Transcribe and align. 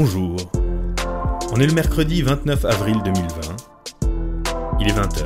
Bonjour. 0.00 0.36
On 1.50 1.56
est 1.56 1.66
le 1.66 1.72
mercredi 1.72 2.22
29 2.22 2.64
avril 2.66 2.98
2020. 3.04 3.56
Il 4.78 4.86
est 4.86 4.92
20h. 4.92 5.24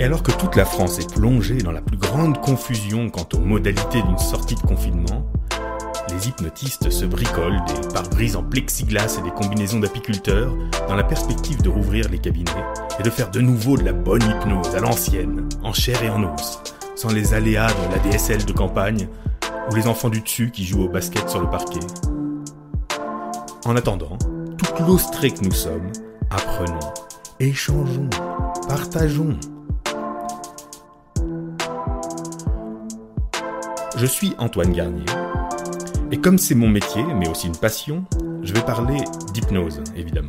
Et 0.00 0.04
alors 0.04 0.24
que 0.24 0.32
toute 0.32 0.56
la 0.56 0.64
France 0.64 0.98
est 0.98 1.14
plongée 1.14 1.58
dans 1.58 1.70
la 1.70 1.80
plus 1.80 1.96
grande 1.96 2.40
confusion 2.40 3.08
quant 3.08 3.28
aux 3.34 3.38
modalités 3.38 4.02
d'une 4.02 4.18
sortie 4.18 4.56
de 4.56 4.62
confinement, 4.62 5.30
les 6.10 6.26
hypnotistes 6.26 6.90
se 6.90 7.04
bricolent 7.04 7.62
des 7.68 7.88
pare-brises 7.94 8.34
en 8.34 8.42
plexiglas 8.42 9.16
et 9.20 9.22
des 9.22 9.30
combinaisons 9.30 9.78
d'apiculteurs 9.78 10.52
dans 10.88 10.96
la 10.96 11.04
perspective 11.04 11.62
de 11.62 11.68
rouvrir 11.68 12.08
les 12.08 12.18
cabinets 12.18 12.50
et 12.98 13.04
de 13.04 13.10
faire 13.10 13.30
de 13.30 13.40
nouveau 13.40 13.76
de 13.76 13.84
la 13.84 13.92
bonne 13.92 14.22
hypnose 14.22 14.74
à 14.74 14.80
l'ancienne, 14.80 15.48
en 15.62 15.72
chair 15.72 16.02
et 16.02 16.10
en 16.10 16.24
os, 16.24 16.58
sans 16.96 17.12
les 17.12 17.32
aléas 17.32 17.68
de 17.68 17.94
la 17.94 18.10
DSL 18.10 18.44
de 18.44 18.52
campagne 18.52 19.06
ou 19.70 19.76
les 19.76 19.86
enfants 19.86 20.10
du 20.10 20.20
dessus 20.20 20.50
qui 20.50 20.64
jouent 20.64 20.82
au 20.82 20.88
basket 20.88 21.30
sur 21.30 21.38
le 21.38 21.48
parquet. 21.48 21.78
En 23.66 23.76
attendant, 23.76 24.18
toute 24.58 24.80
l'austrée 24.80 25.30
que 25.30 25.42
nous 25.42 25.52
sommes, 25.52 25.90
apprenons, 26.28 26.92
échangeons, 27.40 28.10
partageons. 28.68 29.38
Je 33.96 34.04
suis 34.04 34.34
Antoine 34.38 34.72
Garnier, 34.72 35.06
et 36.12 36.18
comme 36.18 36.36
c'est 36.36 36.54
mon 36.54 36.68
métier, 36.68 37.02
mais 37.18 37.26
aussi 37.26 37.46
une 37.46 37.56
passion, 37.56 38.04
je 38.42 38.52
vais 38.52 38.60
parler 38.60 38.98
d'hypnose, 39.32 39.82
évidemment. 39.96 40.28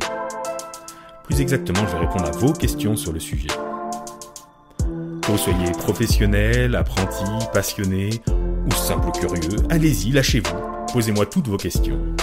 Plus 1.24 1.42
exactement, 1.42 1.86
je 1.86 1.92
vais 1.92 2.06
répondre 2.06 2.24
à 2.24 2.30
vos 2.30 2.54
questions 2.54 2.96
sur 2.96 3.12
le 3.12 3.20
sujet. 3.20 3.48
Que 4.78 5.30
vous 5.30 5.36
soyez 5.36 5.72
professionnel, 5.72 6.74
apprenti, 6.74 7.24
passionné 7.52 8.22
ou 8.66 8.72
simple 8.72 9.10
curieux, 9.10 9.58
allez-y, 9.68 10.12
lâchez-vous, 10.12 10.56
posez-moi 10.90 11.26
toutes 11.26 11.48
vos 11.48 11.58
questions. 11.58 12.15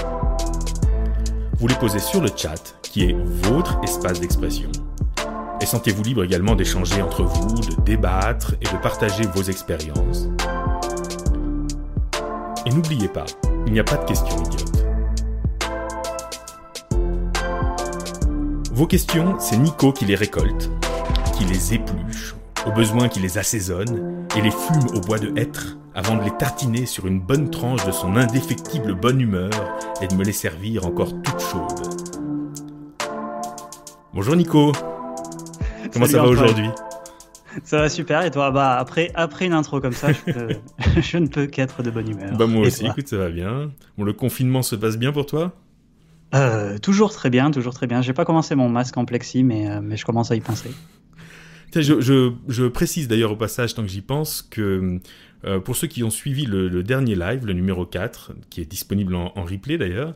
Vous 1.64 1.70
les 1.70 1.76
posez 1.76 2.00
sur 2.00 2.20
le 2.20 2.28
chat, 2.36 2.76
qui 2.82 3.06
est 3.06 3.16
votre 3.16 3.80
espace 3.86 4.20
d'expression. 4.20 4.70
Et 5.62 5.66
sentez-vous 5.66 6.04
libre 6.04 6.26
également 6.26 6.56
d'échanger 6.56 7.02
entre 7.02 7.24
vous, 7.24 7.56
de 7.62 7.82
débattre 7.84 8.56
et 8.60 8.66
de 8.66 8.82
partager 8.82 9.24
vos 9.34 9.44
expériences. 9.44 10.28
Et 12.66 12.70
n'oubliez 12.70 13.08
pas, 13.08 13.24
il 13.66 13.72
n'y 13.72 13.80
a 13.80 13.86
pas 13.86 13.96
de 13.96 14.04
questions 14.04 14.44
idiotes. 14.44 14.86
Vos 18.74 18.86
questions, 18.86 19.40
c'est 19.40 19.56
Nico 19.56 19.94
qui 19.94 20.04
les 20.04 20.16
récolte, 20.16 20.70
qui 21.38 21.46
les 21.46 21.76
épluche, 21.76 22.36
au 22.68 22.74
besoin 22.74 23.08
qui 23.08 23.22
les 23.22 23.38
assaisonne 23.38 24.23
et 24.36 24.42
les 24.42 24.52
fume 24.52 24.88
au 24.96 25.00
bois 25.00 25.20
de 25.20 25.32
hêtre 25.38 25.78
avant 25.94 26.16
de 26.16 26.24
les 26.24 26.32
tartiner 26.32 26.88
sur 26.88 27.06
une 27.06 27.20
bonne 27.20 27.52
tranche 27.52 27.86
de 27.86 27.92
son 27.92 28.16
indéfectible 28.16 28.96
bonne 28.96 29.22
humeur 29.22 29.52
et 30.02 30.08
de 30.08 30.16
me 30.16 30.24
les 30.24 30.32
servir 30.32 30.88
encore 30.88 31.22
toutes 31.22 31.40
chaudes. 31.40 31.88
Bonjour 34.14 34.36
Nico. 34.36 34.72
Comment 35.92 36.08
ça 36.08 36.22
va 36.22 36.28
aujourd'hui? 36.28 36.70
Ça 37.64 37.78
va 37.78 37.90
super 37.90 38.24
et 38.24 38.32
toi? 38.32 38.50
Bah 38.50 38.78
après 38.80 39.12
après 39.14 39.46
une 39.46 39.54
intro 39.54 39.80
comme 39.80 39.94
ça 39.94 40.08
je, 40.98 41.18
ne 41.20 41.28
peux 41.28 41.46
qu'être 41.46 41.84
de 41.84 41.92
bonne 41.92 42.10
humeur. 42.10 42.36
Bah 42.36 42.48
moi 42.48 42.66
aussi 42.66 42.88
écoute 42.88 43.08
ça 43.08 43.18
va 43.18 43.30
bien. 43.30 43.72
Bon 43.98 44.04
le 44.04 44.14
confinement 44.14 44.64
se 44.64 44.76
passe 44.76 44.98
bien 44.98 45.12
pour 45.12 45.28
toi? 45.28 45.52
Euh, 46.34 46.80
Toujours 46.80 47.14
très 47.14 47.30
bien 47.30 47.52
toujours 47.52 47.76
très 47.76 47.86
bien. 47.86 48.02
J'ai 48.02 48.14
pas 48.14 48.26
commencé 48.26 48.56
mon 48.56 48.70
masque 48.70 48.98
en 48.98 49.06
plexi 49.06 49.44
mais 49.44 49.70
euh, 49.70 49.80
mais 49.84 49.96
je 49.96 50.06
commence 50.06 50.32
à 50.32 50.36
y 50.36 50.42
penser. 50.42 50.72
Je, 51.82 52.68
précise 52.68 53.08
d'ailleurs 53.08 53.32
au 53.32 53.36
passage, 53.36 53.74
tant 53.74 53.84
que 53.84 53.90
j'y 53.90 54.02
pense, 54.02 54.42
que 54.42 55.00
euh, 55.46 55.60
pour 55.60 55.76
ceux 55.76 55.88
qui 55.88 56.04
ont 56.04 56.10
suivi 56.10 56.46
le, 56.46 56.84
dernier 56.84 57.16
live, 57.16 57.46
le 57.46 57.54
numéro 57.54 57.86
4, 57.86 58.34
qui 58.50 58.62
est 58.62 58.66
disponible 58.66 59.16
en 59.16 59.32
replay 59.44 59.78
d'ailleurs, 59.78 60.16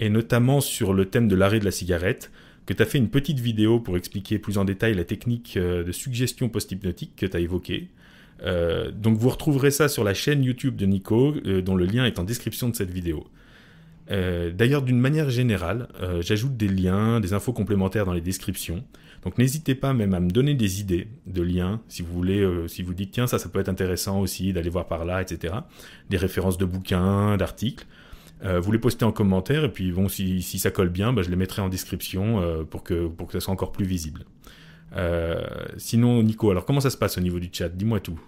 et 0.00 0.08
notamment 0.08 0.60
sur 0.60 0.92
le 0.92 1.06
thème 1.06 1.28
de 1.28 1.36
l'arrêt 1.36 1.60
de 1.60 1.64
la 1.64 1.70
cigarette, 1.70 2.30
que 2.66 2.74
tu 2.74 2.82
as 2.82 2.86
fait 2.86 2.98
une 2.98 3.08
petite 3.08 3.38
vidéo 3.38 3.78
pour 3.78 3.96
expliquer 3.96 4.38
plus 4.38 4.58
en 4.58 4.64
détail 4.64 4.94
la 4.94 5.04
technique 5.04 5.56
euh, 5.56 5.84
de 5.84 5.92
suggestion 5.92 6.48
post-hypnotique 6.48 7.12
que 7.16 7.26
tu 7.26 7.36
as 7.36 7.40
évoquée. 7.40 7.88
Euh, 8.42 8.90
donc 8.90 9.18
vous 9.18 9.28
retrouverez 9.28 9.70
ça 9.70 9.88
sur 9.88 10.04
la 10.04 10.12
chaîne 10.12 10.42
YouTube 10.42 10.76
de 10.76 10.84
Nico, 10.86 11.32
dont 11.62 11.76
le 11.76 11.86
lien 11.86 12.04
est 12.04 12.18
en 12.18 12.24
description 12.24 12.68
de 12.68 12.76
cette 12.76 12.90
vidéo. 12.90 13.26
D'ailleurs, 14.08 14.82
d'une 14.82 15.00
manière 15.00 15.30
générale, 15.30 15.88
j'ajoute 16.20 16.56
des 16.56 16.68
liens, 16.68 17.18
des 17.18 17.32
infos 17.32 17.52
complémentaires 17.52 18.04
dans 18.04 18.12
les 18.12 18.20
descriptions. 18.20 18.84
Donc 19.24 19.38
n'hésitez 19.38 19.74
pas 19.74 19.92
même 19.92 20.14
à 20.14 20.20
me 20.20 20.30
donner 20.30 20.54
des 20.54 20.80
idées 20.80 21.08
de 21.26 21.42
liens, 21.42 21.80
si 21.88 22.02
vous 22.02 22.12
voulez, 22.12 22.48
si 22.68 22.82
vous 22.82 22.94
dites 22.94 23.10
tiens 23.10 23.26
ça, 23.26 23.38
ça 23.38 23.48
peut 23.48 23.58
être 23.58 23.68
intéressant 23.68 24.20
aussi 24.20 24.52
d'aller 24.52 24.70
voir 24.70 24.86
par 24.86 25.04
là, 25.04 25.20
etc. 25.20 25.54
Des 26.10 26.16
références 26.16 26.58
de 26.58 26.64
bouquins, 26.64 27.36
d'articles. 27.36 27.86
Euh, 28.44 28.60
vous 28.60 28.70
les 28.70 28.78
postez 28.78 29.04
en 29.04 29.12
commentaire 29.12 29.64
et 29.64 29.72
puis 29.72 29.92
bon, 29.92 30.08
si, 30.08 30.42
ça 30.42 30.70
colle 30.70 30.90
bien, 30.90 31.12
bah, 31.12 31.22
je 31.22 31.30
les 31.30 31.36
mettrai 31.36 31.62
en 31.62 31.68
description 31.68 32.42
euh, 32.42 32.64
pour, 32.64 32.82
que, 32.82 33.06
pour 33.06 33.26
que 33.26 33.32
ça 33.32 33.40
soit 33.40 33.52
encore 33.52 33.72
plus 33.72 33.86
visible. 33.86 34.24
Euh, 34.94 35.42
sinon, 35.78 36.22
Nico, 36.22 36.50
alors 36.50 36.64
comment 36.64 36.80
ça 36.80 36.90
se 36.90 36.96
passe 36.96 37.16
au 37.18 37.20
niveau 37.20 37.40
du 37.40 37.48
chat? 37.50 37.68
Dis-moi 37.68 38.00
tout. 38.00 38.20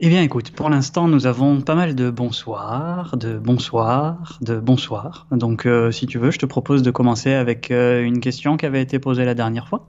Eh 0.00 0.08
bien, 0.08 0.22
écoute, 0.22 0.50
pour 0.50 0.70
l'instant, 0.70 1.06
nous 1.06 1.26
avons 1.26 1.60
pas 1.60 1.76
mal 1.76 1.94
de 1.94 2.10
bonsoir, 2.10 3.16
de 3.16 3.38
bonsoir, 3.38 4.38
de 4.40 4.58
bonsoir. 4.58 5.26
Donc, 5.30 5.68
si 5.92 6.06
tu 6.06 6.18
veux, 6.18 6.32
je 6.32 6.38
te 6.38 6.46
propose 6.46 6.82
de 6.82 6.90
commencer 6.90 7.32
avec 7.32 7.70
une 7.70 8.20
question 8.20 8.56
qui 8.56 8.66
avait 8.66 8.82
été 8.82 8.98
posée 8.98 9.24
la 9.24 9.34
dernière 9.34 9.68
fois. 9.68 9.86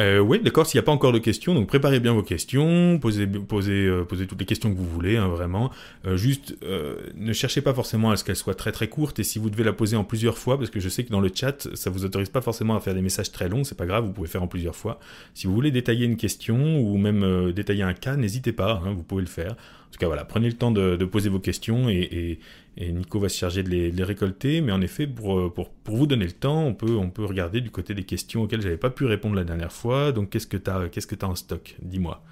Euh, 0.00 0.20
oui, 0.20 0.40
d'accord, 0.40 0.66
s'il 0.66 0.78
n'y 0.78 0.82
a 0.82 0.86
pas 0.86 0.92
encore 0.92 1.12
de 1.12 1.18
questions, 1.18 1.54
donc 1.54 1.68
préparez 1.68 2.00
bien 2.00 2.14
vos 2.14 2.22
questions, 2.22 2.98
posez, 2.98 3.26
posez, 3.26 3.86
euh, 3.86 4.04
posez 4.04 4.26
toutes 4.26 4.40
les 4.40 4.46
questions 4.46 4.72
que 4.72 4.78
vous 4.78 4.88
voulez, 4.88 5.18
hein, 5.18 5.28
vraiment. 5.28 5.70
Euh, 6.06 6.16
juste, 6.16 6.56
ne 7.14 7.32
cherchez 7.32 7.60
pas 7.60 7.74
forcément 7.74 8.10
à 8.10 8.16
ce 8.16 8.24
qu'elle 8.24 8.36
soit 8.36 8.54
très 8.54 8.72
très 8.72 8.88
courte, 8.88 9.18
et 9.18 9.24
si 9.24 9.38
vous 9.38 9.50
devez 9.50 9.64
la 9.64 9.74
poser 9.74 9.96
en 9.96 10.04
plusieurs 10.04 10.38
fois, 10.38 10.56
parce 10.56 10.70
que 10.70 10.80
je 10.80 10.88
sais 10.88 11.04
que 11.04 11.10
dans 11.10 11.20
le 11.20 11.30
chat, 11.32 11.68
ça 11.74 11.90
vous 11.90 12.04
autorise 12.04 12.30
pas 12.30 12.40
forcément 12.40 12.74
à 12.74 12.80
faire 12.80 12.94
des 12.94 13.02
messages 13.02 13.32
très 13.32 13.48
longs, 13.48 13.64
c'est 13.64 13.76
pas 13.76 13.86
grave, 13.86 14.04
vous 14.04 14.12
pouvez 14.12 14.28
faire 14.28 14.42
en 14.42 14.48
plusieurs 14.48 14.76
fois. 14.76 14.98
Si 15.34 15.46
vous 15.46 15.54
voulez 15.54 15.70
détailler 15.70 16.06
une 16.06 16.16
question, 16.16 16.80
ou 16.80 16.96
même 16.96 17.52
détailler 17.52 17.82
un 17.82 17.94
cas, 17.94 18.16
n'hésitez 18.16 18.52
pas, 18.52 18.82
hein, 18.84 18.94
vous 18.94 19.02
pouvez 19.02 19.22
le 19.22 19.28
faire. 19.28 19.52
En 19.52 19.92
tout 19.92 19.98
cas, 19.98 20.06
voilà, 20.06 20.24
prenez 20.24 20.46
le 20.46 20.54
temps 20.54 20.70
de, 20.70 20.96
poser 21.04 21.28
vos 21.28 21.38
questions 21.38 21.90
et, 21.90 22.38
Nico 22.78 23.20
va 23.20 23.28
se 23.28 23.36
charger 23.36 23.62
de 23.62 23.68
les, 23.68 24.04
récolter. 24.04 24.60
Mais 24.60 24.72
en 24.72 24.80
effet, 24.80 25.06
pour, 25.06 25.52
pour, 25.52 25.70
vous 25.86 26.06
donner 26.06 26.26
le 26.26 26.32
temps, 26.32 26.64
on 26.64 26.74
peut, 26.74 27.24
regarder 27.24 27.60
du 27.60 27.70
côté 27.70 27.94
des 27.94 28.04
questions 28.04 28.42
auxquelles 28.42 28.62
j'avais 28.62 28.76
pas 28.76 28.90
pu 28.90 29.04
répondre 29.04 29.36
la 29.36 29.44
dernière 29.44 29.72
fois. 29.72 30.12
Donc, 30.12 30.30
qu'est-ce 30.30 30.46
que 30.46 30.56
tu 30.56 30.70
qu'est-ce 30.90 31.06
que 31.06 31.16
as 31.24 31.28
en 31.28 31.34
stock? 31.34 31.76
Dis-moi. 31.82 32.22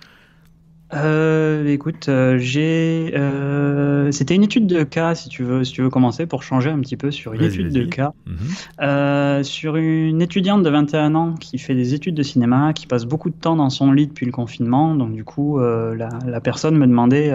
Euh, 0.92 1.66
écoute, 1.68 2.08
euh, 2.08 2.38
j'ai. 2.38 3.12
Euh, 3.14 4.10
c'était 4.10 4.34
une 4.34 4.42
étude 4.42 4.66
de 4.66 4.82
cas, 4.82 5.14
si 5.14 5.28
tu 5.28 5.44
veux, 5.44 5.62
si 5.62 5.72
tu 5.72 5.82
veux 5.82 5.90
commencer, 5.90 6.26
pour 6.26 6.42
changer 6.42 6.70
un 6.70 6.80
petit 6.80 6.96
peu 6.96 7.10
sur 7.10 7.32
une 7.32 7.42
étude 7.42 7.72
de 7.72 7.84
cas. 7.84 8.12
Mhm. 8.26 9.44
sur 9.44 9.76
une 9.76 10.20
étudiante 10.20 10.62
de 10.62 10.70
21 10.70 11.14
ans 11.14 11.34
qui 11.34 11.58
fait 11.58 11.74
des 11.74 11.94
études 11.94 12.14
de 12.14 12.22
cinéma, 12.22 12.72
qui 12.72 12.86
passe 12.86 13.04
beaucoup 13.04 13.30
de 13.30 13.34
temps 13.34 13.56
dans 13.56 13.70
son 13.70 13.92
lit 13.92 14.06
depuis 14.06 14.26
le 14.26 14.32
confinement. 14.32 14.94
Donc, 14.94 15.12
du 15.12 15.24
coup, 15.24 15.58
la, 15.60 16.08
la, 16.26 16.40
personne 16.40 16.76
me 16.76 16.86
demandait 16.86 17.32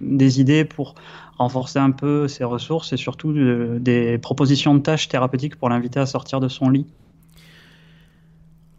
des 0.00 0.40
idées 0.40 0.64
pour 0.64 0.94
renforcer 1.38 1.78
un 1.78 1.90
peu 1.90 2.26
ses 2.26 2.44
ressources 2.44 2.92
et 2.92 2.96
surtout 2.96 3.32
des 3.78 4.18
propositions 4.18 4.74
de 4.74 4.80
tâches 4.80 5.08
thérapeutiques 5.08 5.56
pour 5.56 5.68
l'inviter 5.68 6.00
à 6.00 6.06
sortir 6.06 6.40
de 6.40 6.48
son 6.48 6.70
lit. 6.70 6.86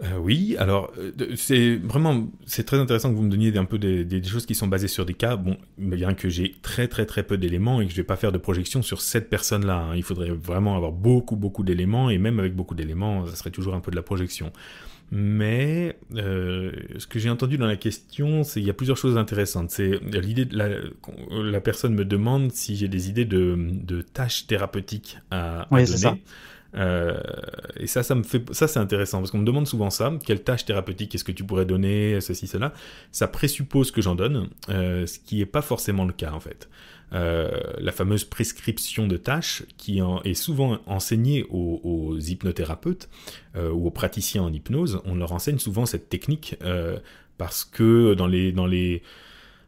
Euh, 0.02 0.18
oui, 0.18 0.56
alors 0.58 0.94
euh, 0.98 1.12
c'est 1.36 1.76
vraiment 1.76 2.30
c'est 2.46 2.64
très 2.64 2.78
intéressant 2.78 3.10
que 3.12 3.16
vous 3.16 3.24
me 3.24 3.30
donniez 3.30 3.58
un 3.58 3.66
peu 3.66 3.78
des, 3.78 4.24
choses 4.24 4.46
qui 4.46 4.56
sont 4.56 4.68
basées 4.68 4.88
sur 4.88 5.06
des 5.06 5.14
cas. 5.14 5.36
Bon, 5.36 5.58
bien 5.78 6.14
que 6.14 6.30
j'ai 6.30 6.56
très 6.62 6.88
très 6.88 7.06
très 7.06 7.24
peu 7.24 7.38
d'éléments 7.38 7.82
et 7.82 7.86
que 7.86 7.92
je 7.92 7.98
vais 7.98 8.04
pas 8.04 8.16
faire 8.16 8.32
de 8.32 8.38
projection 8.38 8.82
sur 8.82 9.02
cette 9.02 9.30
personne-là. 9.30 9.76
Hein. 9.76 9.96
Il 9.96 10.04
faudrait 10.04 10.30
vraiment 10.30 10.78
avoir 10.78 10.94
beaucoup 10.94 11.36
beaucoup 11.36 11.64
d'éléments 11.64 12.10
et 12.10 12.18
même 12.18 12.40
avec 12.40 12.56
beaucoup 12.56 12.76
d'éléments, 12.76 13.26
ça 13.26 13.36
serait 13.36 13.52
toujours 13.52 13.76
un 13.76 13.82
peu 13.82 13.92
de 13.92 13.98
la 13.98 14.02
projection. 14.02 14.54
Mais 15.12 15.98
euh, 16.16 16.72
ce 16.98 17.08
que 17.08 17.18
j'ai 17.20 17.32
entendu 17.32 17.58
dans 17.58 17.66
la 17.66 17.78
question, 17.78 18.44
c'est 18.44 18.62
il 18.62 18.68
y 18.68 18.70
a 18.70 18.74
plusieurs 18.74 18.98
choses 18.98 19.18
intéressantes. 19.18 19.72
C'est 19.72 20.00
l'idée 20.04 20.46
de 20.46 20.56
la, 20.56 20.70
la, 21.32 21.62
personne 21.62 21.96
me 21.96 22.06
demande 22.06 22.52
si 22.52 22.76
j'ai 22.76 22.88
des 22.88 23.10
idées 23.10 23.26
de, 23.26 23.58
de 23.58 24.02
tâches 24.02 24.46
thérapeutiques 24.46 25.18
à, 25.32 25.62
à 25.76 25.84
donner. 25.84 26.22
Euh, 26.76 27.20
et 27.78 27.88
ça, 27.88 28.04
ça 28.04 28.16
me 28.16 28.24
fait, 28.24 28.44
ça 28.54 28.68
c'est 28.68 28.80
intéressant 28.80 29.20
parce 29.20 29.32
qu'on 29.32 29.40
me 29.40 29.46
demande 29.46 29.68
souvent 29.68 29.90
ça. 29.90 30.14
Quelle 30.26 30.44
tâche 30.44 30.66
thérapeutique 30.66 31.16
est-ce 31.16 31.24
que 31.24 31.32
tu 31.32 31.44
pourrais 31.44 31.66
donner, 31.66 32.22
ceci, 32.22 32.48
cela? 32.48 32.74
Ça 33.12 33.28
présuppose 33.28 33.92
que 33.92 34.02
j'en 34.02 34.16
donne, 34.16 34.50
euh, 34.70 35.06
ce 35.06 35.20
qui 35.20 35.38
n'est 35.38 35.46
pas 35.46 35.62
forcément 35.62 36.06
le 36.06 36.14
cas 36.14 36.32
en 36.32 36.40
fait. 36.40 36.70
Euh, 37.12 37.50
la 37.80 37.92
fameuse 37.92 38.24
prescription 38.24 39.08
de 39.08 39.18
tâches 39.18 39.64
qui 39.78 40.00
est 40.24 40.34
souvent 40.36 40.78
enseignée 40.86 41.44
aux, 41.50 42.18
hypnothérapeutes 42.20 43.10
ou 43.56 43.88
aux 43.88 43.92
praticiens 43.92 44.44
en 44.44 44.54
hypnose. 44.54 45.02
On 45.06 45.16
leur 45.16 45.32
enseigne 45.32 45.58
souvent 45.58 45.86
cette 45.88 46.10
technique 46.10 46.56
parce 47.38 47.66
que 47.66 48.14
dans 48.14 48.28
les 48.28 48.52
dans 48.52 48.68
les 48.68 49.02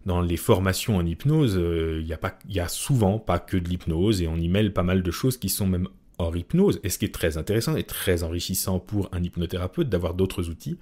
dans 0.06 0.22
les 0.22 0.38
formations 0.38 0.98
en 0.98 1.06
hypnose, 1.06 1.60
il 1.60 2.12
a, 2.12 2.18
pas, 2.18 2.38
y 2.50 2.60
a 2.60 2.68
souvent 2.68 3.20
pas 3.20 3.38
que 3.38 3.58
de 3.58 3.70
l'hypnose 3.70 4.22
et 4.22 4.28
on 4.28 4.36
y 4.36 4.48
mêle 4.48 4.74
pas 4.74 4.82
mal 4.82 5.04
de 5.04 5.12
choses 5.12 5.38
qui 5.38 5.50
sont 5.50 5.68
même 5.68 5.88
hors 6.22 6.36
hypnose, 6.36 6.80
et 6.84 6.90
ce 6.90 6.98
qui 6.98 7.06
est 7.06 7.14
très 7.14 7.38
intéressant 7.38 7.76
et 7.76 7.84
très 7.84 8.24
enrichissant 8.24 8.80
pour 8.80 9.10
un 9.12 9.24
hypnothérapeute 9.24 9.90
d'avoir 9.90 10.14
d'autres 10.14 10.50
outils, 10.50 10.78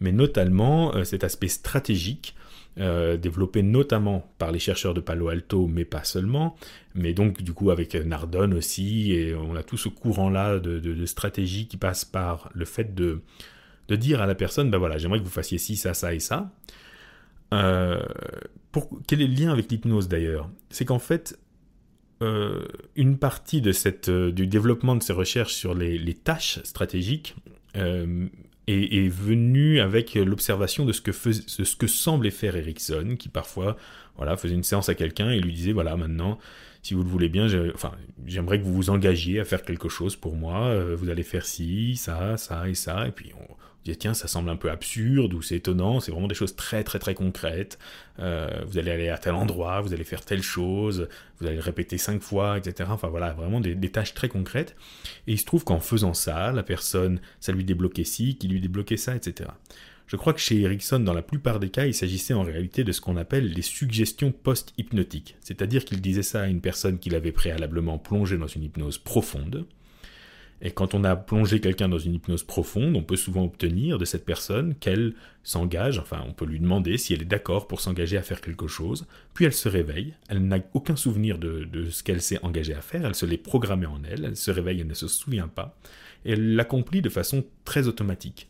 mais 0.00 0.12
notamment 0.12 0.94
euh, 0.94 1.04
cet 1.04 1.24
aspect 1.24 1.48
stratégique 1.48 2.34
développé 2.74 3.62
notamment 3.62 4.32
par 4.38 4.50
les 4.50 4.58
chercheurs 4.58 4.94
de 4.94 5.02
Palo 5.02 5.28
Alto, 5.28 5.66
mais 5.66 5.84
pas 5.84 6.04
seulement, 6.04 6.56
mais 6.94 7.12
donc 7.12 7.42
du 7.42 7.52
coup 7.52 7.70
avec 7.70 7.94
Nardone 7.94 8.54
aussi, 8.54 9.12
et 9.12 9.34
on 9.34 9.54
a 9.56 9.62
tout 9.62 9.76
ce 9.76 9.90
courant-là 9.90 10.58
de, 10.58 11.04
stratégie 11.04 11.68
qui 11.68 11.76
passe 11.76 12.06
par 12.06 12.48
le 12.54 12.64
fait 12.64 12.94
de, 12.94 13.20
de 13.88 13.96
dire 13.96 14.22
à 14.22 14.26
la 14.26 14.34
personne, 14.34 14.70
ben 14.70 14.78
voilà, 14.78 14.96
j'aimerais 14.96 15.18
que 15.18 15.24
vous 15.24 15.28
fassiez 15.28 15.58
ci, 15.58 15.76
ça, 15.76 15.92
ça 15.92 16.14
et 16.14 16.18
ça. 16.18 16.50
pour, 18.70 18.88
quel 19.06 19.20
est 19.20 19.26
le 19.26 19.34
lien 19.34 19.52
avec 19.52 19.70
l'hypnose 19.70 20.08
d'ailleurs? 20.08 20.48
C'est 20.70 20.86
qu'en 20.86 20.98
fait, 20.98 21.38
euh, 22.22 22.62
une 22.96 23.18
partie 23.18 23.62
euh, 24.08 24.30
du 24.30 24.46
développement 24.46 24.96
de 24.96 25.02
ces 25.02 25.12
recherches 25.12 25.54
sur 25.54 25.74
les, 25.74 26.14
tâches 26.14 26.60
stratégiques 26.62 27.34
euh, 27.76 28.26
est, 28.66 29.08
venue 29.08 29.80
avec 29.80 30.14
l'observation 30.14 30.84
de, 30.84 30.92
ce 30.92 31.00
que 31.00 31.12
ce 31.12 31.76
que 31.76 31.86
semblait 31.86 32.30
faire 32.30 32.56
Ericsson, 32.56 33.16
qui 33.18 33.28
parfois 33.28 33.76
voilà, 34.16 34.36
faisait 34.36 34.54
une 34.54 34.62
séance 34.62 34.88
à 34.88 34.94
quelqu'un 34.94 35.30
et 35.30 35.40
lui 35.40 35.52
disait, 35.52 35.72
voilà, 35.72 35.96
maintenant, 35.96 36.38
si 36.82 36.94
vous 36.94 37.02
le 37.02 37.08
voulez 37.08 37.28
bien, 37.28 37.48
enfin, 37.74 37.92
j'aimerais 38.26 38.58
que 38.58 38.64
vous 38.64 38.74
vous 38.74 38.90
engagiez 38.90 39.40
à 39.40 39.44
faire 39.44 39.62
quelque 39.62 39.88
chose 39.88 40.16
pour 40.16 40.36
moi, 40.36 40.74
vous 40.94 41.10
allez 41.10 41.22
faire 41.22 41.44
ci, 41.44 41.96
ça, 41.96 42.36
ça 42.36 42.68
et 42.68 42.74
ça, 42.74 43.08
et 43.08 43.10
puis 43.10 43.32
on, 43.38 43.54
tiens, 43.90 44.14
ça 44.14 44.28
semble 44.28 44.48
un 44.48 44.56
peu 44.56 44.70
absurde 44.70 45.34
ou 45.34 45.42
c'est 45.42 45.56
étonnant, 45.56 46.00
c'est 46.00 46.12
vraiment 46.12 46.28
des 46.28 46.34
choses 46.34 46.54
très 46.54 46.84
très 46.84 46.98
très 46.98 47.14
concrètes. 47.14 47.78
Euh, 48.20 48.48
vous 48.66 48.78
allez 48.78 48.90
aller 48.90 49.08
à 49.08 49.18
tel 49.18 49.34
endroit, 49.34 49.80
vous 49.80 49.92
allez 49.92 50.04
faire 50.04 50.24
telle 50.24 50.42
chose, 50.42 51.08
vous 51.40 51.46
allez 51.46 51.56
le 51.56 51.62
répéter 51.62 51.98
cinq 51.98 52.22
fois, 52.22 52.58
etc. 52.58 52.90
Enfin 52.92 53.08
voilà, 53.08 53.32
vraiment 53.32 53.60
des, 53.60 53.76
tâches 53.90 54.14
très 54.14 54.28
concrètes. 54.28 54.76
Et 55.26 55.32
il 55.32 55.38
se 55.38 55.44
trouve 55.44 55.64
qu'en 55.64 55.80
faisant 55.80 56.14
ça, 56.14 56.52
la 56.52 56.62
personne, 56.62 57.20
ça 57.40 57.52
lui 57.52 57.64
débloquait 57.64 58.04
ci, 58.04 58.36
qui 58.36 58.48
lui 58.48 58.60
débloquait 58.60 58.96
ça, 58.96 59.16
etc. 59.16 59.50
Je 60.06 60.16
crois 60.16 60.34
que 60.34 60.40
chez 60.40 60.60
Erickson, 60.60 61.00
dans 61.00 61.14
la 61.14 61.22
plupart 61.22 61.58
des 61.58 61.70
cas, 61.70 61.86
il 61.86 61.94
s'agissait 61.94 62.34
en 62.34 62.42
réalité 62.42 62.84
de 62.84 62.92
ce 62.92 63.00
qu'on 63.00 63.16
appelle 63.16 63.50
les 63.50 63.62
suggestions 63.62 64.30
post-hypnotiques. 64.30 65.36
C'est-à-dire 65.40 65.84
qu'il 65.84 66.00
disait 66.00 66.22
ça 66.22 66.42
à 66.42 66.46
une 66.46 66.60
personne 66.60 66.98
qu'il 66.98 67.14
avait 67.14 67.32
préalablement 67.32 67.98
plongée 67.98 68.36
dans 68.36 68.46
une 68.46 68.64
hypnose 68.64 68.98
profonde, 68.98 69.64
et 70.64 70.70
quand 70.70 70.94
on 70.94 71.02
a 71.02 71.16
plongé 71.16 71.60
quelqu'un 71.60 71.88
dans 71.88 71.98
une 71.98 72.14
hypnose 72.14 72.44
profonde, 72.44 72.94
on 72.96 73.02
peut 73.02 73.16
souvent 73.16 73.44
obtenir 73.44 73.98
de 73.98 74.04
cette 74.04 74.24
personne 74.24 74.76
qu'elle 74.76 75.14
s'engage, 75.42 75.98
enfin 75.98 76.24
on 76.26 76.32
peut 76.32 76.44
lui 76.44 76.60
demander 76.60 76.98
si 76.98 77.12
elle 77.12 77.22
est 77.22 77.26
d'accord 77.26 77.66
pour 77.66 77.80
s'engager 77.80 78.16
à 78.16 78.22
faire 78.22 78.40
quelque 78.40 78.68
chose, 78.68 79.06
puis 79.34 79.44
elle 79.44 79.52
se 79.52 79.68
réveille, 79.68 80.14
elle 80.28 80.46
n'a 80.46 80.58
aucun 80.72 80.94
souvenir 80.94 81.38
de, 81.38 81.68
ce 81.90 82.04
qu'elle 82.04 82.22
s'est 82.22 82.38
engagée 82.44 82.74
à 82.74 82.80
faire, 82.80 83.04
elle 83.04 83.16
se 83.16 83.26
l'est 83.26 83.36
programmée 83.36 83.86
en 83.86 84.00
elle, 84.08 84.24
elle 84.24 84.36
se 84.36 84.52
réveille, 84.52 84.80
elle 84.80 84.86
ne 84.86 84.94
se 84.94 85.08
souvient 85.08 85.48
pas, 85.48 85.76
et 86.24 86.32
elle 86.32 86.54
l'accomplit 86.54 87.02
de 87.02 87.08
façon 87.08 87.44
très 87.64 87.88
automatique. 87.88 88.48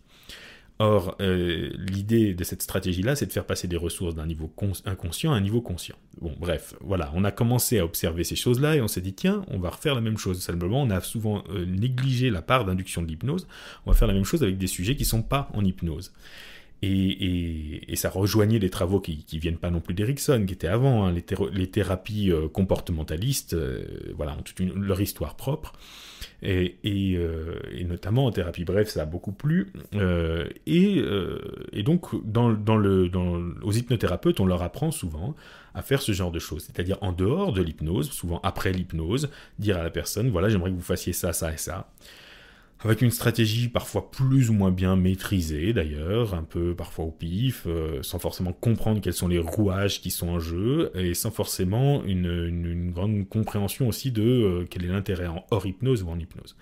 Or, 0.85 1.15
euh, 1.21 1.71
l'idée 1.79 2.35
de 2.35 2.43
cette 2.43 2.61
stratégie-là, 2.61 3.15
c'est 3.15 3.27
de 3.27 3.33
faire 3.33 3.47
passer 3.47 3.69
des 3.69 3.77
ressources 3.77 4.17
d'un 4.17 4.27
niveau 4.27 4.53
inconscient 4.85 5.33
à 5.33 5.37
un 5.37 5.41
niveau 5.41 5.61
conscient. 5.61 5.95
Bon, 6.21 6.35
bref, 6.41 6.75
voilà, 6.81 7.13
on 7.15 7.23
a 7.23 7.31
commencé 7.31 7.79
à 7.79 7.85
observer 7.85 8.25
ces 8.25 8.35
choses-là 8.35 8.75
et 8.75 8.81
on 8.81 8.89
s'est 8.89 9.01
dit, 9.01 9.15
tiens, 9.15 9.45
on 9.47 9.61
va 9.61 9.71
refaire 9.71 9.95
la 9.95 10.01
même 10.01 10.19
chose. 10.19 10.41
Simplement, 10.41 10.83
on 10.83 10.91
a 10.91 11.01
souvent 11.01 11.45
euh, 11.51 11.65
négligé 11.67 12.31
la 12.31 12.43
part 12.43 12.65
d'induction 12.65 13.01
de 13.01 13.07
l'hypnose. 13.07 13.47
On 13.87 13.93
va 13.93 13.97
faire 13.97 14.09
la 14.09 14.15
même 14.15 14.25
chose 14.25 14.43
avec 14.43 14.59
des 14.59 14.67
sujets 14.67 14.97
qui 14.97 15.05
ne 15.05 15.09
sont 15.09 15.23
pas 15.23 15.49
en 15.55 15.65
hypnose. 15.65 16.13
Et, 16.83 17.95
ça 17.95 18.11
rejoignait 18.11 18.59
les 18.59 18.71
travaux 18.71 19.01
qui, 19.01 19.25
qui 19.25 19.39
viennent 19.39 19.59
pas 19.59 19.71
non 19.71 19.81
plus 19.81 19.95
d'Erickson, 19.95 20.45
qui 20.47 20.55
étaient 20.55 20.67
avant, 20.67 21.07
hein, 21.07 21.13
les, 21.13 21.67
thérapies 21.71 22.33
euh, 22.33 22.49
comportementalistes, 22.49 23.57
voilà, 24.17 24.33
ont 24.37 24.43
toute 24.43 24.59
leur 24.75 25.01
histoire 25.01 25.37
propre. 25.37 25.75
Euh, 26.45 26.69
et, 27.73 27.85
notamment 27.85 28.27
en 28.27 28.33
thérapie 28.33 28.65
bref, 28.65 28.89
ça 28.89 29.03
a 29.03 29.05
beaucoup 29.05 29.33
plu. 29.33 29.73
Euh, 29.95 30.49
euh, 30.69 31.39
et, 31.73 31.83
donc, 31.83 32.07
dans, 32.25 32.49
le, 32.49 33.11
aux 33.63 33.73
hypnothérapeutes, 33.73 34.41
on 34.41 34.47
leur 34.47 34.63
apprend 34.63 34.91
souvent 34.91 35.35
à 35.75 35.83
faire 35.83 36.03
ce 36.03 36.13
genre 36.13 36.31
de 36.31 36.39
choses, 36.39 36.65
c'est-à-dire 36.65 36.99
en 37.01 37.13
dehors 37.13 37.53
de 37.53 37.63
l'hypnose, 37.63 38.11
souvent 38.11 38.41
après 38.43 38.73
l'hypnose, 38.73 39.31
dire 39.59 39.79
à 39.79 39.83
la 39.83 39.91
personne, 39.91 40.29
voilà, 40.31 40.51
j'aimerais 40.51 40.71
que 40.71 40.77
vous 40.77 40.83
fassiez 40.83 41.15
ça, 41.15 41.33
ça 41.33 41.53
et 41.53 41.57
ça 41.57 41.91
avec 42.85 43.03
une 43.03 43.11
stratégie 43.11 43.69
parfois 43.69 44.11
plus 44.11 44.51
ou 44.51 44.55
moins 44.55 44.71
bien 44.71 44.97
maîtrisée 44.97 45.73
d'ailleurs, 45.73 46.35
un 46.35 46.43
peu 46.43 46.75
parfois 46.75 47.05
au 47.05 47.11
pif, 47.11 47.65
euh, 47.67 48.03
sans 48.03 48.19
forcément 48.19 48.53
comprendre 48.53 49.01
quels 49.01 49.15
sont 49.15 49.29
les 49.29 49.39
rouages 49.39 50.01
qui 50.01 50.11
sont 50.11 50.29
en 50.29 50.41
jeu, 50.41 50.91
et 50.95 51.15
sans 51.15 51.31
forcément 51.31 52.05
une, 52.05 52.91
grande 52.93 53.29
compréhension 53.29 53.89
aussi 53.89 54.11
de 54.11 54.23
euh, 54.23 54.67
quel 54.69 54.85
est 54.85 54.89
l'intérêt 54.89 55.27
en 55.27 55.45
hors 55.51 55.67
hypnose 55.67 56.03
ou 56.03 56.09
en 56.09 56.19
hypnose. 56.19 56.57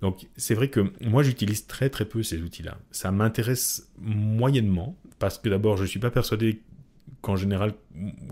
Donc 0.00 0.26
c'est 0.36 0.54
vrai 0.54 0.68
que 0.68 0.92
moi 1.00 1.22
j'utilise 1.22 1.66
très 1.66 1.88
très 1.88 2.04
peu 2.04 2.22
ces 2.22 2.42
outils-là. 2.42 2.78
Ça 2.90 3.10
m'intéresse 3.12 3.88
moyennement, 3.98 4.96
parce 5.18 5.38
que 5.38 5.48
d'abord 5.48 5.76
je 5.76 5.82
ne 5.82 5.88
suis 5.88 6.00
pas 6.00 6.10
persuadé 6.10 6.60
qu'en 7.20 7.36
général 7.36 7.72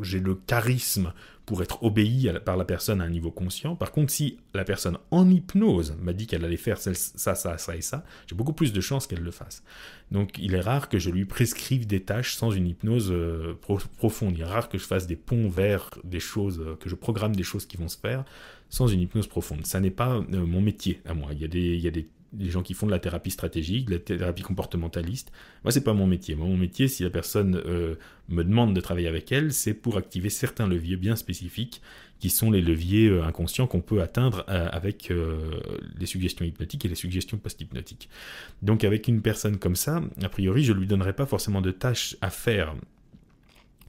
j'ai 0.03 0.21
le 0.21 0.35
charisme 0.35 1.13
pour 1.50 1.64
être 1.64 1.82
obéi 1.82 2.31
par 2.44 2.56
la 2.56 2.64
personne 2.64 3.00
à 3.00 3.05
un 3.05 3.08
niveau 3.08 3.32
conscient. 3.32 3.75
Par 3.75 3.91
contre, 3.91 4.12
si 4.12 4.38
la 4.55 4.62
personne 4.62 4.99
en 5.11 5.29
hypnose 5.29 5.97
m'a 6.00 6.12
dit 6.12 6.29
qu'elle 6.29 6.44
allait 6.44 6.56
faire 6.56 6.79
ça, 6.79 6.94
ça, 6.94 7.35
ça 7.35 7.76
et 7.76 7.81
ça, 7.81 8.05
j'ai 8.29 8.37
beaucoup 8.37 8.52
plus 8.52 8.73
de 8.73 8.81
chances 8.81 9.08
qu'elle 9.08 9.25
le 9.25 9.32
fasse. 9.32 9.64
Donc 10.12 10.38
il 10.38 10.55
est 10.55 10.61
rare 10.61 10.88
que 10.88 11.00
je 11.00 11.11
lui 11.11 11.25
prescrive 11.25 11.88
des 11.88 12.05
tâches 12.05 12.37
sans 12.37 12.52
une 12.52 12.69
hypnose 12.69 13.11
euh, 13.11 13.58
profonde. 13.99 14.38
Il 14.38 14.43
est 14.43 14.44
rare 14.44 14.69
que 14.69 14.79
je 14.79 14.85
fasse 14.85 15.08
des 15.08 15.17
ponts 15.17 15.49
vers 15.49 15.91
des 16.05 16.20
choses, 16.20 16.61
euh, 16.61 16.76
que 16.76 16.88
je 16.88 16.94
programme 16.94 17.35
des 17.35 17.43
choses 17.43 17.67
qui 17.67 17.76
vont 17.76 17.88
se 17.88 17.99
faire 17.99 18.25
sans 18.69 18.87
une 18.87 19.00
hypnose 19.00 19.26
profonde. 19.26 19.67
Ça 19.67 19.81
n'est 19.81 19.91
pas 19.91 20.19
euh, 20.19 20.47
mon 20.47 20.61
métier 20.61 21.00
à 21.05 21.14
moi. 21.14 21.31
Il 21.32 21.41
y 21.41 21.44
a 21.44 21.49
des, 21.49 21.75
il 21.75 21.81
y 21.81 21.88
a 21.88 21.91
des 21.91 22.06
les 22.38 22.50
gens 22.50 22.62
qui 22.62 22.75
font 22.75 22.87
de 22.87 22.91
la 22.91 22.99
thérapie 22.99 23.31
stratégique, 23.31 23.87
de 23.87 23.94
la 23.94 23.99
thérapie 23.99 24.43
comportementaliste. 24.43 25.32
Moi, 25.65 25.73
c'est 25.73 25.82
pas 25.82 25.93
mon 25.93 26.06
métier. 26.06 26.35
Moi, 26.35 26.47
mon 26.47 26.56
métier, 26.56 26.88
si 26.88 27.03
la 27.03 27.11
personne 27.11 27.61
euh, 27.67 27.97
me 28.29 28.44
demande 28.44 28.75
de 28.75 28.81
travailler 28.81 29.09
avec 29.09 29.32
elle, 29.32 29.53
c'est 29.53 29.75
pour 29.75 29.97
activer 29.97 30.31
certains 30.31 30.69
leviers 30.69 30.97
bien 30.97 31.17
spécifiques, 31.17 31.82
qui 32.19 32.31
sont 32.31 32.50
les 32.50 32.61
leviers 32.61 33.09
euh, 33.09 33.25
inconscients 33.25 33.67
qu'on 33.67 33.81
peut 33.81 34.00
atteindre 34.00 34.44
euh, 34.49 34.69
avec 34.71 35.12
les 35.99 36.06
suggestions 36.06 36.44
hypnotiques 36.44 36.85
et 36.85 36.88
les 36.88 36.94
suggestions 36.94 37.38
post-hypnotiques. 37.38 38.09
Donc, 38.62 38.85
avec 38.85 39.09
une 39.09 39.23
personne 39.23 39.59
comme 39.59 39.76
ça, 39.76 40.03
a 40.23 40.29
priori, 40.29 40.62
je 40.62 40.73
lui 40.73 40.87
donnerai 40.87 41.12
pas 41.12 41.26
forcément 41.26 41.61
de 41.61 41.71
tâches 41.71 42.17
à 42.21 42.31
faire 42.31 42.75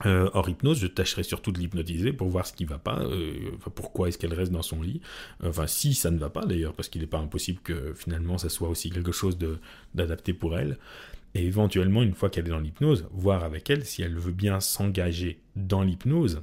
euh, 0.06 0.30
hors 0.34 0.48
hypnose, 0.48 0.78
je 0.78 0.86
tâcherai 0.86 1.22
surtout 1.22 1.52
de 1.52 1.58
l'hypnotiser 1.58 2.12
pour 2.12 2.28
voir 2.28 2.46
ce 2.46 2.52
qui 2.52 2.64
va 2.64 2.78
pas, 2.78 3.00
euh, 3.02 3.52
pourquoi 3.74 4.08
est-ce 4.08 4.18
qu'elle 4.18 4.34
reste 4.34 4.52
dans 4.52 4.62
son 4.62 4.82
lit, 4.82 5.00
enfin 5.44 5.66
si 5.66 5.94
ça 5.94 6.10
ne 6.10 6.18
va 6.18 6.30
pas 6.30 6.44
d'ailleurs, 6.44 6.74
parce 6.74 6.88
qu'il 6.88 7.00
n'est 7.00 7.06
pas 7.06 7.18
impossible 7.18 7.60
que 7.62 7.94
finalement 7.94 8.38
ça 8.38 8.48
soit 8.48 8.68
aussi 8.68 8.90
quelque 8.90 9.12
chose 9.12 9.38
d'adapté 9.94 10.32
pour 10.32 10.58
elle, 10.58 10.78
et 11.34 11.44
éventuellement 11.46 12.02
une 12.02 12.14
fois 12.14 12.30
qu'elle 12.30 12.46
est 12.46 12.50
dans 12.50 12.58
l'hypnose, 12.58 13.06
voir 13.12 13.44
avec 13.44 13.70
elle 13.70 13.84
si 13.84 14.02
elle 14.02 14.18
veut 14.18 14.32
bien 14.32 14.60
s'engager 14.60 15.40
dans 15.56 15.82
l'hypnose 15.82 16.42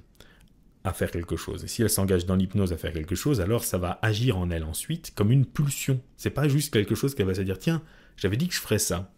à 0.84 0.94
faire 0.94 1.12
quelque 1.12 1.36
chose. 1.36 1.64
Et 1.64 1.68
si 1.68 1.82
elle 1.82 1.90
s'engage 1.90 2.26
dans 2.26 2.36
l'hypnose 2.36 2.74
à 2.74 2.78
faire 2.78 2.94
quelque 2.94 3.16
chose, 3.16 3.42
alors 3.42 3.64
ça 3.64 3.78
va 3.78 4.00
agir 4.02 4.38
en 4.38 4.50
elle 4.50 4.64
ensuite 4.64 5.14
comme 5.14 5.32
une 5.32 5.46
pulsion. 5.46 6.02
C'est 6.18 6.30
pas 6.30 6.48
juste 6.48 6.74
quelque 6.74 6.96
chose 6.96 7.14
qu'elle 7.14 7.28
va 7.28 7.36
se 7.36 7.42
dire 7.42 7.60
tiens, 7.60 7.82
j'avais 8.18 8.38
dit 8.38 8.48
que 8.48 8.54
je 8.54 8.62
ferais 8.62 8.80
ça. 8.80 9.12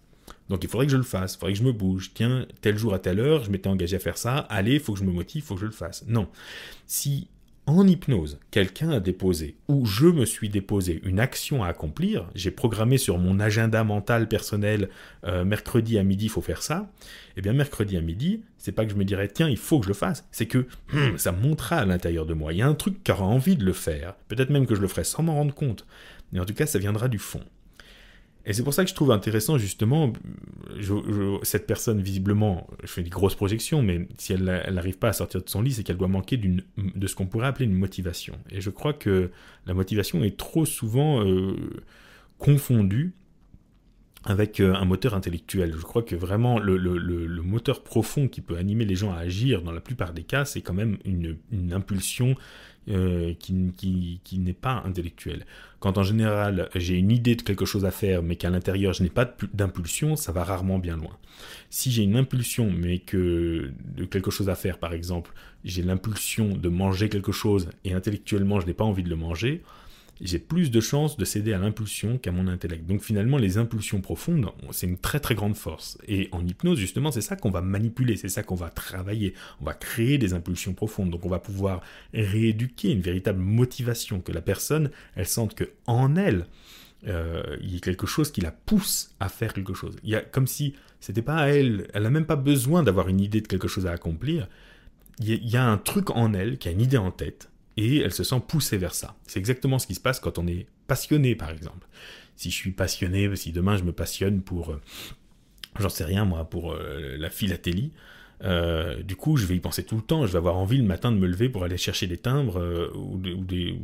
Donc 0.52 0.66
il 0.66 0.70
faudrait 0.70 0.86
que 0.86 0.92
je 0.92 0.98
le 0.98 1.04
fasse, 1.04 1.36
il 1.36 1.40
faudrait 1.40 1.54
que 1.54 1.60
je 1.60 1.64
me 1.64 1.72
bouge. 1.72 2.12
Tiens, 2.14 2.46
tel 2.60 2.78
jour 2.78 2.94
à 2.94 3.00
telle 3.00 3.22
heure, 3.22 3.46
je 3.46 3.50
m'étais 3.50 3.70
engagé 3.70 3.96
à 3.96 4.00
faire 4.00 4.18
ça. 4.18 4.40
Allez, 4.50 4.74
il 4.74 4.80
faut 4.82 4.92
que 4.92 5.00
je 5.00 5.06
me 5.06 5.12
motive, 5.14 5.42
il 5.42 5.46
faut 5.48 5.56
que 5.56 5.62
je 5.62 5.66
le 5.66 5.72
fasse. 5.72 6.04
Non. 6.08 6.28
Si 6.88 7.30
en 7.68 7.88
hypnose, 7.88 8.38
quelqu'un 8.50 8.90
a 8.90 9.00
déposé, 9.00 9.56
ou 9.70 9.86
je 9.86 10.08
me 10.08 10.26
suis 10.26 10.50
déposé 10.50 11.00
une 11.06 11.22
action 11.22 11.64
à 11.64 11.70
accomplir, 11.70 12.30
j'ai 12.36 12.52
programmé 12.52 12.98
sur 12.98 13.18
mon 13.18 13.40
agenda 13.40 13.86
mental 13.86 14.28
personnel, 14.28 14.90
euh, 15.26 15.46
mercredi 15.46 15.98
à 15.98 16.04
midi, 16.04 16.26
il 16.26 16.30
faut 16.30 16.42
faire 16.42 16.64
ça, 16.64 16.92
eh 17.38 17.42
bien 17.42 17.54
mercredi 17.54 17.96
à 17.96 18.02
midi, 18.02 18.42
c'est 18.58 18.74
pas 18.74 18.84
que 18.84 18.92
je 18.92 18.98
me 18.98 19.06
dirais, 19.06 19.30
tiens, 19.30 19.48
il 19.48 19.58
faut 19.58 19.80
que 19.80 19.86
je 19.86 19.90
le 19.90 19.96
fasse, 19.96 20.28
c'est 20.32 20.48
que 20.48 20.68
hmm, 20.92 21.18
ça 21.18 21.32
montera 21.32 21.78
à 21.78 21.86
l'intérieur 21.86 22.26
de 22.26 22.34
moi, 22.34 22.52
il 22.52 22.60
y 22.60 22.62
a 22.62 22.68
un 22.68 22.74
truc 22.74 23.04
qui 23.04 23.12
aura 23.12 23.26
envie 23.26 23.56
de 23.56 23.64
le 23.64 23.74
faire, 23.74 24.16
peut-être 24.28 24.50
même 24.50 24.66
que 24.66 24.76
je 24.76 24.82
le 24.82 24.90
ferai 24.90 25.06
sans 25.06 25.24
m'en 25.24 25.36
rendre 25.36 25.54
compte, 25.54 25.86
mais 26.34 26.42
en 26.42 26.46
tout 26.46 26.56
cas, 26.56 26.66
ça 26.66 26.80
viendra 26.80 27.08
du 27.08 27.20
fond. 27.20 27.44
Et 28.46 28.54
c'est 28.54 28.64
pour 28.64 28.74
ça 28.74 28.84
que 28.84 28.90
je 28.90 28.96
trouve 28.96 29.12
intéressant 29.12 29.58
justement, 29.58 30.14
cette 31.44 31.68
personne 31.68 32.02
visiblement, 32.02 32.68
je 32.84 32.88
fais 32.88 33.04
des 33.04 33.10
grosses 33.10 33.36
projections, 33.36 33.84
mais 33.84 34.08
si 34.18 34.34
elle 34.34 34.44
n'arrive 34.44 34.98
pas 34.98 35.10
à 35.10 35.14
sortir 35.14 35.44
de 35.44 35.50
son 35.50 35.62
lit, 35.62 35.74
c'est 35.74 35.84
qu'elle 35.84 35.98
doit 35.98 36.08
manquer 36.08 36.38
de 36.38 37.08
ce 37.08 37.16
qu'on 37.16 37.28
pourrait 37.28 37.48
appeler 37.48 37.66
une 37.66 37.76
motivation. 37.76 38.38
Et 38.50 38.62
je 38.62 38.70
crois 38.70 38.94
que 38.94 39.30
la 39.68 39.74
motivation 39.74 40.24
est 40.24 40.38
trop 40.38 40.66
souvent 40.66 41.24
euh, 41.24 41.56
confondue 42.40 43.14
avec 44.24 44.60
euh, 44.60 44.74
un 44.76 44.86
moteur 44.86 45.16
intellectuel. 45.16 45.74
Je 45.76 45.82
crois 45.82 46.04
que 46.04 46.16
vraiment 46.16 46.60
le, 46.60 46.78
moteur 47.42 47.84
profond 47.84 48.28
qui 48.28 48.42
peut 48.42 48.58
animer 48.58 48.86
les 48.86 48.96
gens 48.96 49.12
à 49.12 49.18
agir 49.18 49.62
dans 49.62 49.72
la 49.72 49.82
plupart 49.82 50.14
des 50.14 50.24
cas, 50.24 50.46
c'est 50.46 50.62
quand 50.62 50.74
même 50.74 50.98
une, 51.06 51.38
impulsion 51.74 52.36
euh, 52.90 53.34
qui, 53.38 54.20
qui 54.24 54.40
n'est 54.40 54.54
pas 54.54 54.82
intellectuelle. 54.86 55.46
Quand 55.80 55.98
en 56.00 56.04
général 56.04 56.70
j'ai 56.76 56.96
une 56.96 57.12
idée 57.12 57.36
de 57.36 57.44
quelque 57.44 57.66
chose 57.66 57.86
à 57.86 57.92
faire 57.92 58.24
mais 58.24 58.36
qu'à 58.36 58.50
l'intérieur 58.50 58.94
je 58.94 59.04
n'ai 59.04 59.10
pas 59.10 59.32
d'impulsion, 59.54 60.16
ça 60.16 60.32
va 60.32 60.44
rarement 60.44 60.80
bien 60.80 60.98
loin. 60.98 61.16
Si 61.70 61.92
j'ai 61.92 62.04
une 62.04 62.16
impulsion 62.16 62.72
mais 62.72 62.98
que 62.98 63.72
de 63.96 64.06
quelque 64.06 64.32
chose 64.32 64.50
à 64.50 64.56
faire 64.56 64.80
par 64.80 64.94
exemple, 64.94 65.32
j'ai 65.64 65.84
l'impulsion 65.84 66.56
de 66.56 66.70
manger 66.70 67.08
quelque 67.08 67.32
chose 67.32 67.70
et 67.86 67.94
intellectuellement 67.94 68.60
je 68.60 68.66
n'ai 68.66 68.74
pas 68.74 68.84
envie 68.84 69.04
de 69.04 69.10
le 69.10 69.16
manger, 69.16 69.62
j'ai 70.20 70.40
plus 70.40 70.70
de 70.70 70.80
chances 70.80 71.18
de 71.18 71.26
céder 71.26 71.54
à 71.54 71.58
l'impulsion 71.58 72.18
qu'à 72.18 72.32
mon 72.32 72.48
intellect. 72.48 72.86
Donc 72.86 73.02
finalement, 73.02 73.38
les 73.38 73.58
impulsions 73.58 74.02
profondes, 74.02 74.52
c'est 74.72 74.88
une 74.88 74.98
très 74.98 75.20
très 75.20 75.34
grande 75.34 75.56
force. 75.56 75.98
Et 76.08 76.30
en 76.32 76.46
hypnose, 76.46 76.78
justement, 76.78 77.12
c'est 77.12 77.22
ça 77.22 77.36
qu'on 77.36 77.50
va 77.50 77.62
manipuler, 77.62 78.16
c'est 78.18 78.30
ça 78.30 78.44
qu'on 78.44 78.56
va 78.56 78.70
travailler. 78.70 79.34
On 79.62 79.66
va 79.66 79.74
créer 79.74 80.18
des 80.18 80.34
impulsions 80.34 80.74
profondes. 80.74 81.10
Donc 81.10 81.26
on 81.26 81.30
va 81.30 81.40
pouvoir 81.40 81.82
rééduquer 82.14 82.92
une 82.92 83.02
véritable 83.02 83.40
motivation, 83.40 84.22
que 84.22 84.32
la 84.32 84.42
personne, 84.42 84.92
elle 85.16 85.28
sente 85.28 85.56
que 85.56 85.72
en 85.88 86.16
elle, 86.16 86.46
euh, 87.08 87.58
il 87.62 87.74
y 87.74 87.78
a 87.78 87.80
quelque 87.80 88.06
chose 88.06 88.32
qui 88.32 88.42
la 88.42 88.52
pousse 88.52 89.16
à 89.20 89.30
faire 89.30 89.54
quelque 89.54 89.74
chose. 89.74 89.96
Il 90.04 90.10
y 90.10 90.16
a 90.16 90.22
comme 90.22 90.48
si 90.48 90.76
c'était 91.00 91.24
pas 91.24 91.38
à 91.38 91.48
elle, 91.48 91.88
elle 91.94 92.04
n'a 92.04 92.12
même 92.12 92.28
pas 92.28 92.36
besoin 92.36 92.84
d'avoir 92.84 93.08
une 93.08 93.20
idée 93.20 93.42
de 93.42 93.48
quelque 93.48 93.68
chose 93.68 93.88
à 93.88 93.92
accomplir. 93.92 94.48
Il 95.20 95.50
y 95.50 95.58
a 95.58 95.66
un 95.66 95.78
truc 95.78 96.12
en 96.12 96.34
elle 96.34 96.58
qui 96.58 96.68
a 96.68 96.72
une 96.72 96.82
idée 96.82 96.98
en 96.98 97.12
tête 97.12 97.51
et 97.78 98.00
elle 98.00 98.14
se 98.14 98.24
sent 98.24 98.42
poussée 98.48 98.78
vers 98.78 98.94
ça. 98.94 99.16
C'est 99.28 99.40
exactement 99.40 99.80
ce 99.80 99.88
qui 99.88 99.96
se 99.96 100.00
passe 100.00 100.20
quand 100.20 100.38
on 100.38 100.48
est 100.48 100.68
passionné, 100.88 101.36
par 101.36 101.50
exemple. 101.50 101.88
Si 102.36 102.52
je 102.52 102.56
suis 102.56 102.72
passionné, 102.72 103.34
si 103.36 103.52
demain 103.52 103.78
je 103.78 103.84
me 103.84 103.92
passionne 103.92 104.42
pour, 104.42 104.72
euh, 104.72 104.82
j'en 105.80 105.90
sais 105.90 106.04
rien 106.04 106.26
moi, 106.26 106.50
pour 106.50 106.74
euh, 106.74 107.16
la 107.18 107.30
philatélie, 107.30 107.92
euh, 108.44 109.02
du 109.04 109.16
coup, 109.16 109.38
je 109.38 109.46
vais 109.46 109.56
y 109.56 109.60
penser 109.60 109.84
tout 109.84 109.96
le 109.96 110.02
temps. 110.02 110.26
Je 110.26 110.32
vais 110.32 110.38
avoir 110.38 110.58
envie 110.58 110.78
le 110.78 110.84
matin 110.84 111.12
de 111.12 111.18
me 111.18 111.28
lever 111.28 111.50
pour 111.50 111.64
aller 111.64 111.78
chercher 111.78 112.08
des 112.08 112.18
timbres 112.18 112.92
ou, 112.96 113.18
des. 113.18 113.76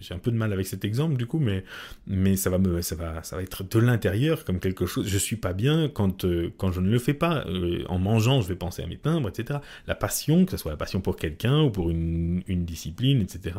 j'ai 0.00 0.14
un 0.14 0.18
peu 0.18 0.30
de 0.30 0.36
mal 0.36 0.52
avec 0.52 0.66
cet 0.66 0.84
exemple 0.84 1.16
du 1.16 1.26
coup, 1.26 1.38
mais 1.38 1.64
mais 2.06 2.36
ça 2.36 2.50
va 2.50 2.58
me 2.58 2.82
ça 2.82 2.94
va 2.94 3.22
ça 3.22 3.36
va 3.36 3.42
être 3.42 3.64
de 3.64 3.78
l'intérieur 3.78 4.44
comme 4.44 4.60
quelque 4.60 4.86
chose. 4.86 5.06
Je 5.06 5.18
suis 5.18 5.36
pas 5.36 5.52
bien 5.52 5.88
quand 5.88 6.24
quand 6.56 6.72
je 6.72 6.80
ne 6.80 6.90
le 6.90 6.98
fais 6.98 7.14
pas. 7.14 7.44
en 7.88 7.98
mangeant, 7.98 8.40
je 8.40 8.48
vais 8.48 8.56
penser 8.56 8.82
à 8.82 8.86
mes 8.86 8.96
timbres, 8.96 9.28
etc. 9.28 9.60
La 9.86 9.94
passion, 9.94 10.44
que 10.44 10.52
ce 10.52 10.56
soit 10.56 10.70
la 10.70 10.76
passion 10.76 11.00
pour 11.00 11.16
quelqu'un 11.16 11.62
ou 11.62 11.70
pour 11.70 11.90
une, 11.90 12.42
une 12.46 12.64
discipline, 12.64 13.20
etc. 13.20 13.56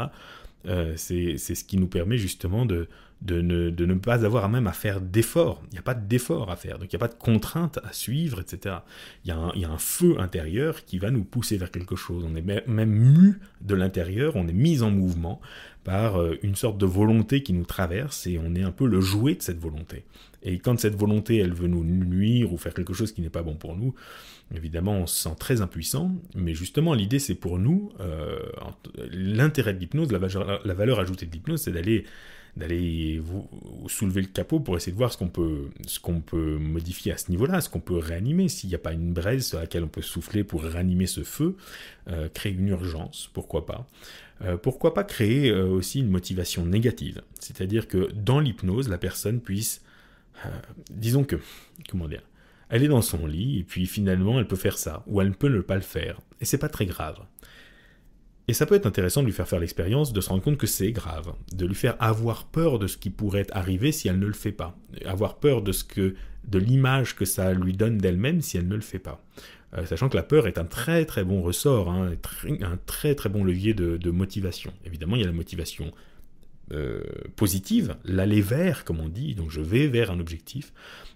c'est 0.95 1.37
ce 1.37 1.63
qui 1.63 1.77
nous 1.77 1.87
permet 1.87 2.17
justement 2.17 2.65
de 2.65 2.87
de 3.21 3.85
ne, 3.85 3.93
pas 3.95 4.25
avoir 4.25 4.49
même 4.49 4.67
à 4.67 4.71
faire 4.71 4.99
d'efforts. 4.99 5.61
Il 5.69 5.73
n'y 5.73 5.79
a 5.79 5.83
pas 5.83 5.93
d'effort 5.93 6.49
à 6.49 6.55
faire, 6.55 6.79
donc 6.79 6.91
il 6.91 6.95
n'y 6.95 7.03
a 7.03 7.07
pas 7.07 7.13
de 7.13 7.19
contrainte 7.19 7.79
à 7.83 7.93
suivre, 7.93 8.41
etc. 8.41 8.77
Il 9.23 9.29
y, 9.29 9.31
a 9.31 9.37
un, 9.37 9.51
il 9.53 9.61
y, 9.61 9.65
a 9.65 9.69
un, 9.69 9.77
feu 9.77 10.19
intérieur 10.19 10.85
qui 10.85 10.97
va 10.97 11.11
nous 11.11 11.23
pousser 11.23 11.57
vers 11.57 11.71
quelque 11.71 11.95
chose. 11.95 12.25
On 12.27 12.35
est 12.35 12.67
même 12.67 12.89
mu 12.89 13.39
de 13.61 13.75
l'intérieur, 13.75 14.35
on 14.35 14.47
est 14.47 14.53
mis 14.53 14.81
en 14.81 14.89
mouvement 14.89 15.39
par 15.83 16.19
euh, 16.19 16.37
une 16.41 16.55
sorte 16.55 16.77
de 16.77 16.85
volonté 16.85 17.43
qui 17.43 17.53
nous 17.53 17.65
traverse 17.65 18.25
et 18.27 18.39
on 18.39 18.55
est 18.55 18.63
un 18.63 18.71
peu 18.71 18.87
le 18.87 19.01
jouet 19.01 19.35
de 19.35 19.41
cette 19.41 19.59
volonté. 19.59 20.03
Et 20.43 20.57
quand 20.57 20.79
cette 20.79 20.95
volonté, 20.95 21.37
elle 21.37 21.53
veut 21.53 21.67
nous 21.67 21.83
nuire 21.83 22.51
ou 22.51 22.57
faire 22.57 22.73
quelque 22.73 22.93
chose 22.93 23.11
qui 23.11 23.21
n'est 23.21 23.29
pas 23.29 23.43
bon 23.43 23.55
pour 23.55 23.75
nous, 23.75 23.93
évidemment, 24.55 24.93
on 24.93 25.07
se 25.07 25.23
sent 25.23 25.35
très 25.39 25.61
impuissant. 25.61 26.11
Mais 26.35 26.53
justement, 26.53 26.93
l'idée, 26.93 27.19
c'est 27.19 27.35
pour 27.35 27.59
nous, 27.59 27.91
euh, 27.99 28.39
l'intérêt 29.11 29.73
de 29.73 29.79
l'hypnose, 29.79 30.11
la, 30.11 30.73
valeur 30.73 30.99
ajoutée 30.99 31.25
de 31.25 31.31
l'hypnose, 31.31 31.61
c'est 31.61 31.71
d'aller 31.71 32.05
d'aller 32.57 33.21
soulever 33.87 34.19
le 34.19 34.27
capot 34.27 34.59
pour 34.59 34.75
essayer 34.75 34.91
de 34.91 34.97
voir 34.97 35.13
ce 35.13 35.17
qu'on 35.17 35.29
peut, 35.29 35.69
peut 36.25 36.57
modifier 36.57 37.13
à 37.13 37.17
ce 37.17 37.31
niveau-là, 37.31 37.61
ce 37.61 37.69
qu'on 37.69 37.79
peut 37.79 37.97
réanimer. 37.97 38.49
S'il 38.49 38.67
n'y 38.67 38.75
a 38.75 38.79
pas 38.79 38.91
une 38.91 39.13
braise 39.13 39.45
sur 39.45 39.57
laquelle 39.57 39.85
on 39.85 39.87
peut 39.87 40.01
souffler 40.01 40.43
pour 40.43 40.61
réanimer 40.61 41.07
ce 41.07 41.23
feu, 41.23 41.55
euh, 42.09 42.27
créer 42.27 42.51
une 42.51 42.67
urgence, 42.67 43.29
pourquoi 43.33 43.65
pas. 43.65 43.87
Euh, 44.41 44.57
pourquoi 44.57 44.93
pas 44.93 45.05
créer 45.05 45.53
aussi 45.53 45.99
une 45.99 46.09
motivation 46.09 46.65
négative, 46.65 47.21
c'est-à-dire 47.39 47.87
que 47.87 48.11
dans 48.11 48.41
l'hypnose, 48.41 48.89
la 48.89 48.97
personne 48.97 49.39
puisse, 49.39 49.81
disons 50.89 51.23
que, 51.23 51.37
comment 51.87 52.09
dire, 52.09 52.23
elle 52.71 52.83
est 52.83 52.87
dans 52.87 53.01
son 53.01 53.27
lit 53.27 53.59
et 53.59 53.63
puis 53.63 53.85
finalement 53.85 54.39
elle 54.39 54.47
peut 54.47 54.55
faire 54.55 54.77
ça 54.77 55.03
ou 55.05 55.21
elle 55.21 55.33
peut 55.33 55.49
ne 55.49 55.61
pas 55.61 55.75
le 55.75 55.81
faire 55.81 56.19
et 56.39 56.45
c'est 56.45 56.57
pas 56.57 56.69
très 56.69 56.87
grave. 56.87 57.19
Et 58.47 58.53
ça 58.53 58.65
peut 58.65 58.75
être 58.75 58.87
intéressant 58.87 59.21
de 59.21 59.27
lui 59.27 59.33
faire 59.33 59.47
faire 59.47 59.59
l'expérience, 59.59 60.13
de 60.13 60.19
se 60.19 60.29
rendre 60.29 60.41
compte 60.41 60.57
que 60.57 60.67
c'est 60.67 60.91
grave, 60.91 61.33
de 61.53 61.65
lui 61.65 61.75
faire 61.75 61.95
avoir 61.99 62.45
peur 62.45 62.79
de 62.79 62.87
ce 62.87 62.97
qui 62.97 63.09
pourrait 63.09 63.45
arriver 63.51 63.91
si 63.91 64.07
elle 64.07 64.19
ne 64.19 64.25
le 64.25 64.33
fait 64.33 64.51
pas, 64.51 64.75
avoir 65.05 65.37
peur 65.37 65.61
de 65.61 65.71
ce 65.71 65.83
que, 65.83 66.15
de 66.45 66.59
l'image 66.59 67.15
que 67.15 67.25
ça 67.25 67.53
lui 67.53 67.73
donne 67.73 67.97
d'elle-même 67.97 68.41
si 68.41 68.57
elle 68.57 68.67
ne 68.67 68.75
le 68.75 68.81
fait 68.81 68.99
pas. 68.99 69.23
Euh, 69.77 69.85
sachant 69.85 70.09
que 70.09 70.17
la 70.17 70.23
peur 70.23 70.47
est 70.47 70.57
un 70.57 70.65
très 70.65 71.05
très 71.05 71.23
bon 71.23 71.41
ressort, 71.41 71.89
hein, 71.89 72.11
un 72.61 72.77
très 72.85 73.15
très 73.15 73.29
bon 73.29 73.43
levier 73.43 73.73
de, 73.73 74.11
motivation. 74.11 74.73
Évidemment, 74.85 75.15
il 75.15 75.21
y 75.21 75.23
a 75.23 75.27
la 75.27 75.33
motivation 75.33 75.91
euh, 76.71 77.01
positive, 77.35 77.95
l'aller 78.05 78.41
vers, 78.41 78.85
comme 78.85 78.99
on 78.99 79.09
dit, 79.09 79.35
donc 79.35 79.49
je 79.49 79.61
vais 79.61 79.87
vers 79.87 80.11
un 80.11 80.19
objectif, 80.19 80.71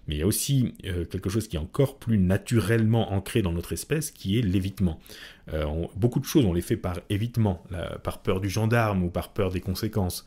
mais 0.06 0.16
il 0.16 0.18
y 0.18 0.22
a 0.22 0.26
aussi 0.26 0.74
euh, 0.84 1.04
quelque 1.04 1.30
chose 1.30 1.48
qui 1.48 1.56
est 1.56 1.58
encore 1.58 1.98
plus 1.98 2.18
naturellement 2.18 3.12
ancré 3.12 3.42
dans 3.42 3.52
notre 3.52 3.72
espèce, 3.72 4.10
qui 4.10 4.38
est 4.38 4.42
l'évitement. 4.42 5.00
Euh, 5.52 5.64
beaucoup 5.96 6.20
de 6.20 6.24
choses, 6.24 6.44
on 6.44 6.52
les 6.52 6.60
fait 6.60 6.76
par 6.76 7.00
évitement, 7.10 7.62
par 8.02 8.22
peur 8.22 8.40
du 8.40 8.50
gendarme 8.50 9.02
ou 9.02 9.10
par 9.10 9.32
peur 9.32 9.50
des 9.50 9.60
conséquences. 9.60 10.26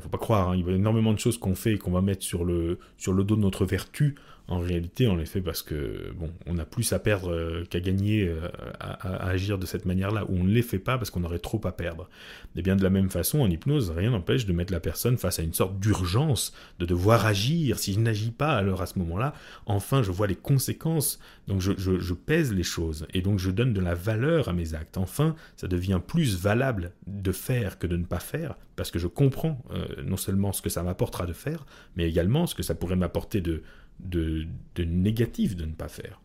Faut 0.00 0.08
pas 0.08 0.18
croire, 0.18 0.50
hein, 0.50 0.56
il 0.56 0.66
y 0.66 0.70
a 0.70 0.74
énormément 0.74 1.12
de 1.12 1.18
choses 1.18 1.38
qu'on 1.38 1.54
fait 1.54 1.74
et 1.74 1.78
qu'on 1.78 1.92
va 1.92 2.02
mettre 2.02 2.22
sur 2.22 2.44
le 2.44 2.78
dos 3.06 3.24
de 3.24 3.40
notre 3.40 3.64
vertu 3.64 4.14
en 4.48 4.58
réalité, 4.58 5.06
on 5.06 5.16
les 5.16 5.26
fait 5.26 5.40
parce 5.40 5.62
que 5.62 6.12
bon, 6.18 6.30
on 6.46 6.58
a 6.58 6.64
plus 6.64 6.92
à 6.92 6.98
perdre 6.98 7.32
euh, 7.32 7.64
qu'à 7.68 7.80
gagner 7.80 8.28
euh, 8.28 8.48
à, 8.80 9.28
agir 9.28 9.58
de 9.58 9.66
cette 9.66 9.86
manière-là, 9.86 10.24
ou 10.28 10.36
on 10.38 10.44
ne 10.44 10.50
les 10.50 10.62
fait 10.62 10.78
pas 10.78 10.98
parce 10.98 11.10
qu'on 11.10 11.24
aurait 11.24 11.38
trop 11.38 11.60
à 11.64 11.72
perdre. 11.72 12.08
Et 12.56 12.62
bien 12.62 12.76
de 12.76 12.82
la 12.82 12.90
même 12.90 13.08
façon, 13.08 13.40
en 13.40 13.48
hypnose, 13.48 13.90
rien 13.90 14.10
n'empêche 14.10 14.44
de 14.44 14.52
mettre 14.52 14.72
la 14.72 14.80
personne 14.80 15.16
face 15.16 15.38
à 15.38 15.42
une 15.42 15.54
sorte 15.54 15.78
d'urgence, 15.78 16.52
de 16.80 16.86
devoir 16.86 17.24
agir. 17.24 17.78
Si 17.78 17.92
je 17.94 18.00
n'agis 18.00 18.32
pas, 18.32 18.56
alors 18.56 18.82
à 18.82 18.86
ce 18.86 18.98
moment-là, 18.98 19.32
enfin, 19.66 20.02
je 20.02 20.10
vois 20.10 20.26
les 20.26 20.36
conséquences. 20.36 21.18
Donc 21.48 21.60
je, 21.60 22.14
pèse 22.14 22.52
les 22.52 22.62
choses 22.62 23.06
et 23.12 23.20
donc 23.20 23.40
je 23.40 23.50
donne 23.50 23.72
de 23.72 23.80
la 23.80 23.94
valeur 23.94 24.48
à 24.48 24.52
mes 24.52 24.74
actes. 24.74 24.96
Enfin, 24.96 25.34
ça 25.56 25.66
devient 25.66 26.00
plus 26.06 26.36
valable 26.36 26.92
de 27.08 27.32
faire 27.32 27.78
que 27.78 27.86
de 27.88 27.96
ne 27.96 28.04
pas 28.04 28.20
faire 28.20 28.54
parce 28.76 28.90
que 28.90 28.98
je 28.98 29.08
comprends 29.08 29.60
euh, 29.72 29.86
non 30.04 30.16
seulement 30.16 30.52
ce 30.52 30.62
que 30.62 30.70
ça 30.70 30.82
m'apportera 30.82 31.26
de 31.26 31.32
faire, 31.32 31.66
mais 31.96 32.08
également 32.08 32.46
ce 32.46 32.54
que 32.54 32.62
ça 32.62 32.74
pourrait 32.74 32.96
m'apporter 32.96 33.40
de 33.40 33.62
de, 34.04 34.46
négatif 34.78 35.56
de 35.56 35.64
ne 35.64 35.72
pas 35.72 35.88
faire. 35.88 36.20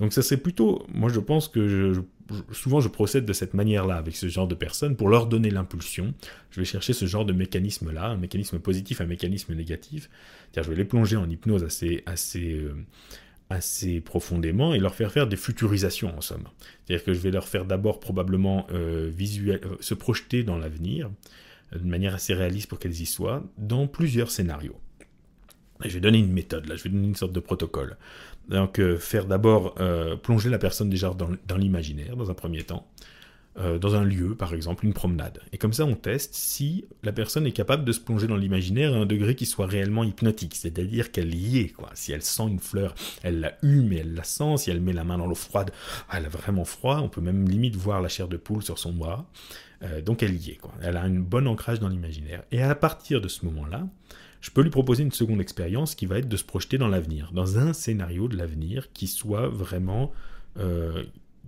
Donc 0.00 0.12
ça 0.12 0.22
serait 0.22 0.40
plutôt, 0.40 0.84
moi 0.92 1.08
je 1.08 1.20
pense 1.20 1.48
que 1.48 2.04
souvent 2.52 2.80
je 2.80 2.88
procède 2.88 3.24
de 3.24 3.32
cette 3.32 3.54
manière-là 3.54 3.96
avec 3.96 4.16
ce 4.16 4.28
genre 4.28 4.48
de 4.48 4.54
personnes 4.54 4.96
pour 4.96 5.08
leur 5.08 5.26
donner 5.26 5.50
l'impulsion. 5.50 6.14
Je 6.50 6.60
vais 6.60 6.64
chercher 6.64 6.92
ce 6.92 7.06
genre 7.06 7.24
de 7.24 7.32
mécanisme-là, 7.32 8.06
un 8.06 8.16
mécanisme 8.16 8.58
positif, 8.58 9.00
un 9.00 9.06
mécanisme 9.06 9.54
négatif. 9.54 10.10
Je 10.56 10.62
vais 10.62 10.74
les 10.74 10.84
plonger 10.84 11.16
en 11.16 11.28
hypnose 11.28 11.62
assez, 11.62 12.02
assez, 12.06 12.54
euh, 12.54 12.74
assez 13.50 14.00
profondément 14.00 14.74
et 14.74 14.80
leur 14.80 14.94
faire 14.94 15.12
faire 15.12 15.28
des 15.28 15.36
futurisations 15.36 16.16
en 16.16 16.20
somme. 16.20 16.44
C'est-à-dire 16.84 17.04
que 17.04 17.14
je 17.14 17.20
vais 17.20 17.30
leur 17.30 17.46
faire 17.46 17.64
d'abord 17.64 18.00
probablement 18.00 18.66
euh, 18.72 19.12
euh, 19.20 19.58
se 19.80 19.94
projeter 19.94 20.42
dans 20.42 20.56
l'avenir 20.56 21.10
de 21.72 21.86
manière 21.86 22.14
assez 22.14 22.34
réaliste 22.34 22.68
pour 22.68 22.78
qu'elles 22.78 23.00
y 23.00 23.06
soient, 23.06 23.42
dans 23.58 23.88
plusieurs 23.88 24.30
scénarios 24.30 24.78
je 25.88 25.94
vais 25.94 26.00
donner 26.00 26.18
une 26.18 26.32
méthode, 26.32 26.66
là, 26.66 26.76
je 26.76 26.84
vais 26.84 26.90
donner 26.90 27.06
une 27.06 27.14
sorte 27.14 27.32
de 27.32 27.40
protocole. 27.40 27.96
Donc, 28.48 28.78
euh, 28.78 28.98
faire 28.98 29.26
d'abord 29.26 29.74
euh, 29.80 30.16
plonger 30.16 30.50
la 30.50 30.58
personne 30.58 30.90
déjà 30.90 31.12
dans, 31.14 31.56
l'imaginaire, 31.56 32.16
dans 32.16 32.30
un 32.30 32.34
premier 32.34 32.62
temps, 32.62 32.86
euh, 33.58 33.78
dans 33.78 33.94
un 33.94 34.04
lieu, 34.04 34.34
par 34.34 34.52
exemple, 34.52 34.84
une 34.84 34.92
promenade. 34.92 35.40
Et 35.52 35.58
comme 35.58 35.72
ça, 35.72 35.86
on 35.86 35.94
teste 35.94 36.34
si 36.34 36.84
la 37.02 37.12
personne 37.12 37.46
est 37.46 37.52
capable 37.52 37.84
de 37.84 37.92
se 37.92 38.00
plonger 38.00 38.26
dans 38.26 38.36
l'imaginaire 38.36 38.92
à 38.92 38.96
un 38.96 39.06
degré 39.06 39.34
qui 39.34 39.46
soit 39.46 39.66
réellement 39.66 40.04
hypnotique, 40.04 40.56
c'est-à-dire 40.56 41.10
qu'elle 41.10 41.34
y 41.34 41.58
est, 41.58 41.68
quoi. 41.68 41.90
Si 41.94 42.12
elle 42.12 42.22
sent 42.22 42.44
une 42.48 42.58
fleur, 42.58 42.94
elle 43.22 43.40
l'a 43.40 43.56
eue, 43.62 43.80
mais 43.80 43.96
elle 43.96 44.14
la 44.14 44.24
sent. 44.24 44.58
Si 44.58 44.70
elle 44.70 44.80
met 44.80 44.92
la 44.92 45.04
main 45.04 45.16
dans 45.16 45.26
l'eau 45.26 45.34
froide, 45.34 45.70
ah, 46.10 46.18
elle 46.18 46.26
a 46.26 46.30
vraiment 46.30 46.64
froid. 46.64 47.00
On 47.02 47.08
peut 47.08 47.22
même 47.22 47.48
limite 47.48 47.76
voir 47.76 48.02
la 48.02 48.08
chair 48.08 48.28
de 48.28 48.36
poule 48.36 48.62
sur 48.62 48.78
son 48.78 48.92
bras. 48.92 49.26
donc, 50.04 50.22
elle 50.22 50.34
y 50.34 50.50
est. 50.50 50.58
Elle 50.82 50.96
a 50.96 51.02
un 51.02 51.10
bon 51.10 51.46
ancrage 51.46 51.78
dans 51.78 51.88
l'imaginaire. 51.88 52.42
Et 52.52 52.62
à 52.62 52.74
partir 52.74 53.20
de 53.20 53.28
ce 53.28 53.44
moment-là, 53.46 53.86
je 54.44 54.50
peux 54.50 54.60
lui 54.60 54.68
proposer 54.68 55.02
une 55.02 55.10
seconde 55.10 55.40
expérience 55.40 55.94
qui 55.94 56.04
va 56.04 56.18
être 56.18 56.28
de 56.28 56.36
se 56.36 56.44
projeter 56.44 56.76
dans 56.76 56.88
l'avenir, 56.88 57.32
dans 57.32 57.58
un 57.58 57.72
scénario 57.72 58.28
de 58.28 58.36
l'avenir 58.36 58.92
qui 58.92 59.06
soit 59.06 59.48
vraiment, 59.48 60.12
euh, 60.58 61.02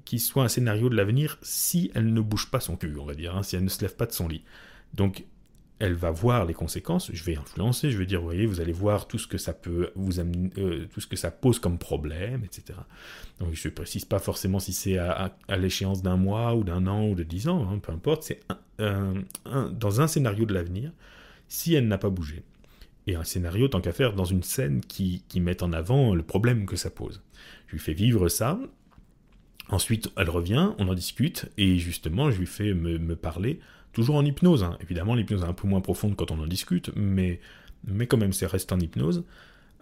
qui 0.06 0.18
soit 0.18 0.44
un 0.44 0.48
scénario 0.48 0.88
de 0.88 0.96
l'avenir 0.96 1.36
si 1.42 1.90
elle 1.94 2.10
ne 2.14 2.22
bouge 2.22 2.50
pas 2.50 2.58
son 2.58 2.74
cul, 2.74 2.96
on 2.98 3.04
va 3.04 3.14
dire, 3.14 3.36
hein, 3.36 3.42
si 3.42 3.54
elle 3.54 3.64
ne 3.64 3.68
se 3.68 3.82
lève 3.82 3.94
pas 3.96 4.06
de 4.06 4.12
son 4.12 4.28
lit. 4.28 4.44
Donc, 4.94 5.26
elle 5.78 5.92
va 5.92 6.10
voir 6.10 6.46
les 6.46 6.54
conséquences. 6.54 7.10
Je 7.12 7.22
vais 7.22 7.36
influencer, 7.36 7.90
je 7.90 7.98
vais 7.98 8.06
dire, 8.06 8.20
vous 8.20 8.28
voyez, 8.28 8.46
vous 8.46 8.62
allez 8.62 8.72
voir 8.72 9.06
tout 9.06 9.18
ce 9.18 9.26
que 9.26 9.36
ça 9.36 9.52
peut 9.52 9.90
vous 9.94 10.18
amener, 10.18 10.50
euh, 10.56 10.86
tout 10.90 11.02
ce 11.02 11.06
que 11.06 11.16
ça 11.16 11.30
pose 11.30 11.58
comme 11.58 11.76
problème, 11.76 12.44
etc. 12.44 12.78
Donc, 13.40 13.52
je 13.52 13.68
ne 13.68 13.74
précise 13.74 14.06
pas 14.06 14.20
forcément 14.20 14.58
si 14.58 14.72
c'est 14.72 14.96
à, 14.96 15.36
l'échéance 15.58 16.00
d'un 16.00 16.16
mois 16.16 16.54
ou 16.54 16.64
d'un 16.64 16.86
an 16.86 17.06
ou 17.08 17.14
de 17.14 17.24
dix 17.24 17.46
ans, 17.48 17.68
hein, 17.70 17.78
peu 17.78 17.92
importe. 17.92 18.22
C'est 18.22 18.40
dans 18.78 20.00
un 20.00 20.06
scénario 20.06 20.46
de 20.46 20.54
l'avenir, 20.54 20.92
si 21.46 21.74
elle 21.74 21.88
n'a 21.88 21.98
pas 21.98 22.08
bougé 22.08 22.42
et 23.06 23.14
un 23.14 23.24
scénario, 23.24 23.68
tant 23.68 23.80
qu'à 23.80 23.92
faire, 23.92 24.14
dans 24.14 24.24
une 24.24 24.42
scène 24.42 24.80
qui, 24.80 25.22
qui 25.28 25.40
met 25.40 25.62
en 25.62 25.72
avant 25.72 26.14
le 26.14 26.22
problème 26.22 26.66
que 26.66 26.76
ça 26.76 26.90
pose. 26.90 27.22
Je 27.66 27.72
lui 27.72 27.78
fais 27.78 27.92
vivre 27.92 28.28
ça, 28.28 28.58
ensuite 29.68 30.10
elle 30.16 30.30
revient, 30.30 30.72
on 30.78 30.88
en 30.88 30.94
discute, 30.94 31.46
et 31.56 31.78
justement 31.78 32.30
je 32.30 32.38
lui 32.38 32.46
fais 32.46 32.74
me, 32.74 33.16
parler, 33.16 33.60
toujours 33.92 34.16
en 34.16 34.24
hypnose, 34.24 34.62
hein. 34.62 34.76
évidemment 34.80 35.14
l'hypnose 35.14 35.42
est 35.42 35.46
un 35.46 35.52
peu 35.52 35.68
moins 35.68 35.80
profonde 35.80 36.16
quand 36.16 36.30
on 36.30 36.40
en 36.40 36.46
discute, 36.46 36.90
mais, 36.96 37.40
mais 37.86 38.06
quand 38.06 38.16
même 38.18 38.32
ça 38.32 38.48
reste 38.48 38.72
en 38.72 38.80
hypnose, 38.80 39.24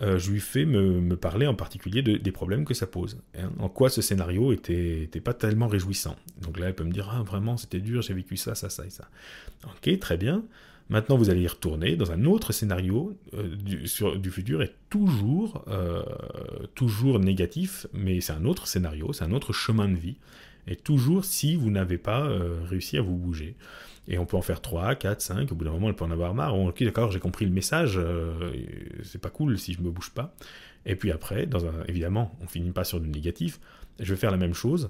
euh, 0.00 0.18
je 0.18 0.32
lui 0.32 0.40
fais 0.40 0.64
me, 0.64 1.16
parler 1.16 1.46
en 1.46 1.54
particulier 1.54 2.02
des 2.02 2.32
problèmes 2.32 2.64
que 2.64 2.74
ça 2.74 2.86
pose. 2.86 3.20
Hein. 3.38 3.50
En 3.58 3.68
quoi 3.68 3.88
ce 3.88 4.02
scénario 4.02 4.52
était, 4.52 5.06
pas 5.22 5.34
tellement 5.34 5.68
réjouissant. 5.68 6.16
Donc 6.42 6.58
là, 6.58 6.66
elle 6.66 6.74
peut 6.74 6.84
me 6.84 6.90
dire, 6.90 7.08
ah 7.12 7.22
vraiment, 7.22 7.56
c'était 7.56 7.78
dur, 7.78 8.02
j'ai 8.02 8.14
vécu 8.14 8.36
ça, 8.36 8.56
ça, 8.56 8.70
ça 8.70 8.84
et 8.84 8.90
ça. 8.90 9.08
Ok, 9.64 9.98
très 10.00 10.16
bien. 10.16 10.42
Maintenant, 10.90 11.16
vous 11.16 11.30
allez 11.30 11.40
y 11.40 11.46
retourner 11.46 11.96
dans 11.96 12.12
un 12.12 12.24
autre 12.24 12.52
scénario 12.52 13.16
euh, 13.34 13.56
du, 13.56 14.30
futur 14.30 14.62
et 14.62 14.70
toujours, 14.90 15.64
euh, 15.68 16.02
toujours 16.74 17.18
négatif, 17.18 17.86
mais 17.94 18.20
c'est 18.20 18.32
un 18.32 18.44
autre 18.44 18.66
scénario, 18.66 19.12
c'est 19.12 19.24
un 19.24 19.32
autre 19.32 19.52
chemin 19.52 19.88
de 19.88 19.96
vie. 19.96 20.16
Et 20.66 20.76
toujours 20.76 21.24
si 21.24 21.56
vous 21.56 21.70
n'avez 21.70 21.98
pas 21.98 22.26
réussi 22.70 22.96
à 22.96 23.02
vous 23.02 23.16
bouger. 23.16 23.54
Et 24.08 24.16
on 24.16 24.24
peut 24.24 24.38
en 24.38 24.42
faire 24.42 24.62
3, 24.62 24.94
4, 24.94 25.20
5, 25.20 25.52
au 25.52 25.54
bout 25.54 25.64
d'un 25.66 25.72
moment, 25.72 25.88
on 25.88 25.94
peut 25.94 26.06
en 26.06 26.10
avoir 26.10 26.32
marre. 26.32 26.58
ok, 26.58 26.82
d'accord, 26.84 27.10
j'ai 27.12 27.20
compris 27.20 27.44
le 27.44 27.50
message, 27.50 28.00
c'est 29.02 29.20
pas 29.20 29.28
cool 29.28 29.58
si 29.58 29.74
je 29.74 29.82
me 29.82 29.90
bouge 29.90 30.10
pas. 30.10 30.34
Et 30.86 30.96
puis 30.96 31.10
après, 31.10 31.46
évidemment, 31.86 32.34
on 32.42 32.46
finit 32.46 32.70
pas 32.70 32.84
sur 32.84 32.98
du 32.98 33.10
négatif. 33.10 33.60
Je 34.00 34.14
vais 34.14 34.18
faire 34.18 34.30
la 34.30 34.38
même 34.38 34.54
chose 34.54 34.88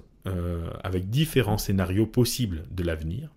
avec 0.81 1.09
différents 1.09 1.57
scénarios 1.57 2.05
possibles 2.05 2.63
de 2.71 2.83
l'avenir 2.83 3.34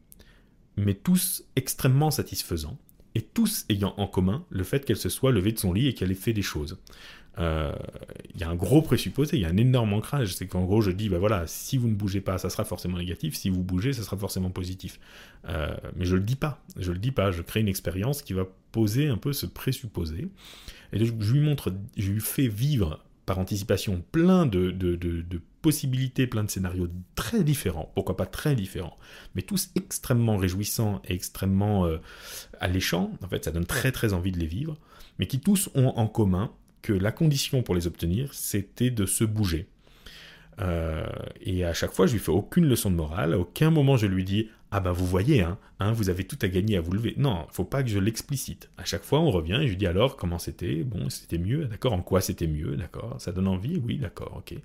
mais 0.78 0.94
tous 0.94 1.44
extrêmement 1.56 2.10
satisfaisants, 2.10 2.78
et 3.14 3.22
tous 3.22 3.64
ayant 3.68 3.94
en 3.96 4.06
commun 4.06 4.44
le 4.50 4.64
fait 4.64 4.84
qu'elle 4.84 4.96
se 4.96 5.08
soit 5.08 5.32
levée 5.32 5.52
de 5.52 5.58
son 5.58 5.72
lit 5.72 5.88
et 5.88 5.94
qu'elle 5.94 6.12
ait 6.12 6.14
fait 6.14 6.32
des 6.32 6.42
choses. 6.42 6.78
Euh, 7.38 7.72
il 8.34 8.40
y 8.40 8.44
a 8.44 8.48
un 8.48 8.56
gros 8.56 8.82
présupposé, 8.82 9.36
il 9.36 9.42
y 9.42 9.44
a 9.44 9.48
un 9.48 9.56
énorme 9.56 9.92
ancrage, 9.92 10.34
c'est 10.34 10.46
qu'en 10.46 10.64
gros 10.64 10.80
je 10.80 10.90
dis, 10.90 11.08
bah 11.08 11.18
voilà, 11.18 11.46
si 11.46 11.76
vous 11.76 11.88
ne 11.88 11.94
bougez 11.94 12.20
pas, 12.20 12.38
ça 12.38 12.50
sera 12.50 12.64
forcément 12.64 12.98
négatif, 12.98 13.36
si 13.36 13.48
vous 13.48 13.62
bougez, 13.62 13.92
ça 13.92 14.02
sera 14.02 14.16
forcément 14.16 14.50
positif. 14.50 14.98
Euh, 15.48 15.74
mais 15.96 16.04
je 16.04 16.16
le 16.16 16.22
dis 16.22 16.36
pas, 16.36 16.62
je 16.76 16.90
le 16.90 16.98
dis 16.98 17.12
pas, 17.12 17.30
je 17.30 17.42
crée 17.42 17.60
une 17.60 17.68
expérience 17.68 18.22
qui 18.22 18.32
va 18.32 18.44
poser 18.72 19.08
un 19.08 19.16
peu 19.16 19.32
ce 19.32 19.46
présupposé, 19.46 20.28
et 20.92 21.04
je 21.04 21.12
lui 21.12 21.40
montre, 21.40 21.72
je 21.96 22.10
lui 22.10 22.20
fais 22.20 22.48
vivre 22.48 23.04
par 23.24 23.38
anticipation 23.38 24.02
plein 24.10 24.46
de, 24.46 24.70
possibilités, 25.68 26.26
plein 26.26 26.44
de 26.44 26.50
scénarios 26.50 26.88
très 27.14 27.44
différents, 27.44 27.92
pourquoi 27.94 28.16
pas 28.16 28.24
très 28.24 28.54
différents, 28.54 28.96
mais 29.34 29.42
tous 29.42 29.68
extrêmement 29.74 30.38
réjouissants 30.38 31.02
et 31.06 31.12
extrêmement 31.12 31.84
euh, 31.84 31.98
alléchants, 32.58 33.12
en 33.22 33.28
fait 33.28 33.44
ça 33.44 33.50
donne 33.50 33.66
très 33.66 33.92
très 33.92 34.14
envie 34.14 34.32
de 34.32 34.38
les 34.38 34.46
vivre, 34.46 34.78
mais 35.18 35.26
qui 35.26 35.40
tous 35.40 35.68
ont 35.74 35.88
en 35.88 36.06
commun 36.06 36.50
que 36.80 36.94
la 36.94 37.12
condition 37.12 37.62
pour 37.62 37.74
les 37.74 37.86
obtenir, 37.86 38.32
c'était 38.32 38.88
de 38.88 39.04
se 39.04 39.24
bouger. 39.24 39.68
Euh, 40.60 41.04
et 41.42 41.66
à 41.66 41.74
chaque 41.74 41.92
fois, 41.92 42.06
je 42.06 42.14
lui 42.14 42.18
fais 42.18 42.32
aucune 42.32 42.64
leçon 42.64 42.90
de 42.90 42.96
morale. 42.96 43.34
À 43.34 43.38
aucun 43.38 43.70
moment, 43.70 43.98
je 43.98 44.06
lui 44.06 44.24
dis 44.24 44.48
Ah 44.70 44.80
ben, 44.80 44.92
vous 44.92 45.06
voyez, 45.06 45.42
hein, 45.42 45.58
hein, 45.80 45.92
vous 45.92 46.08
avez 46.08 46.24
tout 46.24 46.38
à 46.40 46.48
gagner 46.48 46.78
à 46.78 46.80
vous 46.80 46.92
lever. 46.92 47.14
Non, 47.18 47.46
faut 47.52 47.64
pas 47.64 47.82
que 47.82 47.90
je 47.90 47.98
l'explicite. 47.98 48.70
À 48.78 48.86
chaque 48.86 49.04
fois, 49.04 49.20
on 49.20 49.30
revient 49.30 49.58
et 49.60 49.66
je 49.66 49.72
lui 49.72 49.76
dis 49.76 49.86
Alors, 49.86 50.16
comment 50.16 50.38
c'était? 50.38 50.82
Bon, 50.82 51.10
c'était 51.10 51.38
mieux, 51.38 51.66
d'accord. 51.66 51.92
En 51.92 52.02
quoi 52.02 52.22
c'était 52.22 52.48
mieux, 52.48 52.74
d'accord. 52.76 53.16
Ça 53.18 53.32
donne 53.32 53.48
envie? 53.48 53.76
Oui, 53.84 53.98
d'accord, 53.98 54.34
ok. 54.38 54.58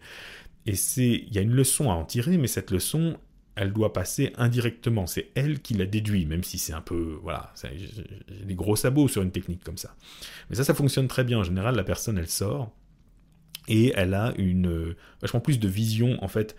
Et 0.65 0.75
c'est, 0.75 1.23
il 1.27 1.33
y 1.33 1.37
a 1.37 1.41
une 1.41 1.53
leçon 1.53 1.91
à 1.91 1.93
en 1.93 2.05
tirer, 2.05 2.37
mais 2.37 2.47
cette 2.47 2.71
leçon, 2.71 3.17
elle 3.55 3.73
doit 3.73 3.93
passer 3.93 4.33
indirectement. 4.37 5.07
C'est 5.07 5.29
elle 5.35 5.59
qui 5.61 5.73
la 5.73 5.85
déduit, 5.85 6.25
même 6.25 6.43
si 6.43 6.57
c'est 6.57 6.73
un 6.73 6.81
peu, 6.81 7.19
voilà, 7.21 7.53
j'ai 7.61 8.45
des 8.45 8.55
gros 8.55 8.75
sabots 8.75 9.07
sur 9.07 9.21
une 9.21 9.31
technique 9.31 9.63
comme 9.63 9.77
ça. 9.77 9.95
Mais 10.49 10.55
ça, 10.55 10.63
ça 10.63 10.73
fonctionne 10.73 11.07
très 11.07 11.23
bien. 11.23 11.39
En 11.39 11.43
général, 11.43 11.75
la 11.75 11.83
personne, 11.83 12.17
elle 12.17 12.29
sort 12.29 12.71
et 13.67 13.93
elle 13.95 14.13
a 14.13 14.33
une 14.37 14.67
euh, 14.67 14.95
vachement 15.21 15.39
plus 15.39 15.59
de 15.59 15.67
vision 15.67 16.17
en 16.23 16.27
fait. 16.27 16.55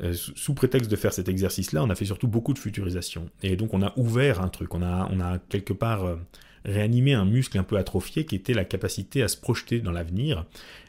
Euh, 0.00 0.12
sous 0.12 0.54
prétexte 0.54 0.90
de 0.90 0.96
faire 0.96 1.12
cet 1.12 1.28
exercice-là, 1.28 1.84
on 1.84 1.90
a 1.90 1.94
fait 1.94 2.04
surtout 2.04 2.26
beaucoup 2.26 2.52
de 2.52 2.58
futurisation. 2.58 3.30
Et 3.42 3.54
donc 3.56 3.74
on 3.74 3.82
a 3.82 3.92
ouvert 3.96 4.40
un 4.40 4.48
truc, 4.48 4.74
on 4.74 4.82
a, 4.82 5.38
quelque 5.48 5.72
part 5.72 6.04
euh, 6.04 6.16
réanimé 6.64 7.14
un 7.14 7.24
muscle 7.24 7.58
un 7.58 7.62
peu 7.62 7.76
atrophié 7.76 8.26
qui 8.26 8.34
était 8.34 8.54
la 8.54 8.64
capacité 8.64 9.22
à 9.22 9.28
se 9.28 9.36
projeter 9.36 9.80
dans 9.80 9.92
l'avenir 9.92 10.46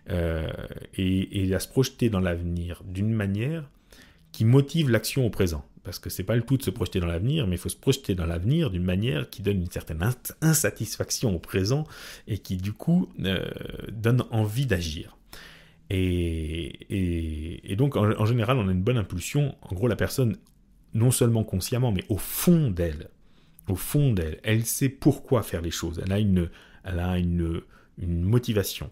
et, 0.08 1.54
à 1.54 1.60
se 1.60 1.68
projeter 1.68 2.10
dans 2.10 2.20
l'avenir 2.20 2.84
d'une 2.86 3.14
manière 3.14 3.70
qui 4.32 4.46
motive 4.46 4.90
l'action 4.90 5.26
au 5.26 5.30
présent. 5.30 5.66
Parce 5.84 6.00
que 6.00 6.10
c'est 6.10 6.24
pas 6.24 6.36
le 6.36 6.42
tout 6.42 6.58
de 6.58 6.64
se 6.64 6.72
projeter 6.72 7.00
dans 7.00 7.06
l'avenir, 7.06 7.46
mais 7.46 7.56
il 7.56 7.60
faut 7.60 7.70
se 7.70 7.78
projeter 7.78 8.16
dans 8.16 8.26
l'avenir 8.26 8.72
d'une 8.72 8.84
manière 8.84 9.30
qui 9.30 9.44
donne 9.44 9.58
une 9.58 9.70
certaine 9.70 10.04
insatisfaction 10.42 11.36
au 11.36 11.40
présent 11.40 11.86
et 12.28 12.40
qui 12.40 12.58
du 12.58 12.74
coup 12.74 13.08
donne 13.92 14.24
envie 14.32 14.66
d'agir. 14.66 15.16
Et, 15.92 17.76
donc, 17.78 17.96
en, 17.96 18.26
général, 18.26 18.58
on 18.58 18.68
a 18.68 18.72
une 18.72 18.82
bonne 18.82 18.98
impulsion. 18.98 19.56
En 19.62 19.76
gros, 19.76 19.88
la 19.88 19.96
personne, 19.96 20.38
non 20.96 21.12
seulement 21.12 21.44
consciemment, 21.44 21.92
mais 21.92 22.04
au 22.10 22.18
fond 22.18 22.72
d'elle, 22.72 23.10
au 23.68 23.76
fond 23.76 24.12
d'elle, 24.12 24.40
elle 24.44 24.66
sait 24.66 24.90
pourquoi 24.90 25.44
faire 25.44 25.62
les 25.62 25.72
choses. 25.72 26.02
Elle 26.04 27.00
a 27.00 27.20
une 27.20 27.46
motivation. 28.00 28.90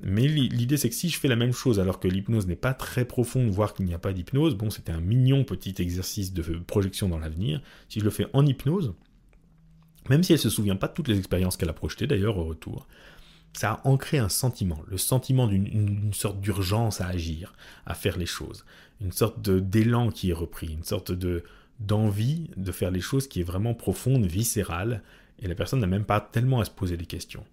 Mais 0.00 0.28
l'idée, 0.28 0.76
c'est 0.76 0.88
que 0.88 0.94
si 0.94 1.08
je 1.08 1.18
fais 1.18 1.28
la 1.28 1.36
même 1.36 1.52
chose 1.52 1.80
alors 1.80 1.98
que 1.98 2.06
l'hypnose 2.06 2.46
n'est 2.46 2.56
pas 2.56 2.72
très 2.72 3.04
profonde, 3.04 3.50
voire 3.50 3.74
qu'il 3.74 3.86
n'y 3.86 3.94
a 3.94 3.98
pas 3.98 4.12
d'hypnose, 4.12 4.54
bon, 4.54 4.70
c'était 4.70 4.92
un 4.92 5.00
mignon 5.00 5.44
petit 5.44 5.74
exercice 5.78 6.32
de 6.32 6.42
projection 6.58 7.08
dans 7.08 7.18
l'avenir. 7.18 7.60
Si 7.88 7.98
je 7.98 8.04
le 8.04 8.10
fais 8.10 8.26
en 8.32 8.46
hypnose, 8.46 8.94
même 10.08 10.22
si 10.22 10.32
elle 10.32 10.38
ne 10.38 10.42
se 10.42 10.50
souvient 10.50 10.76
pas 10.76 10.86
de 10.86 10.92
toutes 10.92 11.08
les 11.08 11.18
expériences 11.18 11.56
qu'elle 11.56 11.68
a 11.68 11.74
projetées 11.74 12.06
d'ailleurs 12.06 12.38
au 12.38 12.44
retour, 12.44 12.86
ça 13.52 13.72
a 13.72 13.88
ancré 13.88 14.18
un 14.18 14.28
sentiment, 14.28 14.82
le 14.86 14.98
sentiment 14.98 15.48
d'une 15.48 16.12
sorte 16.12 16.40
d'urgence 16.40 17.00
à 17.00 17.08
agir, 17.08 17.54
à 17.86 17.94
faire 17.94 18.16
les 18.16 18.26
choses, 18.26 18.64
une 19.00 19.12
sorte 19.12 19.50
d'élan 19.50 20.10
qui 20.10 20.30
est 20.30 20.34
repris, 20.34 20.68
une 20.72 20.84
sorte 20.84 21.12
de 21.12 21.42
d'envie 21.80 22.50
de 22.56 22.72
faire 22.72 22.90
les 22.90 23.00
choses 23.00 23.28
qui 23.28 23.40
est 23.40 23.44
vraiment 23.44 23.72
profonde, 23.72 24.26
viscérale, 24.26 25.02
et 25.40 25.46
la 25.46 25.54
personne 25.54 25.78
n'a 25.78 25.86
même 25.86 26.04
pas 26.04 26.20
tellement 26.20 26.60
à 26.60 26.64
se 26.64 26.72
poser 26.72 26.96
des 26.96 27.06
questions. 27.06 27.44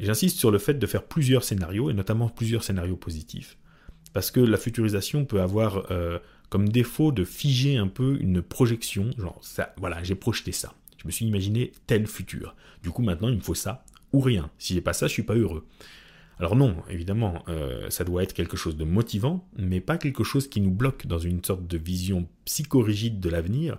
J'insiste 0.00 0.38
sur 0.38 0.50
le 0.50 0.58
fait 0.58 0.74
de 0.74 0.86
faire 0.86 1.04
plusieurs 1.04 1.44
scénarios, 1.44 1.90
et 1.90 1.94
notamment 1.94 2.28
plusieurs 2.28 2.64
scénarios 2.64 2.96
positifs, 2.96 3.58
parce 4.12 4.30
que 4.30 4.40
la 4.40 4.56
futurisation 4.56 5.24
peut 5.24 5.40
avoir 5.42 5.90
euh, 5.90 6.18
comme 6.48 6.68
défaut 6.68 7.12
de 7.12 7.22
figer 7.22 7.76
un 7.76 7.86
peu 7.86 8.18
une 8.20 8.42
projection, 8.42 9.10
genre 9.18 9.40
voilà, 9.76 10.02
j'ai 10.02 10.14
projeté 10.14 10.52
ça, 10.52 10.74
je 10.96 11.06
me 11.06 11.12
suis 11.12 11.26
imaginé 11.26 11.72
tel 11.86 12.06
futur, 12.06 12.56
du 12.82 12.90
coup 12.90 13.02
maintenant 13.02 13.28
il 13.28 13.36
me 13.36 13.42
faut 13.42 13.54
ça, 13.54 13.84
ou 14.12 14.20
rien. 14.20 14.50
Si 14.58 14.74
j'ai 14.74 14.80
pas 14.80 14.92
ça, 14.92 15.06
je 15.06 15.12
suis 15.12 15.22
pas 15.22 15.34
heureux. 15.34 15.64
Alors 16.38 16.56
non, 16.56 16.76
évidemment, 16.88 17.44
euh, 17.48 17.90
ça 17.90 18.02
doit 18.02 18.22
être 18.22 18.32
quelque 18.32 18.56
chose 18.56 18.76
de 18.76 18.84
motivant, 18.84 19.46
mais 19.58 19.80
pas 19.80 19.98
quelque 19.98 20.24
chose 20.24 20.48
qui 20.48 20.62
nous 20.62 20.70
bloque 20.70 21.06
dans 21.06 21.18
une 21.18 21.44
sorte 21.44 21.66
de 21.66 21.76
vision 21.76 22.26
psychorigide 22.46 23.20
de 23.20 23.28
l'avenir 23.28 23.76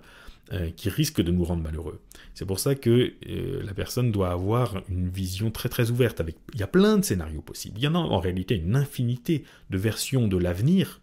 euh, 0.52 0.70
qui 0.70 0.90
risque 0.90 1.22
de 1.22 1.32
nous 1.32 1.44
rendre 1.44 1.62
malheureux. 1.62 2.00
C'est 2.34 2.44
pour 2.44 2.60
ça 2.60 2.74
que 2.74 3.14
euh, 3.28 3.62
la 3.64 3.72
personne 3.72 4.12
doit 4.12 4.30
avoir 4.30 4.82
une 4.88 5.08
vision 5.08 5.50
très 5.50 5.68
très 5.68 5.90
ouverte. 5.90 6.20
Avec... 6.20 6.36
Il 6.52 6.60
y 6.60 6.62
a 6.62 6.66
plein 6.66 6.98
de 6.98 7.04
scénarios 7.04 7.40
possibles. 7.40 7.78
Il 7.78 7.84
y 7.84 7.88
en 7.88 7.94
a 7.94 7.98
en 7.98 8.18
réalité 8.18 8.56
une 8.56 8.76
infinité 8.76 9.44
de 9.70 9.78
versions 9.78 10.28
de 10.28 10.36
l'avenir 10.36 11.00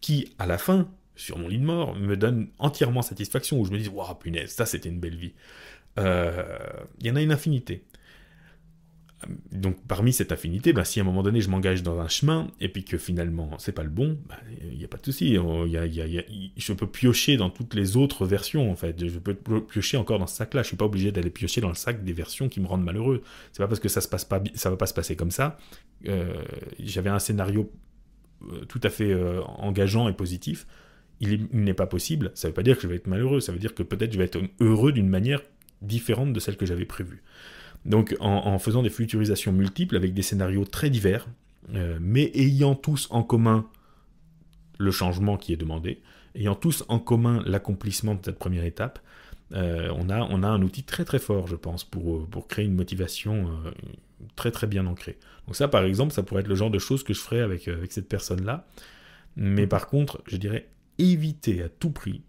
qui, 0.00 0.32
à 0.38 0.46
la 0.46 0.58
fin, 0.58 0.88
sur 1.16 1.38
mon 1.38 1.48
lit 1.48 1.58
de 1.58 1.64
mort, 1.64 1.96
me 1.96 2.16
donnent 2.16 2.48
entièrement 2.58 3.02
satisfaction, 3.02 3.60
où 3.60 3.64
je 3.66 3.72
me 3.72 3.78
dis, 3.78 3.88
waouh, 3.88 4.14
punaise, 4.14 4.50
ça 4.50 4.64
c'était 4.64 4.88
une 4.88 5.00
belle 5.00 5.16
vie. 5.16 5.34
Il 5.98 7.06
y 7.06 7.10
en 7.10 7.16
a 7.16 7.22
une 7.22 7.32
infinité 7.32 7.82
donc 9.50 9.76
parmi 9.88 10.12
cette 10.12 10.30
affinité, 10.30 10.72
bah, 10.72 10.84
si 10.84 11.00
à 11.00 11.02
un 11.02 11.06
moment 11.06 11.22
donné 11.22 11.40
je 11.40 11.48
m'engage 11.48 11.82
dans 11.82 12.00
un 12.00 12.08
chemin 12.08 12.48
et 12.60 12.68
puis 12.68 12.84
que 12.84 12.98
finalement 12.98 13.50
c'est 13.58 13.72
pas 13.72 13.82
le 13.82 13.88
bon, 13.88 14.18
il 14.20 14.28
bah, 14.28 14.36
n'y 14.76 14.84
a 14.84 14.88
pas 14.88 14.98
de 14.98 15.04
souci. 15.04 15.34
je 15.36 16.72
peux 16.74 16.86
piocher 16.86 17.36
dans 17.36 17.48
toutes 17.48 17.74
les 17.74 17.96
autres 17.96 18.26
versions 18.26 18.70
en 18.70 18.76
fait. 18.76 19.06
Je 19.08 19.18
peux 19.18 19.34
piocher 19.34 19.96
encore 19.96 20.18
dans 20.18 20.26
ce 20.26 20.36
sac-là. 20.36 20.62
Je 20.62 20.68
suis 20.68 20.76
pas 20.76 20.84
obligé 20.84 21.12
d'aller 21.12 21.30
piocher 21.30 21.60
dans 21.60 21.68
le 21.68 21.74
sac 21.74 22.04
des 22.04 22.12
versions 22.12 22.48
qui 22.48 22.60
me 22.60 22.66
rendent 22.66 22.84
malheureux. 22.84 23.22
C'est 23.52 23.62
pas 23.62 23.68
parce 23.68 23.80
que 23.80 23.88
ça 23.88 24.00
se 24.00 24.08
passe 24.08 24.26
pas, 24.26 24.42
ça 24.54 24.68
va 24.68 24.76
pas 24.76 24.86
se 24.86 24.94
passer 24.94 25.16
comme 25.16 25.30
ça. 25.30 25.56
Euh, 26.08 26.42
j'avais 26.78 27.10
un 27.10 27.18
scénario 27.18 27.72
euh, 28.42 28.64
tout 28.66 28.80
à 28.82 28.90
fait 28.90 29.10
euh, 29.10 29.40
engageant 29.44 30.08
et 30.08 30.12
positif. 30.12 30.66
Il 31.20 31.48
n'est 31.52 31.74
pas 31.74 31.86
possible. 31.86 32.32
Ça 32.34 32.48
veut 32.48 32.54
pas 32.54 32.62
dire 32.62 32.76
que 32.76 32.82
je 32.82 32.88
vais 32.88 32.96
être 32.96 33.06
malheureux. 33.06 33.40
Ça 33.40 33.50
veut 33.50 33.58
dire 33.58 33.74
que 33.74 33.82
peut-être 33.82 34.12
je 34.12 34.18
vais 34.18 34.24
être 34.24 34.38
heureux 34.60 34.92
d'une 34.92 35.08
manière 35.08 35.40
différente 35.80 36.34
de 36.34 36.40
celle 36.40 36.58
que 36.58 36.66
j'avais 36.66 36.84
prévue. 36.84 37.22
Donc 37.84 38.16
en, 38.20 38.58
faisant 38.58 38.82
des 38.82 38.90
futurisations 38.90 39.52
multiples 39.52 39.96
avec 39.96 40.14
des 40.14 40.22
scénarios 40.22 40.64
très 40.64 40.90
divers, 40.90 41.26
euh, 41.74 41.98
mais 42.00 42.30
ayant 42.34 42.74
tous 42.74 43.08
en 43.10 43.22
commun 43.22 43.66
le 44.78 44.90
changement 44.90 45.36
qui 45.36 45.52
est 45.52 45.56
demandé, 45.56 46.00
ayant 46.34 46.54
tous 46.54 46.84
en 46.88 46.98
commun 46.98 47.42
l'accomplissement 47.46 48.14
de 48.14 48.20
cette 48.24 48.38
première 48.38 48.64
étape, 48.64 48.98
euh, 49.52 49.92
on, 49.96 50.10
a, 50.10 50.48
un 50.48 50.62
outil 50.62 50.82
très 50.82 51.04
très 51.04 51.20
fort, 51.20 51.46
je 51.46 51.54
pense, 51.54 51.84
pour, 51.84 52.26
pour 52.26 52.48
créer 52.48 52.64
une 52.64 52.74
motivation 52.74 53.48
euh, 53.48 53.70
très 54.34 54.50
très 54.50 54.66
bien 54.66 54.86
ancrée. 54.86 55.18
Donc 55.46 55.54
ça, 55.54 55.68
par 55.68 55.84
exemple, 55.84 56.12
ça 56.12 56.24
pourrait 56.24 56.40
être 56.40 56.48
le 56.48 56.56
genre 56.56 56.70
de 56.70 56.80
choses 56.80 57.04
que 57.04 57.14
je 57.14 57.20
ferais 57.20 57.40
avec 57.40 57.70
cette 57.88 58.08
personne-là. 58.08 58.66
Mais 59.36 59.68
par 59.68 59.86
contre, 59.86 60.22
je 60.26 60.36
dirais 60.36 60.68
éviter 60.98 61.62
à 61.62 61.68
tout 61.68 61.90
prix 61.90 62.22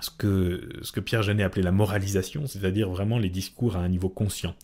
ce 0.00 0.10
que, 0.10 0.68
ce 0.82 0.92
que 0.92 1.00
Pierre 1.00 1.22
Genet 1.22 1.42
appelait 1.42 1.62
la 1.62 1.72
moralisation, 1.72 2.46
c'est-à-dire 2.46 2.90
vraiment 2.90 3.18
les 3.18 3.30
discours 3.30 3.76
à 3.76 3.80
un 3.80 3.88
niveau 3.88 4.08
conscient, 4.08 4.54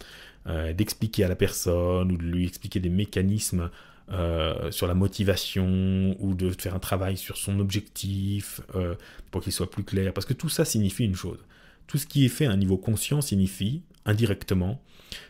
euh, 0.47 0.73
d'expliquer 0.73 1.25
à 1.25 1.29
la 1.29 1.37
personne 1.37 2.11
ou 2.11 2.17
de 2.17 2.23
lui 2.23 2.47
expliquer 2.47 2.81
des 2.81 2.89
mécanismes 2.89 3.71
euh, 4.11 4.71
sur 4.71 4.87
la 4.87 4.95
motivation 4.95 6.17
ou 6.19 6.35
de 6.35 6.51
faire 6.51 6.75
un 6.75 6.79
travail 6.81 7.17
sur 7.17 7.37
son 7.37 7.61
objectif 7.61 8.61
euh, 8.75 8.95
pour 9.31 9.43
qu'il 9.43 9.53
soit 9.53 9.71
plus 9.71 9.85
clair, 9.85 10.13
parce 10.13 10.27
que 10.27 10.33
tout 10.33 10.49
ça 10.49 10.65
signifie 10.65 11.05
une 11.05 11.15
chose. 11.15 11.39
Tout 11.87 11.99
ce 11.99 12.07
qui 12.07 12.25
est 12.25 12.29
fait 12.29 12.47
à 12.47 12.51
un 12.51 12.57
niveau 12.57 12.77
conscient 12.77 13.21
signifie, 13.21 13.83
indirectement, 14.07 14.81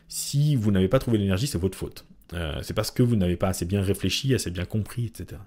si 0.08 0.56
vous 0.56 0.70
n'avez 0.70 0.88
pas 0.88 0.98
trouvé 0.98 1.18
l'énergie, 1.18 1.46
c'est 1.46 1.58
votre 1.58 1.76
faute. 1.76 2.04
c'est 2.62 2.74
parce 2.74 2.90
que 2.90 3.02
vous 3.02 3.16
n'avez 3.16 3.36
pas 3.36 3.48
assez 3.48 3.64
bien 3.64 3.82
réfléchi, 3.82 4.34
assez 4.34 4.50
bien 4.50 4.64
compris, 4.64 5.06
etc. 5.06 5.40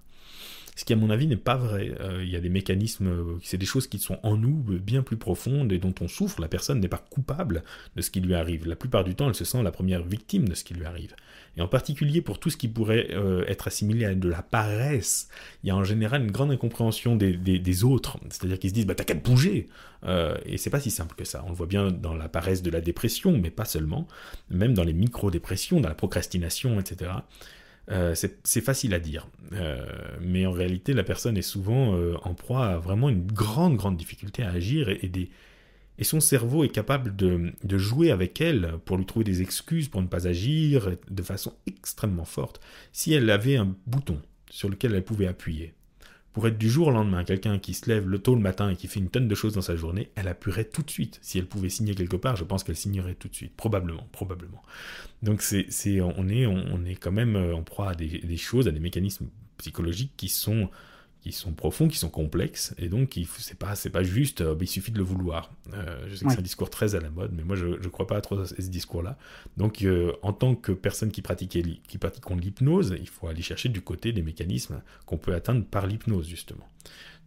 Ce 0.76 0.86
qui, 0.86 0.94
à 0.94 0.96
mon 0.96 1.10
avis, 1.10 1.28
n'est 1.28 1.36
pas 1.36 1.56
vrai. 1.56 1.92
Il 2.22 2.30
y 2.30 2.36
a 2.36 2.40
des 2.40 2.50
mécanismes, 2.50 3.40
c'est 3.44 3.58
des 3.58 3.66
choses 3.66 3.88
qui 3.88 4.00
sont 4.00 4.20
en 4.24 4.38
nous 4.38 4.64
bien 4.80 5.04
plus 5.04 5.18
profondes 5.18 5.72
et 5.72 5.78
dont 5.78 5.94
on 6.02 6.08
souffre. 6.08 6.42
La 6.42 6.48
personne 6.48 6.80
n'est 6.80 6.88
pas 6.88 7.04
coupable 7.10 7.64
de 7.96 8.02
ce 8.02 8.10
qui 8.10 8.22
lui 8.22 8.34
arrive. 8.34 8.68
La 8.68 8.76
plupart 8.76 9.04
du 9.04 9.16
temps, 9.16 9.28
elle 9.28 9.36
se 9.36 9.46
sent 9.46 9.62
la 9.62 9.72
première 9.72 10.04
victime 10.04 10.48
de 10.50 10.56
ce 10.56 10.64
qui 10.64 10.74
lui 10.74 10.86
arrive. 10.86 11.16
Et 11.56 11.62
en 11.62 11.68
particulier 11.68 12.22
pour 12.22 12.40
tout 12.40 12.50
ce 12.50 12.58
qui 12.58 12.68
pourrait 12.68 13.10
être 13.48 13.68
assimilé 13.68 14.06
à 14.06 14.16
de 14.16 14.30
la 14.30 14.42
paresse, 14.42 15.28
il 15.64 15.68
y 15.68 15.72
a 15.72 15.76
en 15.76 15.84
général 15.84 16.24
une 16.24 16.32
grande 16.32 16.52
incompréhension 16.52 17.16
des, 17.16 17.84
autres. 17.84 18.18
C'est-à-dire 18.30 18.60
qu'ils 18.60 18.72
se 18.72 18.76
disent, 18.76 18.88
bah 18.88 18.96
t'as 18.96 19.04
qu'à 19.04 19.16
te 19.16 19.24
bouger. 19.24 19.70
et 20.46 20.58
c'est 20.58 20.70
pas 20.70 20.80
si 20.80 20.92
simple 20.92 21.16
que 21.16 21.26
ça. 21.26 21.44
On 21.46 21.50
le 21.50 21.56
voit 21.56 21.68
bien 21.68 21.92
dans 21.92 22.16
la 22.16 22.30
paresse 22.30 22.64
de 22.64 22.72
la 22.72 22.82
dépression, 22.82 23.38
mais 23.38 23.52
pas 23.52 23.66
seulement. 23.66 24.08
Même 24.50 24.74
dans 24.74 24.84
les 24.84 24.94
micro-dépressions, 24.94 25.80
dans 25.80 25.90
la 25.90 25.96
procrastination, 25.96 26.80
etc. 26.80 27.12
Euh, 27.92 28.16
c'est 28.16 28.62
facile 28.62 28.94
à 28.94 29.00
dire, 29.00 29.28
euh, 29.52 29.86
mais 30.22 30.46
en 30.46 30.52
réalité, 30.52 30.94
la 30.94 31.04
personne 31.04 31.36
est 31.36 31.42
souvent 31.42 31.96
euh, 31.96 32.16
en 32.24 32.34
proie 32.34 32.68
à 32.68 32.78
vraiment 32.78 33.10
une 33.10 33.26
grande, 33.26 33.76
grande 33.76 33.98
difficulté 33.98 34.42
à 34.42 34.52
agir 34.52 34.88
et, 34.88 35.12
et 35.98 36.04
son 36.06 36.22
cerveau 36.22 36.64
est 36.64 36.70
capable 36.70 37.14
de, 37.14 37.52
de, 37.62 37.78
jouer 37.78 38.12
avec 38.12 38.40
elle 38.40 38.76
pour 38.86 38.96
lui 38.98 39.06
trouver 39.06 39.26
des 39.26 39.42
excuses 39.42 39.90
pour 39.90 40.02
ne 40.02 40.08
pas 40.08 40.28
agir 40.28 40.92
de 41.10 41.24
façon 41.24 41.54
extrêmement 41.68 42.24
forte 42.24 42.62
si 42.94 43.12
elle 43.14 43.30
avait 43.30 43.58
un 43.58 43.76
bouton 43.86 44.22
sur 44.50 44.70
lequel 44.70 44.96
elle 44.96 45.04
pouvait 45.04 45.28
appuyer 45.28 45.74
pour 46.34 46.48
être 46.48 46.58
du 46.58 46.70
jour 46.70 46.88
au 46.88 46.92
lendemain 46.92 47.24
quelqu'un 47.24 47.60
qui 47.60 47.74
se 47.74 47.90
lève 47.90 48.10
le 48.10 48.20
tôt 48.20 48.36
le 48.36 48.42
matin 48.42 48.70
et 48.70 48.76
qui 48.76 48.88
fait 48.88 49.00
une 49.00 49.10
tonne 49.10 49.28
de 49.28 49.36
choses 49.36 49.54
dans 49.54 49.62
sa 49.62 49.76
journée, 49.76 50.10
elle 50.16 50.28
appuierait 50.28 50.66
tout 50.66 50.82
de 50.82 50.90
suite. 50.90 51.20
Si 51.22 51.38
elle 51.38 51.46
pouvait 51.46 51.70
signer 51.70 51.96
quelque 51.96 52.18
part, 52.18 52.36
je 52.36 52.44
pense 52.44 52.64
qu'elle 52.64 52.76
signerait 52.76 53.16
tout 53.16 53.28
de 53.28 53.36
suite, 53.36 53.56
probablement, 53.56 54.08
probablement. 54.12 54.62
Donc 55.22 55.42
c'est, 55.42 55.68
on 56.02 56.28
est, 56.28 56.46
on 56.48 56.86
est 56.86 56.96
quand 56.96 57.12
même 57.12 57.36
euh, 57.36 57.56
en 57.56 57.64
proie 57.64 57.92
à 57.92 57.96
des 57.96 58.38
choses, 58.38 58.68
à 58.68 58.72
des 58.72 58.80
mécanismes 58.80 59.28
psychologiques 59.58 60.14
qui 60.18 60.28
sont 60.28 60.70
qui 61.24 61.32
sont 61.32 61.54
profonds, 61.54 61.88
qui 61.88 61.98
sont 61.98 62.10
complexes, 62.10 62.76
et 62.78 62.90
donc 62.90 63.18
c'est 63.40 63.58
pas 63.58 63.76
c'est 63.76 63.90
pas 63.90 64.04
juste, 64.04 64.42
euh, 64.42 64.58
il 64.60 64.68
suffit 64.68 64.92
de 64.92 64.98
le 64.98 65.06
vouloir. 65.06 65.54
Euh, 65.74 66.06
je 66.10 66.16
sais 66.16 66.26
que 66.26 66.32
c'est 66.32 66.40
un 66.40 66.42
discours 66.42 66.70
très 66.70 66.96
à 66.96 67.00
la 67.00 67.10
mode, 67.10 67.32
mais 67.34 67.44
moi 67.44 67.56
je 67.56 67.66
ne 67.66 67.88
crois 67.88 68.08
pas 68.08 68.20
trop 68.20 68.38
à 68.40 68.46
ce 68.46 68.62
discours-là. 68.70 69.18
Donc 69.56 69.84
euh, 69.84 70.12
en 70.22 70.34
tant 70.34 70.54
que 70.54 70.74
personne 70.74 71.12
qui 71.12 71.22
pratique 71.22 71.52
qui 71.52 72.00
l'hypnose, 72.36 72.98
il 73.00 73.08
faut 73.08 73.28
aller 73.28 73.42
chercher 73.42 73.70
du 73.70 73.82
côté 73.82 74.12
des 74.12 74.22
mécanismes 74.22 74.82
qu'on 75.06 75.18
peut 75.18 75.34
atteindre 75.34 75.64
par 75.64 75.88
l'hypnose 75.88 76.28
justement. 76.28 76.68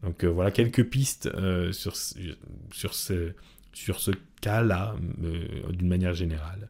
Donc 0.03 0.25
voilà 0.25 0.51
quelques 0.51 0.85
pistes 0.85 1.31
sur 1.73 1.97
sur 1.97 2.93
ce 2.93 3.33
sur 3.73 3.99
ce 3.99 4.11
cas-là 4.43 4.95
d'une 5.71 5.89
manière 5.89 6.13
générale. 6.13 6.69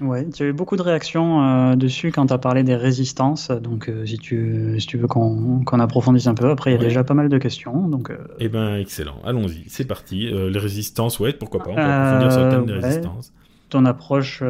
Ouais, 0.00 0.26
tu 0.30 0.42
as 0.42 0.46
eu 0.46 0.52
beaucoup 0.52 0.76
de 0.76 0.82
réactions 0.82 1.42
euh, 1.42 1.76
dessus 1.76 2.10
quand 2.10 2.26
tu 2.26 2.32
as 2.32 2.38
parlé 2.38 2.62
des 2.62 2.74
résistances. 2.74 3.50
Donc, 3.50 3.88
euh, 3.88 4.06
si, 4.06 4.16
tu, 4.16 4.76
si 4.78 4.86
tu 4.86 4.96
veux 4.96 5.06
qu'on 5.06 5.78
approfondisse 5.78 6.26
un 6.26 6.34
peu, 6.34 6.50
après, 6.50 6.70
il 6.70 6.74
y 6.74 6.76
a 6.76 6.80
déjà 6.80 7.04
pas 7.04 7.14
mal 7.14 7.28
de 7.28 7.38
questions. 7.38 7.86
Donc, 7.86 8.10
euh... 8.10 8.16
Eh 8.38 8.48
ben, 8.48 8.76
excellent. 8.76 9.16
Allons-y, 9.24 9.64
c'est 9.68 9.86
parti. 9.86 10.30
Les 10.30 10.58
résistances, 10.58 11.20
ouais, 11.20 11.32
pourquoi 11.32 11.62
pas 11.62 11.70
On 11.70 11.74
peut 11.74 11.80
approfondir 11.80 12.32
sur 12.32 12.44
le 12.44 12.50
thème 12.50 12.66
des 12.66 12.72
résistances. 12.72 13.32
Ton 13.68 13.84
approche, 13.84 14.42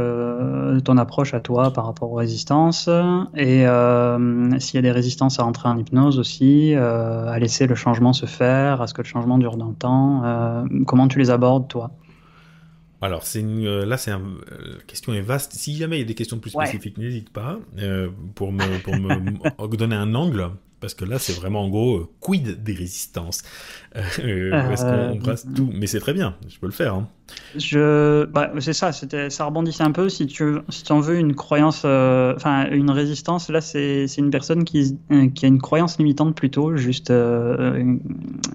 ton 0.84 0.96
approche 0.96 1.34
à 1.34 1.40
toi 1.40 1.72
par 1.74 1.84
rapport 1.84 2.10
aux 2.10 2.14
résistances 2.14 2.88
et 3.36 3.66
s'il 4.58 4.74
y 4.74 4.78
a 4.78 4.82
des 4.82 4.92
résistances 4.92 5.38
à 5.38 5.44
entrer 5.44 5.68
en 5.68 5.76
hypnose 5.76 6.18
aussi, 6.18 6.74
à 6.74 7.38
laisser 7.38 7.66
le 7.66 7.74
changement 7.74 8.14
se 8.14 8.24
faire, 8.24 8.80
à 8.80 8.86
ce 8.86 8.94
que 8.94 9.02
le 9.02 9.06
changement 9.06 9.36
dure 9.36 9.56
dans 9.58 9.68
le 9.68 9.74
temps. 9.74 10.64
comment 10.86 11.08
tu 11.08 11.18
les 11.18 11.30
abordes, 11.30 11.68
toi? 11.68 11.90
Alors, 13.02 13.22
c'est 13.22 13.40
une, 13.40 13.66
euh, 13.66 13.86
là, 13.86 13.96
c'est 13.96 14.10
une 14.10 14.38
euh, 14.52 14.76
la 14.76 14.82
question 14.82 15.14
est 15.14 15.22
vaste. 15.22 15.52
Si 15.52 15.76
jamais 15.76 15.96
il 15.96 16.00
y 16.00 16.04
a 16.04 16.06
des 16.06 16.14
questions 16.14 16.38
plus 16.38 16.50
spécifiques, 16.50 16.98
n'hésite 16.98 17.30
pas 17.30 17.58
euh, 17.78 18.10
pour 18.34 18.52
me, 18.52 18.82
pour 18.82 18.94
me 18.94 19.76
donner 19.76 19.96
un 19.96 20.14
angle 20.14 20.50
parce 20.80 20.94
que 20.94 21.04
là, 21.04 21.18
c'est 21.18 21.34
vraiment 21.34 21.62
en 21.64 21.68
gros, 21.68 21.96
euh, 21.96 22.08
quid 22.20 22.62
des 22.62 22.72
résistances 22.72 23.42
euh, 23.96 24.02
euh 24.20 24.70
Est-ce 24.70 24.84
qu'on 24.84 25.16
brasse 25.16 25.46
tout 25.54 25.70
Mais 25.74 25.86
c'est 25.86 26.00
très 26.00 26.14
bien, 26.14 26.36
je 26.48 26.58
peux 26.58 26.66
le 26.66 26.72
faire. 26.72 26.94
Hein. 26.94 27.08
Je, 27.56 28.24
bah, 28.24 28.50
c'est 28.58 28.72
ça, 28.72 28.90
ça 28.92 29.44
rebondissait 29.44 29.82
un 29.82 29.92
peu. 29.92 30.08
Si 30.08 30.26
tu, 30.26 30.56
si 30.68 30.82
tu 30.82 30.92
en 30.92 31.00
veux 31.00 31.16
une 31.16 31.34
croyance, 31.34 31.82
euh, 31.84 32.34
enfin 32.34 32.68
une 32.70 32.90
résistance, 32.90 33.50
là, 33.50 33.60
c'est 33.60 34.06
une 34.16 34.30
personne 34.30 34.64
qui, 34.64 34.98
qui 35.34 35.44
a 35.44 35.48
une 35.48 35.60
croyance 35.60 35.98
limitante 35.98 36.34
plutôt, 36.34 36.76
juste, 36.76 37.12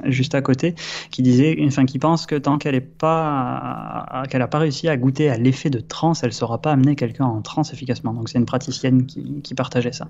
juste 0.06 0.36
à 0.36 0.42
côté, 0.42 0.76
qui 1.12 1.22
disait, 1.22 1.58
enfin, 1.66 1.86
qui 1.86 2.00
pense 2.00 2.26
que 2.26 2.36
tant 2.36 2.58
qu'elle 2.58 2.76
est 2.76 2.82
pas, 2.82 4.24
qu'elle 4.30 4.42
a 4.42 4.48
pas 4.48 4.60
réussi 4.60 4.90
à 4.90 4.98
goûter 4.98 5.30
à 5.30 5.38
l'effet 5.38 5.70
de 5.70 5.80
transe, 5.80 6.24
elle 6.24 6.34
saura 6.34 6.62
pas 6.62 6.72
amener 6.72 6.96
quelqu'un 6.96 7.26
en 7.26 7.42
transe 7.42 7.72
efficacement. 7.72 8.14
Donc 8.14 8.30
c'est 8.30 8.40
une 8.40 8.46
praticienne 8.46 9.06
qui, 9.06 9.42
qui 9.42 9.54
partageait 9.54 9.94
ça. 9.94 10.10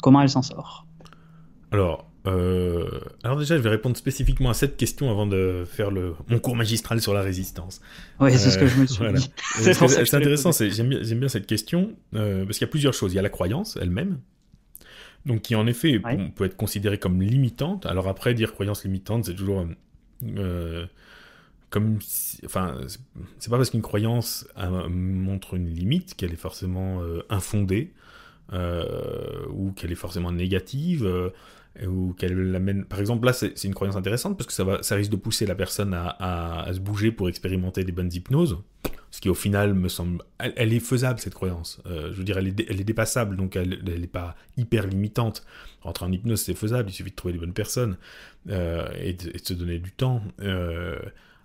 Comment 0.00 0.20
elle 0.20 0.30
s'en 0.30 0.42
sort? 0.42 0.86
Alors, 1.72 2.06
euh, 2.26 2.88
alors 3.22 3.38
déjà, 3.38 3.56
je 3.56 3.62
vais 3.62 3.68
répondre 3.68 3.96
spécifiquement 3.96 4.50
à 4.50 4.54
cette 4.54 4.76
question 4.76 5.10
avant 5.10 5.26
de 5.26 5.64
faire 5.66 5.90
le, 5.90 6.14
mon 6.28 6.38
cours 6.38 6.56
magistral 6.56 7.00
sur 7.00 7.14
la 7.14 7.22
résistance. 7.22 7.80
Oui, 8.20 8.32
c'est 8.32 8.50
ce 8.50 8.58
que 8.58 8.66
je 8.66 8.80
me 8.80 8.86
suis 8.86 9.12
dit. 9.14 9.30
C'est 9.54 10.14
intéressant, 10.14 10.50
j'aime 10.52 10.88
bien, 10.88 11.00
bien, 11.00 11.28
cette 11.28 11.46
question, 11.46 11.92
euh, 12.14 12.44
parce 12.44 12.58
qu'il 12.58 12.66
y 12.66 12.68
a 12.68 12.70
plusieurs 12.70 12.94
choses. 12.94 13.12
Il 13.12 13.16
y 13.16 13.18
a 13.18 13.22
la 13.22 13.30
croyance 13.30 13.78
elle-même, 13.80 14.18
donc 15.24 15.42
qui 15.42 15.54
en 15.54 15.66
effet 15.66 16.00
peut 16.34 16.44
être 16.44 16.56
considérée 16.56 16.98
comme 16.98 17.22
limitante. 17.22 17.86
Alors 17.86 18.08
après, 18.08 18.34
dire 18.34 18.52
croyance 18.52 18.84
limitante, 18.84 19.26
c'est 19.26 19.34
toujours... 19.34 19.66
Euh, 20.24 20.86
comme 21.68 21.98
enfin 22.44 22.78
c'est 23.38 23.50
pas 23.50 23.56
parce 23.56 23.70
qu'une 23.70 23.82
croyance 23.82 24.46
montre 24.88 25.54
une 25.54 25.68
limite 25.68 26.14
qu'elle 26.14 26.32
est 26.32 26.36
forcément 26.36 27.02
infondée 27.28 27.92
ou 28.52 29.72
qu'elle 29.72 29.92
est 29.92 29.96
forcément 29.96 30.30
négative 30.30 31.32
ou 31.86 32.14
qu'elle 32.14 32.34
l'amène. 32.50 32.84
Par 32.84 33.00
exemple, 33.00 33.26
là, 33.26 33.32
c'est 33.32 33.64
une 33.64 33.74
croyance 33.74 33.96
intéressante 33.96 34.36
parce 34.36 34.46
que 34.46 34.52
ça, 34.52 34.64
va, 34.64 34.82
ça 34.82 34.94
risque 34.94 35.10
de 35.10 35.16
pousser 35.16 35.46
la 35.46 35.54
personne 35.54 35.94
à, 35.94 36.68
se 36.72 36.80
bouger 36.80 37.12
pour 37.12 37.28
expérimenter 37.28 37.84
des 37.84 37.92
bonnes 37.92 38.12
hypnoses. 38.12 38.58
Ce 39.10 39.20
qui, 39.20 39.28
au 39.28 39.34
final, 39.34 39.72
me 39.74 39.88
semble. 39.88 40.22
Elle, 40.38 40.72
est 40.74 40.80
faisable, 40.80 41.18
cette 41.20 41.34
croyance. 41.34 41.80
Euh, 41.86 42.12
je 42.12 42.18
veux 42.18 42.24
dire, 42.24 42.38
elle 42.38 42.48
est, 42.48 42.66
elle 42.68 42.80
est 42.80 42.84
dépassable, 42.84 43.36
donc 43.36 43.56
elle 43.56 43.82
n'est 43.84 44.06
pas 44.06 44.36
hyper 44.56 44.86
limitante. 44.86 45.44
Rentrer 45.80 46.04
en 46.04 46.12
hypnose, 46.12 46.40
c'est 46.40 46.54
faisable, 46.54 46.90
il 46.90 46.92
suffit 46.92 47.10
de 47.10 47.16
trouver 47.16 47.32
des 47.32 47.38
bonnes 47.38 47.54
personnes 47.54 47.96
euh, 48.50 48.88
et, 49.00 49.14
de, 49.14 49.32
se 49.42 49.54
donner 49.54 49.78
du 49.78 49.92
temps. 49.92 50.22
Euh, 50.42 50.98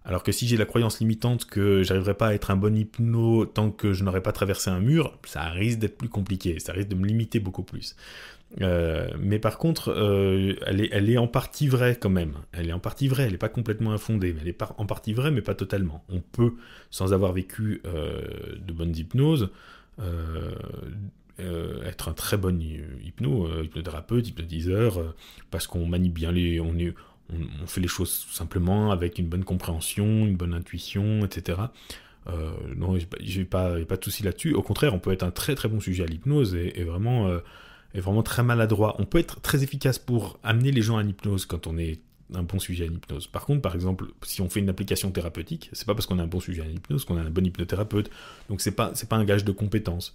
alors 0.03 0.23
que 0.23 0.31
si 0.31 0.47
j'ai 0.47 0.57
la 0.57 0.65
croyance 0.65 0.99
limitante 0.99 1.45
que 1.45 1.83
j'arriverai 1.83 2.15
pas 2.15 2.27
à 2.29 2.33
être 2.33 2.49
un 2.49 2.55
bon 2.55 2.75
hypno 2.75 3.45
tant 3.45 3.69
que 3.69 3.93
je 3.93 4.03
n'aurai 4.03 4.21
pas 4.21 4.31
traversé 4.31 4.71
un 4.71 4.79
mur, 4.79 5.19
ça 5.25 5.43
risque 5.49 5.77
d'être 5.77 5.97
plus 5.97 6.09
compliqué, 6.09 6.59
ça 6.59 6.73
risque 6.73 6.89
de 6.89 6.95
me 6.95 7.05
limiter 7.05 7.39
beaucoup 7.39 7.63
plus. 7.63 7.95
Euh, 8.59 9.09
mais 9.19 9.39
par 9.39 9.57
contre, 9.57 9.93
euh, 9.95 10.55
elle, 10.65 11.09
est, 11.09 11.17
en 11.17 11.27
partie 11.27 11.67
vraie 11.67 11.95
quand 11.95 12.09
même. 12.09 12.33
Elle 12.51 12.69
est 12.69 12.73
en 12.73 12.79
partie 12.79 13.07
vraie, 13.07 13.23
elle 13.23 13.31
n'est 13.31 13.37
pas 13.37 13.49
complètement 13.49 13.91
infondée, 13.93 14.35
elle 14.39 14.47
est 14.47 14.61
en 14.77 14.85
partie 14.85 15.13
vraie, 15.13 15.31
mais 15.31 15.41
pas 15.41 15.55
totalement. 15.55 16.03
On 16.09 16.19
peut, 16.19 16.53
sans 16.89 17.13
avoir 17.13 17.31
vécu 17.31 17.81
euh, 17.85 18.21
de 18.65 18.73
bonnes 18.73 18.95
hypnoses, 18.95 19.49
être 21.39 22.09
un 22.09 22.13
très 22.13 22.37
bon 22.37 22.61
hypno, 23.03 23.47
hypnothérapeute, 23.63 24.27
hypnotiseur, 24.27 25.15
parce 25.49 25.67
qu'on 25.67 25.85
manie 25.85 26.09
bien 26.09 26.31
les... 26.31 26.59
On, 26.59 26.75
on, 27.29 27.67
fait 27.67 27.79
les 27.81 27.87
choses 27.87 28.27
simplement 28.31 28.91
avec 28.91 29.17
une 29.17 29.27
bonne 29.27 29.45
compréhension, 29.45 30.05
une 30.25 30.35
bonne 30.35 30.53
intuition, 30.53 31.23
etc. 31.23 31.59
non, 32.75 32.97
j'ai 33.21 33.45
pas, 33.45 33.79
pas, 33.85 33.97
de 33.97 34.03
souci 34.03 34.23
là-dessus. 34.23 34.53
Au 34.53 34.61
contraire, 34.61 34.93
on 34.93 34.99
peut 34.99 35.11
être 35.11 35.23
un 35.23 35.31
très 35.31 35.55
très 35.55 35.69
bon 35.69 35.79
sujet 35.79 36.03
à 36.03 36.07
l'hypnose 36.07 36.55
et 36.55 36.83
vraiment 36.83 37.29
est 37.93 37.99
vraiment 37.99 38.23
très 38.23 38.43
maladroit. 38.43 38.95
On 38.99 39.05
peut 39.05 39.19
être 39.19 39.41
très 39.41 39.63
efficace 39.63 39.99
pour 39.99 40.39
amener 40.43 40.71
les 40.71 40.81
gens 40.81 40.97
à 40.97 41.03
l'hypnose 41.03 41.45
quand 41.45 41.67
on 41.67 41.77
est 41.77 41.99
un 42.33 42.43
bon 42.43 42.59
sujet 42.59 42.85
à 42.85 42.87
l'hypnose. 42.87 43.27
Par 43.27 43.45
contre, 43.45 43.61
par 43.61 43.75
exemple, 43.75 44.05
si 44.23 44.41
on 44.41 44.49
fait 44.49 44.61
une 44.61 44.69
application 44.69 45.11
thérapeutique, 45.11 45.69
c'est 45.73 45.85
pas 45.85 45.93
parce 45.93 46.05
qu'on 46.05 46.19
a 46.19 46.23
un 46.23 46.27
bon 46.27 46.39
sujet 46.39 46.61
à 46.61 46.65
l'hypnose 46.65 47.05
qu'on 47.05 47.17
a 47.17 47.21
un 47.21 47.29
bon 47.29 47.45
hypnothérapeute. 47.45 48.09
Donc 48.49 48.61
c'est 48.61 48.71
pas 48.71 48.91
c'est 48.93 49.09
pas 49.09 49.17
un 49.17 49.25
gage 49.25 49.43
de 49.43 49.51
compétence. 49.51 50.13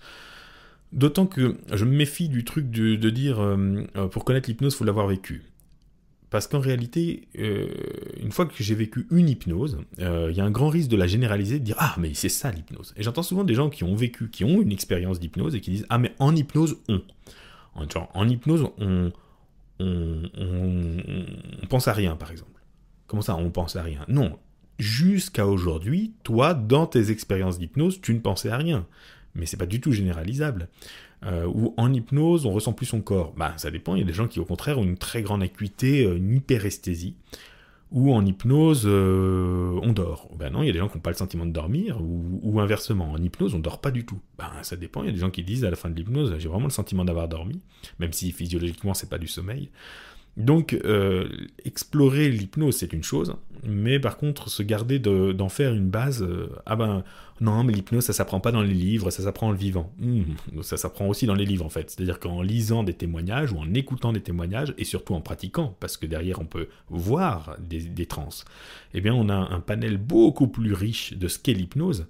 D'autant 0.92 1.26
que 1.26 1.56
je 1.72 1.84
me 1.84 1.94
méfie 1.94 2.28
du 2.28 2.44
truc 2.44 2.70
de, 2.70 3.10
dire 3.10 3.40
euh, 3.40 3.84
euh, 3.96 4.06
pour 4.06 4.24
connaître 4.24 4.48
l'hypnose, 4.48 4.74
faut 4.74 4.84
l'avoir 4.84 5.08
vécu. 5.08 5.42
Parce 6.30 6.46
qu'en 6.46 6.60
réalité, 6.60 7.28
euh, 7.38 7.66
une 8.22 8.32
fois 8.32 8.46
que 8.46 8.54
j'ai 8.58 8.74
vécu 8.74 9.06
une 9.10 9.28
hypnose, 9.28 9.78
il 9.98 10.32
y 10.32 10.40
a 10.40 10.44
un 10.44 10.50
grand 10.50 10.68
risque 10.68 10.88
de 10.88 10.96
la 10.96 11.06
généraliser, 11.06 11.58
de 11.58 11.64
dire 11.64 11.76
Ah, 11.78 11.94
mais 11.98 12.14
c'est 12.14 12.28
ça 12.28 12.50
l'hypnose. 12.50 12.94
Et 12.96 13.02
j'entends 13.02 13.22
souvent 13.22 13.44
des 13.44 13.54
gens 13.54 13.68
qui 13.68 13.84
ont 13.84 13.94
vécu, 13.94 14.28
qui 14.28 14.44
ont 14.44 14.60
une 14.60 14.72
expérience 14.72 15.20
d'hypnose 15.20 15.54
et 15.54 15.60
qui 15.60 15.70
disent 15.70 15.86
Ah, 15.88 15.98
mais 15.98 16.14
en 16.18 16.34
hypnose, 16.34 16.78
on. 16.88 17.02
En, 18.14 18.28
hypnose, 18.28 18.66
on, 18.78 19.12
pense 21.68 21.88
à 21.88 21.92
rien, 21.92 22.16
par 22.16 22.30
exemple. 22.30 22.60
Comment 23.06 23.22
ça, 23.22 23.36
on 23.36 23.50
pense 23.50 23.76
à 23.76 23.82
rien? 23.82 24.04
Non. 24.08 24.38
Jusqu'à 24.78 25.46
aujourd'hui, 25.46 26.12
toi, 26.22 26.54
dans 26.54 26.86
tes 26.86 27.10
expériences 27.10 27.58
d'hypnose, 27.58 28.00
tu 28.00 28.12
ne 28.14 28.20
pensais 28.20 28.50
à 28.50 28.56
rien. 28.56 28.86
Mais 29.34 29.46
c'est 29.46 29.56
pas 29.56 29.66
du 29.66 29.80
tout 29.80 29.92
généralisable. 29.92 30.68
Euh, 31.24 31.46
ou 31.46 31.74
en 31.76 31.92
hypnose, 31.92 32.46
on 32.46 32.52
ressent 32.52 32.72
plus 32.72 32.86
son 32.86 33.00
corps. 33.00 33.32
Bah, 33.36 33.54
ça 33.56 33.70
dépend. 33.70 33.94
Il 33.94 34.00
y 34.00 34.02
a 34.02 34.06
des 34.06 34.12
gens 34.12 34.28
qui, 34.28 34.40
au 34.40 34.44
contraire, 34.44 34.78
ont 34.78 34.84
une 34.84 34.98
très 34.98 35.22
grande 35.22 35.42
acuité, 35.42 36.04
euh, 36.04 36.16
une 36.16 36.34
hyperesthésie 36.34 37.16
ou 37.92 38.12
en 38.12 38.24
hypnose, 38.24 38.82
euh, 38.84 39.78
on 39.82 39.92
dort. 39.92 40.28
Ben 40.36 40.50
non, 40.50 40.62
il 40.62 40.66
y 40.66 40.70
a 40.70 40.72
des 40.72 40.78
gens 40.78 40.88
qui 40.88 40.96
n'ont 40.96 41.02
pas 41.02 41.10
le 41.10 41.16
sentiment 41.16 41.46
de 41.46 41.52
dormir, 41.52 41.98
ou, 42.00 42.60
inversement, 42.60 43.12
en 43.12 43.18
hypnose, 43.18 43.54
on 43.54 43.58
dort 43.58 43.80
pas 43.80 43.90
du 43.90 44.04
tout. 44.04 44.20
Ben 44.38 44.50
ça 44.62 44.76
dépend, 44.76 45.02
il 45.02 45.06
y 45.06 45.10
a 45.10 45.12
des 45.12 45.18
gens 45.18 45.30
qui 45.30 45.44
disent 45.44 45.64
à 45.64 45.70
la 45.70 45.76
fin 45.76 45.88
de 45.88 45.94
l'hypnose, 45.94 46.34
j'ai 46.38 46.48
vraiment 46.48 46.66
le 46.66 46.70
sentiment 46.70 47.04
d'avoir 47.04 47.28
dormi, 47.28 47.60
même 47.98 48.12
si 48.12 48.32
physiologiquement 48.32 48.94
c'est 48.94 49.08
pas 49.08 49.18
du 49.18 49.28
sommeil. 49.28 49.70
Donc, 50.36 50.74
euh, 50.84 51.28
explorer 51.64 52.28
l'hypnose, 52.28 52.76
c'est 52.76 52.92
une 52.92 53.02
chose, 53.02 53.34
mais 53.64 53.98
par 53.98 54.18
contre, 54.18 54.50
se 54.50 54.62
garder 54.62 54.98
d'en 54.98 55.48
faire 55.48 55.72
une 55.72 55.88
base, 55.88 56.22
euh, 56.22 56.50
ah 56.66 56.76
ben, 56.76 57.04
non, 57.40 57.64
mais 57.64 57.72
l'hypnose, 57.72 58.04
ça 58.04 58.12
s'apprend 58.12 58.40
pas 58.40 58.52
dans 58.52 58.62
les 58.62 58.72
livres, 58.72 59.10
ça 59.10 59.22
s'apprend 59.22 59.48
en 59.48 59.50
le 59.50 59.58
vivant. 59.58 59.92
Hmm, 59.98 60.22
ça 60.62 60.76
s'apprend 60.76 61.06
aussi 61.06 61.26
dans 61.26 61.34
les 61.34 61.44
livres, 61.44 61.66
en 61.66 61.70
fait. 61.70 61.90
C'est-à-dire 61.90 62.18
qu'en 62.18 62.40
lisant 62.40 62.82
des 62.82 62.94
témoignages, 62.94 63.52
ou 63.52 63.58
en 63.58 63.74
écoutant 63.74 64.12
des 64.12 64.22
témoignages, 64.22 64.74
et 64.78 64.84
surtout 64.84 65.14
en 65.14 65.20
pratiquant, 65.20 65.76
parce 65.80 65.96
que 65.96 66.06
derrière, 66.06 66.40
on 66.40 66.46
peut 66.46 66.68
voir 66.88 67.56
des, 67.60 67.80
des 67.80 68.06
trans, 68.06 68.28
eh 68.94 69.00
bien, 69.00 69.14
on 69.14 69.28
a 69.28 69.34
un 69.34 69.60
panel 69.60 69.98
beaucoup 69.98 70.48
plus 70.48 70.72
riche 70.72 71.12
de 71.14 71.28
ce 71.28 71.38
qu'est 71.38 71.52
l'hypnose, 71.52 72.06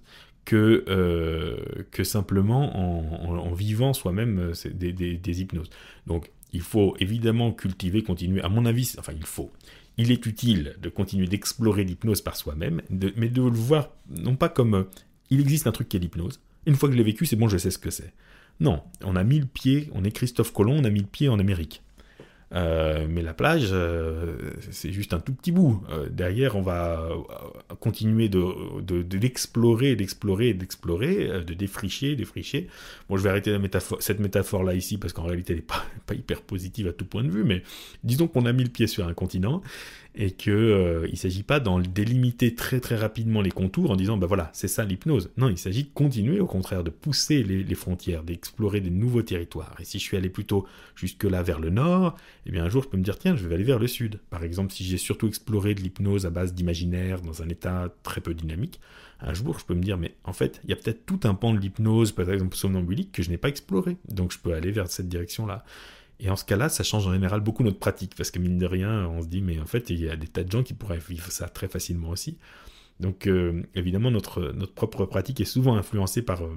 que, 0.46 0.84
euh, 0.88 1.56
que 1.90 2.04
simplement 2.04 2.76
en, 2.76 3.52
vivant 3.52 3.92
soi-même 3.92 4.52
des, 4.72 4.92
des, 4.92 5.40
hypnoses. 5.40 5.70
Donc 6.06 6.30
il 6.52 6.60
faut 6.60 6.96
évidemment 7.00 7.52
cultiver, 7.52 8.02
continuer, 8.02 8.40
à 8.42 8.48
mon 8.48 8.64
avis, 8.64 8.94
enfin 8.98 9.12
il 9.14 9.26
faut, 9.26 9.50
il 9.98 10.12
est 10.12 10.24
utile 10.24 10.76
de 10.80 10.88
continuer 10.88 11.26
d'explorer 11.26 11.84
l'hypnose 11.84 12.20
par 12.20 12.36
soi-même, 12.36 12.80
mais 12.90 13.28
de 13.28 13.42
le 13.42 13.50
voir 13.50 13.90
non 14.08 14.36
pas 14.36 14.48
comme 14.48 14.74
euh, 14.74 14.84
il 15.30 15.40
existe 15.40 15.66
un 15.66 15.72
truc 15.72 15.88
qui 15.88 15.96
est 15.96 16.00
l'hypnose, 16.00 16.40
une 16.66 16.74
fois 16.74 16.88
que 16.88 16.94
je 16.94 16.98
l'ai 16.98 17.04
vécu, 17.04 17.26
c'est 17.26 17.36
bon, 17.36 17.48
je 17.48 17.58
sais 17.58 17.70
ce 17.70 17.78
que 17.78 17.90
c'est. 17.90 18.12
Non, 18.60 18.82
on 19.04 19.16
a 19.16 19.24
mis 19.24 19.38
le 19.38 19.46
pied, 19.46 19.90
on 19.92 20.04
est 20.04 20.10
Christophe 20.10 20.52
Colomb, 20.52 20.78
on 20.80 20.84
a 20.84 20.90
mis 20.90 21.00
le 21.00 21.06
pied 21.06 21.28
en 21.28 21.38
Amérique. 21.38 21.82
Euh, 22.54 23.06
mais 23.08 23.22
la 23.22 23.34
plage, 23.34 23.70
euh, 23.72 24.36
c'est 24.70 24.92
juste 24.92 25.12
un 25.12 25.20
tout 25.20 25.32
petit 25.34 25.50
bout. 25.50 25.82
Euh, 25.90 26.08
derrière, 26.08 26.56
on 26.56 26.62
va 26.62 27.08
continuer 27.80 28.28
de, 28.28 28.80
d'explorer, 29.02 29.96
d'explorer, 29.96 30.54
d'explorer, 30.54 31.44
de 31.44 31.54
défricher, 31.54 32.14
défricher. 32.14 32.68
Bon, 33.08 33.16
je 33.16 33.22
vais 33.22 33.30
arrêter 33.30 33.56
cette 33.98 34.20
métaphore-là 34.20 34.74
ici 34.74 34.96
parce 34.96 35.12
qu'en 35.12 35.24
réalité, 35.24 35.52
elle 35.52 35.58
n'est 35.58 35.64
pas, 35.64 35.84
pas 36.06 36.14
hyper 36.14 36.42
positive 36.42 36.88
à 36.88 36.92
tout 36.92 37.04
point 37.04 37.24
de 37.24 37.30
vue, 37.30 37.44
mais 37.44 37.62
disons 38.04 38.28
qu'on 38.28 38.46
a 38.46 38.52
mis 38.52 38.64
le 38.64 38.70
pied 38.70 38.86
sur 38.86 39.06
un 39.06 39.14
continent 39.14 39.62
et 40.16 40.30
qu'il 40.30 40.52
euh, 40.52 41.06
ne 41.08 41.16
s'agit 41.16 41.42
pas 41.42 41.60
d'en 41.60 41.78
délimiter 41.78 42.54
très 42.54 42.80
très 42.80 42.96
rapidement 42.96 43.42
les 43.42 43.50
contours 43.50 43.90
en 43.90 43.96
disant 43.96 44.16
ben 44.16 44.26
voilà 44.26 44.50
c'est 44.52 44.68
ça 44.68 44.84
l'hypnose. 44.84 45.30
Non, 45.36 45.48
il 45.48 45.58
s'agit 45.58 45.84
de 45.84 45.90
continuer 45.92 46.40
au 46.40 46.46
contraire 46.46 46.82
de 46.82 46.90
pousser 46.90 47.42
les, 47.42 47.74
frontières, 47.74 48.22
d'explorer 48.22 48.80
des 48.80 48.90
nouveaux 48.90 49.22
territoires. 49.22 49.76
Et 49.78 49.84
si 49.84 49.98
je 49.98 50.04
suis 50.04 50.16
allé 50.16 50.30
plutôt 50.30 50.66
jusque 50.94 51.24
là 51.24 51.42
vers 51.42 51.60
le 51.60 51.70
nord, 51.70 52.16
eh 52.46 52.50
bien 52.50 52.64
un 52.64 52.68
jour 52.70 52.82
je 52.82 52.88
peux 52.88 52.96
me 52.96 53.02
dire 53.02 53.18
tiens 53.18 53.36
je 53.36 53.46
vais 53.46 53.54
aller 53.54 53.64
vers 53.64 53.78
le 53.78 53.86
sud. 53.86 54.18
Par 54.30 54.42
exemple 54.42 54.72
si 54.72 54.84
j'ai 54.84 54.98
surtout 54.98 55.28
exploré 55.28 55.74
de 55.74 55.82
l'hypnose 55.82 56.24
à 56.24 56.30
base 56.30 56.54
d'imaginaire 56.54 57.20
dans 57.20 57.42
un 57.42 57.48
état 57.48 57.92
très 58.02 58.22
peu 58.22 58.32
dynamique, 58.32 58.80
un 59.20 59.34
jour 59.34 59.58
je 59.58 59.66
peux 59.66 59.74
me 59.74 59.82
dire 59.82 59.98
mais 59.98 60.14
en 60.24 60.32
fait 60.32 60.60
il 60.64 60.70
y 60.70 60.72
a 60.72 60.76
peut-être 60.76 61.04
tout 61.04 61.20
un 61.24 61.34
pan 61.34 61.52
de 61.52 61.58
l'hypnose 61.58 62.12
par 62.12 62.30
exemple 62.30 62.56
somnambulique 62.56 63.12
que 63.12 63.22
je 63.22 63.28
n'ai 63.28 63.38
pas 63.38 63.48
exploré. 63.48 63.98
Donc 64.08 64.32
je 64.32 64.38
peux 64.38 64.54
aller 64.54 64.70
vers 64.70 64.88
cette 64.88 65.08
direction 65.08 65.44
là. 65.46 65.64
Et 66.20 66.30
en 66.30 66.36
ce 66.36 66.44
cas-là, 66.44 66.68
ça 66.68 66.82
change 66.82 67.06
en 67.06 67.12
général 67.12 67.40
beaucoup 67.40 67.62
notre 67.62 67.78
pratique, 67.78 68.14
parce 68.16 68.30
que 68.30 68.38
mine 68.38 68.58
de 68.58 68.66
rien, 68.66 69.06
on 69.08 69.22
se 69.22 69.26
dit, 69.26 69.42
mais 69.42 69.60
en 69.60 69.66
fait, 69.66 69.90
il 69.90 70.00
y 70.00 70.08
a 70.08 70.16
des 70.16 70.28
tas 70.28 70.44
de 70.44 70.50
gens 70.50 70.62
qui 70.62 70.74
pourraient 70.74 70.98
vivre 70.98 71.30
ça 71.30 71.48
très 71.48 71.68
facilement 71.68 72.08
aussi. 72.08 72.38
Donc, 73.00 73.26
euh, 73.26 73.62
évidemment, 73.74 74.10
notre, 74.10 74.52
notre 74.52 74.72
propre 74.72 75.04
pratique 75.04 75.40
est 75.40 75.46
souvent 75.46 75.76
influencée 75.76 76.22
par, 76.22 76.44
euh, 76.44 76.56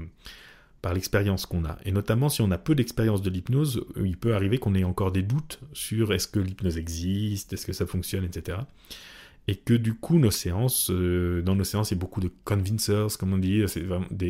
par 0.81 0.93
l'expérience 0.93 1.45
qu'on 1.45 1.65
a. 1.65 1.77
Et 1.83 1.91
notamment, 1.91 2.29
si 2.29 2.41
on 2.41 2.51
a 2.51 2.57
peu 2.57 2.75
d'expérience 2.75 3.21
de 3.21 3.29
l'hypnose, 3.29 3.85
euh, 3.97 4.07
il 4.07 4.17
peut 4.17 4.33
arriver 4.33 4.57
qu'on 4.57 4.75
ait 4.75 4.85
encore 4.85 5.11
des 5.11 5.23
doutes 5.23 5.59
sur 5.73 6.13
est-ce 6.13 6.29
que 6.29 6.39
l'hypnose 6.39 6.77
existe, 6.77 7.51
est-ce 7.51 7.65
que 7.65 7.73
ça 7.73 7.85
fonctionne, 7.85 8.23
etc. 8.23 8.59
Et 9.49 9.55
que 9.55 9.73
du 9.73 9.95
coup, 9.95 10.19
nos 10.19 10.31
séances, 10.31 10.91
dans 10.91 11.55
nos 11.55 11.63
séances, 11.63 11.89
il 11.89 11.95
y 11.95 11.97
a 11.97 11.99
beaucoup 11.99 12.21
de 12.21 12.29
convincers, 12.43 13.17
comme 13.17 13.33
on 13.33 13.37
dit, 13.39 13.63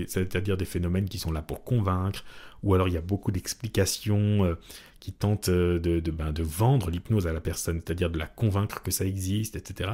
c'est-à-dire 0.07 0.55
des 0.55 0.65
phénomènes 0.65 1.09
qui 1.09 1.19
sont 1.19 1.33
là 1.33 1.41
pour 1.41 1.65
convaincre, 1.65 2.23
ou 2.63 2.73
alors 2.73 2.87
il 2.87 2.93
y 2.93 2.97
a 2.97 3.01
beaucoup 3.01 3.29
d'explications 3.29 4.55
qui 4.99 5.13
tente 5.13 5.49
euh, 5.49 5.79
ben, 5.79 6.31
de 6.31 6.43
vendre 6.43 6.89
l'hypnose 6.89 7.27
à 7.27 7.33
la 7.33 7.41
personne, 7.41 7.81
c'est-à-dire 7.83 8.09
de 8.09 8.17
la 8.17 8.27
convaincre 8.27 8.81
que 8.81 8.91
ça 8.91 9.05
existe, 9.05 9.55
etc. 9.55 9.91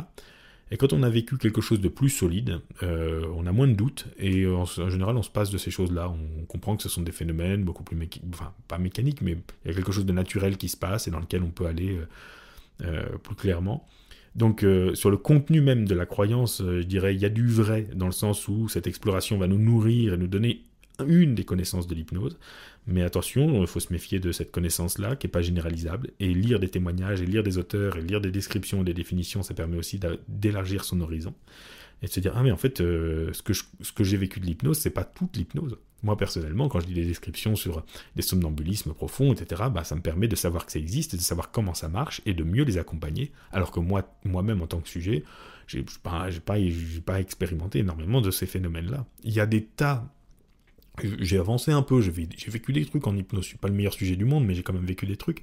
Et 0.72 0.78
quand 0.78 0.94
on 0.94 1.04
a 1.04 1.10
vécu 1.10 1.38
quelque 1.38 1.62
chose 1.62 1.80
de 1.80 1.88
plus 1.90 2.10
solide, 2.10 2.60
euh, 2.82 3.24
on 3.36 3.46
a 3.46 3.52
moins 3.52 3.68
de 3.68 3.74
doutes, 3.74 4.08
et 4.18 4.48
en, 4.48 4.66
général 4.66 5.16
on 5.16 5.22
se 5.22 5.30
passe 5.30 5.52
de 5.52 5.60
ces 5.60 5.70
choses-là, 5.70 6.10
on 6.10 6.46
comprend 6.46 6.76
que 6.76 6.82
ce 6.82 6.90
sont 6.90 7.04
des 7.04 7.12
phénomènes 7.12 7.64
beaucoup 7.64 7.84
plus 7.84 7.96
mécaniques, 7.96 8.34
enfin 8.34 8.52
pas 8.68 8.80
mécaniques, 8.80 9.22
mais 9.22 9.38
il 9.64 9.68
y 9.70 9.72
a 9.72 9.76
quelque 9.76 9.92
chose 9.92 10.08
de 10.08 10.14
naturel 10.14 10.58
qui 10.58 10.70
se 10.70 10.78
passe 10.78 11.08
et 11.08 11.12
dans 11.12 11.20
lequel 11.20 11.44
on 11.44 11.52
peut 11.52 11.68
aller 11.68 12.00
euh, 12.84 13.04
plus 13.20 13.36
clairement. 13.36 13.88
Donc 14.36 14.66
sur 14.96 15.10
le 15.10 15.16
contenu 15.16 15.62
même 15.62 15.88
de 15.88 15.96
la 15.96 16.06
croyance, 16.06 16.62
je 16.62 16.84
dirais, 16.84 17.16
il 17.16 17.22
y 17.22 17.26
a 17.26 17.30
du 17.30 17.48
vrai, 17.48 17.88
dans 17.96 18.08
le 18.08 18.12
sens 18.12 18.50
où 18.50 18.68
cette 18.68 18.86
exploration 18.86 19.38
va 19.38 19.48
nous 19.48 19.58
nourrir 19.58 20.14
et 20.14 20.18
nous 20.18 20.28
donner 20.28 20.66
une 21.08 21.36
des 21.36 21.44
connaissances 21.44 21.88
de 21.88 21.96
l'hypnose. 21.96 22.38
Mais 22.88 23.02
attention, 23.02 23.62
il 23.62 23.68
faut 23.68 23.80
se 23.80 23.92
méfier 23.92 24.20
de 24.20 24.32
cette 24.32 24.52
connaissance-là, 24.52 25.16
qui 25.16 25.26
n'est 25.26 25.32
pas 25.32 25.42
généralisable. 25.42 26.12
Et 26.20 26.34
lire 26.34 26.60
des 26.60 26.70
témoignages, 26.70 27.22
et 27.22 27.26
lire 27.26 27.44
des 27.44 27.58
auteurs, 27.58 27.98
et 27.98 28.02
lire 28.02 28.22
des 28.22 28.32
descriptions 28.32 28.82
et 28.82 28.86
des 28.86 28.94
définitions, 28.94 29.42
ça 29.42 29.54
permet 29.54 29.78
aussi 29.78 30.00
d'élargir 30.28 30.84
son 30.84 31.02
horizon. 31.02 31.34
Et 32.02 32.08
de 32.08 32.12
se 32.12 32.20
dire, 32.20 32.34
ah 32.36 32.44
mais 32.44 32.52
en 32.52 32.58
fait, 32.58 32.82
euh, 32.82 33.32
ce 33.34 33.42
que, 33.92 34.04
j'ai 34.04 34.18
vécu 34.18 34.40
de 34.40 34.46
l'hypnose, 34.46 34.78
c'est 34.78 34.92
pas 34.92 35.04
toute 35.04 35.36
l'hypnose. 35.36 35.78
Moi, 36.04 36.16
personnellement, 36.18 36.68
quand 36.68 36.80
je 36.82 36.88
lis 36.88 36.94
des 36.94 37.06
descriptions 37.06 37.56
sur 37.56 37.84
des 38.16 38.22
somnambulismes 38.22 38.94
profonds, 38.94 39.34
etc., 39.34 39.64
bah, 39.74 39.84
ça 39.84 39.96
me 39.96 40.02
permet 40.02 40.28
de 40.28 40.36
savoir 40.36 40.68
que 40.68 40.72
ça 40.72 40.78
existe, 40.78 41.16
de 41.16 41.22
savoir 41.22 41.50
comment 41.50 41.74
ça 41.74 41.90
marche, 41.90 42.22
et 42.28 42.36
de 42.36 42.44
mieux 42.44 42.64
les 42.64 42.78
accompagner. 42.78 43.32
Alors 43.52 43.72
que 43.72 43.80
moi, 43.80 44.16
moi-même, 44.24 44.62
en 44.62 44.68
tant 44.68 44.82
que 44.82 44.90
sujet, 44.90 45.24
j'ai 45.66 45.84
pas, 46.04 46.28
pas 46.46 47.20
expérimenté 47.20 47.80
énormément 47.80 48.22
de 48.22 48.30
ces 48.30 48.46
phénomènes-là. 48.46 49.08
Il 49.24 49.34
y 49.34 49.40
a 49.40 49.48
des 49.48 49.64
tas 49.64 50.15
j'ai 51.04 51.38
avancé 51.38 51.72
un 51.72 51.82
peu, 51.82 52.02
j'ai 52.02 52.12
vécu 52.12 52.74
des 52.74 52.86
trucs 52.86 53.06
en 53.08 53.16
hypnose. 53.16 53.44
Je 53.44 53.50
suis 53.50 53.58
pas 53.58 53.68
le 53.68 53.74
meilleur 53.74 53.94
sujet 53.94 54.16
du 54.16 54.26
monde, 54.26 54.46
mais 54.46 54.54
j'ai 54.54 54.64
quand 54.64 54.74
même 54.74 54.86
vécu 54.86 55.06
des 55.06 55.18
trucs. 55.18 55.42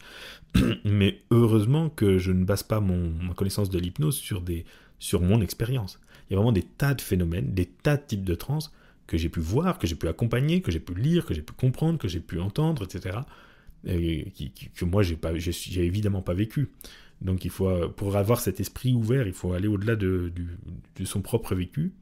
mais 0.85 1.19
heureusement 1.31 1.89
que 1.89 2.19
je 2.19 2.33
ne 2.33 2.45
base 2.45 2.63
pas 2.63 2.81
mon, 2.81 3.11
ma 3.11 3.35
connaissance 3.35 3.71
de 3.71 3.79
l'hypnose 3.79 4.17
sur, 4.17 5.21
mon 5.21 5.41
expérience. 5.41 6.01
Il 6.29 6.33
y 6.33 6.35
a 6.35 6.37
vraiment 6.37 6.53
des 6.53 6.63
tas 6.63 6.95
de 6.95 7.01
phénomènes, 7.01 7.53
des 7.53 7.67
tas 7.67 7.97
de 7.97 8.03
types 8.03 8.25
de 8.25 8.35
trans 8.35 8.61
que 9.07 9.19
j'ai 9.19 9.29
pu 9.29 9.41
voir, 9.41 9.79
que 9.79 9.87
j'ai 9.87 9.97
pu 9.97 10.09
accompagner, 10.09 10.63
que 10.63 10.71
j'ai 10.71 10.81
pu 10.81 10.95
lire, 10.95 11.27
que 11.27 11.35
j'ai 11.35 11.43
pu 11.43 11.53
comprendre, 11.53 11.99
que 11.99 12.09
j'ai 12.09 12.21
pu 12.21 12.41
entendre, 12.41 12.85
etc. 12.85 13.19
Et 13.85 14.33
que 14.75 14.85
moi, 14.85 15.03
j'ai 15.03 15.19
j'ai 15.39 15.85
évidemment 15.85 16.23
pas 16.23 16.35
vécu. 16.35 16.69
Donc, 17.21 17.45
il 17.45 17.51
faut, 17.51 17.89
pour 17.91 18.17
avoir 18.17 18.41
cet 18.41 18.61
esprit 18.61 18.95
ouvert, 18.95 19.27
il 19.27 19.33
faut 19.33 19.53
aller 19.53 19.69
au-delà 19.69 19.97
de, 19.97 20.33
de 20.97 21.05
son 21.05 21.21
propre 21.21 21.55
vécu. 21.55 21.93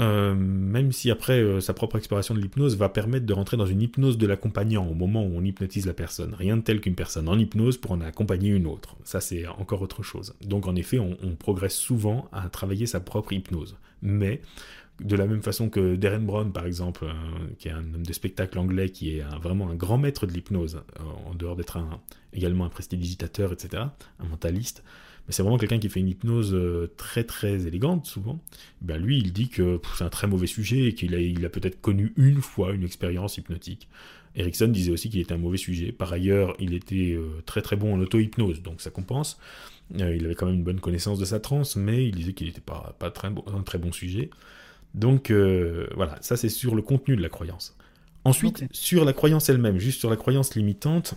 Euh, 0.00 0.34
même 0.34 0.90
si 0.90 1.10
après 1.10 1.40
euh, 1.40 1.60
sa 1.60 1.74
propre 1.74 1.96
exploration 1.96 2.34
de 2.34 2.40
l'hypnose 2.40 2.76
va 2.76 2.88
permettre 2.88 3.26
de 3.26 3.32
rentrer 3.34 3.58
dans 3.58 3.66
une 3.66 3.82
hypnose 3.82 4.16
de 4.16 4.26
l'accompagnant 4.26 4.86
au 4.86 4.94
moment 4.94 5.22
où 5.22 5.32
on 5.36 5.44
hypnotise 5.44 5.86
la 5.86 5.92
personne. 5.92 6.34
Rien 6.34 6.56
de 6.56 6.62
tel 6.62 6.80
qu'une 6.80 6.94
personne 6.94 7.28
en 7.28 7.38
hypnose 7.38 7.76
pour 7.76 7.92
en 7.92 8.00
accompagner 8.00 8.50
une 8.50 8.66
autre. 8.66 8.96
Ça 9.04 9.20
c'est 9.20 9.46
encore 9.46 9.82
autre 9.82 10.02
chose. 10.02 10.34
Donc 10.42 10.66
en 10.66 10.76
effet, 10.76 10.98
on, 10.98 11.16
progresse 11.38 11.74
souvent 11.74 12.28
à 12.32 12.48
travailler 12.48 12.86
sa 12.86 13.00
propre 13.00 13.32
hypnose. 13.32 13.76
Mais 14.00 14.40
de 15.00 15.16
la 15.16 15.26
même 15.26 15.42
façon 15.42 15.68
que 15.68 15.96
Darren 15.96 16.20
Brown, 16.20 16.52
par 16.52 16.66
exemple, 16.66 17.04
euh, 17.04 17.12
qui 17.58 17.68
est 17.68 17.72
un 17.72 17.94
homme 17.94 18.06
de 18.06 18.12
spectacle 18.12 18.58
anglais, 18.58 18.90
qui 18.90 19.16
est 19.16 19.24
vraiment 19.42 19.68
un 19.70 19.74
grand 19.74 19.98
maître 19.98 20.26
de 20.26 20.32
l'hypnose, 20.32 20.82
en 21.26 21.34
dehors 21.34 21.56
d'être 21.56 21.78
également 22.32 22.64
un 22.64 22.68
prestidigitateur, 22.68 23.52
etc., 23.52 23.84
un 24.20 24.24
mentaliste, 24.28 24.84
mais 25.26 25.32
c'est 25.32 25.42
vraiment 25.42 25.58
quelqu'un 25.58 25.78
qui 25.78 25.88
fait 25.88 26.00
une 26.00 26.08
hypnose 26.08 26.54
euh, 26.54 26.92
très 26.96 27.24
très 27.24 27.66
élégante 27.66 28.06
souvent, 28.06 28.40
ben 28.80 28.96
lui 28.96 29.18
il 29.18 29.32
dit 29.32 29.48
que 29.48 29.80
c'est 29.96 30.04
un 30.04 30.08
très 30.08 30.26
mauvais 30.26 30.46
sujet 30.46 30.88
et 30.88 30.94
qu'il 30.94 31.14
a, 31.14 31.18
il 31.18 31.44
a 31.44 31.48
peut-être 31.48 31.80
connu 31.80 32.12
une 32.16 32.40
fois 32.40 32.72
une 32.72 32.84
expérience 32.84 33.38
hypnotique. 33.38 33.88
Erickson 34.34 34.68
disait 34.68 34.90
aussi 34.90 35.10
qu'il 35.10 35.20
était 35.20 35.34
un 35.34 35.38
mauvais 35.38 35.58
sujet. 35.58 35.92
Par 35.92 36.10
ailleurs, 36.10 36.56
il 36.58 36.72
était 36.72 37.12
euh, 37.12 37.42
très 37.44 37.60
très 37.60 37.76
bon 37.76 37.94
en 37.94 38.00
auto-hypnose, 38.00 38.62
donc 38.62 38.80
ça 38.80 38.90
compense. 38.90 39.38
Euh, 40.00 40.16
il 40.16 40.24
avait 40.24 40.34
quand 40.34 40.46
même 40.46 40.54
une 40.54 40.64
bonne 40.64 40.80
connaissance 40.80 41.18
de 41.18 41.26
sa 41.26 41.38
transe, 41.38 41.76
mais 41.76 42.06
il 42.06 42.14
disait 42.14 42.32
qu'il 42.32 42.46
n'était 42.46 42.62
pas, 42.62 42.96
pas 42.98 43.10
très 43.10 43.28
bon, 43.28 43.44
un 43.54 43.62
très 43.62 43.76
bon 43.78 43.92
sujet. 43.92 44.30
Donc 44.94 45.30
voilà, 45.30 46.16
ça 46.20 46.36
c'est 46.36 46.48
sur 46.48 46.74
le 46.74 46.82
contenu 46.82 47.16
de 47.16 47.22
la 47.22 47.28
croyance. 47.28 47.76
Ensuite, 48.24 48.64
sur 48.72 49.04
la 49.04 49.12
croyance 49.12 49.48
elle-même, 49.48 49.78
juste 49.78 50.00
sur 50.00 50.10
la 50.10 50.16
croyance 50.16 50.54
limitante, 50.54 51.14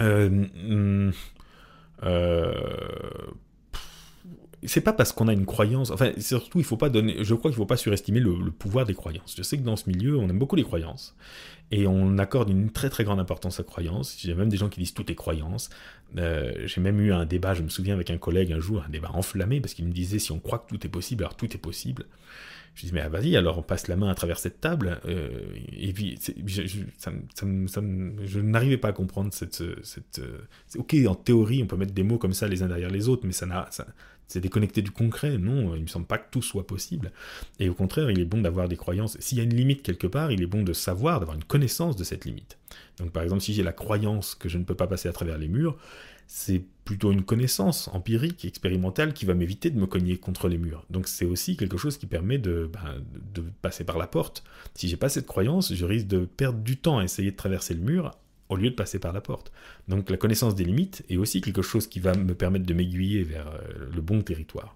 hmm, 0.00 1.10
euh, 2.04 2.52
c'est 4.64 4.80
pas 4.80 4.92
parce 4.92 5.12
qu'on 5.12 5.28
a 5.28 5.32
une 5.32 5.46
croyance, 5.46 5.90
enfin 5.90 6.12
surtout 6.18 6.58
il 6.58 6.64
faut 6.64 6.76
pas 6.76 6.88
donner, 6.88 7.24
je 7.24 7.34
crois 7.34 7.50
qu'il 7.50 7.56
faut 7.56 7.66
pas 7.66 7.76
surestimer 7.76 8.20
le, 8.20 8.50
pouvoir 8.50 8.86
des 8.86 8.94
croyances. 8.94 9.34
Je 9.36 9.42
sais 9.42 9.58
que 9.58 9.62
dans 9.62 9.76
ce 9.76 9.88
milieu 9.88 10.16
on 10.16 10.28
aime 10.28 10.38
beaucoup 10.38 10.56
les 10.56 10.62
croyances 10.62 11.16
et 11.70 11.86
on 11.86 12.18
accorde 12.18 12.48
une 12.50 12.70
très 12.70 12.88
très 12.88 13.02
grande 13.02 13.18
importance 13.18 13.58
aux 13.58 13.64
croyances. 13.64 14.16
J'ai 14.20 14.34
même 14.34 14.48
des 14.48 14.56
gens 14.56 14.68
qui 14.68 14.78
disent 14.80 14.94
tout 14.94 15.10
est 15.10 15.14
croyance. 15.14 15.70
Euh, 16.18 16.52
j'ai 16.66 16.80
même 16.80 17.00
eu 17.00 17.12
un 17.12 17.26
débat, 17.26 17.54
je 17.54 17.62
me 17.62 17.68
souviens 17.68 17.94
avec 17.94 18.10
un 18.10 18.18
collègue 18.18 18.52
un 18.52 18.60
jour, 18.60 18.84
un 18.86 18.90
débat 18.90 19.10
enflammé 19.12 19.60
parce 19.60 19.74
qu'il 19.74 19.86
me 19.86 19.92
disait 19.92 20.18
si 20.18 20.30
on 20.30 20.38
croit 20.38 20.58
que 20.58 20.68
tout 20.68 20.86
est 20.86 20.90
possible, 20.90 21.24
alors 21.24 21.36
tout 21.36 21.52
est 21.52 21.60
possible. 21.60 22.04
Je 22.74 22.86
dis 22.86 22.92
mais 22.92 23.00
ah, 23.00 23.08
vas-y 23.08 23.36
alors 23.36 23.58
on 23.58 23.62
passe 23.62 23.88
la 23.88 23.96
main 23.96 24.08
à 24.08 24.14
travers 24.14 24.38
cette 24.38 24.60
table 24.60 24.98
euh, 25.06 25.28
et 25.72 25.92
puis 25.92 26.18
je, 26.46 28.40
n'arrivais 28.40 28.78
pas 28.78 28.88
à 28.88 28.92
comprendre 28.92 29.32
cette, 29.34 29.62
cette 29.84 30.22
ok 30.76 30.96
en 31.06 31.14
théorie 31.14 31.62
on 31.62 31.66
peut 31.66 31.76
mettre 31.76 31.92
des 31.92 32.02
mots 32.02 32.16
comme 32.16 32.32
ça 32.32 32.48
les 32.48 32.62
uns 32.62 32.68
derrière 32.68 32.88
les 32.88 33.10
autres 33.10 33.26
mais 33.26 33.32
ça 33.32 33.46
c'est 34.32 34.40
déconnecté 34.40 34.80
du 34.80 34.90
concret. 34.90 35.36
Non, 35.36 35.76
il 35.76 35.82
me 35.82 35.86
semble 35.86 36.06
pas 36.06 36.16
que 36.16 36.30
tout 36.30 36.40
soit 36.40 36.66
possible. 36.66 37.12
Et 37.60 37.68
au 37.68 37.74
contraire, 37.74 38.10
il 38.10 38.18
est 38.18 38.24
bon 38.24 38.40
d'avoir 38.40 38.66
des 38.66 38.78
croyances. 38.78 39.18
S'il 39.20 39.36
y 39.36 39.40
a 39.42 39.44
une 39.44 39.54
limite 39.54 39.82
quelque 39.82 40.06
part, 40.06 40.32
il 40.32 40.42
est 40.42 40.46
bon 40.46 40.62
de 40.62 40.72
savoir, 40.72 41.20
d'avoir 41.20 41.36
une 41.36 41.44
connaissance 41.44 41.96
de 41.96 42.04
cette 42.04 42.24
limite. 42.24 42.56
Donc 42.98 43.10
par 43.10 43.22
exemple, 43.22 43.42
si 43.42 43.52
j'ai 43.52 43.62
la 43.62 43.72
croyance 43.72 44.34
que 44.34 44.48
je 44.48 44.56
ne 44.56 44.64
peux 44.64 44.74
pas 44.74 44.86
passer 44.86 45.08
à 45.08 45.12
travers 45.12 45.36
les 45.36 45.48
murs, 45.48 45.76
c'est 46.34 46.64
plutôt 46.86 47.12
une 47.12 47.24
connaissance 47.24 47.88
empirique, 47.92 48.46
expérimentale, 48.46 49.12
qui 49.12 49.26
va 49.26 49.34
m'éviter 49.34 49.68
de 49.68 49.78
me 49.78 49.84
cogner 49.84 50.16
contre 50.16 50.48
les 50.48 50.56
murs. 50.56 50.86
Donc 50.88 51.06
c'est 51.06 51.26
aussi 51.26 51.58
quelque 51.58 51.76
chose 51.76 51.98
qui 51.98 52.06
permet 52.06 52.38
de, 52.38 52.70
ben, 52.72 53.04
de 53.34 53.44
passer 53.60 53.84
par 53.84 53.98
la 53.98 54.06
porte. 54.06 54.42
Si 54.74 54.88
j'ai 54.88 54.96
pas 54.96 55.10
cette 55.10 55.26
croyance, 55.26 55.74
je 55.74 55.84
risque 55.84 56.06
de 56.06 56.24
perdre 56.24 56.60
du 56.60 56.78
temps 56.78 57.00
à 57.00 57.04
essayer 57.04 57.32
de 57.32 57.36
traverser 57.36 57.74
le 57.74 57.82
mur 57.82 58.12
au 58.48 58.56
lieu 58.56 58.70
de 58.70 58.74
passer 58.74 58.98
par 58.98 59.12
la 59.12 59.20
porte. 59.20 59.52
Donc 59.88 60.08
la 60.08 60.16
connaissance 60.16 60.54
des 60.54 60.64
limites 60.64 61.04
est 61.10 61.18
aussi 61.18 61.42
quelque 61.42 61.60
chose 61.60 61.86
qui 61.86 62.00
va 62.00 62.14
me 62.14 62.34
permettre 62.34 62.64
de 62.64 62.72
m'aiguiller 62.72 63.24
vers 63.24 63.48
euh, 63.48 63.90
le 63.94 64.00
bon 64.00 64.22
territoire. 64.22 64.74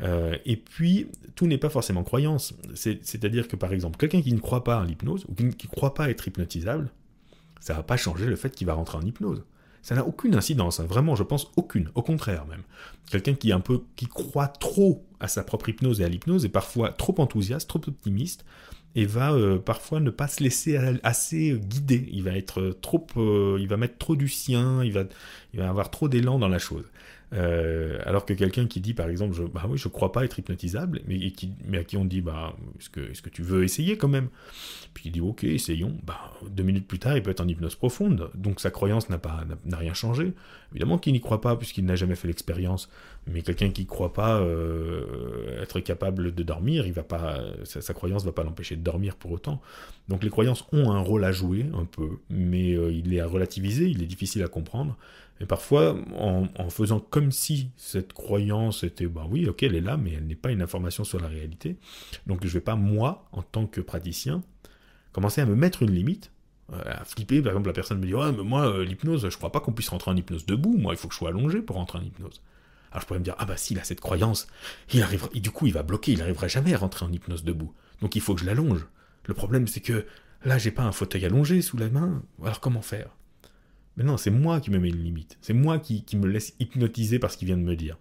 Euh, 0.00 0.38
et 0.44 0.56
puis, 0.56 1.08
tout 1.34 1.48
n'est 1.48 1.58
pas 1.58 1.70
forcément 1.70 2.04
croyance. 2.04 2.54
C'est-à-dire 2.76 3.48
que, 3.48 3.56
par 3.56 3.72
exemple, 3.72 3.98
quelqu'un 3.98 4.22
qui 4.22 4.32
ne 4.32 4.38
croit 4.38 4.62
pas 4.62 4.80
à 4.80 4.84
l'hypnose, 4.84 5.24
ou 5.28 5.34
qui 5.34 5.66
ne 5.66 5.72
croit 5.72 5.94
pas 5.94 6.08
être 6.08 6.28
hypnotisable, 6.28 6.88
ça 7.58 7.72
ne 7.72 7.78
va 7.78 7.82
pas 7.82 7.96
changer 7.96 8.26
le 8.26 8.36
fait 8.36 8.54
qu'il 8.54 8.68
va 8.68 8.74
rentrer 8.74 8.98
en 8.98 9.02
hypnose. 9.02 9.44
Ça 9.84 9.94
n'a 9.94 10.06
aucune 10.06 10.34
incidence, 10.34 10.80
hein. 10.80 10.86
vraiment, 10.86 11.14
je 11.14 11.22
pense 11.22 11.52
aucune, 11.56 11.90
au 11.94 12.00
contraire 12.00 12.46
même. 12.46 12.62
Quelqu'un 13.10 13.34
qui 13.34 14.06
croit 14.06 14.48
trop 14.48 15.04
à 15.20 15.28
sa 15.28 15.44
propre 15.44 15.68
hypnose 15.68 16.00
et 16.00 16.04
à 16.04 16.08
l'hypnose 16.08 16.46
est 16.46 16.48
parfois 16.48 16.90
trop 16.90 17.14
enthousiaste, 17.18 17.68
trop 17.68 17.82
optimiste, 17.86 18.46
et 18.94 19.04
va 19.04 19.34
euh, 19.34 19.58
parfois 19.58 20.00
ne 20.00 20.08
pas 20.08 20.26
se 20.26 20.42
laisser 20.42 20.78
assez 21.02 21.60
guider. 21.68 22.08
Il 22.10 22.22
va 22.22 22.34
être 22.34 22.70
trop, 22.80 23.06
euh, 23.18 23.58
il 23.60 23.68
va 23.68 23.76
mettre 23.76 23.98
trop 23.98 24.16
du 24.16 24.26
sien, 24.26 24.82
il 24.82 24.92
va 24.92 25.04
avoir 25.68 25.90
trop 25.90 26.08
d'élan 26.08 26.38
dans 26.38 26.48
la 26.48 26.58
chose. 26.58 26.86
Euh, 27.34 27.98
alors 28.04 28.26
que 28.26 28.32
quelqu'un 28.32 28.66
qui 28.66 28.80
dit 28.80 28.94
par 28.94 29.08
exemple, 29.08 29.34
je, 29.34 29.42
bah 29.42 29.64
oui, 29.68 29.76
je 29.76 29.88
crois 29.88 30.12
pas 30.12 30.24
être 30.24 30.38
hypnotisable, 30.38 31.00
mais, 31.06 31.18
qui, 31.32 31.52
mais 31.66 31.78
à 31.78 31.84
qui 31.84 31.96
on 31.96 32.04
dit, 32.04 32.20
bah, 32.20 32.54
est-ce 32.78 32.90
que, 32.90 33.10
est-ce 33.10 33.22
que 33.22 33.30
tu 33.30 33.42
veux 33.42 33.64
essayer 33.64 33.96
quand 33.96 34.08
même? 34.08 34.28
Puis 34.94 35.04
il 35.06 35.12
dit, 35.12 35.20
ok, 35.20 35.44
essayons. 35.44 35.96
Bah, 36.04 36.32
deux 36.48 36.62
minutes 36.62 36.86
plus 36.86 36.98
tard, 36.98 37.16
il 37.16 37.22
peut 37.22 37.30
être 37.30 37.40
en 37.40 37.48
hypnose 37.48 37.74
profonde, 37.74 38.30
donc 38.34 38.60
sa 38.60 38.70
croyance 38.70 39.10
n'a 39.10 39.18
pas, 39.18 39.44
rien 39.72 39.94
changé. 39.94 40.32
Évidemment 40.72 40.98
qu'il 40.98 41.12
n'y 41.12 41.20
croit 41.20 41.40
pas 41.40 41.56
puisqu'il 41.56 41.84
n'a 41.84 41.94
jamais 41.96 42.14
fait 42.16 42.28
l'expérience, 42.28 42.88
mais 43.26 43.42
quelqu'un 43.42 43.70
qui 43.70 43.82
ne 43.82 43.86
croit 43.86 44.12
pas 44.12 44.40
euh, 44.40 45.62
être 45.62 45.80
capable 45.80 46.34
de 46.34 46.42
dormir, 46.42 46.86
il 46.86 46.92
va 46.92 47.04
pas, 47.04 47.40
sa, 47.64 47.80
sa 47.80 47.94
croyance 47.94 48.24
va 48.24 48.32
pas 48.32 48.42
l'empêcher 48.42 48.76
de 48.76 48.82
dormir 48.82 49.16
pour 49.16 49.32
autant. 49.32 49.60
Donc 50.08 50.22
les 50.22 50.30
croyances 50.30 50.64
ont 50.72 50.90
un 50.90 51.00
rôle 51.00 51.24
à 51.24 51.32
jouer 51.32 51.66
un 51.74 51.84
peu, 51.84 52.18
mais 52.28 52.74
euh, 52.74 52.92
il 52.92 53.14
est 53.14 53.20
à 53.20 53.26
relativiser, 53.26 53.88
il 53.88 54.02
est 54.02 54.06
difficile 54.06 54.42
à 54.42 54.48
comprendre. 54.48 54.96
Et 55.40 55.46
parfois, 55.46 55.96
en, 56.16 56.70
faisant 56.70 57.00
comme 57.00 57.32
si 57.32 57.70
cette 57.76 58.12
croyance 58.12 58.84
était, 58.84 59.06
bah 59.06 59.26
oui, 59.28 59.48
ok, 59.48 59.64
elle 59.64 59.74
est 59.74 59.80
là, 59.80 59.96
mais 59.96 60.12
elle 60.12 60.26
n'est 60.26 60.36
pas 60.36 60.52
une 60.52 60.62
information 60.62 61.02
sur 61.02 61.20
la 61.20 61.26
réalité. 61.26 61.76
Donc 62.26 62.40
je 62.42 62.48
ne 62.48 62.52
vais 62.52 62.60
pas, 62.60 62.76
moi, 62.76 63.28
en 63.32 63.42
tant 63.42 63.66
que 63.66 63.80
praticien, 63.80 64.42
commencer 65.12 65.40
à 65.40 65.46
me 65.46 65.56
mettre 65.56 65.82
une 65.82 65.90
limite, 65.90 66.30
euh, 66.72 66.80
à 66.86 67.04
flipper. 67.04 67.42
Par 67.42 67.52
exemple, 67.52 67.66
la 67.66 67.72
personne 67.72 67.98
me 67.98 68.06
dit, 68.06 68.14
ouais, 68.14 68.32
mais 68.32 68.44
moi, 68.44 68.66
euh, 68.68 68.84
l'hypnose, 68.84 69.28
je 69.28 69.36
crois 69.36 69.50
pas 69.50 69.60
qu'on 69.60 69.72
puisse 69.72 69.88
rentrer 69.88 70.10
en 70.10 70.16
hypnose 70.16 70.46
debout. 70.46 70.76
Moi, 70.78 70.94
il 70.94 70.96
faut 70.96 71.08
que 71.08 71.14
je 71.14 71.18
sois 71.18 71.30
allongé 71.30 71.60
pour 71.60 71.76
rentrer 71.76 71.98
en 71.98 72.02
hypnose. 72.02 72.40
Alors 72.94 73.02
je 73.02 73.06
pourrais 73.08 73.18
me 73.18 73.24
dire, 73.24 73.34
ah 73.38 73.44
bah 73.44 73.56
s'il 73.56 73.80
a 73.80 73.84
cette 73.84 74.00
croyance, 74.00 74.46
il 74.92 75.02
arrivera, 75.02 75.28
du 75.34 75.50
coup, 75.50 75.66
il 75.66 75.72
va 75.72 75.82
bloquer, 75.82 76.12
il 76.12 76.20
n'arrivera 76.20 76.46
jamais 76.46 76.74
à 76.74 76.78
rentrer 76.78 77.04
en 77.04 77.12
hypnose 77.12 77.42
debout. 77.42 77.74
Donc 78.00 78.14
il 78.14 78.22
faut 78.22 78.34
que 78.34 78.40
je 78.40 78.46
l'allonge. 78.46 78.86
Le 79.24 79.34
problème, 79.34 79.66
c'est 79.66 79.80
que 79.80 80.06
là, 80.44 80.58
j'ai 80.58 80.70
pas 80.70 80.84
un 80.84 80.92
fauteuil 80.92 81.24
allongé 81.24 81.60
sous 81.60 81.76
la 81.76 81.88
main. 81.88 82.22
Alors 82.40 82.60
comment 82.60 82.82
faire? 82.82 83.08
Mais 83.96 84.04
non, 84.04 84.16
c'est 84.16 84.30
moi 84.30 84.60
qui 84.60 84.70
me 84.70 84.78
mets 84.78 84.88
une 84.88 85.02
limite. 85.02 85.38
C'est 85.40 85.52
moi 85.52 85.78
qui, 85.78 86.04
me 86.14 86.26
laisse 86.26 86.54
hypnotiser 86.58 87.18
par 87.18 87.30
ce 87.30 87.36
qu'il 87.36 87.46
vient 87.46 87.56
de 87.56 87.62
me 87.62 87.76
dire. 87.76 87.98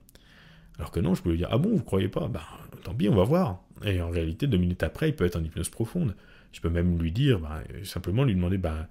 Alors 0.77 0.91
que 0.91 0.99
non, 0.99 1.13
je 1.13 1.21
peux 1.21 1.29
lui 1.31 1.37
dire 1.37 1.49
Ah 1.51 1.57
bon, 1.57 1.75
vous 1.75 1.83
croyez 1.83 2.07
pas? 2.07 2.27
Ben, 2.27 2.41
tant 2.83 2.95
pis, 2.95 3.09
on 3.09 3.15
va 3.15 3.23
voir. 3.23 3.63
Et 3.85 4.01
en 4.01 4.09
réalité, 4.09 4.47
deux 4.47 4.57
minutes 4.57 4.81
après, 4.81 5.09
il 5.09 5.15
peut 5.15 5.25
être 5.25 5.35
en 5.35 5.43
hypnose 5.43 5.69
profonde. 5.69 6.15
Je 6.51 6.61
peux 6.61 6.69
même 6.69 6.97
lui 6.99 7.11
dire, 7.11 7.39
ben, 7.39 7.63
simplement 7.83 8.23
lui 8.23 8.33
demander 8.33 8.57
ben, 8.57 8.87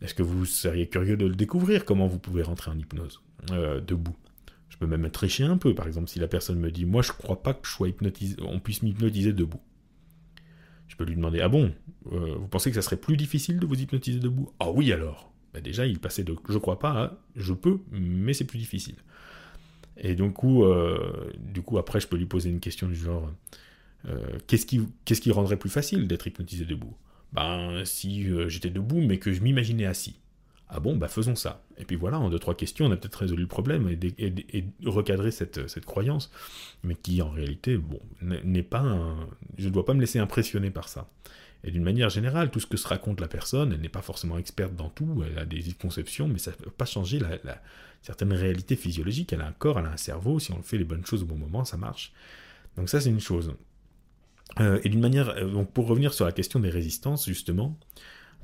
Est-ce 0.00 0.14
que 0.14 0.22
vous 0.22 0.46
seriez 0.46 0.88
curieux 0.88 1.16
de 1.16 1.26
le 1.26 1.34
découvrir? 1.34 1.84
Comment 1.84 2.06
vous 2.06 2.18
pouvez 2.18 2.42
rentrer 2.42 2.70
en 2.70 2.78
hypnose? 2.78 3.20
Euh, 3.50 3.80
debout 3.80 4.16
Je 4.70 4.78
peux 4.78 4.86
même 4.86 5.10
tricher 5.10 5.44
un 5.44 5.58
peu. 5.58 5.74
Par 5.74 5.86
exemple, 5.86 6.08
si 6.08 6.18
la 6.18 6.28
personne 6.28 6.58
me 6.58 6.70
dit 6.70 6.86
Moi, 6.86 7.02
je 7.02 7.12
crois 7.12 7.42
pas 7.42 7.52
que 7.52 7.66
je 7.66 7.72
sois 7.72 7.88
hypnotisé, 7.88 8.36
on 8.40 8.58
puisse 8.58 8.82
m'hypnotiser 8.82 9.34
debout. 9.34 9.60
Je 10.88 10.96
peux 10.96 11.04
lui 11.04 11.16
demander 11.16 11.40
Ah 11.40 11.48
bon, 11.48 11.72
euh, 12.10 12.36
vous 12.38 12.48
pensez 12.48 12.70
que 12.70 12.76
ça 12.76 12.82
serait 12.82 12.96
plus 12.96 13.18
difficile 13.18 13.58
de 13.58 13.66
vous 13.66 13.78
hypnotiser 13.78 14.18
debout? 14.18 14.50
Ah 14.60 14.70
oui 14.70 14.92
alors 14.92 15.31
bah, 15.52 15.60
déjà 15.60 15.86
il 15.86 15.98
passait 15.98 16.24
de 16.24 16.34
je 16.48 16.58
crois 16.58 16.78
pas 16.78 16.90
à 16.90 17.18
je 17.36 17.52
peux, 17.52 17.78
mais 17.90 18.32
c'est 18.32 18.46
plus 18.46 18.58
difficile. 18.58 18.96
Et 19.96 20.14
du 20.14 20.22
euh, 20.22 21.30
du 21.38 21.62
coup, 21.62 21.78
après, 21.78 22.00
je 22.00 22.06
peux 22.06 22.16
lui 22.16 22.26
poser 22.26 22.50
une 22.50 22.60
question 22.60 22.88
du 22.88 22.94
genre 22.94 23.30
euh, 24.08 24.18
qu'est-ce 24.46 24.66
qui, 24.66 25.30
rendrait 25.30 25.56
plus 25.56 25.70
facile 25.70 26.08
d'être 26.08 26.26
hypnotisé 26.26 26.64
debout? 26.64 26.94
Ben, 27.32 27.84
si 27.84 28.28
euh, 28.28 28.48
j'étais 28.48 28.70
debout, 28.70 29.00
mais 29.00 29.18
que 29.18 29.32
je 29.32 29.40
m'imaginais 29.42 29.86
assis. 29.86 30.16
Ah 30.68 30.80
bon, 30.80 30.96
bah 30.96 31.08
faisons 31.08 31.34
ça. 31.34 31.62
Et 31.76 31.84
puis 31.84 31.96
voilà, 31.96 32.18
en 32.18 32.30
deux, 32.30 32.38
trois 32.38 32.54
questions, 32.54 32.86
on 32.86 32.90
a 32.90 32.96
peut-être 32.96 33.16
résolu 33.16 33.42
le 33.42 33.48
problème 33.48 33.90
et, 33.90 34.64
recadré 34.86 35.30
cette, 35.30 35.84
croyance, 35.84 36.32
mais 36.82 36.94
qui 36.94 37.20
en 37.20 37.28
réalité, 37.28 37.78
n'est 38.22 38.62
pas 38.62 39.16
Je 39.58 39.68
ne 39.68 39.72
dois 39.72 39.84
pas 39.84 39.92
me 39.92 40.00
laisser 40.00 40.18
impressionner 40.18 40.70
par 40.70 40.88
ça. 40.88 41.10
Et 41.64 41.70
d'une 41.70 41.84
manière 41.84 42.08
générale, 42.08 42.50
tout 42.50 42.60
ce 42.60 42.66
que 42.66 42.76
se 42.76 42.88
raconte 42.88 43.20
la 43.20 43.28
personne, 43.28 43.72
elle 43.72 43.80
n'est 43.80 43.88
pas 43.88 44.02
forcément 44.02 44.36
experte 44.38 44.74
dans 44.74 44.88
tout, 44.88 45.22
elle 45.24 45.38
a 45.38 45.44
des 45.44 45.62
conceptions, 45.80 46.26
mais 46.26 46.38
ça 46.38 46.50
ne 46.50 46.56
peut 46.56 46.70
pas 46.70 46.84
changer 46.84 47.20
la, 47.20 47.62
certaine 48.02 48.32
réalité 48.32 48.74
physiologique. 48.74 49.32
Elle 49.32 49.42
a 49.42 49.46
un 49.46 49.52
corps, 49.52 49.78
elle 49.78 49.86
a 49.86 49.92
un 49.92 49.96
cerveau, 49.96 50.40
si 50.40 50.52
on 50.52 50.62
fait 50.62 50.78
les 50.78 50.84
bonnes 50.84 51.06
choses 51.06 51.22
au 51.22 51.26
bon 51.26 51.36
moment, 51.36 51.64
ça 51.64 51.76
marche. 51.76 52.12
Donc 52.76 52.88
ça, 52.88 53.00
c'est 53.00 53.10
une 53.10 53.20
chose. 53.20 53.54
Euh, 54.60 54.80
et 54.82 54.88
d'une 54.88 55.00
manière, 55.00 55.30
euh, 55.30 55.50
donc 55.50 55.70
pour 55.70 55.86
revenir 55.86 56.12
sur 56.12 56.24
la 56.24 56.32
question 56.32 56.58
des 56.58 56.70
résistances, 56.70 57.26
justement. 57.26 57.78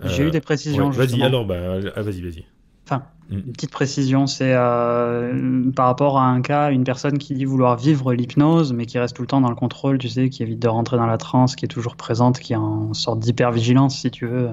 J'ai 0.04 0.28
eu 0.28 0.30
des 0.30 0.40
précisions. 0.40 0.90
vas-y, 0.90 1.20
alors, 1.22 1.44
bah, 1.44 1.80
ah, 1.96 2.02
vas-y, 2.02 2.22
vas-y. 2.22 2.44
Enfin, 2.88 3.02
mm. 3.30 3.34
une 3.34 3.52
petite 3.52 3.70
précision, 3.70 4.26
c'est 4.26 4.52
euh, 4.54 5.70
par 5.72 5.86
rapport 5.86 6.18
à 6.18 6.26
un 6.26 6.40
cas, 6.40 6.70
une 6.70 6.84
personne 6.84 7.18
qui 7.18 7.34
dit 7.34 7.44
vouloir 7.44 7.76
vivre 7.76 8.14
l'hypnose, 8.14 8.72
mais 8.72 8.86
qui 8.86 8.98
reste 8.98 9.14
tout 9.14 9.22
le 9.22 9.28
temps 9.28 9.40
dans 9.40 9.50
le 9.50 9.56
contrôle, 9.56 9.98
tu 9.98 10.08
sais, 10.08 10.30
qui 10.30 10.42
évite 10.42 10.58
de 10.58 10.68
rentrer 10.68 10.96
dans 10.96 11.06
la 11.06 11.18
transe, 11.18 11.54
qui 11.54 11.64
est 11.64 11.68
toujours 11.68 11.96
présente, 11.96 12.38
qui 12.38 12.54
a 12.54 12.58
une 12.58 12.94
sorte 12.94 13.20
d'hypervigilance, 13.20 13.98
si 13.98 14.10
tu 14.10 14.26
veux. 14.26 14.48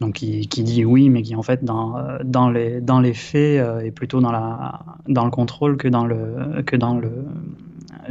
Donc, 0.00 0.14
qui, 0.14 0.46
dit 0.46 0.84
oui, 0.84 1.08
mais 1.08 1.22
qui 1.22 1.36
en 1.36 1.42
fait, 1.42 1.64
dans, 1.64 1.94
dans, 2.24 2.50
les, 2.50 2.80
dans 2.80 3.00
les 3.00 3.14
faits, 3.14 3.60
euh, 3.60 3.80
est 3.80 3.92
plutôt 3.92 4.20
dans, 4.20 4.32
la, 4.32 4.80
dans 5.06 5.24
le 5.24 5.30
contrôle 5.30 5.76
que 5.76 5.88
dans 5.88 6.04
le, 6.04 6.62
que 6.66 6.76
dans 6.76 6.98
le 6.98 7.10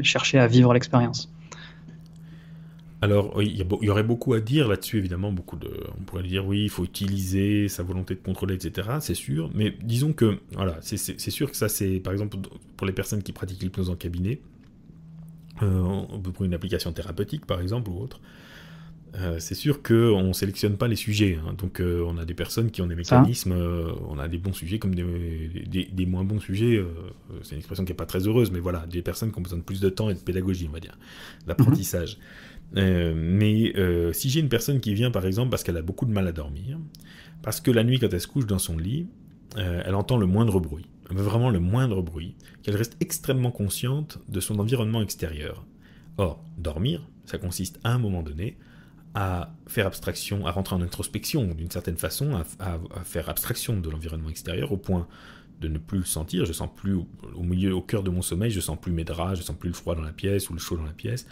chercher 0.02 0.40
à 0.40 0.48
vivre 0.48 0.74
l'expérience. 0.74 1.30
Alors, 3.04 3.44
il 3.44 3.58
y, 3.82 3.90
aurait 3.90 4.04
beaucoup 4.04 4.34
à 4.34 4.40
dire 4.40 4.70
là-dessus, 4.70 4.98
évidemment. 4.98 5.34
Beaucoup 5.34 5.58
de, 5.58 5.70
on 6.00 6.04
pourrait 6.04 6.24
dire, 6.24 6.48
oui, 6.48 6.64
il 6.64 6.70
faut 6.70 6.86
utiliser 6.86 7.68
sa 7.68 7.84
volonté 7.84 8.16
de 8.16 8.22
contrôler, 8.22 8.56
etc. 8.56 8.92
C'est 9.02 9.14
sûr. 9.14 9.52
Mais 9.54 9.76
disons 9.84 10.14
que, 10.14 10.40
voilà, 10.54 10.78
c'est 10.80 11.30
sûr 11.30 11.52
que 11.52 11.58
ça, 11.58 11.68
c'est, 11.68 12.00
par 12.00 12.14
exemple, 12.14 12.38
pour 12.78 12.88
les 12.88 12.94
personnes 12.94 13.22
qui 13.22 13.34
pratiquent 13.34 13.62
l'hypnose 13.62 13.90
en 13.90 13.98
cabinet, 13.98 14.40
euh, 15.62 15.84
prendre 16.22 16.44
une 16.44 16.54
application 16.54 16.94
thérapeutique, 16.94 17.46
par 17.46 17.60
exemple, 17.60 17.90
ou 17.90 18.00
autre. 18.00 18.22
Euh, 19.16 19.36
c'est 19.38 19.54
sûr 19.54 19.84
qu'on 19.84 20.24
ne 20.24 20.34
sélectionne 20.34 20.78
pas 20.78 20.88
les 20.88 20.96
sujets. 20.96 21.38
Hein. 21.46 21.56
donc, 21.58 21.82
euh, 21.82 22.06
on 22.08 22.18
a 22.18 22.24
des 22.24 22.34
personnes 22.34 22.72
qui 22.72 22.82
ont 22.82 22.88
des 22.88 22.96
mécanismes, 22.96 23.52
on 24.08 24.18
a 24.18 24.30
des 24.30 24.38
bons 24.38 24.54
sujets 24.54 24.80
comme 24.80 24.96
des, 24.96 25.90
des 25.92 26.06
moins 26.06 26.24
bons 26.24 26.40
sujets. 26.40 26.82
c'est 27.42 27.52
une 27.52 27.58
expression 27.58 27.84
qui 27.84 27.92
n'est 27.92 27.98
pas 27.98 28.06
très 28.06 28.26
heureuse, 28.26 28.50
mais 28.50 28.62
voilà, 28.62 28.86
des 28.90 29.02
personnes 29.02 29.34
qui 29.34 29.40
ont 29.40 29.42
besoin 29.44 29.60
de 29.60 29.64
plus 29.64 29.82
de 29.82 29.90
temps 29.90 30.10
et 30.10 30.14
de 30.14 30.20
pédagogie, 30.20 30.68
on 30.70 30.74
va 30.74 30.80
dire, 30.80 30.98
d'apprentissage. 31.48 32.18
Euh, 32.76 33.14
mais 33.16 33.74
euh, 33.78 34.14
si 34.14 34.30
j'ai 34.30 34.40
une 34.40 34.50
personne 34.50 34.80
qui 34.80 34.94
vient 34.96 35.12
par 35.12 35.26
exemple 35.28 35.52
parce 35.52 35.64
qu'elle 35.64 35.78
a 35.78 35.82
beaucoup 35.82 36.06
de 36.06 36.12
mal 36.12 36.28
à 36.28 36.32
dormir, 36.32 36.80
parce 37.42 37.62
que 37.62 37.72
la 37.72 37.84
nuit 37.84 38.00
quand 38.00 38.12
elle 38.12 38.22
se 38.22 38.28
couche 38.28 38.48
dans 38.48 38.60
son 38.60 38.78
lit, 38.78 39.08
euh, 39.58 39.84
elle 39.86 39.96
entend 39.96 40.18
le 40.18 40.26
moindre 40.26 40.60
bruit, 40.60 40.88
vraiment 41.10 41.50
le 41.50 41.60
moindre 41.60 42.02
bruit, 42.02 42.36
qu'elle 42.64 42.76
reste 42.76 42.98
extrêmement 43.00 43.52
consciente 43.52 44.20
de 44.28 44.40
son 44.40 44.60
environnement 44.60 45.02
extérieur. 45.02 45.66
Or, 46.18 46.44
dormir, 46.58 47.08
ça 47.26 47.38
consiste 47.38 47.80
à 47.84 47.94
un 47.94 48.00
moment 48.00 48.24
donné 48.24 48.58
à 49.16 49.54
faire 49.68 49.86
abstraction, 49.86 50.48
à 50.48 50.52
rentrer 50.52 50.76
en 50.76 50.82
introspection 50.82 51.46
d'une 51.54 51.70
certaine 51.70 51.98
façon, 51.98 52.36
à, 52.60 52.80
faire 53.04 53.30
abstraction 53.30 53.80
de 53.80 53.88
l'environnement 53.88 54.30
extérieur 54.30 54.72
au 54.72 54.78
point 54.78 55.08
de 55.62 55.68
ne 55.68 55.78
plus 55.78 56.00
le 56.00 56.06
sentir. 56.06 56.46
Je 56.46 56.54
sens 56.54 56.70
plus 56.76 56.96
au, 56.96 57.44
milieu, 57.44 57.76
au 57.76 57.82
cœur 57.82 58.02
de 58.02 58.10
mon 58.10 58.24
sommeil, 58.24 58.50
je 58.50 58.60
sens 58.60 58.80
plus 58.82 58.92
mes 58.92 59.04
draps, 59.04 59.38
je 59.38 59.44
sens 59.44 59.56
plus 59.56 59.70
le 59.70 59.76
froid 59.76 59.94
dans 59.94 60.02
la 60.02 60.12
pièce 60.12 60.50
ou 60.50 60.54
le 60.54 60.60
chaud 60.60 60.78
dans 60.78 60.84
la 60.84 60.94
pièce 60.94 61.28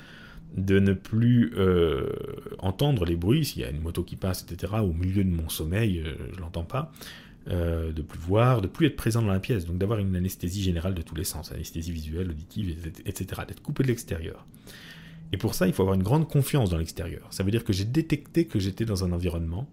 de 0.56 0.80
ne 0.80 0.94
plus 0.94 1.54
euh, 1.56 2.10
entendre 2.60 3.06
les 3.06 3.16
bruits, 3.16 3.46
s'il 3.46 3.62
y 3.62 3.66
a 3.66 3.70
une 3.70 3.82
moto 3.82 4.04
qui 4.04 4.16
passe, 4.16 4.44
etc., 4.44 4.74
au 4.82 4.94
milieu 4.94 5.24
de 5.24 5.30
mon 5.30 5.50
sommeil, 5.50 6.02
je 6.04 6.10
euh, 6.10 6.16
je 6.34 6.40
l'entends 6.40 6.66
pas, 6.66 6.92
euh, 7.48 7.92
de 7.92 8.02
plus 8.02 8.20
voir, 8.20 8.62
de 8.62 8.68
plus 8.68 8.88
être 8.88 8.96
présent 8.96 9.22
dans 9.22 9.32
la 9.32 9.40
pièce, 9.40 9.66
donc 9.66 9.78
d'avoir 9.78 10.00
une 10.00 10.16
anesthésie 10.16 10.62
générale 10.62 10.94
de 10.94 11.02
tous 11.02 11.16
les 11.16 11.24
sens, 11.24 11.52
anesthésie 11.52 11.92
visuelle, 11.92 12.30
auditive, 12.30 12.92
etc., 13.06 13.42
d'être 13.48 13.62
coupé 13.62 13.84
de 13.84 13.88
l'extérieur. 13.88 14.46
Et 15.32 15.38
pour 15.38 15.56
ça, 15.56 15.68
il 15.68 15.74
faut 15.74 15.84
avoir 15.84 15.96
une 15.96 16.04
grande 16.04 16.28
confiance 16.28 16.70
dans 16.70 16.78
l'extérieur. 16.78 17.28
Ça 17.32 17.44
veut 17.44 17.52
dire 17.52 17.64
que 17.64 17.72
j'ai 17.72 17.86
détecté 17.86 18.46
que 18.46 18.60
j'étais 18.60 18.84
dans 18.84 19.06
un 19.06 19.14
environnement 19.14 19.70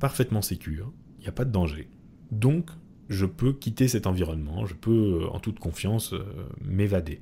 parfaitement 0.00 0.42
sécure, 0.42 0.92
il 1.18 1.22
n'y 1.22 1.28
a 1.28 1.32
pas 1.32 1.44
de 1.44 1.52
danger. 1.52 1.88
Donc, 2.32 2.68
je 3.08 3.26
peux 3.26 3.52
quitter 3.52 3.86
cet 3.86 4.08
environnement, 4.08 4.66
je 4.66 4.74
peux 4.74 5.26
en 5.30 5.38
toute 5.38 5.60
confiance 5.60 6.12
m'évader. 6.62 7.20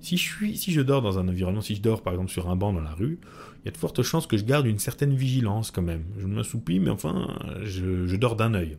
Si 0.00 0.16
je, 0.16 0.22
suis, 0.22 0.56
si 0.56 0.72
je 0.72 0.80
dors 0.80 1.02
dans 1.02 1.18
un 1.18 1.28
environnement, 1.28 1.60
si 1.60 1.74
je 1.74 1.82
dors 1.82 2.02
par 2.02 2.14
exemple 2.14 2.30
sur 2.30 2.48
un 2.48 2.56
banc 2.56 2.72
dans 2.72 2.80
la 2.80 2.94
rue, 2.94 3.18
il 3.62 3.66
y 3.66 3.68
a 3.68 3.72
de 3.72 3.76
fortes 3.76 4.02
chances 4.02 4.26
que 4.26 4.36
je 4.36 4.44
garde 4.44 4.66
une 4.66 4.78
certaine 4.78 5.14
vigilance 5.14 5.70
quand 5.70 5.82
même. 5.82 6.04
Je 6.18 6.26
m'assoupis, 6.26 6.80
mais 6.80 6.90
enfin, 6.90 7.38
je, 7.62 8.16
dors 8.16 8.36
d'un 8.36 8.54
œil. 8.54 8.78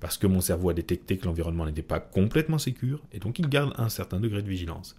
Parce 0.00 0.18
que 0.18 0.26
mon 0.26 0.40
cerveau 0.40 0.70
a 0.70 0.74
détecté 0.74 1.16
que 1.16 1.26
l'environnement 1.26 1.66
n'était 1.66 1.82
pas 1.82 2.00
complètement 2.00 2.58
sécur, 2.58 3.02
et 3.12 3.18
donc 3.18 3.38
il 3.38 3.48
garde 3.48 3.72
un 3.78 3.88
certain 3.88 4.20
degré 4.20 4.42
de 4.42 4.48
vigilance. 4.48 4.96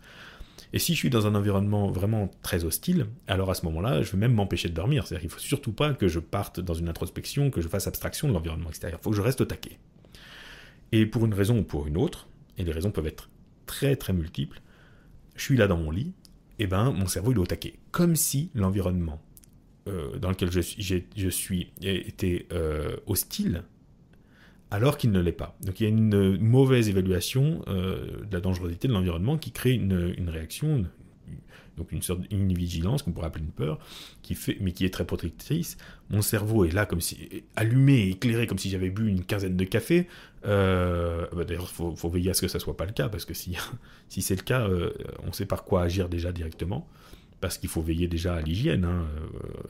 Et 0.73 0.79
si 0.79 0.93
je 0.93 0.97
suis 0.99 1.09
dans 1.09 1.27
un 1.27 1.35
environnement 1.35 1.91
vraiment 1.91 2.31
très 2.41 2.63
hostile, 2.63 3.07
alors 3.27 3.51
à 3.51 3.55
ce 3.55 3.65
moment-là, 3.65 4.03
je 4.03 4.11
vais 4.11 4.17
même 4.17 4.33
m'empêcher 4.33 4.69
de 4.69 4.73
dormir. 4.73 5.05
C'est-à-dire 5.05 5.21
qu'il 5.21 5.29
ne 5.29 5.33
faut 5.33 5.39
surtout 5.39 5.73
pas 5.73 5.93
que 5.93 6.07
je 6.07 6.19
parte 6.19 6.59
dans 6.59 6.73
une 6.73 6.87
introspection, 6.87 7.51
que 7.51 7.61
je 7.61 7.67
fasse 7.67 7.87
abstraction 7.87 8.27
de 8.27 8.33
l'environnement 8.33 8.69
extérieur. 8.69 8.99
Il 9.01 9.03
faut 9.03 9.09
que 9.09 9.17
je 9.17 9.21
reste 9.21 9.41
au 9.41 9.45
taquet. 9.45 9.79
Et 10.91 11.05
pour 11.05 11.25
une 11.25 11.33
raison 11.33 11.59
ou 11.59 11.63
pour 11.63 11.87
une 11.87 11.97
autre, 11.97 12.27
et 12.57 12.63
les 12.63 12.71
raisons 12.71 12.91
peuvent 12.91 13.07
être 13.07 13.29
très 13.65 13.95
très 13.95 14.13
multiples, 14.13 14.61
je 15.41 15.45
suis 15.47 15.57
là 15.57 15.65
dans 15.65 15.77
mon 15.77 15.89
lit, 15.89 16.13
et 16.59 16.65
eh 16.65 16.67
ben 16.67 16.91
mon 16.91 17.07
cerveau 17.07 17.31
il 17.31 17.35
est 17.35 17.39
au. 17.39 17.73
Comme 17.89 18.15
si 18.15 18.51
l'environnement 18.53 19.19
euh, 19.87 20.19
dans 20.19 20.29
lequel 20.29 20.51
je, 20.51 21.29
suis 21.29 21.71
était 21.81 22.45
euh, 22.53 22.95
hostile, 23.07 23.63
alors 24.69 24.99
qu'il 24.99 25.11
ne 25.11 25.19
l'est 25.19 25.31
pas. 25.31 25.57
Donc 25.65 25.79
il 25.79 25.83
y 25.83 25.85
a 25.87 25.89
une 25.89 26.37
mauvaise 26.37 26.89
évaluation 26.89 27.63
euh, 27.67 28.23
de 28.23 28.31
la 28.31 28.39
dangerosité 28.39 28.87
de 28.87 28.93
l'environnement 28.93 29.39
qui 29.39 29.51
crée 29.51 29.71
une 29.71 30.29
réaction, 30.29 30.85
donc 31.77 31.91
une 31.91 32.01
sorte 32.01 32.21
une 32.31 32.53
vigilance 32.53 33.03
qu'on 33.03 33.11
pourrait 33.11 33.27
appeler 33.27 33.45
une 33.45 33.51
peur, 33.51 33.79
qui 34.21 34.35
fait, 34.35 34.57
mais 34.59 34.71
qui 34.71 34.85
est 34.85 34.89
très 34.89 35.05
protectrice. 35.05 35.77
Mon 36.09 36.21
cerveau 36.21 36.65
est 36.65 36.71
là 36.71 36.85
comme 36.85 37.01
si 37.01 37.43
allumé, 37.55 38.09
éclairé, 38.09 38.47
comme 38.47 38.57
si 38.57 38.69
j'avais 38.69 38.89
bu 38.89 39.07
une 39.07 39.23
quinzaine 39.23 39.55
de 39.55 39.63
cafés. 39.63 40.07
Euh, 40.45 41.25
bah, 41.33 41.43
d'ailleurs, 41.43 41.71
il 41.71 41.95
faut, 41.95 42.09
veiller 42.09 42.31
à 42.31 42.33
ce 42.33 42.41
que 42.41 42.47
ça 42.47 42.59
soit 42.59 42.77
pas 42.77 42.85
le 42.85 42.91
cas, 42.91 43.09
parce 43.09 43.25
que 43.25 43.33
si, 43.33 43.55
si 44.09 44.21
c'est 44.21 44.35
le 44.35 44.43
cas, 44.43 44.67
euh, 44.67 44.91
on 45.25 45.31
sait 45.31 45.45
par 45.45 45.63
quoi 45.63 45.83
agir 45.83 46.09
déjà 46.09 46.31
directement. 46.31 46.87
Parce 47.39 47.57
qu'il 47.57 47.69
faut 47.69 47.81
veiller 47.81 48.07
déjà 48.07 48.35
à 48.35 48.41
l'hygiène, 48.41 48.85
hein, 48.85 49.07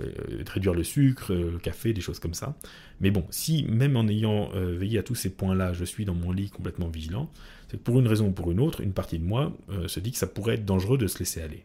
euh, 0.02 0.44
réduire 0.46 0.74
le 0.74 0.84
sucre, 0.84 1.34
le 1.34 1.58
café, 1.58 1.94
des 1.94 2.02
choses 2.02 2.20
comme 2.20 2.34
ça. 2.34 2.58
Mais 3.00 3.12
bon, 3.12 3.24
si 3.30 3.64
même 3.64 3.96
en 3.96 4.10
ayant 4.10 4.50
veillé 4.54 5.00
à 5.00 5.04
tous 5.04 5.16
ces 5.16 5.30
points-là, 5.30 5.72
je 5.72 5.86
suis 5.86 6.04
dans 6.04 6.14
mon 6.14 6.34
lit 6.34 6.50
complètement 6.50 6.90
vigilant, 6.90 7.32
c'est 7.70 7.78
que 7.78 7.82
pour 7.82 7.98
une 7.98 8.10
raison 8.10 8.28
ou 8.28 8.32
pour 8.32 8.52
une 8.52 8.60
autre, 8.60 8.82
une 8.82 8.92
partie 8.92 9.20
de 9.20 9.24
moi 9.24 9.56
se 9.88 10.02
dit 10.02 10.12
que 10.12 10.18
ça 10.18 10.28
pourrait 10.28 10.56
être 10.56 10.66
dangereux 10.66 10.98
de 10.98 11.08
se 11.08 11.20
laisser 11.20 11.42
aller. 11.42 11.64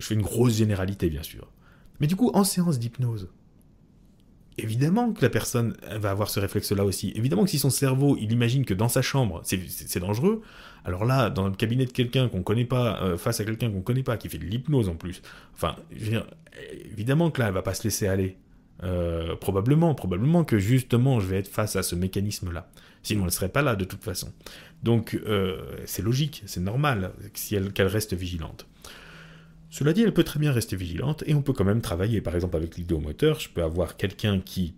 Je 0.00 0.06
fais 0.06 0.14
une 0.14 0.22
grosse 0.22 0.56
généralité, 0.56 1.08
bien 1.08 1.22
sûr. 1.22 1.46
Mais 2.00 2.08
du 2.08 2.16
coup, 2.16 2.30
en 2.34 2.42
séance 2.42 2.78
d'hypnose, 2.78 3.28
évidemment 4.58 5.12
que 5.12 5.22
la 5.22 5.30
personne 5.30 5.76
va 5.90 6.10
avoir 6.10 6.30
ce 6.30 6.40
réflexe-là 6.40 6.84
aussi. 6.84 7.12
Évidemment 7.14 7.44
que 7.44 7.50
si 7.50 7.58
son 7.58 7.70
cerveau, 7.70 8.16
il 8.20 8.32
imagine 8.32 8.64
que 8.64 8.74
dans 8.74 8.88
sa 8.88 9.02
chambre, 9.02 9.42
c'est 9.44 9.98
dangereux, 9.98 10.42
alors 10.84 11.04
là, 11.04 11.30
dans 11.30 11.46
le 11.46 11.54
cabinet 11.54 11.84
de 11.84 11.92
quelqu'un 11.92 12.28
qu'on 12.28 12.42
connaît 12.42 12.64
pas, 12.64 13.02
euh, 13.02 13.16
face 13.16 13.40
à 13.40 13.44
quelqu'un 13.44 13.70
qu'on 13.70 13.82
connaît 13.82 14.02
pas, 14.02 14.16
qui 14.16 14.28
fait 14.28 14.38
de 14.38 14.44
l'hypnose 14.44 14.88
en 14.88 14.96
plus, 14.96 15.22
enfin, 15.54 15.76
évidemment 16.90 17.30
que 17.30 17.40
là, 17.40 17.48
elle 17.48 17.54
va 17.54 17.62
pas 17.62 17.74
se 17.74 17.84
laisser 17.84 18.06
aller. 18.06 18.36
Euh, 18.82 19.36
probablement, 19.36 19.94
probablement 19.94 20.42
que 20.42 20.58
justement, 20.58 21.20
je 21.20 21.26
vais 21.26 21.36
être 21.36 21.48
face 21.48 21.76
à 21.76 21.82
ce 21.82 21.94
mécanisme-là. 21.94 22.70
Sinon, 23.02 23.22
elle 23.22 23.26
ne 23.26 23.30
serait 23.30 23.50
pas 23.50 23.60
là 23.60 23.76
de 23.76 23.84
toute 23.84 24.02
façon. 24.02 24.32
Donc, 24.82 25.20
euh, 25.26 25.60
c'est 25.84 26.02
logique, 26.02 26.42
c'est 26.46 26.60
normal 26.60 27.12
qu'elle 27.74 27.86
reste 27.86 28.14
vigilante. 28.14 28.66
Cela 29.70 29.92
dit, 29.92 30.02
elle 30.02 30.12
peut 30.12 30.24
très 30.24 30.40
bien 30.40 30.52
rester 30.52 30.76
vigilante 30.76 31.22
et 31.26 31.34
on 31.34 31.42
peut 31.42 31.52
quand 31.52 31.64
même 31.64 31.80
travailler. 31.80 32.20
Par 32.20 32.34
exemple, 32.34 32.56
avec 32.56 32.76
l'idéomoteur, 32.76 33.38
je 33.38 33.48
peux 33.48 33.62
avoir 33.62 33.96
quelqu'un 33.96 34.40
qui 34.40 34.74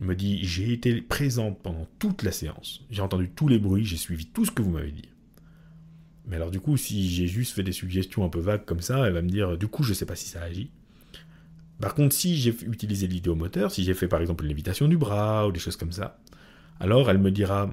me 0.00 0.14
dit 0.14 0.44
J'ai 0.44 0.72
été 0.72 1.00
présent 1.00 1.52
pendant 1.52 1.88
toute 1.98 2.22
la 2.22 2.32
séance, 2.32 2.84
j'ai 2.90 3.00
entendu 3.02 3.30
tous 3.30 3.48
les 3.48 3.58
bruits, 3.58 3.84
j'ai 3.84 3.96
suivi 3.96 4.26
tout 4.26 4.44
ce 4.44 4.50
que 4.50 4.60
vous 4.60 4.70
m'avez 4.70 4.92
dit. 4.92 5.08
Mais 6.26 6.36
alors, 6.36 6.50
du 6.50 6.60
coup, 6.60 6.76
si 6.76 7.08
j'ai 7.10 7.26
juste 7.26 7.54
fait 7.54 7.62
des 7.62 7.72
suggestions 7.72 8.24
un 8.24 8.28
peu 8.28 8.40
vagues 8.40 8.64
comme 8.64 8.80
ça, 8.80 9.06
elle 9.06 9.14
va 9.14 9.22
me 9.22 9.28
dire 9.28 9.56
Du 9.56 9.66
coup, 9.66 9.82
je 9.82 9.90
ne 9.90 9.94
sais 9.94 10.06
pas 10.06 10.16
si 10.16 10.28
ça 10.28 10.42
agit. 10.42 10.70
Par 11.80 11.94
contre, 11.94 12.14
si 12.14 12.36
j'ai 12.36 12.54
utilisé 12.66 13.06
l'idéomoteur, 13.06 13.70
si 13.70 13.82
j'ai 13.84 13.94
fait 13.94 14.08
par 14.08 14.20
exemple 14.20 14.44
une 14.44 14.48
lévitation 14.48 14.88
du 14.88 14.96
bras 14.96 15.48
ou 15.48 15.52
des 15.52 15.60
choses 15.60 15.76
comme 15.76 15.92
ça, 15.92 16.18
alors 16.80 17.10
elle 17.10 17.18
me 17.18 17.30
dira 17.30 17.70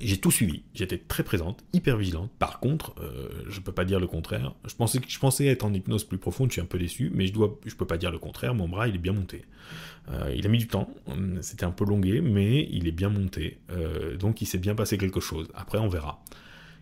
j'ai 0.00 0.18
tout 0.18 0.30
suivi, 0.30 0.62
j'étais 0.74 0.98
très 0.98 1.22
présente, 1.22 1.64
hyper 1.72 1.96
vigilante. 1.96 2.30
Par 2.38 2.60
contre, 2.60 2.94
euh, 3.00 3.28
je 3.48 3.60
peux 3.60 3.72
pas 3.72 3.84
dire 3.84 4.00
le 4.00 4.06
contraire. 4.06 4.54
Je 4.66 5.18
pensais 5.18 5.46
être 5.46 5.64
en 5.64 5.72
hypnose 5.72 6.04
plus 6.04 6.18
profonde, 6.18 6.50
je 6.50 6.54
suis 6.54 6.60
un 6.60 6.66
peu 6.66 6.78
déçu, 6.78 7.10
mais 7.14 7.26
je 7.26 7.32
dois, 7.32 7.58
je 7.64 7.74
peux 7.74 7.86
pas 7.86 7.96
dire 7.96 8.10
le 8.10 8.18
contraire. 8.18 8.54
Mon 8.54 8.68
bras, 8.68 8.88
il 8.88 8.94
est 8.94 8.98
bien 8.98 9.12
monté. 9.12 9.44
Euh, 10.10 10.32
il 10.36 10.44
a 10.46 10.48
mis 10.48 10.58
du 10.58 10.68
temps, 10.68 10.88
c'était 11.40 11.64
un 11.64 11.70
peu 11.70 11.84
longué, 11.84 12.20
mais 12.20 12.68
il 12.70 12.86
est 12.86 12.92
bien 12.92 13.08
monté. 13.08 13.58
Euh, 13.70 14.16
donc 14.16 14.42
il 14.42 14.46
s'est 14.46 14.58
bien 14.58 14.74
passé 14.74 14.98
quelque 14.98 15.20
chose. 15.20 15.48
Après, 15.54 15.78
on 15.78 15.88
verra. 15.88 16.22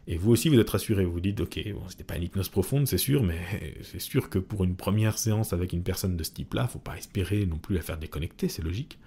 Et 0.07 0.19
vous 0.19 0.33
aussi, 0.33 0.49
vous 0.49 0.59
êtes 0.59 0.69
rassuré. 0.69 1.05
Vous 1.05 1.13
vous 1.13 1.21
dites, 1.21 1.41
ok, 1.41 1.61
bon, 1.73 1.83
c'était 1.89 2.05
pas 2.05 2.17
une 2.17 2.25
hypnose 2.25 2.49
profonde, 2.49 2.87
c'est 2.87 2.99
sûr, 2.99 3.23
mais 3.23 3.39
c'est 3.83 4.01
sûr 4.01 4.29
que 4.29 4.39
pour 4.39 4.65
une 4.65 4.77
première 4.77 5.19
séance 5.19 5.53
avec 5.53 5.73
une 5.73 5.83
personne 5.83 6.17
de 6.17 6.25
ce 6.25 6.33
type-là, 6.33 6.67
faut 6.67 6.79
pas 6.79 6.97
espérer 6.97 7.47
non 7.47 7.59
plus 7.59 7.77
la 7.77 7.83
faire 7.83 7.97
déconnecter, 7.97 8.49
c'est 8.49 8.63
logique. 8.63 8.99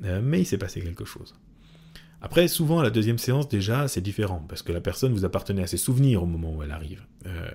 mais 0.00 0.40
il 0.40 0.46
s'est 0.46 0.58
passé 0.58 0.80
quelque 0.80 1.04
chose. 1.04 1.34
Après, 2.24 2.46
souvent, 2.46 2.78
à 2.78 2.84
la 2.84 2.90
deuxième 2.90 3.18
séance, 3.18 3.48
déjà, 3.48 3.88
c'est 3.88 4.00
différent, 4.00 4.44
parce 4.48 4.62
que 4.62 4.70
la 4.70 4.80
personne 4.80 5.12
vous 5.12 5.24
appartenait 5.24 5.64
à 5.64 5.66
ses 5.66 5.76
souvenirs 5.76 6.22
au 6.22 6.26
moment 6.26 6.54
où 6.54 6.62
elle 6.62 6.70
arrive. 6.70 7.04
Euh, 7.26 7.50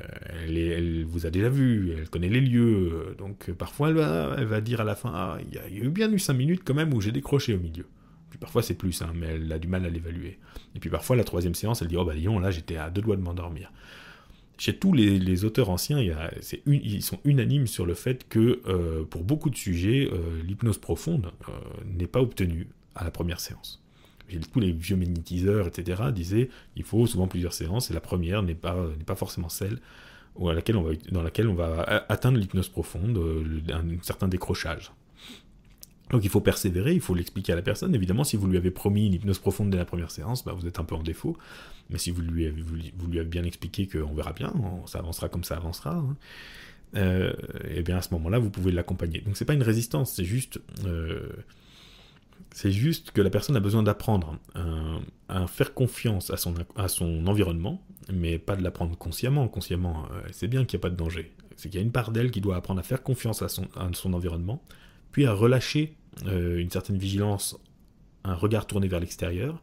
elle, 0.46 1.06
vous 1.06 1.26
a 1.26 1.30
déjà 1.30 1.48
vu, 1.48 1.94
elle 1.98 2.10
connaît 2.10 2.28
les 2.28 2.42
lieux, 2.42 2.92
euh, 2.92 3.16
donc 3.16 3.50
euh, 3.50 3.54
parfois 3.54 3.90
elle 3.90 3.96
va, 3.96 4.36
elle 4.38 4.46
va 4.46 4.60
dire 4.60 4.82
à 4.82 4.84
la 4.84 4.96
fin, 4.96 5.12
ah, 5.16 5.38
il 5.42 5.56
y, 5.56 5.58
a 5.58 5.86
eu 5.86 5.90
bien 5.90 6.12
eu 6.12 6.20
cinq 6.20 6.34
minutes 6.34 6.64
quand 6.66 6.74
même 6.74 6.94
où 6.94 7.00
j'ai 7.00 7.14
décroché 7.14 7.54
au 7.54 7.60
milieu. 7.60 7.86
Puis 8.30 8.38
parfois 8.40 8.62
c'est 8.62 8.74
plus, 8.74 9.02
hein, 9.02 9.14
mais 9.16 9.28
elle 9.36 9.50
a 9.54 9.58
du 9.58 9.70
mal 9.70 9.86
à 9.86 9.90
l'évaluer. 9.90 10.38
Et 10.76 10.80
puis 10.82 10.90
parfois, 10.90 11.16
la 11.16 11.24
troisième 11.24 11.56
séance, 11.56 11.82
elle 11.82 11.88
dit, 11.88 11.96
oh 11.96 12.04
bah 12.04 12.14
disons, 12.14 12.38
là 12.38 12.52
j'étais 12.52 12.76
à 12.76 12.90
deux 12.90 13.02
doigts 13.02 13.16
de 13.16 13.22
m'endormir. 13.22 13.72
Chez 14.58 14.76
tous 14.76 14.92
les, 14.92 15.46
auteurs 15.46 15.70
anciens, 15.70 16.02
il 16.02 16.14
ils 16.66 17.04
sont 17.04 17.20
unanimes 17.24 17.68
sur 17.68 17.86
le 17.86 17.94
fait 17.94 18.28
que 18.28 18.60
pour 19.04 19.24
beaucoup 19.24 19.50
de 19.52 19.56
sujets, 19.56 20.10
l'hypnose 20.44 20.80
profonde 20.80 21.32
n'est 21.86 22.08
pas 22.08 22.22
obtenue 22.22 22.68
à 22.96 23.04
la 23.04 23.12
première 23.12 23.40
séance 23.40 23.87
tous 24.52 24.60
les 24.60 24.72
vieux 24.72 24.96
magnétiseurs, 24.96 25.68
etc., 25.68 26.04
disaient 26.14 26.50
il 26.76 26.84
faut 26.84 27.06
souvent 27.08 27.28
plusieurs 27.28 27.54
séances, 27.54 27.92
et 27.92 27.94
la 27.94 28.02
première 28.02 28.44
n'est 28.44 28.56
pas, 28.56 28.76
pas 29.06 29.16
forcément 29.16 29.50
celle 29.50 29.80
on 30.40 30.54
dans 31.12 31.24
laquelle 31.24 31.48
on 31.48 31.54
va 31.54 32.06
atteindre 32.10 32.38
l'hypnose 32.38 32.70
profonde, 32.70 33.18
euh, 33.18 33.60
un, 33.74 34.02
certain 34.02 34.28
décrochage. 34.28 34.92
Donc 36.10 36.24
il 36.24 36.30
faut 36.30 36.40
persévérer, 36.40 36.94
il 36.94 37.02
faut 37.02 37.16
l'expliquer 37.16 37.54
à 37.54 37.56
la 37.56 37.62
personne. 37.62 37.94
Évidemment, 37.94 38.24
si 38.24 38.38
vous 38.38 38.48
lui 38.48 38.58
avez 38.58 38.72
promis 38.72 39.08
une 39.08 39.14
hypnose 39.14 39.40
profonde 39.40 39.70
dès 39.70 39.78
la 39.78 39.86
première 39.86 40.12
séance, 40.12 40.46
bah, 40.46 40.54
vous 40.54 40.66
êtes 40.66 40.80
un 40.80 40.86
peu 40.86 40.96
en 40.96 41.04
défaut. 41.04 41.36
Mais 41.90 41.98
si 41.98 42.12
vous 42.12 42.22
lui 42.22 42.46
avez, 42.46 43.26
bien 43.26 43.44
expliqué 43.44 43.88
qu'on 43.88 44.14
verra 44.14 44.34
bien, 44.34 44.54
ça 44.86 45.00
avancera 45.00 45.28
comme 45.28 45.44
ça 45.44 45.56
avancera, 45.56 45.96
et 45.96 45.98
hein, 45.98 46.16
euh, 46.96 47.34
eh 47.70 47.82
bien 47.82 47.98
à 47.98 48.02
ce 48.02 48.14
moment-là, 48.14 48.40
vous 48.40 48.50
pouvez 48.50 48.72
l'accompagner. 48.72 49.22
Donc 49.22 49.36
c'est 49.36 49.46
pas 49.46 49.54
une 49.54 49.64
résistance, 49.64 50.14
c'est 50.14 50.26
juste 50.26 50.60
euh, 50.86 51.30
c'est 52.54 52.72
juste 52.72 53.12
que 53.12 53.22
la 53.22 53.30
personne 53.30 53.56
a 53.56 53.60
besoin 53.60 53.84
d'apprendre 53.84 54.38
à, 55.30 55.48
faire 55.48 55.74
confiance 55.74 56.32
à 56.32 56.38
son, 56.88 57.28
environnement, 57.28 57.84
mais 58.12 58.40
pas 58.40 58.56
de 58.56 58.64
l'apprendre 58.64 58.98
consciemment. 58.98 59.48
Consciemment, 59.48 60.06
euh, 60.12 60.22
c'est 60.32 60.48
bien 60.48 60.66
qu'il 60.66 60.78
n'y 60.78 60.82
a 60.82 60.84
pas 60.84 60.90
de 60.90 60.96
danger. 60.96 61.32
C'est 61.56 61.70
qu'il 61.70 61.80
y 61.80 61.84
a 61.84 61.86
une 61.86 61.92
part 61.92 62.12
d'elle 62.12 62.32
qui 62.32 62.42
doit 62.42 62.56
apprendre 62.56 62.80
à 62.80 62.84
faire 62.84 63.04
confiance 63.04 63.42
à 63.42 63.50
son, 63.50 63.68
son 63.94 64.14
environnement, 64.14 64.62
puis 65.12 65.26
à 65.26 65.34
relâcher 65.34 65.96
euh, 66.26 66.58
une 66.58 66.70
certaine 66.70 66.98
vigilance, 66.98 67.58
un 68.24 68.36
regard 68.36 68.66
tourné 68.66 68.88
vers 68.88 69.00
l'extérieur, 69.00 69.62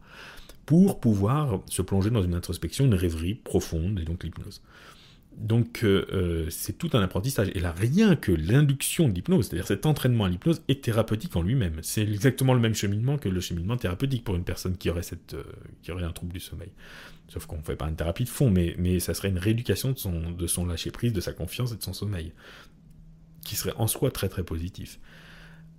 pour 0.65 0.99
pouvoir 0.99 1.61
se 1.67 1.81
plonger 1.81 2.09
dans 2.09 2.23
une 2.23 2.33
introspection, 2.33 2.85
une 2.85 2.95
rêverie 2.95 3.35
profonde, 3.35 3.99
et 3.99 4.03
donc 4.03 4.23
l'hypnose. 4.23 4.61
Donc 5.37 5.83
euh, 5.83 6.05
euh, 6.13 6.49
c'est 6.49 6.77
tout 6.77 6.89
un 6.93 7.01
apprentissage. 7.01 7.49
Et 7.55 7.59
là, 7.59 7.71
rien 7.71 8.15
que 8.15 8.31
l'induction 8.31 9.09
de 9.09 9.13
l'hypnose, 9.13 9.47
c'est-à-dire 9.47 9.67
cet 9.67 9.85
entraînement 9.85 10.25
à 10.25 10.29
l'hypnose, 10.29 10.61
est 10.67 10.83
thérapeutique 10.83 11.35
en 11.35 11.41
lui-même. 11.41 11.79
C'est 11.81 12.01
exactement 12.01 12.53
le 12.53 12.59
même 12.59 12.73
cheminement 12.73 13.17
que 13.17 13.27
le 13.27 13.41
cheminement 13.41 13.77
thérapeutique 13.77 14.23
pour 14.23 14.35
une 14.35 14.43
personne 14.43 14.77
qui 14.77 14.89
aurait, 14.89 15.03
cette, 15.03 15.33
euh, 15.33 15.43
un 15.87 16.11
trouble 16.11 16.33
du 16.33 16.39
sommeil. 16.39 16.71
Sauf 17.27 17.47
qu'on 17.47 17.57
ne 17.57 17.63
fait 17.63 17.75
pas 17.75 17.89
une 17.89 17.95
thérapie 17.95 18.23
de 18.23 18.29
fond, 18.29 18.49
mais, 18.49 18.75
mais 18.77 18.99
ça 18.99 19.13
serait 19.13 19.29
une 19.29 19.39
rééducation 19.39 19.91
de 19.91 19.97
son, 19.97 20.31
de 20.31 20.47
son 20.47 20.65
lâcher-prise, 20.65 21.11
de 21.11 21.21
sa 21.21 21.33
confiance 21.33 21.73
et 21.73 21.75
de 21.75 21.83
son 21.83 21.93
sommeil, 21.93 22.33
qui 23.43 23.55
serait 23.55 23.73
en 23.77 23.87
soi 23.87 24.11
très 24.11 24.29
très 24.29 24.43
positif. 24.43 24.99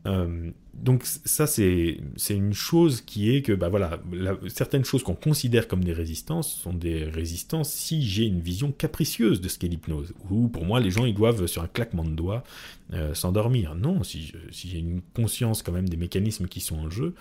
Euh, 0.06 0.50
donc 0.74 1.04
ça 1.04 1.46
c'est 1.46 1.98
une 2.28 2.52
chose 2.52 3.00
qui 3.00 3.34
est 3.34 3.40
que 3.40 3.52
bah 3.52 3.70
voilà 3.70 3.98
certaines 4.48 4.84
choses 4.84 5.02
qu'on 5.02 5.14
considère 5.14 5.68
comme 5.68 5.82
des 5.82 5.94
résistances 5.94 6.52
sont 6.52 6.74
des 6.74 7.04
résistances 7.04 7.72
si 7.72 8.02
j'ai 8.02 8.24
une 8.24 8.40
vision 8.40 8.72
capricieuse 8.72 9.40
de 9.40 9.48
ce 9.48 9.58
qu'est 9.58 9.68
l'hypnose 9.68 10.12
ou 10.28 10.48
pour 10.48 10.66
moi 10.66 10.78
les 10.78 10.90
gens 10.90 11.06
ils 11.06 11.14
doivent 11.14 11.46
sur 11.46 11.62
un 11.62 11.66
claquement 11.66 12.04
de 12.04 12.10
doigts 12.10 12.44
euh, 12.92 13.14
s'endormir. 13.14 13.74
Non 13.74 14.04
si, 14.04 14.32
j'ai 14.50 14.78
une 14.78 15.00
conscience 15.14 15.62
quand 15.62 15.72
même 15.72 15.88
des 15.88 15.96
mécanismes 15.96 16.46
qui 16.46 16.60
sont 16.60 16.76
en 16.76 16.90
jeu 16.90 17.14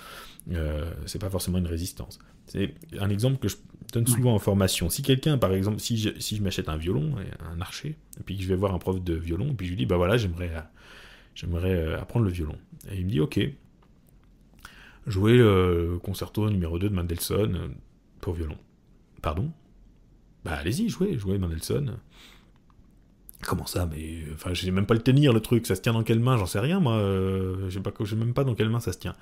euh, 0.51 0.91
c'est 1.05 1.19
pas 1.19 1.29
forcément 1.29 1.57
une 1.57 1.67
résistance. 1.67 2.19
C'est 2.47 2.75
un 2.99 3.09
exemple 3.09 3.37
que 3.37 3.47
je 3.47 3.55
donne 3.93 4.05
souvent 4.05 4.35
en 4.35 4.39
formation. 4.39 4.89
Si 4.89 5.01
quelqu'un 5.01 5.37
par 5.37 5.53
exemple 5.53 5.79
si 5.79 5.97
je, 5.97 6.09
si 6.19 6.35
je 6.35 6.43
m'achète 6.43 6.67
un 6.67 6.77
violon 6.77 7.15
un 7.39 7.61
archer 7.61 7.95
et 8.19 8.23
puis 8.23 8.35
que 8.35 8.43
je 8.43 8.49
vais 8.49 8.55
voir 8.55 8.75
un 8.75 8.79
prof 8.79 9.01
de 9.01 9.13
violon 9.13 9.47
et 9.51 9.53
puis 9.53 9.65
je 9.65 9.71
lui 9.71 9.77
dis 9.77 9.85
bah 9.85 9.95
voilà 9.97 10.17
j'aimerais 10.17 10.51
j'aimerais 11.35 11.93
apprendre 11.95 12.25
le 12.25 12.31
violon 12.31 12.57
et 12.89 12.97
il 12.97 13.05
me 13.05 13.09
dit, 13.11 13.19
ok, 13.19 13.39
jouer 15.07 15.37
le 15.37 15.99
concerto 16.03 16.49
numéro 16.49 16.79
2 16.79 16.89
de 16.89 16.95
Mendelssohn 16.95 17.55
euh, 17.55 17.67
pour 18.21 18.33
violon. 18.33 18.57
Pardon? 19.21 19.51
Bah 20.43 20.53
allez-y, 20.53 20.89
jouez, 20.89 21.17
jouez 21.17 21.37
Mendelssohn. 21.37 21.97
Comment 23.41 23.65
ça 23.65 23.85
Mais 23.85 24.23
enfin, 24.33 24.53
j'ai 24.53 24.71
même 24.71 24.85
pas 24.85 24.93
le 24.93 25.01
tenir 25.01 25.33
le 25.33 25.39
truc. 25.39 25.67
Ça 25.67 25.75
se 25.75 25.81
tient 25.81 25.93
dans 25.93 26.03
quelle 26.03 26.19
main? 26.19 26.37
J'en 26.37 26.45
sais 26.45 26.59
rien 26.59 26.79
moi. 26.79 26.93
Euh, 26.93 27.69
je 27.69 28.05
sais 28.05 28.15
même 28.15 28.33
pas 28.33 28.43
dans 28.43 28.55
quelle 28.55 28.69
main 28.69 28.79
ça 28.79 28.93
se 28.93 28.97
tient. 28.97 29.15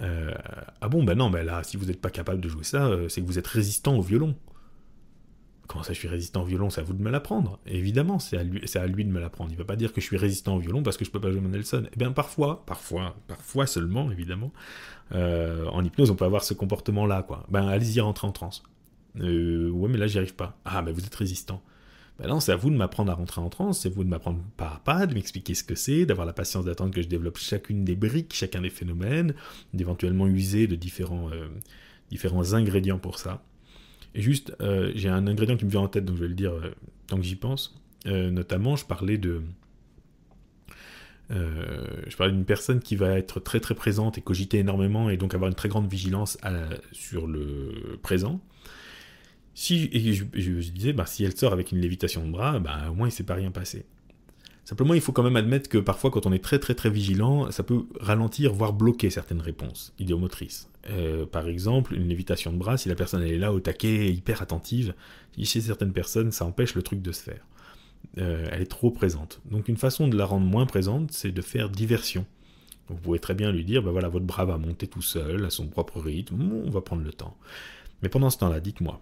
Euh, 0.00 0.32
ah 0.80 0.88
bon, 0.88 1.02
ben 1.02 1.16
non, 1.16 1.30
ben 1.30 1.44
là, 1.44 1.62
si 1.64 1.76
vous 1.76 1.86
n'êtes 1.86 2.00
pas 2.00 2.10
capable 2.10 2.40
de 2.40 2.48
jouer 2.48 2.64
ça, 2.64 2.86
euh, 2.86 3.08
c'est 3.08 3.20
que 3.20 3.26
vous 3.26 3.38
êtes 3.38 3.46
résistant 3.46 3.96
au 3.96 4.02
violon. 4.02 4.36
Comment 5.68 5.84
ça, 5.84 5.92
je 5.92 5.98
suis 5.98 6.08
résistant 6.08 6.42
au 6.42 6.44
violon 6.44 6.70
C'est 6.70 6.80
à 6.80 6.84
vous 6.84 6.94
de 6.94 7.02
me 7.02 7.10
l'apprendre. 7.10 7.60
Évidemment, 7.66 8.18
c'est 8.18 8.36
à, 8.36 8.42
lui, 8.42 8.60
à 8.74 8.86
lui 8.86 9.04
de 9.04 9.10
me 9.10 9.20
l'apprendre. 9.20 9.50
Il 9.50 9.54
ne 9.54 9.58
va 9.58 9.64
pas 9.64 9.76
dire 9.76 9.92
que 9.92 10.00
je 10.00 10.06
suis 10.06 10.16
résistant 10.16 10.56
au 10.56 10.58
violon 10.58 10.82
parce 10.82 10.96
que 10.96 11.04
je 11.04 11.10
peux 11.10 11.20
pas 11.20 11.30
jouer 11.30 11.40
Mendelssohn. 11.40 11.88
Eh 11.92 11.96
bien, 11.96 12.10
parfois, 12.10 12.64
parfois, 12.66 13.14
parfois 13.28 13.66
seulement, 13.66 14.10
évidemment, 14.10 14.52
en 15.12 15.84
hypnose, 15.84 16.10
on 16.10 16.16
peut 16.16 16.24
avoir 16.24 16.42
ce 16.42 16.54
comportement-là. 16.54 17.26
Ben, 17.48 17.68
allez-y, 17.68 18.00
rentrer 18.00 18.26
en 18.26 18.32
transe. 18.32 18.64
ouais, 19.14 19.88
mais 19.88 19.98
là, 19.98 20.06
j'y 20.08 20.18
arrive 20.18 20.34
pas. 20.34 20.58
Ah, 20.64 20.82
mais 20.82 20.90
vous 20.90 21.04
êtes 21.04 21.14
résistant. 21.14 21.62
Ben 22.18 22.26
non, 22.26 22.40
c'est 22.40 22.50
à 22.50 22.56
vous 22.56 22.70
de 22.70 22.74
m'apprendre 22.74 23.12
à 23.12 23.14
rentrer 23.14 23.40
en 23.40 23.48
transe, 23.48 23.80
c'est 23.80 23.90
à 23.90 23.92
vous 23.92 24.02
de 24.02 24.08
m'apprendre 24.08 24.42
pas 24.56 24.74
à 24.74 24.80
pas, 24.84 25.06
de 25.06 25.14
m'expliquer 25.14 25.54
ce 25.54 25.62
que 25.62 25.76
c'est, 25.76 26.04
d'avoir 26.04 26.26
la 26.26 26.32
patience 26.32 26.64
d'attendre 26.64 26.92
que 26.92 27.00
je 27.00 27.06
développe 27.06 27.38
chacune 27.38 27.84
des 27.84 27.94
briques, 27.94 28.34
chacun 28.34 28.60
des 28.60 28.70
phénomènes, 28.70 29.34
d'éventuellement 29.72 30.26
user 30.26 30.66
de 30.66 30.74
différents, 30.74 31.30
euh, 31.30 31.46
différents 32.10 32.54
ingrédients 32.54 32.98
pour 32.98 33.20
ça. 33.20 33.40
Et 34.14 34.22
juste, 34.22 34.54
euh, 34.60 34.92
j'ai 34.94 35.08
un 35.08 35.26
ingrédient 35.26 35.56
qui 35.56 35.64
me 35.64 35.70
vient 35.70 35.80
en 35.80 35.88
tête, 35.88 36.04
donc 36.04 36.16
je 36.16 36.22
vais 36.22 36.28
le 36.28 36.34
dire 36.34 36.52
euh, 36.52 36.74
tant 37.06 37.16
que 37.16 37.22
j'y 37.22 37.36
pense. 37.36 37.78
notamment, 38.06 38.76
je 38.76 38.84
parlais 38.84 39.18
de... 39.18 39.42
je 41.30 42.16
parlais 42.16 42.32
d'une 42.32 42.46
personne 42.46 42.80
qui 42.80 42.96
va 42.96 43.18
être 43.18 43.40
très 43.40 43.60
très 43.60 43.74
présente 43.74 44.18
et 44.18 44.22
cogiter 44.22 44.58
énormément 44.58 45.10
et 45.10 45.16
donc 45.16 45.34
avoir 45.34 45.48
une 45.48 45.56
très 45.56 45.68
grande 45.68 45.90
vigilance 45.90 46.38
sur 46.92 47.26
le 47.26 47.98
présent. 48.02 48.40
Si, 49.54 49.90
et 49.92 50.14
je, 50.14 50.70
disais, 50.70 50.92
bah, 50.92 51.04
si 51.04 51.24
elle 51.24 51.36
sort 51.36 51.52
avec 51.52 51.72
une 51.72 51.80
lévitation 51.80 52.24
de 52.24 52.30
bras, 52.30 52.60
bah, 52.60 52.90
au 52.90 52.94
moins 52.94 53.08
il 53.08 53.10
ne 53.10 53.14
s'est 53.14 53.24
pas 53.24 53.34
rien 53.34 53.50
passé. 53.50 53.84
Simplement, 54.68 54.92
il 54.92 55.00
faut 55.00 55.12
quand 55.12 55.22
même 55.22 55.36
admettre 55.36 55.70
que 55.70 55.78
parfois, 55.78 56.10
quand 56.10 56.26
on 56.26 56.32
est 56.34 56.44
très 56.44 56.58
très 56.58 56.74
très 56.74 56.90
vigilant, 56.90 57.50
ça 57.50 57.62
peut 57.62 57.86
ralentir, 58.00 58.52
voire 58.52 58.74
bloquer 58.74 59.08
certaines 59.08 59.40
réponses 59.40 59.94
idéomotrices. 59.98 60.68
Euh, 60.90 61.24
par 61.24 61.48
exemple, 61.48 61.94
une 61.94 62.06
lévitation 62.06 62.52
de 62.52 62.58
bras, 62.58 62.76
si 62.76 62.90
la 62.90 62.94
personne 62.94 63.22
est 63.22 63.38
là 63.38 63.54
au 63.54 63.60
taquet, 63.60 64.12
hyper 64.12 64.42
attentive, 64.42 64.92
chez 65.42 65.62
certaines 65.62 65.94
personnes, 65.94 66.32
ça 66.32 66.44
empêche 66.44 66.74
le 66.74 66.82
truc 66.82 67.00
de 67.00 67.12
se 67.12 67.22
faire. 67.22 67.46
Euh, 68.18 68.46
elle 68.52 68.60
est 68.60 68.66
trop 68.66 68.90
présente. 68.90 69.40
Donc 69.50 69.68
une 69.68 69.78
façon 69.78 70.06
de 70.06 70.18
la 70.18 70.26
rendre 70.26 70.44
moins 70.44 70.66
présente, 70.66 71.12
c'est 71.12 71.32
de 71.32 71.40
faire 71.40 71.70
diversion. 71.70 72.26
vous 72.90 72.96
pouvez 72.96 73.20
très 73.20 73.32
bien 73.32 73.50
lui 73.50 73.64
dire, 73.64 73.82
bah 73.82 73.90
voilà, 73.90 74.10
votre 74.10 74.26
bras 74.26 74.44
va 74.44 74.58
monter 74.58 74.86
tout 74.86 75.00
seul, 75.00 75.46
à 75.46 75.50
son 75.50 75.68
propre 75.68 75.98
rythme, 75.98 76.42
on 76.66 76.68
va 76.68 76.82
prendre 76.82 77.02
le 77.02 77.12
temps. 77.14 77.38
Mais 78.02 78.10
pendant 78.10 78.28
ce 78.28 78.36
temps-là, 78.36 78.60
dites-moi, 78.60 79.00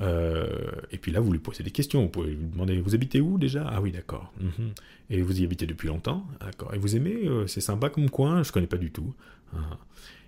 et 0.00 0.98
puis 0.98 1.12
là, 1.12 1.20
vous 1.20 1.32
lui 1.32 1.38
posez 1.38 1.62
des 1.62 1.70
questions. 1.70 2.02
Vous 2.02 2.08
pouvez 2.08 2.30
lui 2.30 2.46
demander 2.46 2.80
Vous 2.80 2.94
habitez 2.94 3.20
où 3.20 3.38
déjà? 3.38 3.66
Ah 3.68 3.80
oui, 3.80 3.92
d'accord. 3.92 4.32
Mhm. 4.40 4.72
Et 5.10 5.22
vous 5.22 5.40
y 5.40 5.44
habitez 5.44 5.66
depuis 5.66 5.88
longtemps? 5.88 6.24
D'accord. 6.40 6.74
Et 6.74 6.78
vous 6.78 6.96
aimez 6.96 7.26
euh, 7.26 7.46
C'est 7.46 7.60
sympa 7.60 7.90
comme 7.90 8.10
coin? 8.10 8.42
Je 8.42 8.52
connais 8.52 8.66
pas 8.66 8.76
du 8.76 8.90
tout. 8.90 9.14
Ah. 9.54 9.78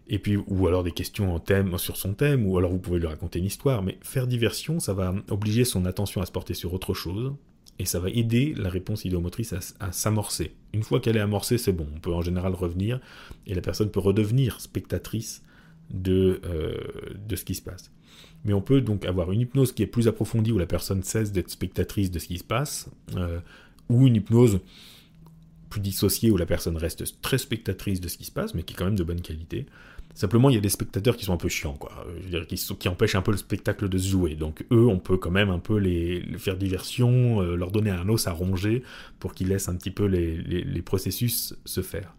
Et 0.09 0.19
puis, 0.19 0.37
ou 0.37 0.67
alors 0.67 0.83
des 0.83 0.91
questions 0.91 1.33
en 1.33 1.39
thème, 1.39 1.79
sur 1.79 1.97
son 1.97 2.15
thème, 2.15 2.47
ou 2.47 2.59
alors 2.59 2.73
vous 2.73 2.79
pouvez 2.79 2.99
lui 2.99 3.07
raconter 3.07 3.39
une 3.39 3.45
histoire. 3.45 3.83
Mais 3.83 3.99
faire 4.03 4.27
diversion, 4.27 4.81
ça 4.81 4.93
va 4.93 5.15
obliger 5.31 5.65
son 5.65 5.85
attention 5.85 6.21
à 6.21 6.27
se 6.27 6.33
porter 6.33 6.55
sur 6.55 6.75
autre 6.75 6.95
chose. 6.95 7.33
Et 7.79 7.85
ça 7.87 8.01
va 8.01 8.11
aider 8.11 8.53
la 8.57 8.69
réponse 8.69 9.05
idéomotrice 9.05 9.55
à, 9.79 9.93
s'amorcer. 9.93 10.53
Une 10.75 10.83
fois 10.83 11.01
qu'elle 11.01 11.17
est 11.17 11.21
amorcée, 11.21 11.57
c'est 11.59 11.73
bon. 11.73 11.87
On 11.95 12.01
peut 12.01 12.13
en 12.13 12.21
général 12.21 12.55
revenir 12.55 13.01
et 13.47 13.55
la 13.55 13.63
personne 13.63 13.91
peut 13.91 14.01
redevenir 14.01 14.61
spectatrice 14.61 15.43
de, 15.91 16.41
euh, 16.45 16.75
de 17.27 17.37
ce 17.37 17.45
qui 17.45 17.55
se 17.55 17.63
passe. 17.63 17.91
Mais 18.45 18.53
on 18.53 18.63
peut 18.63 18.81
donc 18.81 19.05
avoir 19.05 19.33
une 19.33 19.41
hypnose 19.41 19.73
qui 19.73 19.83
est 19.83 19.87
plus 19.87 20.09
approfondie 20.09 20.53
où 20.53 20.59
la 20.59 20.67
personne 20.67 21.03
cesse 21.03 21.33
d'être 21.33 21.51
spectatrice 21.51 22.11
de 22.11 22.19
ce 22.19 22.27
qui 22.27 22.39
se 22.39 22.45
passe, 22.45 22.89
euh, 23.17 23.41
ou 23.89 24.07
une 24.07 24.17
hypnose 24.17 24.61
plus 25.69 25.81
dissociée 25.81 26.31
où 26.31 26.37
la 26.37 26.47
personne 26.47 26.77
reste 26.77 27.21
très 27.23 27.39
spectatrice 27.39 28.01
de 28.01 28.09
ce 28.09 28.17
qui 28.17 28.25
se 28.25 28.33
passe, 28.33 28.55
mais 28.55 28.63
qui 28.63 28.75
est 28.75 28.77
quand 28.77 28.87
même 28.87 28.97
de 28.97 29.05
bonne 29.05 29.21
qualité. 29.21 29.67
Simplement, 30.15 30.51
il 30.51 30.55
y 30.55 30.59
a 30.59 30.61
des 30.61 30.69
spectateurs 30.69 31.17
qui 31.17 31.25
sont 31.25 31.33
un 31.33 31.39
peu 31.39 31.49
chiants, 31.49 31.75
quoi. 31.75 31.93
Je 32.19 32.25
veux 32.25 32.31
dire, 32.31 32.47
qui, 32.47 32.89
empêchent 32.89 33.15
un 33.15 33.23
peu 33.23 33.31
le 33.31 33.37
spectacle 33.37 33.89
de 33.89 33.97
se 33.97 34.09
jouer. 34.09 34.35
Donc, 34.35 34.67
eux, 34.73 34.87
on 34.87 34.99
peut 34.99 35.17
quand 35.17 35.31
même 35.31 35.51
un 35.51 35.61
peu 35.61 35.77
les, 35.79 36.23
faire 36.37 36.57
diversion, 36.57 37.41
euh, 37.41 37.55
leur 37.55 37.71
donner 37.71 37.91
un 37.91 38.09
os 38.09 38.27
à 38.27 38.33
ronger 38.33 38.83
pour 39.21 39.35
qu'ils 39.35 39.49
laissent 39.49 39.69
un 39.69 39.77
petit 39.77 39.93
peu 39.93 40.07
les, 40.07 40.83
processus 40.83 41.55
se 41.65 41.81
faire. 41.81 42.15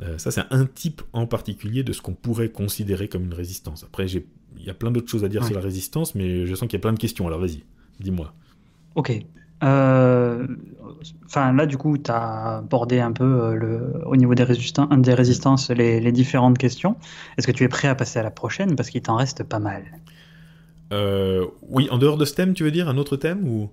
Euh, 0.00 0.16
ça, 0.16 0.30
c'est 0.30 0.42
un 0.50 0.64
type 0.64 1.02
en 1.12 1.26
particulier 1.26 1.82
de 1.82 1.92
ce 1.92 2.00
qu'on 2.00 2.14
pourrait 2.14 2.50
considérer 2.50 3.08
comme 3.08 3.24
une 3.24 3.34
résistance. 3.34 3.82
Après, 3.82 4.06
il 4.06 4.22
y 4.64 4.70
a 4.70 4.74
plein 4.74 4.92
d'autres 4.92 5.10
choses 5.10 5.24
à 5.24 5.28
dire 5.28 5.44
sur 5.44 5.54
la 5.56 5.60
résistance, 5.60 6.14
mais 6.14 6.46
je 6.46 6.54
sens 6.54 6.68
qu'il 6.68 6.78
y 6.78 6.80
a 6.80 6.82
plein 6.82 6.92
de 6.92 7.00
questions. 7.00 7.26
Alors 7.26 7.40
vas-y, 7.40 7.64
dis-moi. 7.98 8.32
Ok. 8.94 9.12
Euh, 9.64 10.46
enfin, 11.26 11.52
là, 11.52 11.66
du 11.66 11.76
coup, 11.76 11.98
tu 11.98 12.10
as 12.12 12.58
abordé 12.58 13.00
un 13.00 13.10
peu 13.10 13.24
euh, 13.24 13.54
le, 13.54 14.06
au 14.06 14.14
niveau 14.14 14.36
des, 14.36 14.44
des 14.44 15.14
résistances 15.14 15.70
les, 15.70 16.00
les 16.00 16.12
différentes 16.12 16.58
questions. 16.58 16.96
Est-ce 17.36 17.48
que 17.48 17.52
tu 17.52 17.64
es 17.64 17.68
prêt 17.68 17.88
à 17.88 17.96
passer 17.96 18.20
à 18.20 18.22
la 18.22 18.30
prochaine? 18.30 18.76
Parce 18.76 18.90
qu'il 18.90 19.02
t'en 19.02 19.16
reste 19.16 19.42
pas 19.42 19.58
mal. 19.58 19.82
Oui, 21.68 21.88
en 21.90 21.98
dehors 21.98 22.18
de 22.18 22.24
ce 22.24 22.34
thème, 22.34 22.54
tu 22.54 22.62
veux 22.62 22.70
dire 22.70 22.88
un 22.88 22.98
autre 22.98 23.16
thème 23.16 23.48
ou? 23.48 23.68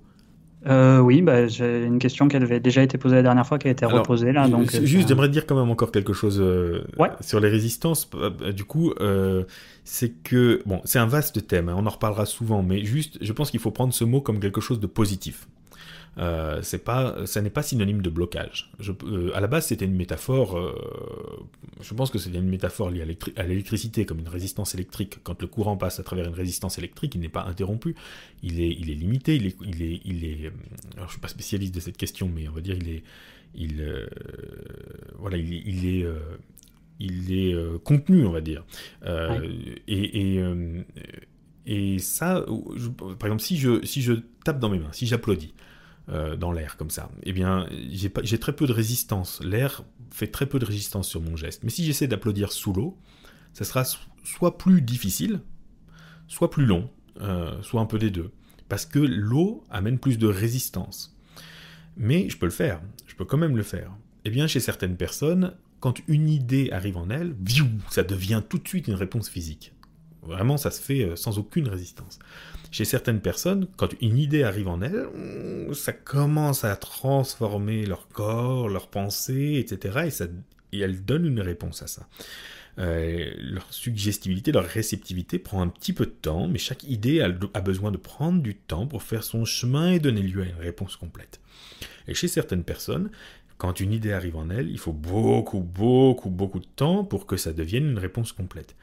Euh, 0.67 0.99
oui, 0.99 1.21
bah, 1.21 1.47
j'ai 1.47 1.83
une 1.83 1.99
question 1.99 2.27
qui 2.27 2.35
avait 2.35 2.59
déjà 2.59 2.81
été 2.81 2.97
posée 2.97 3.15
la 3.15 3.21
dernière 3.21 3.45
fois, 3.45 3.59
qui 3.59 3.67
a 3.67 3.71
été 3.71 3.85
reposée 3.85 4.31
là. 4.31 4.47
Donc, 4.47 4.71
juste, 4.83 5.07
j'aimerais 5.07 5.29
dire 5.29 5.45
quand 5.45 5.55
même 5.55 5.69
encore 5.69 5.91
quelque 5.91 6.13
chose 6.13 6.39
euh, 6.41 6.83
sur 7.21 7.39
les 7.39 7.49
résistances. 7.49 8.09
Euh, 8.15 8.51
du 8.51 8.63
coup, 8.63 8.93
c'est 9.83 10.09
que 10.23 10.61
bon, 10.65 10.81
c'est 10.85 10.99
un 10.99 11.05
vaste 11.05 11.47
thème. 11.47 11.69
Hein, 11.69 11.75
on 11.77 11.85
en 11.85 11.89
reparlera 11.89 12.25
souvent, 12.25 12.63
mais 12.63 12.83
juste, 12.83 13.17
je 13.21 13.33
pense 13.33 13.51
qu'il 13.51 13.59
faut 13.59 13.71
prendre 13.71 13.93
ce 13.93 14.03
mot 14.03 14.21
comme 14.21 14.39
quelque 14.39 14.61
chose 14.61 14.79
de 14.79 14.87
positif. 14.87 15.47
Euh, 16.17 16.61
c'est 16.61 16.83
pas, 16.83 17.25
ça 17.25 17.41
n'est 17.41 17.49
pas 17.49 17.61
synonyme 17.61 18.01
de 18.01 18.09
blocage. 18.09 18.71
Je, 18.79 18.93
euh, 19.03 19.35
à 19.35 19.41
la 19.41 19.47
base, 19.47 19.67
c'était 19.67 19.85
une 19.85 19.95
métaphore. 19.95 20.57
Euh, 20.57 20.73
je 21.81 21.93
pense 21.93 22.09
que 22.09 22.17
c'était 22.17 22.37
une 22.37 22.47
métaphore 22.47 22.89
liée 22.89 23.05
à 23.35 23.43
l'électricité, 23.43 24.05
comme 24.05 24.19
une 24.19 24.29
résistance 24.29 24.73
électrique. 24.75 25.19
Quand 25.23 25.41
le 25.41 25.47
courant 25.47 25.75
passe 25.75 25.99
à 25.99 26.03
travers 26.03 26.25
une 26.27 26.33
résistance 26.33 26.77
électrique, 26.77 27.15
il 27.15 27.21
n'est 27.21 27.29
pas 27.29 27.43
interrompu. 27.43 27.95
Il 28.43 28.61
est, 28.61 28.71
il 28.71 28.89
est 28.89 28.95
limité. 28.95 29.35
Il 29.35 29.47
est, 29.47 29.55
il 29.65 29.81
est, 29.81 30.01
il 30.05 30.25
est. 30.25 30.51
Alors, 30.95 31.07
je 31.07 31.13
suis 31.13 31.21
pas 31.21 31.27
spécialiste 31.27 31.75
de 31.75 31.81
cette 31.81 31.97
question, 31.97 32.31
mais 32.33 32.47
on 32.47 32.53
va 32.53 32.61
dire, 32.61 32.75
il 32.75 32.89
est, 32.89 33.03
il, 33.53 34.07
voilà, 35.19 35.37
il, 35.37 35.53
il 35.67 35.85
est 35.85 36.07
il 36.97 37.37
est 37.37 37.55
contenu, 37.83 38.25
on 38.25 38.31
va 38.31 38.39
dire. 38.41 38.63
Et, 39.87 40.37
et, 40.37 40.43
et 41.65 41.99
ça, 41.99 42.45
par 43.19 43.27
exemple, 43.27 43.41
si 43.41 43.57
je, 43.57 43.85
si 43.85 44.01
je 44.01 44.13
tape 44.45 44.59
dans 44.59 44.69
mes 44.69 44.79
mains, 44.79 44.93
si 44.93 45.07
j'applaudis, 45.07 45.53
euh, 46.09 46.35
dans 46.35 46.51
l'air 46.51 46.77
comme 46.77 46.89
ça, 46.89 47.09
eh 47.23 47.33
bien, 47.33 47.67
j'ai 47.89 48.39
très 48.39 48.53
peu 48.53 48.67
de 48.67 48.73
résistance. 48.73 49.41
L'air 49.43 49.83
fait 50.11 50.27
très 50.27 50.45
peu 50.45 50.59
de 50.59 50.65
résistance 50.65 51.07
sur 51.07 51.21
mon 51.21 51.35
geste. 51.35 51.63
Mais 51.63 51.69
si 51.69 51.83
j'essaie 51.83 52.07
d'applaudir 52.07 52.51
sous 52.51 52.73
l'eau, 52.73 52.97
ça 53.53 53.63
sera 53.63 53.83
soit 54.23 54.57
plus 54.57 54.81
difficile, 54.81 55.41
soit 56.27 56.49
plus 56.49 56.65
long, 56.65 56.89
euh, 57.21 57.61
soit 57.61 57.81
un 57.81 57.85
peu 57.85 57.97
des 57.97 58.11
deux. 58.11 58.31
Parce 58.69 58.85
que 58.85 58.99
l'eau 58.99 59.63
amène 59.69 59.99
plus 59.99 60.17
de 60.17 60.27
résistance. 60.27 61.15
Mais 61.97 62.29
je 62.29 62.37
peux 62.37 62.45
le 62.45 62.51
faire, 62.51 62.81
je 63.07 63.15
peux 63.15 63.25
quand 63.25 63.37
même 63.37 63.55
le 63.55 63.63
faire. 63.63 63.91
Eh 64.25 64.29
bien, 64.29 64.47
chez 64.47 64.59
certaines 64.59 64.97
personnes, 64.97 65.53
quand 65.79 65.99
une 66.07 66.29
idée 66.29 66.69
arrive 66.71 66.97
en 66.97 67.09
elles, 67.09 67.35
ça 67.89 68.03
devient 68.03 68.41
tout 68.47 68.57
de 68.57 68.67
suite 68.67 68.87
une 68.87 68.95
réponse 68.95 69.29
physique. 69.29 69.71
Vraiment, 70.23 70.57
ça 70.57 70.71
se 70.71 70.81
fait 70.81 71.03
euh, 71.03 71.15
sans 71.15 71.37
aucune 71.37 71.67
résistance. 71.67 72.19
Chez 72.75 72.83
certaines 72.83 73.21
personnes, 73.21 73.67
quand 73.77 73.91
une 74.01 74.17
idée 74.17 74.43
arrive 74.43 74.67
en 74.67 74.81
elles, 74.81 75.07
ça 75.73 75.93
commence 75.93 76.65
à 76.65 76.75
transformer 76.75 77.85
leur 77.85 78.09
corps, 78.09 78.67
leurs 78.67 78.89
pensées, 78.89 79.63
etc. 79.65 79.99
Et, 80.07 80.09
ça, 80.09 80.25
et 80.73 80.79
elles 80.81 81.05
donnent 81.05 81.25
une 81.25 81.39
réponse 81.39 81.81
à 81.83 81.87
ça. 81.87 82.05
Euh, 82.77 83.31
leur 83.37 83.65
suggestibilité, 83.73 84.51
leur 84.51 84.65
réceptivité 84.65 85.39
prend 85.39 85.61
un 85.61 85.69
petit 85.69 85.93
peu 85.93 86.05
de 86.05 86.11
temps, 86.11 86.49
mais 86.49 86.59
chaque 86.59 86.83
idée 86.83 87.21
a, 87.21 87.33
a, 87.53 87.61
besoin 87.61 87.91
de 87.91 87.97
prendre 87.97 88.41
du 88.41 88.55
temps 88.55 88.87
pour 88.87 89.03
faire 89.03 89.23
son 89.23 89.45
chemin 89.45 89.93
et 89.93 89.99
donner 89.99 90.21
lieu 90.21 90.41
à 90.41 90.45
une 90.45 90.59
réponse 90.59 90.97
complète. 90.97 91.39
Et 92.09 92.13
chez 92.13 92.27
certaines 92.27 92.65
personnes, 92.65 93.09
quand 93.57 93.79
une 93.79 93.93
idée 93.93 94.11
arrive 94.11 94.35
en 94.35 94.49
elles, 94.49 94.69
il 94.69 94.79
faut 94.79 94.91
beaucoup, 94.91 95.61
beaucoup, 95.61 96.29
beaucoup 96.29 96.59
de 96.59 96.67
temps 96.75 97.05
pour 97.05 97.25
que 97.25 97.37
ça 97.37 97.53
devienne 97.53 97.91
une 97.91 97.99
réponse 97.99 98.33
complète 98.33 98.75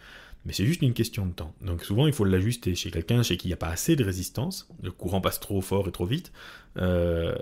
mais 0.45 0.53
c'est 0.53 0.67
juste 0.67 0.83
une 0.83 0.93
question 0.93 1.27
de 1.27 1.33
temps. 1.33 1.55
Donc 1.61 1.85
souvent 1.85 2.07
il 2.07 2.13
faut 2.13 2.25
l'ajuster 2.25 2.75
chez 2.75 2.91
quelqu'un 2.91 3.23
chez 3.23 3.37
qui 3.37 3.49
il 3.49 3.51
n'y 3.51 3.55
a 3.55 3.59
pas 3.59 3.69
assez 3.69 3.97
de 3.97 4.05
résistance, 4.05 4.69
le 4.83 4.91
courant 4.91 5.21
passe 5.21 5.41
trop 5.41 5.61
fort 5.61 5.89
et 5.89 5.93
trop 5.93 6.07
vite, 6.07 6.33
euh, 6.79 7.35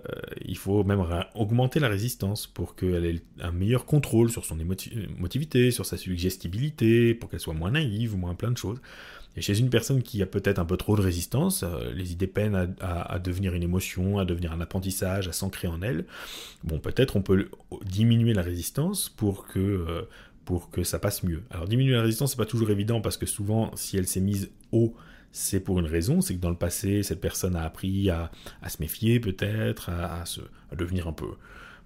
il 0.44 0.56
faut 0.56 0.82
même 0.84 1.04
augmenter 1.34 1.80
la 1.80 1.88
résistance 1.88 2.46
pour 2.46 2.74
qu'elle 2.74 3.04
ait 3.04 3.22
un 3.40 3.52
meilleur 3.52 3.86
contrôle 3.86 4.30
sur 4.30 4.44
son 4.44 4.58
émotivité, 4.58 5.70
sur 5.70 5.86
sa 5.86 5.96
suggestibilité, 5.96 7.14
pour 7.14 7.30
qu'elle 7.30 7.40
soit 7.40 7.54
moins 7.54 7.70
naïve, 7.70 8.16
moins 8.16 8.34
plein 8.34 8.50
de 8.50 8.58
choses. 8.58 8.80
Et 9.36 9.42
chez 9.42 9.58
une 9.58 9.70
personne 9.70 10.02
qui 10.02 10.20
a 10.22 10.26
peut-être 10.26 10.58
un 10.58 10.64
peu 10.64 10.76
trop 10.76 10.96
de 10.96 11.02
résistance, 11.02 11.62
euh, 11.62 11.92
les 11.94 12.12
idées 12.12 12.26
peinent 12.26 12.74
à, 12.80 13.18
devenir 13.20 13.54
une 13.54 13.62
émotion, 13.62 14.18
à 14.18 14.24
devenir 14.24 14.52
un 14.52 14.60
apprentissage, 14.60 15.28
à 15.28 15.32
s'ancrer 15.32 15.68
en 15.68 15.82
elle. 15.82 16.04
Bon, 16.64 16.80
peut-être 16.80 17.14
on 17.14 17.22
peut 17.22 17.48
diminuer 17.84 18.34
la 18.34 18.42
résistance 18.42 19.08
pour 19.08 19.46
que 19.46 19.60
euh, 19.60 20.02
pour 20.50 20.68
que 20.68 20.82
ça 20.82 20.98
passe 20.98 21.22
mieux. 21.22 21.44
Alors 21.50 21.68
diminuer 21.68 21.92
la 21.92 22.02
résistance, 22.02 22.32
c'est 22.32 22.36
pas 22.36 22.44
toujours 22.44 22.70
évident 22.70 23.00
parce 23.00 23.16
que 23.16 23.24
souvent, 23.24 23.70
si 23.76 23.96
elle 23.96 24.08
s'est 24.08 24.18
mise 24.18 24.50
haut, 24.72 24.96
c'est 25.30 25.60
pour 25.60 25.78
une 25.78 25.86
raison, 25.86 26.20
c'est 26.20 26.34
que 26.34 26.40
dans 26.40 26.50
le 26.50 26.56
passé, 26.56 27.04
cette 27.04 27.20
personne 27.20 27.54
a 27.54 27.62
appris 27.62 28.10
à, 28.10 28.32
se 28.68 28.78
méfier 28.80 29.20
peut-être, 29.20 29.90
à, 29.90 30.26
se, 30.26 30.40
devenir 30.76 31.06
un 31.06 31.12
peu, 31.12 31.28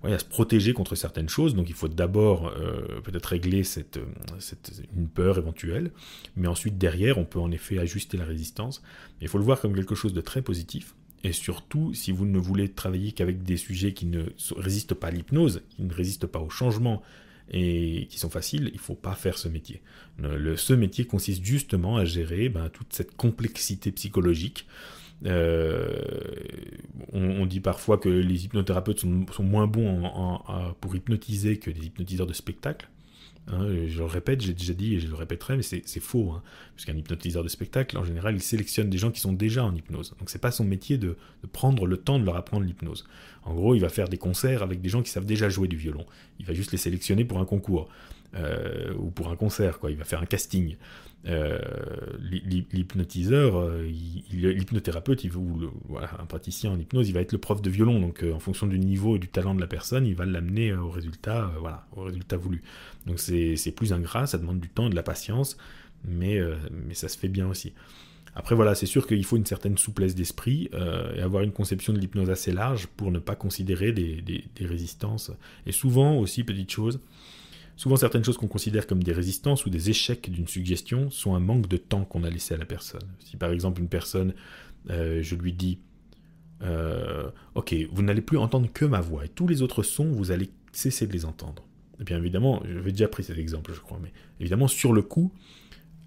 à 0.02 0.18
se 0.18 0.24
protéger 0.24 0.72
contre 0.72 0.94
certaines 0.94 1.28
choses. 1.28 1.54
Donc 1.54 1.68
il 1.68 1.74
faut 1.74 1.88
d'abord 1.88 2.54
euh, 2.56 3.02
peut-être 3.02 3.26
régler 3.26 3.64
cette, 3.64 4.00
une 4.96 5.08
peur 5.08 5.36
éventuelle, 5.36 5.90
mais 6.34 6.48
ensuite 6.48 6.78
derrière, 6.78 7.18
on 7.18 7.26
peut 7.26 7.40
en 7.40 7.50
effet 7.50 7.78
ajuster 7.78 8.16
la 8.16 8.24
résistance. 8.24 8.80
Mais 9.20 9.26
il 9.26 9.28
faut 9.28 9.36
le 9.36 9.44
voir 9.44 9.60
comme 9.60 9.74
quelque 9.74 9.94
chose 9.94 10.14
de 10.14 10.22
très 10.22 10.40
positif. 10.40 10.94
Et 11.22 11.32
surtout, 11.32 11.92
si 11.92 12.12
vous 12.12 12.24
ne 12.24 12.38
voulez 12.38 12.70
travailler 12.70 13.12
qu'avec 13.12 13.42
des 13.42 13.58
sujets 13.58 13.92
qui 13.92 14.06
ne 14.06 14.24
résistent 14.56 14.94
pas 14.94 15.08
à 15.08 15.10
l'hypnose, 15.10 15.60
qui 15.68 15.82
ne 15.82 15.92
résistent 15.92 16.26
pas 16.26 16.40
au 16.40 16.48
changement, 16.48 17.02
et 17.50 18.06
qui 18.10 18.18
sont 18.18 18.30
faciles, 18.30 18.68
il 18.68 18.74
ne 18.74 18.78
faut 18.78 18.94
pas 18.94 19.14
faire 19.14 19.38
ce 19.38 19.48
métier. 19.48 19.82
Le, 20.18 20.56
ce 20.56 20.72
métier 20.72 21.04
consiste 21.06 21.44
justement 21.44 21.96
à 21.96 22.04
gérer 22.04 22.48
ben, 22.48 22.68
toute 22.68 22.92
cette 22.92 23.16
complexité 23.16 23.92
psychologique. 23.92 24.66
Euh, 25.26 25.88
on, 27.12 27.46
dit 27.46 27.60
parfois 27.60 27.98
que 27.98 28.08
les 28.08 28.44
hypnothérapeutes 28.44 29.00
sont, 29.00 29.26
moins 29.42 29.66
bons 29.66 30.10
pour 30.80 30.96
hypnotiser 30.96 31.58
que 31.58 31.70
des 31.70 31.86
hypnotiseurs 31.86 32.26
de 32.26 32.32
spectacle. 32.32 32.88
Hein, 33.46 33.66
je 33.86 33.98
le 33.98 34.04
répète, 34.04 34.40
j'ai 34.40 34.54
déjà 34.54 34.72
dit 34.72 34.94
et 34.94 35.00
je 35.00 35.06
le 35.06 35.14
répéterai, 35.14 35.56
mais 35.56 35.62
c'est 35.62 36.00
faux. 36.00 36.32
Hein, 36.32 36.42
puisqu'un 36.74 36.96
hypnotiseur 36.96 37.42
de 37.42 37.48
spectacle, 37.48 37.98
en 37.98 38.04
général, 38.04 38.34
il 38.34 38.42
sélectionne 38.42 38.88
des 38.88 38.98
gens 38.98 39.10
qui 39.10 39.20
sont 39.20 39.32
déjà 39.32 39.64
en 39.64 39.74
hypnose. 39.74 40.14
Donc 40.18 40.30
c'est 40.30 40.38
pas 40.38 40.50
son 40.50 40.64
métier 40.64 40.98
de, 40.98 41.16
prendre 41.52 41.86
le 41.86 41.96
temps 41.96 42.18
de 42.18 42.24
leur 42.24 42.36
apprendre 42.36 42.64
l'hypnose. 42.64 43.06
En 43.44 43.54
gros, 43.54 43.74
il 43.74 43.80
va 43.80 43.90
faire 43.90 44.08
des 44.08 44.16
concerts 44.16 44.62
avec 44.62 44.80
des 44.80 44.88
gens 44.88 45.02
qui 45.02 45.10
savent 45.10 45.26
déjà 45.26 45.48
jouer 45.48 45.68
du 45.68 45.76
violon. 45.76 46.06
Il 46.38 46.46
va 46.46 46.54
juste 46.54 46.72
les 46.72 46.78
sélectionner 46.78 47.24
pour 47.24 47.38
un 47.38 47.44
concours. 47.44 47.88
Euh, 48.36 48.92
ou 48.98 49.10
pour 49.10 49.30
un 49.30 49.36
concert, 49.36 49.78
quoi. 49.78 49.92
Il 49.92 49.96
va 49.96 50.04
faire 50.04 50.20
un 50.20 50.26
casting. 50.26 50.76
Euh, 51.26 51.58
l'hypnotiseur, 52.20 53.56
euh, 53.56 53.82
l'hypnothérapeute, 54.30 55.24
ou 55.34 55.96
un 55.98 56.26
praticien 56.26 56.70
en 56.70 56.78
hypnose, 56.78 57.08
il 57.08 57.12
va 57.12 57.22
être 57.22 57.32
le 57.32 57.38
prof 57.38 57.62
de 57.62 57.70
violon. 57.70 57.98
Donc, 58.00 58.22
en 58.22 58.38
fonction 58.38 58.66
du 58.66 58.78
niveau 58.78 59.16
et 59.16 59.18
du 59.18 59.28
talent 59.28 59.54
de 59.54 59.60
la 59.60 59.66
personne, 59.66 60.06
il 60.06 60.14
va 60.14 60.26
l'amener 60.26 60.74
au 60.74 60.90
résultat, 60.90 61.50
voilà, 61.60 61.86
au 61.96 62.02
résultat 62.02 62.36
voulu. 62.36 62.62
Donc, 63.06 63.20
c'est 63.20 63.72
plus 63.74 63.92
ingrat, 63.92 64.26
ça 64.26 64.38
demande 64.38 64.60
du 64.60 64.68
temps, 64.68 64.90
de 64.90 64.94
la 64.94 65.02
patience, 65.02 65.56
mais, 66.06 66.38
mais 66.70 66.94
ça 66.94 67.08
se 67.08 67.16
fait 67.18 67.28
bien 67.28 67.48
aussi. 67.48 67.72
Après, 68.36 68.54
voilà, 68.54 68.74
c'est 68.74 68.86
sûr 68.86 69.06
qu'il 69.06 69.24
faut 69.24 69.36
une 69.36 69.46
certaine 69.46 69.78
souplesse 69.78 70.14
d'esprit 70.14 70.68
et 71.16 71.20
avoir 71.20 71.42
une 71.42 71.52
conception 71.52 71.92
de 71.92 71.98
l'hypnose 71.98 72.28
assez 72.28 72.52
large 72.52 72.86
pour 72.86 73.10
ne 73.10 73.18
pas 73.18 73.36
considérer 73.36 73.92
des, 73.92 74.20
des 74.20 74.66
résistances. 74.66 75.30
Et 75.66 75.72
souvent 75.72 76.18
aussi, 76.18 76.44
petite 76.44 76.70
chose, 76.70 77.00
Souvent, 77.76 77.96
certaines 77.96 78.24
choses 78.24 78.36
qu'on 78.36 78.46
considère 78.46 78.86
comme 78.86 79.02
des 79.02 79.12
résistances 79.12 79.66
ou 79.66 79.70
des 79.70 79.90
échecs 79.90 80.30
d'une 80.30 80.46
suggestion 80.46 81.10
sont 81.10 81.34
un 81.34 81.40
manque 81.40 81.68
de 81.68 81.76
temps 81.76 82.04
qu'on 82.04 82.22
a 82.22 82.30
laissé 82.30 82.54
à 82.54 82.56
la 82.56 82.64
personne. 82.64 83.08
Si 83.18 83.36
par 83.36 83.50
exemple 83.50 83.80
une 83.80 83.88
personne, 83.88 84.34
euh, 84.90 85.22
je 85.22 85.34
lui 85.34 85.52
dis, 85.52 85.80
euh, 86.62 87.30
ok, 87.54 87.74
vous 87.90 88.02
n'allez 88.02 88.20
plus 88.20 88.38
entendre 88.38 88.68
que 88.72 88.84
ma 88.84 89.00
voix 89.00 89.24
et 89.24 89.28
tous 89.28 89.48
les 89.48 89.62
autres 89.62 89.82
sons, 89.82 90.10
vous 90.10 90.30
allez 90.30 90.50
cesser 90.72 91.06
de 91.06 91.12
les 91.12 91.24
entendre. 91.24 91.64
Et 91.94 91.96
eh 92.00 92.04
bien 92.04 92.18
évidemment, 92.18 92.62
je 92.64 92.78
vais 92.78 92.90
déjà 92.90 93.08
pris 93.08 93.22
cet 93.22 93.38
exemple, 93.38 93.72
je 93.72 93.80
crois, 93.80 93.98
mais 94.02 94.12
évidemment 94.40 94.68
sur 94.68 94.92
le 94.92 95.02
coup, 95.02 95.32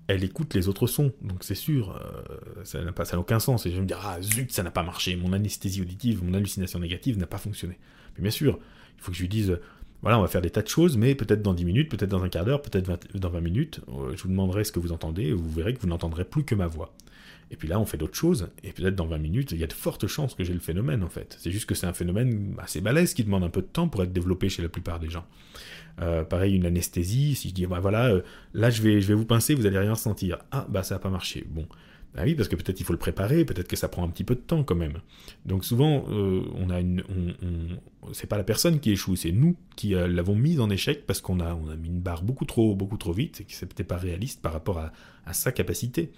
elle 0.07 0.23
écoute 0.23 0.53
les 0.53 0.69
autres 0.69 0.87
sons, 0.87 1.11
donc 1.21 1.43
c'est 1.43 1.55
sûr, 1.55 1.97
euh, 1.97 2.63
ça 2.63 2.81
n'a 2.81 2.93
pas, 2.93 3.03
ça 3.03 3.17
n'a 3.17 3.19
aucun 3.19 3.39
sens. 3.39 3.65
Et 3.65 3.71
je 3.71 3.75
vais 3.75 3.81
me 3.81 3.87
dire, 3.87 3.99
ah 4.03 4.21
zut, 4.21 4.51
ça 4.51 4.63
n'a 4.63 4.71
pas 4.71 4.83
marché, 4.83 5.15
mon 5.17 5.33
anesthésie 5.33 5.81
auditive, 5.81 6.23
mon 6.23 6.33
hallucination 6.33 6.79
négative 6.79 7.17
n'a 7.17 7.27
pas 7.27 7.37
fonctionné. 7.37 7.77
Mais 8.15 8.21
bien 8.21 8.31
sûr, 8.31 8.57
il 8.97 9.03
faut 9.03 9.11
que 9.11 9.17
je 9.17 9.21
lui 9.21 9.29
dise, 9.29 9.59
voilà, 10.01 10.19
on 10.19 10.21
va 10.21 10.27
faire 10.27 10.41
des 10.41 10.49
tas 10.49 10.61
de 10.61 10.67
choses, 10.67 10.97
mais 10.97 11.15
peut-être 11.15 11.41
dans 11.41 11.53
10 11.53 11.65
minutes, 11.65 11.89
peut-être 11.89 12.09
dans 12.09 12.23
un 12.23 12.29
quart 12.29 12.45
d'heure, 12.45 12.61
peut-être 12.61 12.89
dans 13.15 13.29
20 13.29 13.41
minutes, 13.41 13.81
euh, 13.89 14.15
je 14.15 14.23
vous 14.23 14.29
demanderai 14.29 14.63
ce 14.63 14.71
que 14.71 14.79
vous 14.79 14.91
entendez, 14.91 15.23
et 15.23 15.33
vous 15.33 15.49
verrez 15.49 15.73
que 15.73 15.79
vous 15.79 15.87
n'entendrez 15.87 16.23
plus 16.23 16.43
que 16.43 16.55
ma 16.55 16.67
voix. 16.67 16.93
Et 17.49 17.55
puis 17.55 17.67
là, 17.67 17.79
on 17.79 17.85
fait 17.85 17.97
d'autres 17.97 18.15
choses, 18.15 18.49
et 18.63 18.71
peut-être 18.73 18.95
dans 18.95 19.07
20 19.07 19.17
minutes, 19.17 19.51
il 19.53 19.57
y 19.57 19.63
a 19.63 19.67
de 19.67 19.73
fortes 19.73 20.05
chances 20.07 20.35
que 20.35 20.43
j'ai 20.43 20.53
le 20.53 20.59
phénomène, 20.59 21.03
en 21.03 21.09
fait. 21.09 21.37
C'est 21.39 21.51
juste 21.51 21.65
que 21.65 21.75
c'est 21.75 21.87
un 21.87 21.93
phénomène 21.93 22.55
assez 22.59 22.81
balèze 22.81 23.13
qui 23.13 23.23
demande 23.23 23.43
un 23.43 23.49
peu 23.49 23.61
de 23.61 23.67
temps 23.67 23.87
pour 23.87 24.03
être 24.03 24.13
développé 24.13 24.49
chez 24.49 24.61
la 24.61 24.69
plupart 24.69 24.99
des 24.99 25.09
gens. 25.09 25.25
Euh, 25.99 26.23
pareil, 26.23 26.55
une 26.55 26.65
anesthésie, 26.65 27.35
si 27.35 27.49
je 27.49 27.53
dis, 27.53 27.65
bah 27.65 27.79
voilà, 27.79 28.07
euh, 28.07 28.21
là 28.53 28.69
je 28.69 28.81
vais, 28.83 29.01
je 29.01 29.07
vais 29.07 29.13
vous 29.15 29.25
pincer, 29.25 29.55
vous 29.55 29.65
allez 29.65 29.79
rien 29.79 29.95
sentir. 29.95 30.37
Ah, 30.51 30.67
bah 30.69 30.83
ça 30.83 30.95
n'a 30.95 30.99
pas 30.99 31.09
marché. 31.09 31.45
Bon, 31.49 31.67
ah 32.17 32.23
oui, 32.23 32.33
parce 32.33 32.49
que 32.49 32.55
peut-être 32.55 32.79
il 32.79 32.83
faut 32.83 32.93
le 32.93 32.99
préparer, 32.99 33.45
peut-être 33.45 33.67
que 33.67 33.75
ça 33.75 33.87
prend 33.87 34.03
un 34.03 34.09
petit 34.09 34.23
peu 34.23 34.33
de 34.33 34.39
temps 34.39 34.63
quand 34.63 34.75
même. 34.75 35.01
Donc 35.45 35.63
souvent, 35.63 36.05
euh, 36.09 36.41
on 36.55 36.71
a 36.71 36.79
une, 36.79 37.03
c'est 38.11 38.25
pas 38.25 38.37
la 38.37 38.43
personne 38.43 38.79
qui 38.79 38.91
échoue, 38.91 39.15
c'est 39.15 39.31
nous 39.31 39.55
qui 39.75 39.93
euh, 39.93 40.07
l'avons 40.07 40.35
mise 40.35 40.59
en 40.59 40.71
échec 40.71 41.05
parce 41.05 41.21
qu'on 41.21 41.39
a, 41.39 41.53
on 41.53 41.69
a 41.69 41.75
mis 41.75 41.89
une 41.89 41.99
barre 41.99 42.23
beaucoup 42.23 42.45
trop, 42.45 42.73
beaucoup 42.73 42.97
trop 42.97 43.13
vite 43.13 43.41
et 43.41 43.43
que 43.43 43.53
c'est 43.53 43.67
peut-être 43.67 43.87
pas 43.87 43.97
réaliste 43.97 44.41
par 44.41 44.51
rapport 44.51 44.79
à, 44.79 44.91
sa 45.33 45.51
capacité. 45.51 46.11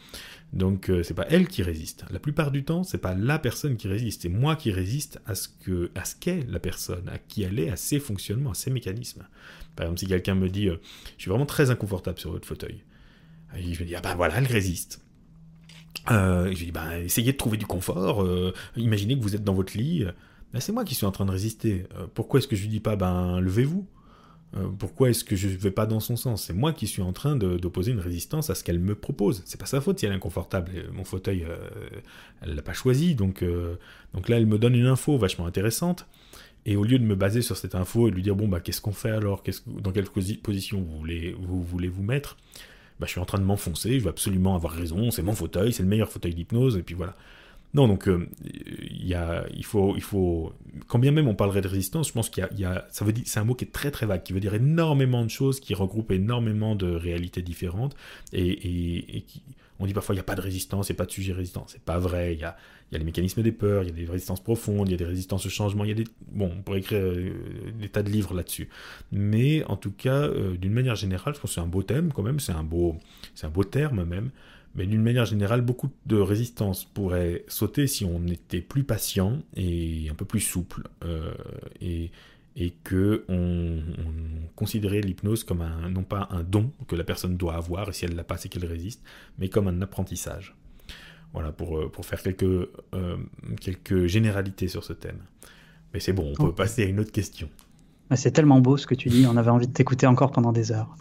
Donc 0.53 0.89
euh, 0.89 1.01
c'est 1.01 1.15
pas 1.15 1.25
elle 1.29 1.47
qui 1.47 1.63
résiste. 1.63 2.05
La 2.11 2.19
plupart 2.19 2.51
du 2.51 2.63
temps, 2.63 2.83
c'est 2.83 2.99
pas 2.99 3.15
la 3.15 3.39
personne 3.39 3.75
qui 3.75 3.87
résiste, 3.87 4.21
c'est 4.21 4.29
moi 4.29 4.55
qui 4.55 4.71
résiste 4.71 5.19
à 5.25 5.33
ce 5.33 5.49
que, 5.49 5.91
à 5.95 6.05
ce 6.05 6.15
qu'est 6.15 6.45
la 6.47 6.59
personne, 6.59 7.09
à 7.09 7.17
qui 7.17 7.41
elle 7.41 7.59
est, 7.59 7.71
à 7.71 7.75
ses 7.75 7.99
fonctionnements, 7.99 8.51
à 8.51 8.53
ses 8.53 8.69
mécanismes. 8.69 9.27
Par 9.75 9.85
exemple, 9.85 9.99
si 9.99 10.07
quelqu'un 10.07 10.35
me 10.35 10.47
dit, 10.47 10.67
je 10.67 11.21
suis 11.21 11.29
vraiment 11.29 11.47
très 11.47 11.71
inconfortable 11.71 12.19
sur 12.19 12.31
votre 12.31 12.47
fauteuil, 12.47 12.83
je 13.57 13.81
me 13.81 13.85
dis 13.85 13.95
ah 13.95 14.01
ben 14.01 14.13
voilà, 14.13 14.37
elle 14.37 14.45
résiste. 14.45 15.01
Euh, 16.11 16.47
lui 16.47 16.55
dis, 16.55 16.71
bah, 16.71 16.99
essayez 16.99 17.31
de 17.31 17.37
trouver 17.37 17.57
du 17.57 17.65
confort, 17.65 18.23
euh, 18.23 18.53
imaginez 18.75 19.17
que 19.17 19.21
vous 19.21 19.35
êtes 19.35 19.43
dans 19.43 19.53
votre 19.53 19.77
lit. 19.77 20.05
Ben, 20.53 20.59
c'est 20.59 20.71
moi 20.71 20.83
qui 20.83 20.95
suis 20.95 21.05
en 21.05 21.11
train 21.11 21.25
de 21.25 21.31
résister. 21.31 21.85
Euh, 21.95 22.07
pourquoi 22.13 22.39
est-ce 22.39 22.47
que 22.47 22.55
je 22.55 22.63
lui 22.63 22.69
dis 22.69 22.79
pas, 22.79 22.95
ben, 22.95 23.39
levez-vous? 23.39 23.85
Pourquoi 24.79 25.11
est-ce 25.11 25.23
que 25.23 25.35
je 25.35 25.47
ne 25.47 25.53
vais 25.53 25.69
pas 25.69 25.85
dans 25.85 25.99
son 25.99 26.15
sens? 26.15 26.45
C'est 26.45 26.53
moi 26.53 26.73
qui 26.73 26.87
suis 26.87 27.03
en 27.03 27.13
train 27.13 27.35
d'opposer 27.35 27.91
une 27.91 27.99
résistance 27.99 28.49
à 28.49 28.55
ce 28.55 28.63
qu'elle 28.63 28.79
me 28.79 28.95
propose. 28.95 29.43
C'est 29.45 29.59
pas 29.59 29.67
sa 29.67 29.79
faute 29.79 29.99
si 29.99 30.07
elle 30.07 30.11
est 30.11 30.15
inconfortable. 30.15 30.71
Mon 30.91 31.03
fauteuil, 31.03 31.45
elle 32.41 32.55
l'a 32.55 32.63
pas 32.63 32.73
choisi, 32.73 33.13
donc, 33.13 33.45
donc 34.15 34.27
là, 34.27 34.37
elle 34.37 34.47
me 34.47 34.57
donne 34.57 34.73
une 34.73 34.87
info 34.87 35.19
vachement 35.19 35.45
intéressante. 35.45 36.07
Et 36.65 36.75
au 36.75 36.83
lieu 36.83 36.97
de 36.97 37.03
me 37.03 37.13
baser 37.15 37.43
sur 37.43 37.57
cette 37.57 37.75
info 37.75 38.07
et 38.07 38.09
de 38.09 38.15
lui 38.15 38.23
dire, 38.23 38.35
bon, 38.35 38.47
bah, 38.47 38.59
qu'est-ce 38.59 38.81
qu'on 38.81 38.91
fait 38.91 39.11
alors? 39.11 39.43
Dans 39.67 39.91
quelle 39.91 40.05
position 40.05 40.81
vous 40.81 40.97
voulez 40.97 41.35
vous, 41.39 41.61
voulez 41.61 41.87
vous 41.87 42.01
mettre? 42.01 42.35
Bah, 42.99 43.05
je 43.05 43.11
suis 43.11 43.19
en 43.19 43.25
train 43.25 43.39
de 43.39 43.43
m'enfoncer, 43.43 43.99
je 43.99 44.03
veux 44.03 44.09
absolument 44.09 44.55
avoir 44.55 44.73
raison, 44.73 45.11
c'est 45.11 45.23
mon 45.23 45.33
fauteuil, 45.33 45.73
c'est 45.73 45.83
le 45.83 45.89
meilleur 45.89 46.09
fauteuil 46.09 46.33
d'hypnose, 46.33 46.77
et 46.77 46.83
puis 46.83 46.95
voilà. 46.95 47.15
Non, 47.75 47.87
donc 47.87 48.07
euh, 48.07 48.27
y 48.89 49.13
a, 49.13 49.45
il 49.55 49.63
faut, 49.63 49.95
il 49.95 50.01
faut, 50.01 50.53
quand 50.87 50.97
bien 50.97 51.11
même 51.11 51.27
on 51.27 51.35
parlerait 51.35 51.61
de 51.61 51.67
résistance, 51.67 52.07
je 52.07 52.13
pense 52.13 52.29
qu'il 52.29 52.47
y, 52.57 52.65
a, 52.65 52.87
ça 52.89 53.05
veut 53.05 53.13
dire, 53.13 53.23
c'est 53.27 53.39
un 53.39 53.43
mot 53.43 53.53
qui 53.53 53.65
est 53.65 53.71
très 53.71 53.91
très 53.91 54.07
vague, 54.07 54.23
qui 54.23 54.33
veut 54.33 54.39
dire 54.39 54.55
énormément 54.55 55.23
de 55.23 55.29
choses, 55.29 55.59
qui 55.59 55.75
regroupe 55.75 56.11
énormément 56.11 56.75
de 56.75 56.87
réalités 56.87 57.43
différentes, 57.43 57.95
et, 58.33 59.17
et 59.17 59.21
qui, 59.21 59.43
on 59.80 59.86
dit 59.86 59.93
parfois 59.93 60.13
il 60.13 60.17
n'y 60.17 60.21
a 60.21 60.25
pas 60.25 60.36
de 60.36 60.41
résistance, 60.41 60.89
il 60.89 60.91
n'y 60.91 60.97
a 60.97 60.99
pas 60.99 61.05
de 61.05 61.11
sujet 61.11 61.34
résistant. 61.34 61.65
C'est 61.67 61.82
pas 61.82 61.99
vrai. 61.99 62.34
Il 62.34 62.39
y 62.39 62.43
a, 62.43 62.57
les 62.91 63.03
mécanismes 63.03 63.41
des 63.41 63.51
peurs, 63.51 63.84
il 63.84 63.89
y 63.89 63.91
a 63.91 63.95
des 63.95 64.11
résistances 64.11 64.43
profondes, 64.43 64.89
il 64.89 64.91
y 64.91 64.95
a 64.95 64.97
des 64.97 65.05
résistances 65.05 65.45
au 65.45 65.49
changement. 65.49 65.86
Il 65.86 65.89
y 65.89 65.91
a 65.91 65.95
des. 65.95 66.05
Bon, 66.32 66.51
on 66.57 66.61
pourrait 66.61 66.80
écrire 66.80 66.99
euh, 66.99 67.34
des 67.80 67.89
tas 67.89 68.03
de 68.03 68.09
livres 68.09 68.34
là-dessus. 68.34 68.69
Mais 69.11 69.63
en 69.65 69.77
tout 69.77 69.91
cas, 69.91 70.23
euh, 70.23 70.57
d'une 70.57 70.73
manière 70.73 70.95
générale, 70.95 71.34
je 71.34 71.39
pense 71.39 71.51
que 71.51 71.55
c'est 71.55 71.61
un 71.61 71.67
beau 71.67 71.84
thème 71.84 72.11
quand 72.13 72.23
même. 72.23 72.39
C'est 72.39 72.51
un 72.51 72.63
beau, 72.63 72.97
un 73.41 73.49
beau 73.49 73.63
terme 73.63 74.03
même. 74.03 74.32
Mais 74.75 74.86
d'une 74.86 75.01
manière 75.01 75.25
générale, 75.25 75.61
beaucoup 75.61 75.89
de 76.05 76.17
résistance 76.17 76.86
pourrait 76.86 77.43
sauter 77.47 77.88
si 77.88 78.05
on 78.05 78.27
était 78.27 78.61
plus 78.61 78.84
patient 78.84 79.39
et 79.55 80.07
un 80.11 80.13
peu 80.13 80.25
plus 80.25 80.41
souple. 80.41 80.84
Euh, 81.03 81.34
et 82.55 82.71
que 82.83 83.25
on, 83.29 83.81
considérait 84.55 84.99
l'hypnose 84.99 85.45
comme 85.45 85.61
un, 85.61 85.89
non 85.89 86.03
pas 86.03 86.27
un 86.31 86.43
don 86.43 86.71
que 86.87 86.95
la 86.95 87.05
personne 87.05 87.37
doit 87.37 87.55
avoir, 87.55 87.89
et 87.89 87.93
si 87.93 88.03
elle 88.03 88.15
l'a 88.15 88.25
pas, 88.25 88.35
c'est 88.35 88.49
qu'elle 88.49 88.65
résiste, 88.65 89.01
mais 89.37 89.47
comme 89.47 89.69
un 89.69 89.81
apprentissage. 89.81 90.53
Voilà, 91.31 91.51
pour, 91.51 91.77
euh, 91.77 91.89
pour 91.89 92.05
faire 92.05 92.21
quelques, 92.21 92.43
euh, 92.43 93.17
quelques 93.61 94.07
généralités 94.07 94.67
sur 94.67 94.83
ce 94.83 94.93
thème. 94.93 95.19
Mais 95.93 95.99
c'est 95.99 96.11
bon, 96.11 96.33
on 96.37 96.45
peut 96.47 96.53
passer 96.53 96.83
à 96.83 96.85
une 96.87 96.99
autre 96.99 97.11
question. 97.11 97.49
C'est 98.16 98.32
tellement 98.32 98.60
beau 98.60 98.76
ce 98.76 98.88
que 98.88 98.95
tu 98.95 99.10
dis, 99.10 99.28
on 99.32 99.38
avait 99.38 99.51
envie 99.51 99.68
de 99.68 99.72
t'écouter 99.72 100.07
encore 100.07 100.32
pendant 100.32 100.51
des 100.51 100.72
heures. 100.72 100.95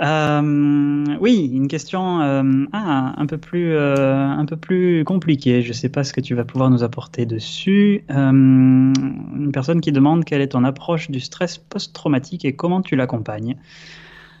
Euh, 0.00 1.04
oui, 1.20 1.50
une 1.52 1.68
question 1.68 2.22
euh, 2.22 2.42
ah, 2.72 3.14
un, 3.18 3.26
peu 3.26 3.36
plus, 3.36 3.74
euh, 3.74 4.26
un 4.26 4.46
peu 4.46 4.56
plus 4.56 5.04
compliquée. 5.04 5.60
Je 5.60 5.68
ne 5.68 5.72
sais 5.74 5.90
pas 5.90 6.02
ce 6.02 6.14
que 6.14 6.20
tu 6.22 6.34
vas 6.34 6.44
pouvoir 6.44 6.70
nous 6.70 6.82
apporter 6.82 7.26
dessus. 7.26 8.04
une 8.08 9.50
personne 9.52 9.82
qui 9.82 9.92
demande 9.92 10.24
quelle 10.24 10.40
est 10.40 10.48
ton 10.48 10.64
approche 10.64 11.10
du 11.10 11.20
stress 11.20 11.58
post-traumatique 11.58 12.46
et 12.46 12.56
comment 12.56 12.80
tu 12.80 12.96
l'accompagnes. 12.96 13.56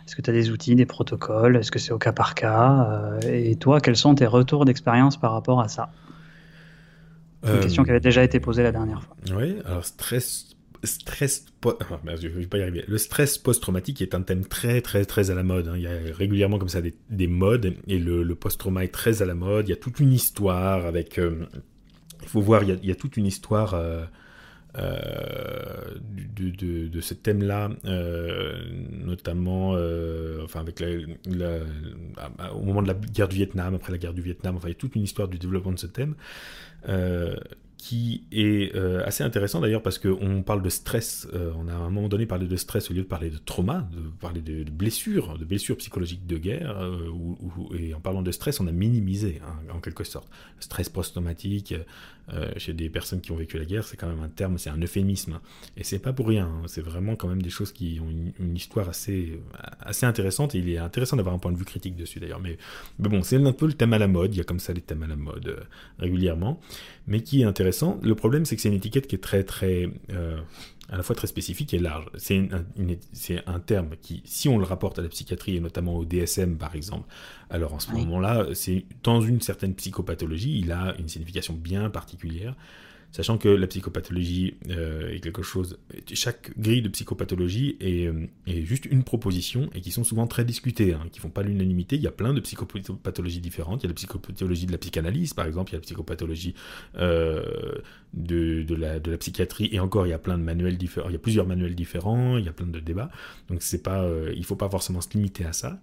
Est-ce 0.06 0.16
que 0.16 0.22
tu 0.22 0.30
as 0.30 0.32
des 0.32 0.50
outils, 0.50 0.74
des 0.74 0.86
protocoles? 0.86 1.56
Est-ce 1.56 1.70
que 1.70 1.78
c'est 1.78 1.92
au 1.92 1.98
cas 1.98 2.12
par 2.12 2.34
cas? 2.34 3.18
Et 3.30 3.56
toi, 3.56 3.80
quels 3.80 3.96
sont 3.96 4.14
tes 4.14 4.26
retours 4.26 4.64
d'expérience 4.64 5.18
par 5.18 5.32
rapport 5.32 5.60
à 5.60 5.68
ça? 5.68 5.90
Une 7.46 7.60
question 7.60 7.84
qui 7.84 7.90
avait 7.90 8.00
déjà 8.00 8.24
été 8.24 8.40
posée 8.40 8.62
la 8.62 8.72
dernière 8.72 9.02
fois. 9.02 9.16
Oui, 9.36 9.56
alors 9.66 9.84
stress 9.84 10.55
stress, 10.84 11.46
y 11.64 12.62
arriver. 12.62 12.84
Le 12.86 12.98
stress 12.98 13.38
post-traumatique 13.38 14.02
est 14.02 14.14
un 14.14 14.22
thème 14.22 14.44
très 14.44 14.80
très 14.80 15.04
très 15.04 15.30
à 15.30 15.34
la 15.34 15.42
mode. 15.42 15.68
Hein. 15.68 15.74
Il 15.76 15.82
y 15.82 15.86
a 15.86 16.14
régulièrement 16.14 16.58
comme 16.58 16.68
ça 16.68 16.80
des, 16.80 17.26
modes 17.26 17.74
et 17.86 17.98
le, 17.98 18.34
post-trauma 18.34 18.84
est 18.84 18.92
très 18.92 19.22
à 19.22 19.26
la 19.26 19.34
mode. 19.34 19.68
Il 19.68 19.70
y 19.70 19.74
a 19.74 19.76
toute 19.76 20.00
une 20.00 20.12
histoire 20.12 20.86
avec. 20.86 21.18
Euh, 21.18 21.46
il 22.22 22.28
faut 22.28 22.40
voir, 22.40 22.62
il 22.62 22.84
y, 22.84 22.90
a, 22.90 22.94
toute 22.94 23.16
une 23.16 23.26
histoire. 23.26 23.74
Euh, 23.74 24.04
de, 24.78 26.88
de, 26.88 27.00
ce 27.00 27.14
thème-là, 27.14 27.70
notamment 28.90 29.70
enfin 30.44 30.60
avec 30.60 30.84
au 32.52 32.62
moment 32.62 32.82
de 32.82 32.88
la 32.88 32.94
guerre 32.94 33.28
du 33.28 33.36
Vietnam, 33.36 33.74
après 33.74 33.92
la 33.92 33.96
guerre 33.96 34.12
du 34.12 34.20
Vietnam, 34.20 34.56
enfin 34.56 34.68
il 34.68 34.72
y 34.72 34.76
a 34.76 34.78
toute 34.78 34.94
une 34.94 35.04
histoire 35.04 35.28
du 35.28 35.38
développement 35.38 35.72
de 35.72 35.78
ce 35.78 35.86
thème 35.86 36.14
qui 37.78 38.24
est 38.32 38.74
euh, 38.74 39.04
assez 39.04 39.22
intéressant 39.22 39.60
d'ailleurs 39.60 39.82
parce 39.82 39.98
qu'on 39.98 40.42
parle 40.42 40.62
de 40.62 40.68
stress, 40.70 41.28
euh, 41.34 41.52
on 41.56 41.68
a 41.68 41.72
à 41.72 41.76
un 41.76 41.90
moment 41.90 42.08
donné 42.08 42.26
parlé 42.26 42.46
de 42.46 42.56
stress 42.56 42.90
au 42.90 42.94
lieu 42.94 43.02
de 43.02 43.06
parler 43.06 43.30
de 43.30 43.38
trauma, 43.38 43.88
de 43.92 44.00
parler 44.18 44.40
de, 44.40 44.64
blessures, 44.70 45.38
de 45.38 45.44
blessures 45.44 45.76
psychologiques 45.76 46.26
de 46.26 46.38
guerre, 46.38 46.78
euh, 46.80 47.76
et 47.78 47.94
en 47.94 48.00
parlant 48.00 48.22
de 48.22 48.32
stress, 48.32 48.60
on 48.60 48.66
a 48.66 48.72
minimisé 48.72 49.40
hein, 49.46 49.74
en 49.74 49.80
quelque 49.80 50.04
sorte. 50.04 50.28
Le 50.56 50.62
stress 50.62 50.88
post-traumatique 50.88 51.74
chez 52.56 52.72
des 52.72 52.90
personnes 52.90 53.20
qui 53.20 53.30
ont 53.30 53.36
vécu 53.36 53.56
la 53.56 53.64
guerre, 53.64 53.84
c'est 53.84 53.96
quand 53.96 54.08
même 54.08 54.20
un 54.20 54.28
terme, 54.28 54.58
c'est 54.58 54.68
un 54.68 54.78
euphémisme, 54.78 55.34
hein. 55.34 55.40
et 55.76 55.84
c'est 55.84 56.00
pas 56.00 56.12
pour 56.12 56.26
rien, 56.26 56.46
hein. 56.46 56.62
c'est 56.66 56.80
vraiment 56.80 57.14
quand 57.14 57.28
même 57.28 57.40
des 57.40 57.50
choses 57.50 57.70
qui 57.70 58.00
ont 58.02 58.10
une, 58.10 58.56
histoire 58.56 58.88
assez, 58.88 59.40
assez 59.78 60.06
intéressante, 60.06 60.56
et 60.56 60.58
il 60.58 60.68
est 60.68 60.78
intéressant 60.78 61.16
d'avoir 61.16 61.36
un 61.36 61.38
point 61.38 61.52
de 61.52 61.56
vue 61.56 61.64
critique 61.64 61.94
dessus 61.94 62.18
d'ailleurs, 62.18 62.40
mais 62.40 62.58
bon, 62.98 63.22
c'est 63.22 63.36
un 63.36 63.52
peu 63.52 63.66
le 63.66 63.74
thème 63.74 63.92
à 63.92 63.98
la 63.98 64.08
mode, 64.08 64.34
il 64.34 64.38
y 64.38 64.40
a 64.40 64.44
comme 64.44 64.58
ça 64.58 64.72
les 64.72 64.80
thèmes 64.80 65.04
à 65.04 65.06
la 65.06 65.14
mode 65.14 65.56
régulièrement, 66.00 66.60
mais 67.06 67.20
qui 67.20 67.42
est 67.42 67.44
intéressant 67.44 67.98
le 68.02 68.14
problème, 68.14 68.44
c'est 68.44 68.56
que 68.56 68.62
c'est 68.62 68.68
une 68.68 68.74
étiquette 68.74 69.06
qui 69.06 69.16
est 69.16 69.22
très, 69.22 69.44
très, 69.44 69.88
euh, 70.10 70.38
à 70.88 70.96
la 70.96 71.02
fois 71.02 71.14
très 71.16 71.26
spécifique 71.26 71.74
et 71.74 71.78
large. 71.78 72.06
C'est 72.16 72.48
un, 73.46 73.60
terme 73.60 73.90
qui, 74.00 74.22
si 74.24 74.48
on 74.48 74.58
le 74.58 74.64
rapporte 74.64 74.98
à 74.98 75.02
la 75.02 75.08
psychiatrie 75.08 75.56
et 75.56 75.60
notamment 75.60 75.96
au 75.96 76.04
DSM 76.04 76.56
par 76.56 76.74
exemple, 76.74 77.08
alors 77.50 77.74
en 77.74 77.78
ce 77.78 77.90
moment-là, 77.92 78.46
c'est 78.54 78.84
dans 79.02 79.20
une 79.20 79.40
certaine 79.40 79.74
psychopathologie, 79.74 80.58
il 80.58 80.72
a 80.72 80.94
une 80.98 81.08
signification 81.08 81.54
bien 81.54 81.90
particulière. 81.90 82.54
Sachant 83.16 83.38
que 83.38 83.48
la 83.48 83.66
psychopathologie 83.66 84.56
euh, 84.68 85.08
est 85.08 85.20
quelque 85.20 85.40
chose. 85.40 85.78
Chaque 86.12 86.50
grille 86.58 86.82
de 86.82 86.90
psychopathologie 86.90 87.78
est, 87.80 88.08
euh, 88.08 88.26
est, 88.46 88.60
juste 88.60 88.84
une 88.84 89.04
proposition 89.04 89.70
et 89.74 89.80
qui 89.80 89.90
sont 89.90 90.04
souvent 90.04 90.26
très 90.26 90.44
discutées, 90.44 90.92
hein, 90.92 91.00
qui 91.10 91.20
font 91.20 91.30
pas 91.30 91.42
l'unanimité. 91.42 91.96
Il 91.96 92.02
y 92.02 92.06
a 92.06 92.10
plein 92.10 92.34
de 92.34 92.40
psychopathologies 92.40 93.40
différentes. 93.40 93.82
Il 93.82 93.84
y 93.84 93.86
a 93.86 93.88
la 93.88 93.94
psychopathologie 93.94 94.66
de 94.66 94.72
la 94.72 94.76
psychanalyse, 94.76 95.32
par 95.32 95.46
exemple. 95.46 95.70
Il 95.70 95.72
y 95.72 95.76
a 95.76 95.78
la 95.78 95.84
psychopathologie 95.84 96.54
euh, 96.98 97.80
de, 98.12 98.74
la, 98.74 99.00
psychiatrie. 99.16 99.70
Et 99.72 99.80
encore, 99.80 100.06
il 100.06 100.10
y 100.10 100.12
a 100.12 100.18
plein 100.18 100.36
de 100.36 100.42
manuels 100.42 100.76
différents. 100.76 101.08
Il 101.08 101.12
y 101.12 101.16
a 101.16 101.18
plusieurs 101.18 101.46
manuels 101.46 101.74
différents. 101.74 102.36
Il 102.36 102.44
y 102.44 102.50
a 102.50 102.52
plein 102.52 102.66
de 102.66 102.80
débats. 102.80 103.10
Donc, 103.48 103.62
c'est 103.62 103.82
pas, 103.82 104.06
il 104.36 104.44
faut 104.44 104.56
pas 104.56 104.68
forcément 104.68 105.00
se 105.00 105.08
limiter 105.14 105.46
à 105.46 105.54
ça. 105.54 105.80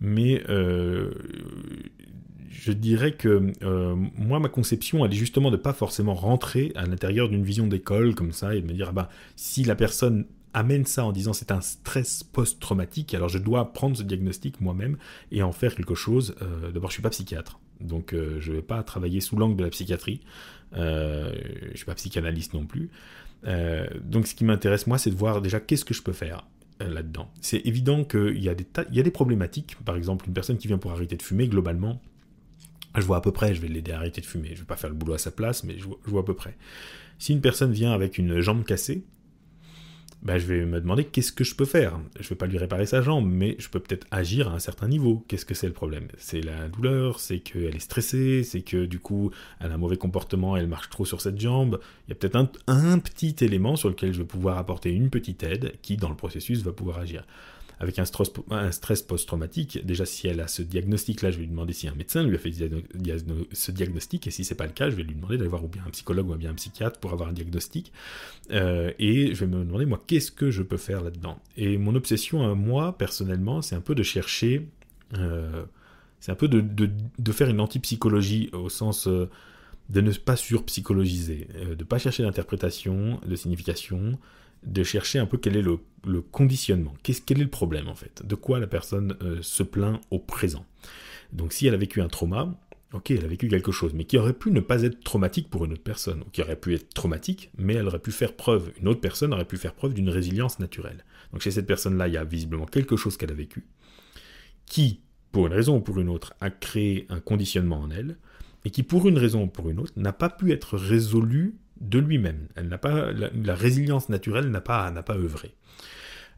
Mais 0.00 0.42
je 2.64 2.72
dirais 2.72 3.12
que 3.12 3.52
euh, 3.62 3.94
moi, 4.16 4.40
ma 4.40 4.48
conception, 4.48 5.04
elle 5.04 5.12
est 5.12 5.16
justement 5.16 5.50
de 5.50 5.58
pas 5.58 5.74
forcément 5.74 6.14
rentrer 6.14 6.72
à 6.76 6.86
l'intérieur 6.86 7.28
d'une 7.28 7.44
vision 7.44 7.66
d'école 7.66 8.14
comme 8.14 8.32
ça 8.32 8.54
et 8.54 8.62
de 8.62 8.66
me 8.66 8.72
dire, 8.72 8.86
ah 8.88 8.92
bah, 8.92 9.10
si 9.36 9.64
la 9.64 9.76
personne 9.76 10.24
amène 10.54 10.86
ça 10.86 11.04
en 11.04 11.12
disant 11.12 11.34
c'est 11.34 11.50
un 11.50 11.60
stress 11.60 12.24
post-traumatique, 12.24 13.12
alors 13.12 13.28
je 13.28 13.36
dois 13.36 13.74
prendre 13.74 13.98
ce 13.98 14.02
diagnostic 14.02 14.62
moi-même 14.62 14.96
et 15.30 15.42
en 15.42 15.52
faire 15.52 15.74
quelque 15.74 15.94
chose. 15.94 16.36
Euh, 16.40 16.70
d'abord, 16.70 16.88
je 16.88 16.94
suis 16.94 17.02
pas 17.02 17.10
psychiatre, 17.10 17.60
donc 17.82 18.14
euh, 18.14 18.40
je 18.40 18.52
vais 18.52 18.62
pas 18.62 18.82
travailler 18.82 19.20
sous 19.20 19.36
l'angle 19.36 19.56
de 19.56 19.64
la 19.64 19.70
psychiatrie. 19.70 20.22
je 20.72 21.72
suis 21.74 21.84
pas 21.84 21.96
psychanalyste 21.96 22.54
non 22.54 22.64
plus. 22.64 22.88
donc, 24.04 24.26
ce 24.26 24.34
qui 24.34 24.46
m'intéresse 24.46 24.86
moi, 24.86 24.96
c'est 24.96 25.10
de 25.10 25.16
voir 25.16 25.42
déjà 25.42 25.60
qu'est-ce 25.60 25.84
que 25.84 25.92
je 25.92 26.02
peux 26.02 26.14
faire 26.14 26.46
là-dedans. 26.80 27.30
C'est 27.42 27.60
évident 27.66 28.04
qu'il 28.04 28.38
y, 28.38 28.44
y 28.44 28.48
a 28.48 29.02
des 29.02 29.10
problématiques. 29.10 29.76
Par 29.84 29.96
exemple, 29.96 30.26
une 30.28 30.34
personne 30.34 30.56
qui 30.56 30.66
vient 30.66 30.78
pour 30.78 30.92
arrêter 30.92 31.16
de 31.16 31.22
fumer, 31.22 31.46
globalement, 31.46 32.00
je 33.00 33.06
vois 33.06 33.16
à 33.16 33.20
peu 33.20 33.32
près, 33.32 33.54
je 33.54 33.60
vais 33.60 33.68
l'aider 33.68 33.92
à 33.92 33.96
arrêter 33.96 34.20
de 34.20 34.26
fumer. 34.26 34.50
Je 34.54 34.60
vais 34.60 34.66
pas 34.66 34.76
faire 34.76 34.90
le 34.90 34.96
boulot 34.96 35.14
à 35.14 35.18
sa 35.18 35.30
place, 35.30 35.64
mais 35.64 35.76
je 35.78 35.86
vois, 36.06 36.20
à 36.20 36.24
peu 36.24 36.34
près. 36.34 36.56
Si 37.18 37.32
une 37.32 37.40
personne 37.40 37.72
vient 37.72 37.92
avec 37.92 38.18
une 38.18 38.40
jambe 38.40 38.64
cassée, 38.64 39.04
ben 40.22 40.38
je 40.38 40.46
vais 40.46 40.64
me 40.64 40.80
demander 40.80 41.04
qu'est-ce 41.04 41.32
que 41.32 41.44
je 41.44 41.54
peux 41.54 41.66
faire. 41.66 42.00
Je 42.18 42.26
vais 42.28 42.34
pas 42.34 42.46
lui 42.46 42.56
réparer 42.56 42.86
sa 42.86 43.02
jambe, 43.02 43.28
mais 43.28 43.56
je 43.58 43.68
peux 43.68 43.78
peut-être 43.78 44.06
agir 44.10 44.48
à 44.48 44.54
un 44.54 44.58
certain 44.58 44.88
niveau. 44.88 45.22
Qu'est-ce 45.28 45.44
que 45.44 45.54
c'est 45.54 45.66
le 45.66 45.74
problème? 45.74 46.08
C'est 46.16 46.40
la 46.40 46.68
douleur, 46.68 47.20
c'est 47.20 47.40
qu'elle 47.40 47.76
est 47.76 47.80
stressée, 47.80 48.42
c'est 48.42 48.62
que 48.62 48.86
du 48.86 49.00
coup 49.00 49.30
elle 49.60 49.70
a 49.70 49.74
un 49.74 49.78
mauvais 49.78 49.98
comportement, 49.98 50.56
elle 50.56 50.66
marche 50.66 50.88
trop 50.88 51.04
sur 51.04 51.20
cette 51.20 51.38
jambe? 51.38 51.78
Il 52.06 52.10
y 52.10 52.12
a 52.12 52.14
peut-être 52.14 52.36
un 52.66 52.98
petit 52.98 53.36
élément 53.40 53.76
sur 53.76 53.90
lequel 53.90 54.14
je 54.14 54.20
vais 54.20 54.26
pouvoir 54.26 54.56
apporter 54.56 54.90
une 54.90 55.10
petite 55.10 55.42
aide 55.42 55.74
qui, 55.82 55.98
dans 55.98 56.08
le 56.08 56.16
processus, 56.16 56.62
va 56.62 56.72
pouvoir 56.72 56.98
agir 56.98 57.26
avec 57.80 57.98
un 57.98 58.04
stress, 58.04 59.02
post-traumatique, 59.02 59.84
déjà 59.84 60.06
si 60.06 60.28
elle 60.28 60.40
a 60.40 60.48
ce 60.48 60.62
diagnostic-là, 60.62 61.30
je 61.30 61.36
vais 61.36 61.42
lui 61.42 61.50
demander 61.50 61.72
si 61.72 61.88
un 61.88 61.94
médecin 61.94 62.22
lui 62.22 62.36
a 62.36 62.38
fait 62.38 62.52
ce 63.52 63.70
diagnostic, 63.72 64.26
et 64.26 64.30
si 64.30 64.44
c'est 64.44 64.54
pas 64.54 64.66
le 64.66 64.72
cas, 64.72 64.90
je 64.90 64.96
vais 64.96 65.02
lui 65.02 65.14
demander 65.14 65.36
d'aller 65.36 65.48
voir 65.48 65.64
ou 65.64 65.68
bien 65.68 65.82
un 65.86 65.90
psychologue 65.90 66.30
ou 66.30 66.36
bien 66.36 66.50
un 66.50 66.54
psychiatre 66.54 67.00
pour 67.00 67.12
avoir 67.12 67.28
un 67.28 67.32
diagnostic, 67.32 67.92
euh, 68.50 68.92
et 68.98 69.34
je 69.34 69.44
vais 69.44 69.50
me 69.50 69.64
demander, 69.64 69.86
moi, 69.86 70.02
qu'est-ce 70.06 70.30
que 70.30 70.50
je 70.50 70.62
peux 70.62 70.76
faire 70.76 71.02
là-dedans? 71.02 71.38
Et 71.56 71.76
mon 71.78 71.94
obsession 71.94 72.48
à 72.48 72.54
moi, 72.54 72.96
personnellement, 72.96 73.62
c'est 73.62 73.74
un 73.74 73.80
peu 73.80 73.94
de 73.94 74.02
chercher, 74.02 74.68
euh, 75.18 75.64
c'est 76.20 76.32
un 76.32 76.36
peu 76.36 76.48
de, 76.48 76.60
de, 76.60 77.32
faire 77.32 77.48
une 77.48 77.60
antipsychologie 77.60 78.50
au 78.52 78.68
sens... 78.68 79.08
Euh, 79.08 79.28
de 79.90 80.00
ne 80.00 80.10
pas 80.12 80.34
surpsychologiser, 80.34 81.46
de 81.62 81.74
ne 81.74 81.84
pas 81.84 81.98
chercher 81.98 82.22
d'interprétation, 82.22 83.20
de 83.26 83.36
signification, 83.36 84.18
de 84.64 84.82
chercher 84.82 85.18
un 85.18 85.26
peu 85.26 85.38
quel 85.38 85.56
est 85.56 85.62
le, 85.62 85.78
conditionnement, 86.20 86.94
quel 87.02 87.40
est 87.40 87.44
le 87.44 87.50
problème 87.50 87.88
en 87.88 87.94
fait, 87.94 88.26
de 88.26 88.34
quoi 88.34 88.58
la 88.58 88.66
personne 88.66 89.16
euh, 89.22 89.38
se 89.42 89.62
plaint 89.62 90.00
au 90.10 90.18
présent? 90.18 90.64
Donc 91.32 91.52
si 91.52 91.66
elle 91.66 91.74
a 91.74 91.78
vécu 91.78 92.00
un 92.00 92.08
trauma, 92.08 92.54
ok, 92.92 93.10
elle 93.10 93.24
a 93.24 93.28
vécu 93.28 93.48
quelque 93.48 93.72
chose, 93.72 93.92
mais 93.92 94.04
qui 94.04 94.16
aurait 94.18 94.32
pu 94.32 94.50
ne 94.50 94.60
pas 94.60 94.82
être 94.82 95.02
traumatique 95.02 95.50
pour 95.50 95.64
une 95.64 95.72
autre 95.72 95.82
personne, 95.82 96.22
ou 96.22 96.30
qui 96.30 96.42
aurait 96.42 96.56
pu 96.56 96.74
être 96.74 96.94
traumatique, 96.94 97.50
mais 97.58 97.74
elle 97.74 97.86
aurait 97.86 97.98
pu 97.98 98.12
faire 98.12 98.34
preuve, 98.34 98.70
une 98.80 98.88
autre 98.88 99.00
personne 99.00 99.34
aurait 99.34 99.44
pu 99.44 99.56
faire 99.56 99.74
preuve 99.74 99.94
d'une 99.94 100.08
résilience 100.08 100.58
naturelle. 100.60 101.04
Donc 101.32 101.42
chez 101.42 101.50
cette 101.50 101.66
personne-là, 101.66 102.08
il 102.08 102.14
y 102.14 102.16
a 102.16 102.24
visiblement 102.24 102.66
quelque 102.66 102.96
chose 102.96 103.16
qu'elle 103.16 103.32
a 103.32 103.34
vécu, 103.34 103.66
qui, 104.66 105.00
pour 105.32 105.46
une 105.46 105.52
raison 105.52 105.76
ou 105.76 105.80
pour 105.80 105.98
une 105.98 106.08
autre, 106.08 106.34
a 106.40 106.50
créé 106.50 107.06
un 107.08 107.20
conditionnement 107.20 107.80
en 107.80 107.90
elle, 107.90 108.16
et 108.64 108.70
qui, 108.70 108.82
pour 108.82 109.08
une 109.08 109.18
raison 109.18 109.42
ou 109.42 109.46
pour 109.48 109.68
une 109.68 109.80
autre, 109.80 109.92
n'a 109.96 110.12
pas 110.12 110.30
pu 110.30 110.52
être 110.52 110.76
résolu 110.78 111.56
de 111.88 111.98
lui-même. 111.98 112.48
Elle 112.56 112.68
n'a 112.68 112.78
pas 112.78 113.12
la, 113.12 113.54
résilience 113.54 114.08
naturelle 114.08 114.50
n'a 114.50 114.60
pas 114.60 114.90
n'a 114.90 115.02
pas 115.02 115.16
œuvré. 115.16 115.54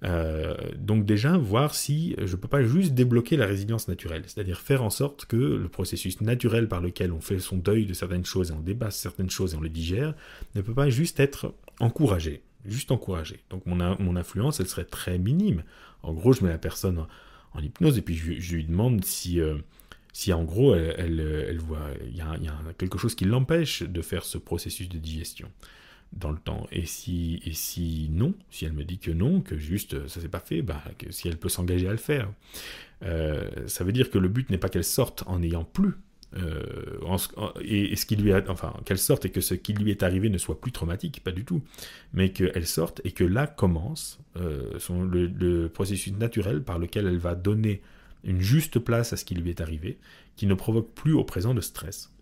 Euh, 0.04 0.54
donc 0.76 1.06
déjà 1.06 1.38
voir 1.38 1.74
si 1.74 2.14
je 2.22 2.36
peux 2.36 2.48
pas 2.48 2.62
juste 2.62 2.92
débloquer 2.92 3.36
la 3.36 3.46
résilience 3.46 3.88
naturelle, 3.88 4.24
c'est-à-dire 4.26 4.60
faire 4.60 4.82
en 4.82 4.90
sorte 4.90 5.24
que 5.24 5.36
le 5.36 5.68
processus 5.68 6.20
naturel 6.20 6.68
par 6.68 6.82
lequel 6.82 7.12
on 7.12 7.20
fait 7.20 7.38
son 7.38 7.56
deuil 7.56 7.86
de 7.86 7.94
certaines 7.94 8.26
choses 8.26 8.50
et 8.50 8.54
on 8.54 8.60
débat 8.60 8.90
certaines 8.90 9.30
choses 9.30 9.54
et 9.54 9.56
on 9.56 9.62
les 9.62 9.70
digère 9.70 10.14
ne 10.54 10.60
peut 10.60 10.74
pas 10.74 10.90
juste 10.90 11.18
être 11.18 11.54
encouragé, 11.80 12.42
juste 12.66 12.90
encouragé. 12.90 13.40
Donc 13.48 13.64
mon, 13.64 13.76
mon 13.98 14.16
influence 14.16 14.60
elle 14.60 14.68
serait 14.68 14.84
très 14.84 15.18
minime. 15.18 15.62
En 16.02 16.12
gros 16.12 16.32
je 16.32 16.44
mets 16.44 16.50
la 16.50 16.58
personne 16.58 16.98
en, 17.54 17.60
hypnose 17.60 17.96
et 17.96 18.02
puis 18.02 18.14
je, 18.14 18.54
lui 18.54 18.64
demande 18.64 19.02
si 19.02 19.40
euh, 19.40 19.56
si 20.16 20.32
en 20.32 20.44
gros 20.44 20.74
elle, 20.74 21.58
voit, 21.58 21.90
il 22.08 22.16
y, 22.16 22.22
a, 22.22 22.38
quelque 22.78 22.96
chose 22.96 23.14
qui 23.14 23.26
l'empêche 23.26 23.82
de 23.82 24.00
faire 24.00 24.24
ce 24.24 24.38
processus 24.38 24.88
de 24.88 24.96
digestion 24.96 25.52
dans 26.14 26.30
le 26.30 26.38
temps. 26.38 26.66
Et 26.72 26.86
si, 26.86 27.42
et 27.44 27.52
si 27.52 28.08
non, 28.10 28.32
si 28.48 28.64
elle 28.64 28.72
me 28.72 28.84
dit 28.84 28.96
que 28.96 29.10
non, 29.10 29.42
que 29.42 29.58
juste 29.58 30.08
ça 30.08 30.22
s'est 30.22 30.30
pas 30.30 30.40
fait, 30.40 30.62
bah, 30.62 30.82
que 30.96 31.12
si 31.12 31.28
elle 31.28 31.36
peut 31.36 31.50
s'engager 31.50 31.86
à 31.86 31.90
le 31.90 31.98
faire, 31.98 32.32
euh, 33.02 33.46
ça 33.66 33.84
veut 33.84 33.92
dire 33.92 34.08
que 34.08 34.16
le 34.16 34.28
but 34.28 34.48
n'est 34.48 34.56
pas 34.56 34.70
qu'elle 34.70 34.84
sorte 34.84 35.22
en 35.26 35.40
n'ayant 35.40 35.64
plus. 35.64 35.92
Euh, 36.34 36.96
et, 37.60 37.94
ce 37.94 38.06
qui 38.06 38.16
lui 38.16 38.32
enfin, 38.48 38.72
qu'elle 38.86 38.98
sorte 38.98 39.26
et 39.26 39.30
que 39.30 39.42
ce 39.42 39.52
qui 39.52 39.74
lui 39.74 39.90
est 39.90 40.02
arrivé 40.02 40.30
ne 40.30 40.38
soit 40.38 40.58
plus 40.58 40.72
traumatique, 40.72 41.22
pas 41.22 41.30
du 41.30 41.44
tout, 41.44 41.62
mais 42.14 42.30
qu'elle 42.30 42.66
sorte 42.66 43.02
et 43.04 43.12
que 43.12 43.22
là 43.22 43.46
commence 43.46 44.18
euh, 44.38 44.78
le, 44.88 45.66
processus 45.66 46.14
naturel 46.14 46.62
par 46.62 46.78
lequel 46.78 47.06
elle 47.06 47.18
va 47.18 47.34
donner 47.34 47.82
une 48.26 48.40
juste 48.40 48.78
place 48.78 49.12
à 49.12 49.16
ce 49.16 49.24
qui 49.24 49.34
lui 49.34 49.50
est 49.50 49.60
arrivé, 49.60 49.98
qui 50.36 50.46
ne 50.46 50.54
provoque 50.54 50.92
plus 50.92 51.14
au 51.14 51.24
présent 51.24 51.54
de 51.54 51.60
stress. 51.60 52.12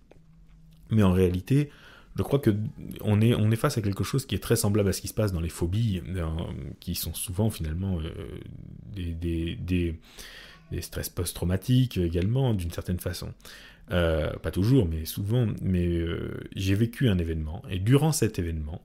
Mais 0.91 1.03
en 1.03 1.13
réalité, 1.13 1.71
je 2.17 2.23
crois 2.23 2.39
que 2.39 2.55
on 3.01 3.21
est, 3.21 3.57
face 3.57 3.79
à 3.79 3.83
quelque 3.83 4.05
chose 4.05 4.25
qui 4.27 4.35
est 4.35 4.43
très 4.43 4.57
semblable 4.57 4.89
à 4.89 4.93
ce 4.93 5.01
qui 5.01 5.09
se 5.09 5.15
passe 5.15 5.33
dans 5.33 5.41
les 5.41 5.49
phobies, 5.49 6.03
euh, 6.15 6.27
qui 6.79 6.95
sont 6.95 7.15
souvent 7.15 7.51
finalement 7.51 7.99
euh, 8.01 8.39
des, 8.95 9.57
des, 9.57 10.81
stress 10.81 11.09
post-traumatiques 11.09 11.99
également, 11.99 12.55
d'une 12.55 12.71
certaine 12.71 13.01
façon. 13.01 13.33
Euh, 13.91 14.33
pas 14.39 14.51
toujours, 14.51 14.87
mais 14.87 15.05
souvent. 15.05 15.47
Mais 15.63 16.05
j'ai 16.55 16.75
vécu 16.75 17.09
un 17.09 17.19
événement, 17.19 17.63
et 17.69 17.79
durant 17.79 18.13
cet 18.13 18.39
événement, 18.39 18.83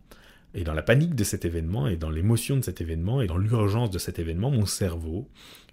et 0.53 0.63
dans 0.63 0.73
la 0.73 0.81
panique 0.81 1.15
de 1.15 1.23
cet 1.23 1.45
événement, 1.45 1.87
et 1.87 1.95
dans 1.95 2.09
l'émotion 2.09 2.57
de 2.57 2.61
cet 2.61 2.81
événement, 2.81 3.21
et 3.21 3.27
dans 3.27 3.37
l'urgence 3.37 3.91
de 3.91 3.99
cet 3.99 4.17
événement, 4.19 4.49
mon 4.49 4.65
cerveau, 4.65 5.27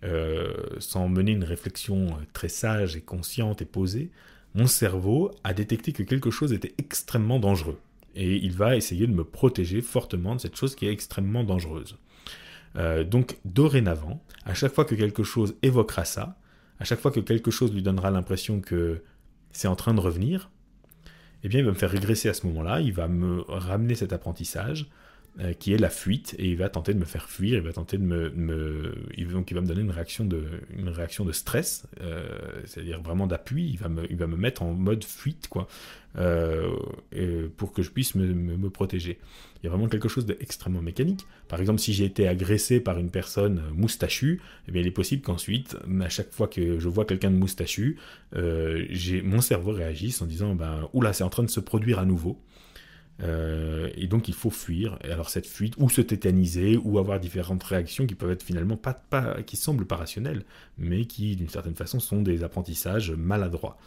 euh, 0.05 0.53
sans 0.79 1.09
mener 1.09 1.33
une 1.33 1.45
réflexion 1.45 2.09
euh, 2.09 2.25
très 2.33 2.49
sage 2.49 2.97
et 2.97 3.01
consciente 3.01 3.63
et 3.63 3.65
posée, 3.65 4.11
mon 4.55 4.67
cerveau 4.67 5.31
a 5.45 5.55
détecté 5.55 5.93
que 5.93 6.03
quelque 6.03 6.31
chose 6.31 6.53
était 6.53 6.75
extrêmement 6.79 7.39
dangereux. 7.39 7.79
Et 8.15 8.37
il 8.37 8.53
va 8.53 8.77
essayer 8.77 9.07
de 9.07 9.13
me 9.13 9.25
protéger 9.25 9.83
fortement 9.83 10.35
de 10.35 10.41
cette 10.41 10.57
chose 10.57 10.75
qui 10.75 10.87
est 10.87 10.93
extrêmement 10.93 11.45
dangereuse. 11.45 11.99
Euh, 12.77 13.05
donc 13.05 13.39
dorénavant, 13.45 14.23
à 14.45 14.55
chaque 14.55 14.75
fois 14.75 14.85
que 14.85 14.95
quelque 14.95 15.23
chose 15.23 15.55
évoquera 15.63 16.05
ça, 16.05 16.39
à 16.79 16.85
chaque 16.85 17.01
fois 17.01 17.11
que 17.11 17.21
quelque 17.21 17.51
chose 17.51 17.73
lui 17.73 17.83
donnera 17.83 18.11
l'impression 18.11 18.61
que 18.61 19.03
c'est 19.53 19.69
en 19.69 19.77
train 19.77 19.95
de 19.95 20.01
revenir, 20.01 20.51
eh 21.43 21.49
bien, 21.49 21.61
il 21.61 21.65
va 21.65 21.73
me 21.73 21.77
faire 21.77 21.91
régresser 21.91 22.29
à 22.29 22.35
ce 22.35 22.47
moment-là, 22.47 22.81
il 22.81 22.93
va 22.93 23.09
me 23.09 23.43
ramener 23.49 23.95
cet 23.95 24.13
apprentissage 24.13 24.89
euh, 25.39 25.53
qui 25.53 25.75
est 25.75 25.77
la 25.77 25.91
fuite, 25.91 26.35
et 26.39 26.49
il 26.49 26.57
va 26.57 26.71
tenter 26.71 26.95
de 26.95 26.99
me 26.99 27.05
faire 27.05 27.29
fuir, 27.29 27.59
il 27.59 27.61
va 27.61 27.73
tenter 27.75 27.99
de 27.99 28.03
me, 28.03 28.31
donc 29.31 29.51
il 29.51 29.55
va 29.55 29.61
me 29.61 29.67
donner 29.67 29.83
une 29.83 29.91
réaction 29.91 30.25
de, 30.25 30.45
réaction 30.87 31.27
de 31.27 31.33
stress, 31.33 31.87
euh, 32.01 32.27
c'est-à-dire 32.65 33.03
vraiment 33.03 33.27
d'appui, 33.27 33.69
il 33.69 33.77
va 33.77 33.91
me, 33.91 34.37
mettre 34.37 34.63
en 34.63 34.73
mode 34.73 35.05
fuite, 35.05 35.49
quoi, 35.49 35.69
euh, 36.17 36.71
pour 37.59 37.75
que 37.75 37.83
je 37.83 37.91
puisse 37.91 38.15
me, 38.15 38.71
protéger. 38.71 39.19
Vraiment 39.69 39.89
quelque 39.89 40.09
chose 40.09 40.27
d'extrêmement 40.27 40.83
mécanique. 40.83 41.27
Par 41.49 41.61
exemple, 41.61 41.81
si 41.81 41.93
j'ai 41.93 42.05
été 42.05 42.29
agressé 42.29 42.81
par 42.81 42.99
une 42.99 43.11
personne 43.11 43.63
moustachue, 43.73 44.41
eh 44.69 44.73
bien, 44.73 44.81
il 44.81 44.87
est 44.87 44.93
possible 44.93 45.23
qu'ensuite, 45.23 45.77
à 46.01 46.09
chaque 46.09 46.33
fois 46.33 46.49
que 46.49 46.79
je 46.79 46.89
vois 46.89 47.05
quelqu'un 47.05 47.31
de 47.31 47.37
moustachu, 47.37 47.97
j'ai 48.33 49.23
mon 49.23 49.41
cerveau 49.41 49.73
réagisse 49.73 50.23
en 50.23 50.27
disant, 50.27 50.55
ben, 50.55 50.89
oula, 50.93 51.13
c'est 51.13 51.25
en 51.25 51.31
train 51.31 51.43
de 51.43 51.51
se 51.51 51.61
produire 51.61 51.99
à 51.99 52.05
nouveau. 52.05 52.41
Euh, 53.23 53.89
et 53.97 54.07
donc 54.07 54.29
il 54.29 54.35
faut 54.35 54.51
fuir. 54.51 54.99
Et 55.05 55.11
alors 55.11 55.31
cette 55.31 55.47
fuite, 55.47 55.75
ou 55.79 55.89
se 55.89 56.01
tétaniser, 56.01 56.77
ou 56.77 56.99
avoir 56.99 57.21
différentes 57.21 57.63
réactions 57.63 58.07
qui 58.07 58.15
peuvent 58.15 58.31
être 58.31 58.43
finalement 58.43 58.77
pas 58.77 58.95
qui 59.47 59.57
semblent 59.57 59.87
pas 59.87 59.97
rationnelles, 59.97 60.45
mais 60.79 61.07
qui 61.07 61.37
d'une 61.37 61.49
certaine 61.49 61.75
façon 61.75 62.01
sont 62.01 62.23
des 62.23 62.43
apprentissages 62.45 63.13
maladroits. 63.13 63.79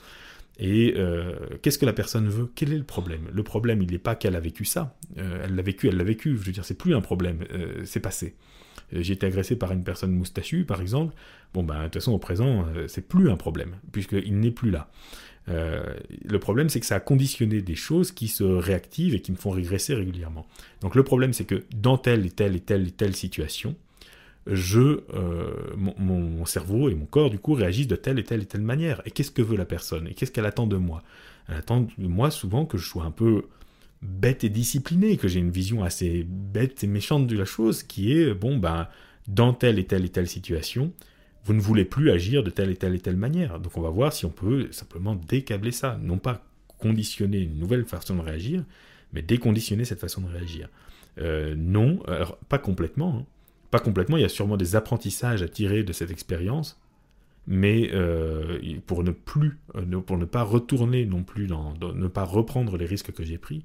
Et 0.60 0.93
euh, 0.97 1.34
qu'est-ce 1.62 1.80
que 1.80 1.86
la 1.86 1.93
personne 1.93 2.28
veut? 2.28 2.51
Quel 2.53 2.74
est 2.74 2.78
le 2.78 2.84
problème? 2.84 3.30
Le 3.32 3.43
problème, 3.43 3.82
il 3.82 3.91
n'est 3.91 3.97
pas 3.97 4.16
qu'elle 4.16 4.36
a 4.36 4.39
vécu 4.39 4.66
ça. 4.66 4.95
Euh, 5.18 5.45
elle 5.45 5.55
l'a 5.55 5.62
vécu, 5.62 5.88
elle 5.88 5.97
l'a 5.97 6.03
vécu. 6.03 6.38
Je 6.38 6.43
veux 6.43 6.51
dire, 6.51 6.66
c'est 6.66 6.78
plus 6.78 6.95
un 6.95 7.01
problème. 7.01 7.45
c'est 7.86 8.01
passé. 8.01 8.36
J'ai 8.91 9.14
été 9.14 9.26
agressé 9.26 9.55
par 9.55 9.72
une 9.72 9.84
personne 9.84 10.12
moustachue, 10.12 10.66
par 10.66 10.82
exemple. 10.82 11.14
Bon, 11.53 11.64
ben, 11.64 11.78
de 11.78 11.84
toute 11.84 11.95
façon, 11.95 12.12
au 12.12 12.18
présent, 12.18 12.66
c'est 12.88 13.07
plus 13.07 13.30
un 13.30 13.38
problème, 13.38 13.76
puisqu'il 13.91 14.39
n'est 14.39 14.51
plus 14.51 14.72
là. 14.72 14.89
Euh, 15.49 15.82
le 16.24 16.39
problème, 16.39 16.70
c'est 16.70 16.80
que 16.80 16.86
ça 16.86 16.95
a 16.95 16.99
conditionné 16.99 17.62
des 17.62 17.76
choses 17.76 18.12
qui 18.12 18.28
se 18.28 18.43
réactivent 18.43 19.16
et 19.16 19.22
qui 19.22 19.32
me 19.32 19.38
font 19.38 19.49
régresser 19.49 19.93
régulièrement. 19.95 20.47
Donc 20.82 20.95
le 20.95 21.03
problème, 21.03 21.34
c'est 21.34 21.45
que 21.45 21.64
dans 21.76 21.97
telle 21.97 22.26
et 22.26 22.30
telle 22.30 22.55
et 22.55 22.60
telle 22.60 22.88
et 22.88 22.91
telle 22.91 23.16
situation, 23.16 23.76
je, 24.50 25.02
euh, 25.14 25.54
mon, 25.76 26.45
cerveau 26.45 26.89
et 26.89 26.95
mon 26.95 27.06
corps, 27.06 27.30
du 27.30 27.39
coup, 27.39 27.54
réagissent 27.54 27.88
de 27.88 27.95
telle 27.95 28.20
et 28.20 28.24
telle 28.24 28.41
et 28.41 28.45
telle 28.45 28.62
manière. 28.62 29.02
Et 29.06 29.12
qu'est-ce 29.12 29.32
que 29.32 29.41
veut 29.41 29.58
la 29.58 29.66
personne? 29.66 30.08
Et 30.08 30.14
qu'est-ce 30.14 30.32
qu'elle 30.32 30.45
attend 30.45 30.68
de 30.68 30.78
moi? 30.78 31.04
Elle 31.47 31.58
attend 31.58 31.88
de 31.97 32.08
moi 32.08 32.32
souvent 32.32 32.66
que 32.66 32.78
je 32.78 32.88
sois 32.88 33.04
un 33.04 33.12
peu 33.12 33.43
bête 34.02 34.43
et 34.43 34.50
discipliné, 34.50 35.18
que 35.18 35.28
j'ai 35.28 35.39
une 35.39 35.52
vision 35.52 35.84
assez 35.84 36.26
bête 36.28 36.84
et 36.84 36.88
méchante 36.88 37.28
de 37.28 37.38
la 37.38 37.45
chose, 37.45 37.84
qui 37.84 38.14
est, 38.14 38.34
bon, 38.34 38.58
ben, 38.58 38.88
dans 39.28 39.54
telle 39.54 39.78
et 39.78 39.86
telle 39.86 40.06
et 40.06 40.10
telle 40.10 40.28
situation, 40.28 40.93
vous 41.43 41.54
ne 41.54 41.62
voulez 41.62 41.86
plus 41.86 42.12
agir 42.12 42.43
de 42.43 42.50
telle 42.50 42.70
et 42.70 42.76
telle 42.76 42.95
et 42.95 43.00
telle 43.00 43.18
manière. 43.18 43.60
Donc 43.60 43.78
on 43.78 43.82
va 43.82 43.89
voir 43.89 44.14
si 44.14 44.26
on 44.26 44.30
peut 44.30 44.68
simplement 44.72 45.16
décabler 45.16 45.72
ça, 45.72 46.00
non 46.02 46.18
pas 46.18 46.43
conditionner 46.78 47.39
une 47.39 47.58
nouvelle 47.58 47.86
façon 47.86 48.16
de 48.16 48.22
réagir, 48.22 48.64
mais 49.14 49.22
déconditionner 49.22 49.86
cette 49.86 50.00
façon 50.00 50.22
de 50.22 50.28
réagir. 50.28 50.70
Euh, 51.20 51.56
non, 51.58 52.00
pas 52.47 52.60
complètement. 52.60 53.20
Hein. 53.20 53.26
Pas 53.72 53.80
complètement, 53.80 54.18
il 54.18 54.22
y 54.22 54.26
a 54.26 54.30
sûrement 54.30 54.58
des 54.58 54.76
apprentissages 54.76 55.44
à 55.44 55.48
tirer 55.48 55.84
de 55.84 55.94
cette 55.94 56.12
expérience, 56.12 56.80
mais 57.48 57.90
euh, 57.94 58.60
pour 58.86 59.04
ne 59.04 59.12
plus, 59.12 59.58
euh, 59.76 60.02
pour 60.02 60.18
ne 60.18 60.26
pas 60.26 60.44
retourner 60.44 61.06
non 61.06 61.24
plus, 61.24 61.48
dans, 61.48 61.74
ne 61.74 62.08
pas 62.08 62.24
reprendre 62.24 62.78
les 62.78 62.86
risques 62.86 63.12
que 63.12 63.24
j'ai 63.24 63.38
pris, 63.38 63.64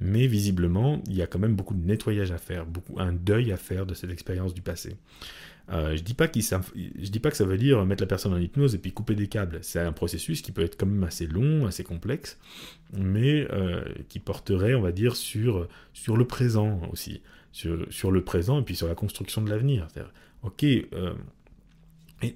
mais 0.00 0.26
visiblement, 0.26 1.02
il 1.08 1.16
y 1.16 1.22
a 1.22 1.26
quand 1.26 1.38
même 1.38 1.54
beaucoup 1.54 1.74
de 1.74 1.84
nettoyage 1.84 2.30
à 2.30 2.38
faire, 2.38 2.66
beaucoup, 2.66 2.98
un 3.00 3.12
deuil 3.12 3.52
à 3.52 3.56
faire 3.56 3.86
de 3.86 3.94
cette 3.94 4.10
expérience 4.10 4.54
du 4.54 4.62
passé. 4.62 4.96
Euh, 5.72 5.96
je 5.96 6.02
dis 6.02 6.14
dis 6.14 6.14
pas 7.18 7.30
que 7.30 7.36
ça 7.36 7.44
veut 7.44 7.58
dire 7.58 7.84
mettre 7.84 8.00
la 8.00 8.06
personne 8.06 8.32
en 8.32 8.38
hypnose 8.38 8.76
et 8.76 8.78
puis 8.78 8.92
couper 8.92 9.16
des 9.16 9.26
câbles. 9.26 9.58
C'est 9.62 9.80
un 9.80 9.90
processus 9.90 10.40
qui 10.40 10.52
peut 10.52 10.62
être 10.62 10.76
quand 10.76 10.86
même 10.86 11.02
assez 11.02 11.26
long, 11.26 11.66
assez 11.66 11.82
complexe, 11.82 12.38
mais 12.96 13.48
qui 14.08 14.20
porterait, 14.20 14.76
on 14.76 14.82
va 14.82 14.92
dire, 14.92 15.16
sur 15.16 15.66
le 16.06 16.24
présent 16.24 16.80
aussi, 16.92 17.22
sur, 17.56 17.86
sur 17.88 18.10
le 18.10 18.22
présent 18.22 18.60
et 18.60 18.62
puis 18.62 18.76
sur 18.76 18.86
la 18.86 18.94
construction 18.94 19.40
de 19.40 19.48
l'avenir. 19.48 19.88
Ok. 20.42 20.62
Euh, 20.62 21.14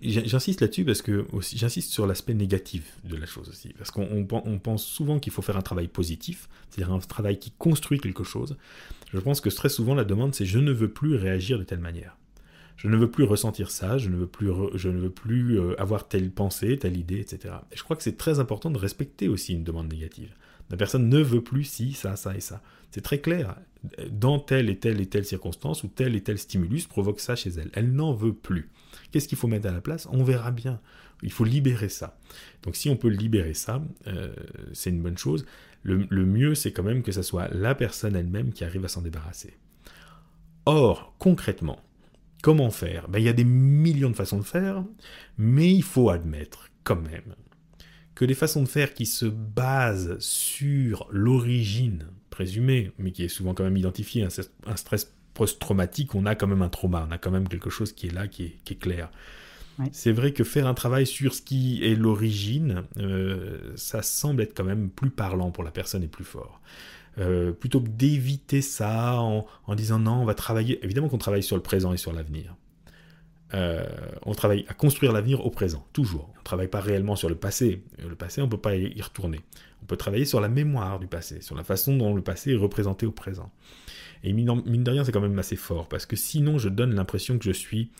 j'insiste 0.03 0.62
là-dessus 0.62 0.87
parce 0.87 1.03
que 1.03 1.27
j'insiste 1.55 1.91
sur 1.91 2.07
l'aspect 2.07 2.33
négatif 2.33 2.99
de 3.05 3.16
la 3.16 3.27
chose 3.27 3.51
aussi 3.51 3.75
parce 3.77 3.91
qu'on 3.91 4.27
on 4.31 4.59
pense 4.59 4.85
souvent 4.85 5.18
qu'il 5.18 5.33
faut 5.33 5.43
faire 5.43 5.59
un 5.59 5.62
travail 5.62 5.89
positif, 5.89 6.49
c'est-à-dire 6.71 6.95
un 6.95 6.99
travail 7.01 7.39
qui 7.39 7.51
construit 7.51 8.01
quelque 8.01 8.25
chose. 8.25 8.57
Je 9.12 9.18
pense 9.18 9.43
que 9.43 9.51
très 9.51 9.68
souvent 9.68 9.95
la 9.95 10.05
demande 10.05 10.35
c'est 10.35 10.47
je 10.47 10.59
ne 10.59 10.73
veux 10.73 10.91
plus 10.91 11.16
réagir 11.16 11.59
de 11.59 11.64
telle 11.64 11.81
manière. 11.81 12.16
Je 12.77 12.89
ne 12.89 12.97
veux 12.97 13.11
plus 13.11 13.25
ressentir 13.25 13.71
ça, 13.71 13.99
je 13.99 14.09
ne 14.09 14.16
veux 14.16 14.27
plus, 14.27 14.49
je 14.75 14.89
ne 14.89 14.99
veux 14.99 15.11
plus 15.11 15.61
euh, 15.61 15.79
avoir 15.79 16.09
telle 16.09 16.31
pensée, 16.31 16.79
telle 16.79 16.97
idée, 16.97 17.21
etc. 17.21 17.57
Et 17.71 17.77
je 17.77 17.83
crois 17.83 17.95
que 17.95 18.03
c'est 18.03 18.16
très 18.16 18.41
important 18.41 18.71
de 18.71 18.79
respecter 18.79 19.29
aussi 19.29 19.53
une 19.53 19.64
demande 19.64 19.93
négative. 19.93 20.35
La 20.71 20.77
personne 20.77 21.09
ne 21.09 21.21
veut 21.21 21.43
plus 21.43 21.64
si, 21.64 21.93
ça, 21.93 22.16
ça 22.16 22.35
et 22.37 22.41
ça. 22.41 22.62
C'est 22.91 23.01
très 23.01 23.18
clair. 23.18 23.57
Dans 24.11 24.39
telle 24.39 24.68
et 24.71 24.79
telle 24.79 25.01
et 25.01 25.07
telle 25.07 25.25
circonstance 25.25 25.83
ou 25.83 25.89
tel 25.89 26.14
et 26.14 26.23
tel 26.23 26.39
stimulus 26.39 26.87
provoque 26.87 27.21
ça 27.21 27.35
chez 27.35 27.51
elle. 27.51 27.71
Elle 27.73 27.93
n'en 27.93 28.12
veut 28.12 28.35
plus. 28.35 28.68
Qu'est-ce 29.11 29.27
qu'il 29.29 29.39
faut 29.39 29.49
mettre 29.49 29.68
à 29.68 29.73
la 29.73 29.81
place? 29.81 30.07
On 30.12 30.23
verra 30.23 30.51
bien. 30.51 30.81
Il 31.23 31.33
faut 31.33 31.45
libérer 31.45 31.89
ça. 31.89 32.18
Donc 32.62 32.77
si 32.77 32.89
on 32.89 32.97
peut 32.97 33.09
libérer 33.09 33.55
ça, 33.55 33.83
euh, 34.07 34.33
c'est 34.73 34.91
une 34.91 35.03
bonne 35.03 35.18
chose. 35.18 35.45
Le, 35.83 36.27
mieux, 36.27 36.55
c'est 36.55 36.73
quand 36.73 36.83
même 36.83 37.03
que 37.03 37.11
ce 37.11 37.23
soit 37.23 37.49
la 37.49 37.75
personne 37.75 38.14
elle-même 38.14 38.53
qui 38.53 38.64
arrive 38.64 38.85
à 38.85 38.89
s'en 38.89 39.01
débarrasser. 39.01 39.55
Or, 40.66 41.14
concrètement, 41.18 41.81
Comment 42.43 42.71
faire? 42.71 43.09
Ben, 43.09 43.18
Il 43.18 43.25
y 43.25 43.29
a 43.29 43.35
des 43.35 43.45
millions 43.45 44.11
de 44.11 44.16
façons 44.16 44.39
de 44.39 44.45
faire, 44.45 44.85
mais 45.37 45.71
il 45.71 45.83
faut 45.83 46.09
admettre 46.09 46.71
quand 46.85 46.97
même 46.97 47.35
que 48.21 48.27
les 48.27 48.35
façons 48.35 48.62
de 48.62 48.68
faire 48.68 48.93
qui 48.93 49.07
se 49.07 49.25
basent 49.25 50.18
sur 50.18 51.09
l'origine 51.11 52.05
présumée, 52.29 52.93
mais 52.99 53.12
qui 53.12 53.25
est 53.25 53.29
souvent 53.29 53.55
quand 53.55 53.64
même 53.64 53.79
identifiée, 53.79 54.23
un, 54.66 54.77
stress 54.77 55.11
post-traumatique, 55.33 56.14
on 56.14 56.27
a 56.27 56.35
quand 56.35 56.47
même 56.47 56.61
un 56.61 56.68
trauma, 56.68 57.07
on 57.09 57.12
a 57.12 57.16
quand 57.16 57.31
même 57.31 57.49
quelque 57.49 57.71
chose 57.71 57.95
qui 57.95 58.09
est 58.09 58.12
là, 58.12 58.29
qui 58.29 58.59
est, 58.68 58.79
clair. 58.79 59.11
C'est 59.91 60.12
vrai 60.12 60.35
que 60.35 60.45
faire 60.45 60.66
un 60.66 60.75
travail 60.75 61.07
sur 61.07 61.33
ce 61.33 61.41
qui 61.41 61.83
est 61.83 61.95
l'origine, 61.95 62.83
euh, 62.99 63.73
ça 63.77 64.03
semble 64.03 64.43
être 64.43 64.55
quand 64.55 64.64
même 64.64 64.91
plus 64.91 65.09
parlant 65.09 65.51
pour 65.51 65.64
la 65.64 65.71
personne 65.71 66.03
et 66.03 66.09
plus 66.09 66.25
fort. 66.25 66.61
Euh, 67.16 67.53
plutôt 67.53 67.81
que 67.81 67.89
d'éviter 67.89 68.61
ça 68.61 69.18
en, 69.23 69.47
disant 69.75 69.99
non, 69.99 70.21
on 70.21 70.25
va 70.27 70.35
travailler. 70.35 70.79
Évidemment 70.85 71.09
qu'on 71.09 71.16
travaille 71.16 71.43
sur 71.43 71.57
le 71.57 71.62
présent 71.62 71.95
et 71.95 71.97
sur 71.97 72.12
l'avenir. 72.12 72.55
Euh, 73.53 73.84
on 74.22 74.34
travaille 74.34 74.64
à 74.68 74.74
construire 74.74 75.12
l'avenir 75.12 75.44
au 75.44 75.51
présent, 75.51 75.84
toujours. 75.92 76.30
On 76.34 76.38
ne 76.38 76.44
travaille 76.44 76.68
pas 76.68 76.80
réellement 76.80 77.16
sur 77.16 77.28
le 77.28 77.34
passé. 77.34 77.82
Le 77.98 78.14
passé, 78.14 78.40
on 78.40 78.46
ne 78.46 78.51
peut 78.51 78.59
pas 78.59 78.76
y 78.76 79.01
retourner. 79.03 79.40
On 79.82 79.86
peut 79.86 79.96
travailler 79.96 80.24
sur 80.24 80.40
la 80.40 80.48
mémoire 80.48 81.01
du 81.01 81.07
passé, 81.07 81.40
sur 81.40 81.57
la 81.57 81.64
façon 81.64 81.96
dont 81.96 82.14
le 82.14 82.22
passé 82.22 82.53
est 82.53 82.57
représenté 82.57 83.07
au 83.07 83.12
présent. 83.12 83.51
Et 84.22 84.32
mine 84.32 84.84
de 84.84 84.90
rien, 84.90 85.05
c'est 85.05 85.12
quand 85.12 85.20
même 85.20 85.38
assez 85.38 85.57
fort, 85.57 85.88
parce 85.88 86.07
que 86.07 86.14
sinon, 86.14 86.59
je 86.59 86.68
donne 86.68 86.94
l'impression 86.94 87.38
que 87.38 87.44
je 87.44 87.53
suis 87.53 87.90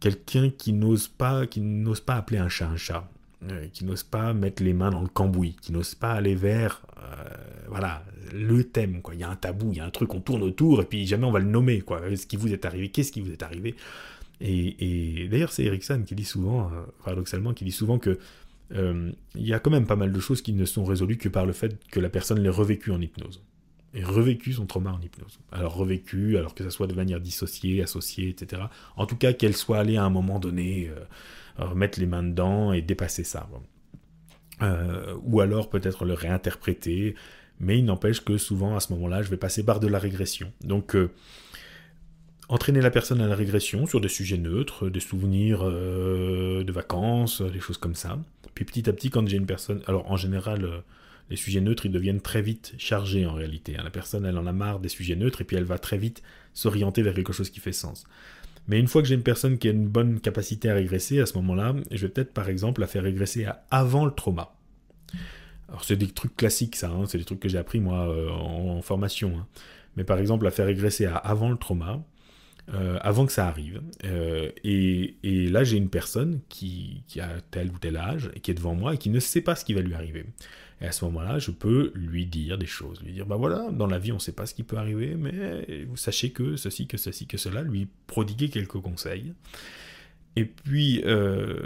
quelqu'un 0.00 0.50
qui 0.50 0.72
n'ose 0.72 1.08
pas, 1.08 1.46
qui 1.46 1.60
n'ose 1.60 2.00
pas 2.00 2.16
appeler 2.16 2.38
un 2.38 2.48
chat 2.48 2.66
un 2.66 2.76
chat, 2.76 3.08
euh, 3.50 3.68
qui 3.72 3.84
n'ose 3.84 4.02
pas 4.02 4.34
mettre 4.34 4.62
les 4.62 4.74
mains 4.74 4.90
dans 4.90 5.00
le 5.00 5.08
cambouis, 5.08 5.56
qui 5.62 5.72
n'ose 5.72 5.94
pas 5.94 6.12
aller 6.12 6.34
vers, 6.34 6.82
voilà, 7.68 8.04
le 8.32 8.64
thème, 8.64 9.00
quoi. 9.00 9.14
Il 9.14 9.20
y 9.20 9.24
a 9.24 9.30
un 9.30 9.36
tabou, 9.36 9.70
il 9.72 9.78
y 9.78 9.80
a 9.80 9.84
un 9.84 9.90
truc, 9.90 10.12
on 10.14 10.20
tourne 10.20 10.42
autour, 10.42 10.82
et 10.82 10.84
puis 10.84 11.06
jamais 11.06 11.24
on 11.24 11.32
va 11.32 11.38
le 11.38 11.46
nommer, 11.46 11.80
quoi. 11.80 12.00
Ce 12.16 12.26
qui 12.26 12.36
vous 12.36 12.52
est 12.52 12.64
arrivé, 12.64 12.88
qu'est-ce 12.90 13.12
qui 13.12 13.20
vous 13.20 13.30
est 13.30 13.42
arrivé? 13.42 13.74
Et, 14.40 15.28
d'ailleurs, 15.30 15.52
c'est 15.52 15.64
Erickson 15.64 16.02
qui 16.06 16.14
dit 16.14 16.24
souvent, 16.24 16.70
euh, 16.72 16.82
paradoxalement, 17.04 17.54
qui 17.54 17.64
dit 17.64 17.72
souvent 17.72 17.98
que 17.98 18.18
euh, 18.72 19.12
il 19.34 19.46
y 19.46 19.54
a 19.54 19.58
quand 19.58 19.70
même 19.70 19.86
pas 19.86 19.96
mal 19.96 20.12
de 20.12 20.20
choses 20.20 20.42
qui 20.42 20.52
ne 20.52 20.64
sont 20.64 20.84
résolues 20.84 21.18
que 21.18 21.28
par 21.28 21.46
le 21.46 21.52
fait 21.52 21.78
que 21.90 22.00
la 22.00 22.08
personne 22.08 22.40
l'ait 22.40 22.48
revécu 22.48 22.90
en 22.90 23.00
hypnose. 23.00 23.42
Et 23.96 24.02
revécu 24.02 24.52
son 24.52 24.66
trauma 24.66 24.92
en 24.92 25.00
hypnose. 25.00 25.38
Alors 25.52 25.76
revécu, 25.76 26.36
alors 26.36 26.54
que 26.54 26.64
ça 26.64 26.70
soit 26.70 26.88
de 26.88 26.94
manière 26.94 27.20
dissociée, 27.20 27.80
associée, 27.80 28.28
etc. 28.28 28.62
En 28.96 29.06
tout 29.06 29.16
cas, 29.16 29.32
qu'elle 29.32 29.54
soit 29.54 29.78
allée 29.78 29.96
à 29.96 30.04
un 30.04 30.10
moment 30.10 30.40
donné 30.40 30.90
euh, 30.90 31.64
remettre 31.64 32.00
les 32.00 32.06
mains 32.06 32.24
dedans 32.24 32.72
et 32.72 32.82
dépasser 32.82 33.22
ça. 33.22 33.48
ou 35.22 35.40
alors 35.40 35.70
peut-être 35.70 36.04
le 36.04 36.14
réinterpréter, 36.14 37.14
mais 37.60 37.78
il 37.78 37.84
n'empêche 37.84 38.20
que 38.24 38.36
souvent 38.36 38.76
à 38.76 38.80
ce 38.80 38.92
moment-là, 38.94 39.22
je 39.22 39.30
vais 39.30 39.36
passer 39.36 39.64
par 39.64 39.80
de 39.80 39.86
la 39.86 39.98
régression. 39.98 40.52
Donc, 40.62 40.96
euh, 40.96 41.10
entraîner 42.48 42.80
la 42.80 42.90
personne 42.90 43.20
à 43.20 43.26
la 43.26 43.34
régression 43.34 43.86
sur 43.86 44.00
des 44.00 44.08
sujets 44.08 44.38
neutres, 44.38 44.88
des 44.88 45.00
souvenirs 45.00 45.60
euh, 45.62 46.64
de 46.64 46.72
vacances, 46.72 47.42
des 47.42 47.60
choses 47.60 47.78
comme 47.78 47.94
ça. 47.94 48.18
Puis 48.54 48.64
petit 48.64 48.88
à 48.88 48.92
petit, 48.92 49.10
quand 49.10 49.26
j'ai 49.26 49.36
une 49.36 49.46
personne, 49.46 49.82
alors 49.86 50.10
en 50.10 50.16
général, 50.16 50.64
euh, 50.64 50.78
les 51.30 51.36
sujets 51.36 51.60
neutres, 51.60 51.86
ils 51.86 51.92
deviennent 51.92 52.20
très 52.20 52.42
vite 52.42 52.74
chargés 52.78 53.26
en 53.26 53.32
réalité. 53.32 53.76
Hein. 53.76 53.82
La 53.84 53.90
personne, 53.90 54.26
elle 54.26 54.38
en 54.38 54.46
a 54.46 54.52
marre 54.52 54.80
des 54.80 54.88
sujets 54.88 55.16
neutres 55.16 55.40
et 55.40 55.44
puis 55.44 55.56
elle 55.56 55.64
va 55.64 55.78
très 55.78 55.98
vite 55.98 56.22
s'orienter 56.52 57.02
vers 57.02 57.14
quelque 57.14 57.32
chose 57.32 57.50
qui 57.50 57.60
fait 57.60 57.72
sens. 57.72 58.04
Mais 58.68 58.78
une 58.78 58.88
fois 58.88 59.02
que 59.02 59.08
j'ai 59.08 59.14
une 59.14 59.22
personne 59.22 59.58
qui 59.58 59.68
a 59.68 59.72
une 59.72 59.88
bonne 59.88 60.20
capacité 60.20 60.70
à 60.70 60.74
régresser, 60.74 61.20
à 61.20 61.26
ce 61.26 61.34
moment-là, 61.34 61.74
je 61.90 62.06
vais 62.06 62.12
peut-être 62.12 62.32
par 62.32 62.48
exemple 62.48 62.80
la 62.80 62.86
faire 62.86 63.02
régresser 63.02 63.44
à 63.44 63.64
avant 63.70 64.06
le 64.06 64.12
trauma. 64.12 64.54
Alors 65.68 65.84
c'est 65.84 65.96
des 65.96 66.06
trucs 66.06 66.36
classiques 66.36 66.76
ça, 66.76 66.90
hein, 66.90 67.04
c'est 67.06 67.18
des 67.18 67.24
trucs 67.24 67.40
que 67.40 67.48
j'ai 67.48 67.58
appris 67.58 67.80
moi 67.80 68.08
euh, 68.08 68.30
en, 68.30 68.80
formation. 68.80 69.36
Hein. 69.38 69.46
Mais 69.96 70.04
par 70.04 70.18
exemple, 70.18 70.44
la 70.44 70.50
faire 70.50 70.66
régresser 70.66 71.06
à 71.06 71.16
avant 71.16 71.50
le 71.50 71.56
trauma, 71.56 72.02
euh, 72.72 72.98
avant 73.02 73.26
que 73.26 73.32
ça 73.32 73.46
arrive. 73.46 73.82
Euh, 74.04 74.50
et, 74.64 75.14
là, 75.50 75.64
j'ai 75.64 75.76
une 75.76 75.90
personne 75.90 76.40
qui, 76.48 77.02
a 77.20 77.28
tel 77.50 77.70
ou 77.70 77.78
tel 77.78 77.96
âge, 77.96 78.30
et 78.34 78.40
qui 78.40 78.50
est 78.50 78.54
devant 78.54 78.74
moi, 78.74 78.94
et 78.94 78.98
qui 78.98 79.10
ne 79.10 79.20
sait 79.20 79.42
pas 79.42 79.54
ce 79.54 79.64
qui 79.64 79.74
va 79.74 79.82
lui 79.82 79.94
arriver. 79.94 80.24
Et 80.80 80.86
à 80.86 80.92
ce 80.92 81.04
moment-là, 81.04 81.38
je 81.38 81.50
peux 81.50 81.92
lui 81.94 82.26
dire 82.26 82.58
des 82.58 82.66
choses, 82.66 83.02
lui 83.02 83.12
dire, 83.12 83.26
bah 83.26 83.36
voilà, 83.36 83.70
dans 83.70 83.86
la 83.86 83.98
vie, 83.98 84.12
on 84.12 84.16
ne 84.16 84.20
sait 84.20 84.32
pas 84.32 84.46
ce 84.46 84.54
qui 84.54 84.62
peut 84.62 84.76
arriver, 84.76 85.14
mais 85.14 85.84
vous 85.84 85.96
sachez 85.96 86.30
que 86.30 86.56
ceci, 86.56 86.86
que 86.86 86.96
ceci, 86.96 87.26
que 87.26 87.36
cela, 87.36 87.62
lui 87.62 87.86
prodiguer 88.06 88.48
quelques 88.48 88.80
conseils. 88.80 89.34
Et 90.36 90.44
puis, 90.44 91.02
euh, 91.04 91.56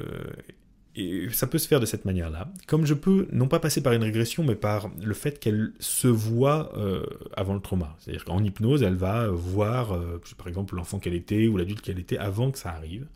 et 0.97 1.29
ça 1.31 1.47
peut 1.47 1.59
se 1.59 1.69
faire 1.69 1.81
de 1.81 1.87
cette 1.87 2.05
manière-là. 2.05 2.49
Comme 2.67 2.87
je 2.87 2.95
peux, 2.95 3.29
non 3.33 3.47
pas 3.47 3.61
passer 3.61 3.83
par 3.83 3.93
une 3.93 4.03
régression, 4.03 4.43
mais 4.43 4.57
par 4.57 4.91
le 5.01 5.15
fait 5.15 5.39
qu'elle 5.39 5.73
se 5.79 6.09
voit 6.09 6.77
euh, 6.77 7.05
avant 7.37 7.55
le 7.55 7.61
trauma. 7.61 7.97
C'est-à-dire 7.99 8.25
qu'en 8.25 8.43
hypnose, 8.43 8.83
elle 8.83 8.97
va 8.97 9.29
voir, 9.29 9.95
euh, 9.95 10.21
par 10.37 10.49
exemple, 10.49 10.75
l'enfant 10.75 10.99
qu'elle 10.99 11.15
était 11.15 11.47
ou 11.47 11.57
l'adulte 11.57 11.81
qu'elle 11.83 11.99
était 11.99 12.19
avant 12.19 12.51
que 12.51 12.59
ça 12.59 12.71
arrive. 12.71 13.07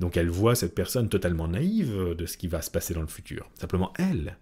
Donc 0.00 0.16
elle 0.16 0.30
voit 0.30 0.54
cette 0.54 0.74
personne 0.74 1.08
totalement 1.08 1.48
naïve 1.48 2.14
de 2.16 2.26
ce 2.26 2.36
qui 2.36 2.46
va 2.46 2.62
se 2.62 2.70
passer 2.70 2.94
dans 2.94 3.00
le 3.00 3.08
futur. 3.08 3.50
Simplement, 3.54 3.92
elle, 3.98 4.36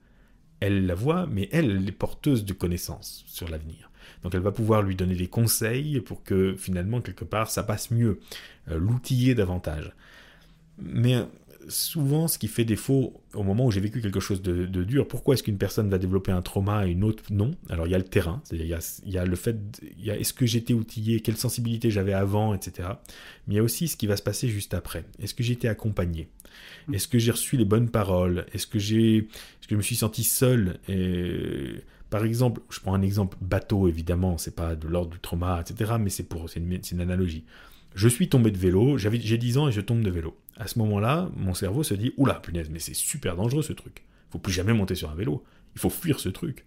elle 0.61 0.87
la 0.87 0.95
voit, 0.95 1.27
mais 1.27 1.49
elle, 1.53 1.71
elle 1.71 1.89
est 1.89 1.93
porteuse 1.93 2.45
de 2.45 2.53
connaissances 2.53 3.25
sur 3.27 3.49
l'avenir. 3.49 3.91
Donc 4.23 4.35
elle 4.35 4.41
va 4.41 4.53
pouvoir 4.53 4.83
lui 4.83 4.97
donner 4.97 5.15
des 5.15 5.29
conseils 5.29 6.01
pour 6.01 6.23
que 6.23 6.55
finalement, 6.57 7.01
quelque 7.01 7.25
part, 7.25 7.51
ça 7.51 7.63
passe 7.63 7.91
mieux, 7.91 8.21
euh, 8.69 8.79
l'outiller 8.79 9.35
davantage. 9.35 9.93
Mais 10.79 11.25
souvent 11.69 12.29
ce 12.29 12.39
qui 12.39 12.49
fait 12.49 12.65
défaut 12.65 13.21
au 13.35 13.43
moment 13.43 13.67
où 13.67 13.71
j'ai 13.71 13.81
vécu 13.81 14.01
quelque 14.01 14.21
chose 14.21 14.43
de, 14.43 14.65
dur. 14.85 15.07
Pourquoi 15.07 15.35
est-ce 15.35 15.43
qu'une 15.43 15.59
personne 15.59 15.89
va 15.89 15.99
développer 15.99 16.33
un 16.33 16.43
trauma 16.43 16.87
et 16.87 16.91
une 16.91 17.05
autre 17.05 17.25
non? 17.31 17.53
Alors 17.69 17.87
il 17.87 17.91
y 17.91 17.95
a 17.95 17.99
le 17.99 18.05
terrain, 18.05 18.43
il 18.53 18.67
y 18.67 18.75
a, 18.75 19.01
il 19.05 19.13
y 19.13 19.19
a 19.19 19.25
le 19.25 19.37
fait, 19.37 19.57
il 19.99 20.05
y 20.05 20.11
a 20.11 20.17
est-ce 20.19 20.33
que 20.33 20.47
j'étais 20.47 20.75
outillé, 20.75 21.21
quelle 21.21 21.37
sensibilité 21.37 21.91
j'avais 21.91 22.13
avant, 22.13 22.55
etc. 22.55 22.89
Mais 23.47 23.55
il 23.55 23.57
y 23.57 23.61
a 23.61 23.63
aussi 23.63 23.89
ce 23.89 23.97
qui 23.97 24.07
va 24.07 24.17
se 24.17 24.23
passer 24.23 24.49
juste 24.49 24.75
après. 24.75 25.05
Est-ce 25.21 25.35
que 25.35 25.43
j'ai 25.43 25.53
été 25.53 25.69
accompagné? 25.69 26.29
Mm. 26.89 26.95
Est-ce 26.95 27.09
que 27.09 27.19
j'ai 27.19 27.31
reçu 27.31 27.57
les 27.57 27.65
bonnes 27.65 27.91
paroles? 27.91 28.47
Est-ce 28.53 28.67
que 28.67 28.79
j'ai, 28.79 29.19
est-ce 29.19 29.69
que 29.69 29.75
je 29.75 29.77
me 29.77 29.83
suis 29.83 29.97
senti 29.97 30.25
seul? 30.25 30.79
Et 30.89 31.75
par 32.11 32.25
exemple, 32.25 32.61
je 32.71 32.81
prends 32.81 32.95
un 32.95 33.03
exemple 33.03 33.37
bateau, 33.41 33.89
évidemment, 33.89 34.39
c'est 34.39 34.55
pas 34.55 34.77
de 34.77 34.87
l'ordre 34.89 35.11
du 35.11 35.19
trauma, 35.19 35.61
etc., 35.61 35.95
mais 36.01 36.11
c'est 36.11 36.23
pour, 36.23 36.49
c'est 36.49 36.61
une, 36.61 36.81
une 36.93 37.01
analogie. 37.01 37.45
Je 37.95 38.09
suis 38.09 38.29
tombé 38.29 38.51
de 38.51 38.59
vélo, 38.59 38.99
j'ai 38.99 39.39
10 39.39 39.59
ans 39.59 39.69
et 39.69 39.73
je 39.73 39.81
tombe 39.81 40.03
de 40.03 40.11
vélo. 40.11 40.37
À 40.57 40.67
ce 40.67 40.79
moment-là, 40.79 41.31
mon 41.37 41.55
cerveau 41.55 41.83
se 41.83 41.95
dit 41.95 42.13
Oula, 42.17 42.35
punaise, 42.35 42.71
mais 42.71 42.79
c'est 42.79 42.95
super 42.95 43.37
dangereux 43.37 43.63
ce 43.63 43.73
truc. 43.73 44.05
Il 44.29 44.33
faut 44.33 44.39
plus 44.39 44.53
jamais 44.53 44.73
monter 44.73 44.95
sur 44.95 45.11
un 45.11 45.15
vélo. 45.15 45.45
Il 45.75 45.81
faut 45.81 45.91
fuir 45.91 46.19
ce 46.19 46.29
truc. 46.29 46.65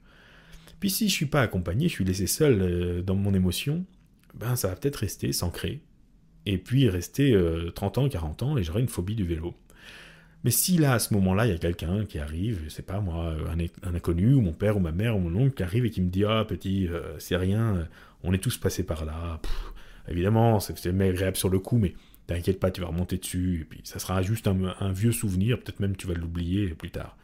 Puis 0.80 0.90
si 0.90 1.10
je 1.10 1.14
suis 1.14 1.26
pas 1.26 1.42
accompagné, 1.42 1.88
je 1.88 1.94
suis 1.94 2.06
laissé 2.06 2.28
seul 2.28 2.62
euh, 2.62 3.02
dans 3.02 3.16
mon 3.16 3.34
émotion, 3.34 3.86
ben 4.34 4.56
ça 4.56 4.70
va 4.70 4.76
peut-être 4.76 4.98
rester, 4.98 5.34
s'ancrer. 5.34 5.82
Et 6.46 6.58
puis 6.58 6.88
rester 6.88 7.38
30 7.76 7.98
euh, 7.98 8.02
ans, 8.02 8.10
40 8.10 8.44
ans, 8.44 8.58
et 8.58 8.64
j'aurai 8.64 8.82
une 8.82 8.88
phobie 8.88 9.16
du 9.16 9.26
vélo. 9.26 9.56
Mais 10.46 10.52
si 10.52 10.78
là, 10.78 10.94
à 10.94 11.00
ce 11.00 11.14
moment-là, 11.16 11.46
il 11.46 11.52
y 11.52 11.56
a 11.56 11.58
quelqu'un 11.58 12.06
qui 12.06 12.18
arrive, 12.18 12.62
je 12.64 12.70
sais 12.70 12.82
pas 12.82 13.02
moi, 13.02 13.36
un, 13.52 13.94
inconnu, 13.94 14.34
ou 14.34 14.42
mon 14.42 14.54
père, 14.54 14.78
ou 14.78 14.80
ma 14.80 14.94
mère, 14.94 15.18
ou 15.18 15.20
mon 15.20 15.38
oncle 15.42 15.56
qui 15.56 15.64
arrive 15.64 15.86
et 15.86 15.90
qui 15.90 16.02
me 16.02 16.10
dit 16.10 16.24
Ah, 16.24 16.46
petit, 16.48 16.88
euh, 16.88 17.20
c'est 17.20 17.36
rien, 17.36 17.88
on 18.24 18.34
est 18.34 18.38
tous 18.38 18.58
passés 18.58 18.84
par 18.84 19.04
là, 19.06 19.42
Évidemment, 20.08 20.60
c'est 20.60 20.88
agréable 20.88 21.38
sur 21.38 21.50
le 21.50 21.60
coup, 21.60 21.78
mais 21.78 21.94
t'inquiète 22.30 22.60
pas, 22.60 22.72
tu 22.72 22.82
vas 22.82 22.88
remonter 22.88 23.18
dessus, 23.18 23.62
et 23.62 23.66
puis 23.66 23.82
ça 23.84 24.00
sera 24.00 24.22
juste 24.22 24.48
un, 24.48 24.92
vieux 24.92 25.12
souvenir, 25.12 25.60
peut-être 25.60 25.80
même 25.80 25.96
tu 25.96 26.08
vas 26.08 26.14
l'oublier 26.14 26.70
plus 26.70 26.92
tard. 26.92 27.18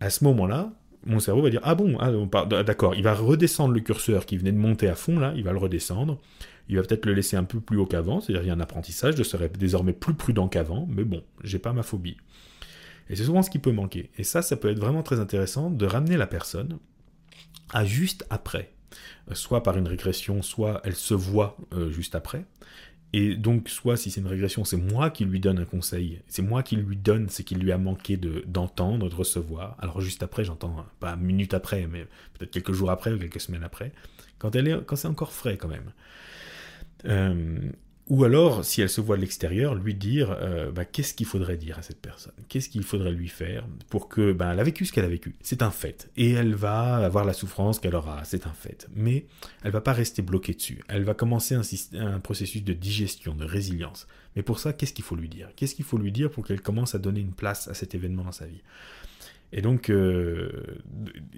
À 0.00 0.08
ce 0.10 0.24
moment-là, 0.24 0.72
mon 1.04 1.20
cerveau 1.20 1.42
va 1.42 1.50
dire 1.50 1.60
Ah 1.64 1.74
bon, 1.74 1.98
ah, 2.00 2.46
d'accord, 2.62 2.94
il 2.94 3.02
va 3.02 3.14
redescendre 3.14 3.74
le 3.74 3.80
curseur 3.80 4.26
qui 4.26 4.38
venait 4.38 4.52
de 4.52 4.58
monter 4.58 4.88
à 4.88 4.94
fond, 4.94 5.18
là, 5.18 5.32
il 5.36 5.44
va 5.44 5.52
le 5.52 5.58
redescendre. 5.58 6.18
Il 6.68 6.76
va 6.76 6.82
peut-être 6.82 7.04
le 7.04 7.14
laisser 7.14 7.36
un 7.36 7.44
peu 7.44 7.60
plus 7.60 7.78
haut 7.78 7.86
qu'avant, 7.86 8.20
c'est-à-dire 8.20 8.44
il 8.44 8.46
y 8.46 8.50
a 8.50 8.54
un 8.54 8.60
apprentissage, 8.60 9.16
je 9.16 9.22
serai 9.24 9.48
désormais 9.48 9.92
plus 9.92 10.14
prudent 10.14 10.48
qu'avant, 10.48 10.86
mais 10.88 11.04
bon, 11.04 11.22
j'ai 11.42 11.58
pas 11.58 11.72
ma 11.72 11.82
phobie. 11.82 12.16
Et 13.08 13.16
c'est 13.16 13.24
souvent 13.24 13.42
ce 13.42 13.50
qui 13.50 13.58
peut 13.58 13.72
manquer. 13.72 14.10
Et 14.18 14.24
ça, 14.24 14.40
ça 14.40 14.56
peut 14.56 14.70
être 14.70 14.78
vraiment 14.78 15.02
très 15.02 15.18
intéressant 15.18 15.68
de 15.68 15.84
ramener 15.84 16.16
la 16.16 16.28
personne 16.28 16.78
à 17.72 17.84
juste 17.84 18.24
après 18.30 18.70
soit 19.34 19.62
par 19.62 19.76
une 19.76 19.86
régression, 19.86 20.42
soit 20.42 20.80
elle 20.84 20.94
se 20.94 21.14
voit 21.14 21.56
euh, 21.72 21.90
juste 21.90 22.14
après. 22.14 22.44
Et 23.12 23.34
donc, 23.34 23.68
soit 23.68 23.96
si 23.96 24.10
c'est 24.10 24.20
une 24.20 24.28
régression, 24.28 24.64
c'est 24.64 24.76
moi 24.76 25.10
qui 25.10 25.24
lui 25.24 25.40
donne 25.40 25.58
un 25.58 25.64
conseil, 25.64 26.20
c'est 26.28 26.42
moi 26.42 26.62
qui 26.62 26.76
lui 26.76 26.96
donne 26.96 27.28
ce 27.28 27.42
qu'il 27.42 27.58
lui 27.58 27.72
a 27.72 27.78
manqué 27.78 28.16
d'entendre, 28.16 29.08
de, 29.08 29.14
recevoir. 29.14 29.76
Alors, 29.80 30.00
juste 30.00 30.22
après, 30.22 30.44
j'entends, 30.44 30.86
pas 31.00 31.14
une 31.14 31.22
minute 31.22 31.52
après, 31.52 31.88
mais 31.88 32.06
peut-être 32.34 32.52
quelques 32.52 32.72
jours 32.72 32.90
après 32.90 33.12
ou 33.12 33.18
quelques 33.18 33.40
semaines 33.40 33.64
après, 33.64 33.92
quand, 34.38 34.54
elle 34.54 34.68
est, 34.68 34.84
quand 34.86 34.94
c'est 34.94 35.08
encore 35.08 35.32
frais 35.32 35.56
quand 35.56 35.68
même. 35.68 35.92
Euh, 37.06 37.58
ou 38.10 38.24
alors, 38.24 38.64
si 38.64 38.82
elle 38.82 38.88
se 38.88 39.00
voit 39.00 39.14
de 39.16 39.20
l'extérieur, 39.20 39.76
lui 39.76 39.94
dire 39.94 40.36
euh, 40.40 40.72
bah, 40.72 40.84
qu'est-ce 40.84 41.14
qu'il 41.14 41.26
faudrait 41.26 41.56
dire 41.56 41.78
à 41.78 41.82
cette 41.82 42.00
personne, 42.00 42.32
qu'est-ce 42.48 42.68
qu'il 42.68 42.82
faudrait 42.82 43.12
lui 43.12 43.28
faire 43.28 43.66
pour 43.88 44.08
que, 44.08 44.32
bah, 44.32 44.50
elle 44.52 44.58
a 44.58 44.64
vécu 44.64 44.84
ce 44.84 44.92
qu'elle 44.92 45.04
a 45.04 45.08
vécu, 45.08 45.36
c'est 45.42 45.62
un 45.62 45.70
fait, 45.70 46.10
et 46.16 46.32
elle 46.32 46.54
va 46.54 46.96
avoir 46.96 47.24
la 47.24 47.32
souffrance 47.32 47.78
qu'elle 47.78 47.94
aura, 47.94 48.24
c'est 48.24 48.48
un 48.48 48.52
fait. 48.52 48.88
Mais 48.96 49.26
elle 49.62 49.70
va 49.70 49.80
pas 49.80 49.92
rester 49.92 50.22
bloquée 50.22 50.54
dessus. 50.54 50.82
Elle 50.88 51.04
va 51.04 51.14
commencer 51.14 51.54
un, 51.54 51.62
un 52.00 52.18
processus 52.18 52.64
de 52.64 52.72
digestion, 52.72 53.36
de 53.36 53.44
résilience. 53.44 54.08
Mais 54.34 54.42
pour 54.42 54.58
ça, 54.58 54.72
qu'est-ce 54.72 54.92
qu'il 54.92 55.04
faut 55.04 55.16
lui 55.16 55.28
dire? 55.28 55.48
Qu'est-ce 55.54 55.76
qu'il 55.76 55.84
faut 55.84 55.98
lui 55.98 56.10
dire 56.10 56.30
pour 56.30 56.44
qu'elle 56.44 56.60
commence 56.60 56.96
à 56.96 56.98
donner 56.98 57.20
une 57.20 57.32
place 57.32 57.68
à 57.68 57.74
cet 57.74 57.94
événement 57.94 58.24
dans 58.24 58.32
sa 58.32 58.46
vie? 58.46 58.62
Et 59.52 59.62
donc, 59.62 59.90
euh, 59.90 60.48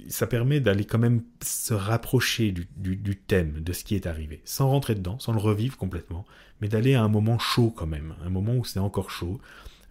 ça 0.08 0.26
permet 0.26 0.60
d'aller 0.60 0.84
quand 0.84 0.98
même 0.98 1.22
se 1.42 1.72
rapprocher 1.72 2.52
du, 2.52 3.16
thème, 3.16 3.60
de 3.60 3.72
ce 3.72 3.84
qui 3.84 3.94
est 3.94 4.06
arrivé, 4.06 4.42
sans 4.44 4.68
rentrer 4.68 4.94
dedans, 4.94 5.18
sans 5.18 5.32
le 5.32 5.38
revivre 5.38 5.78
complètement, 5.78 6.26
mais 6.60 6.68
d'aller 6.68 6.94
à 6.94 7.02
un 7.02 7.08
moment 7.08 7.38
chaud 7.38 7.72
quand 7.74 7.86
même, 7.86 8.14
un 8.24 8.28
moment 8.28 8.54
où 8.54 8.64
c'est 8.64 8.80
encore 8.80 9.10
chaud, 9.10 9.40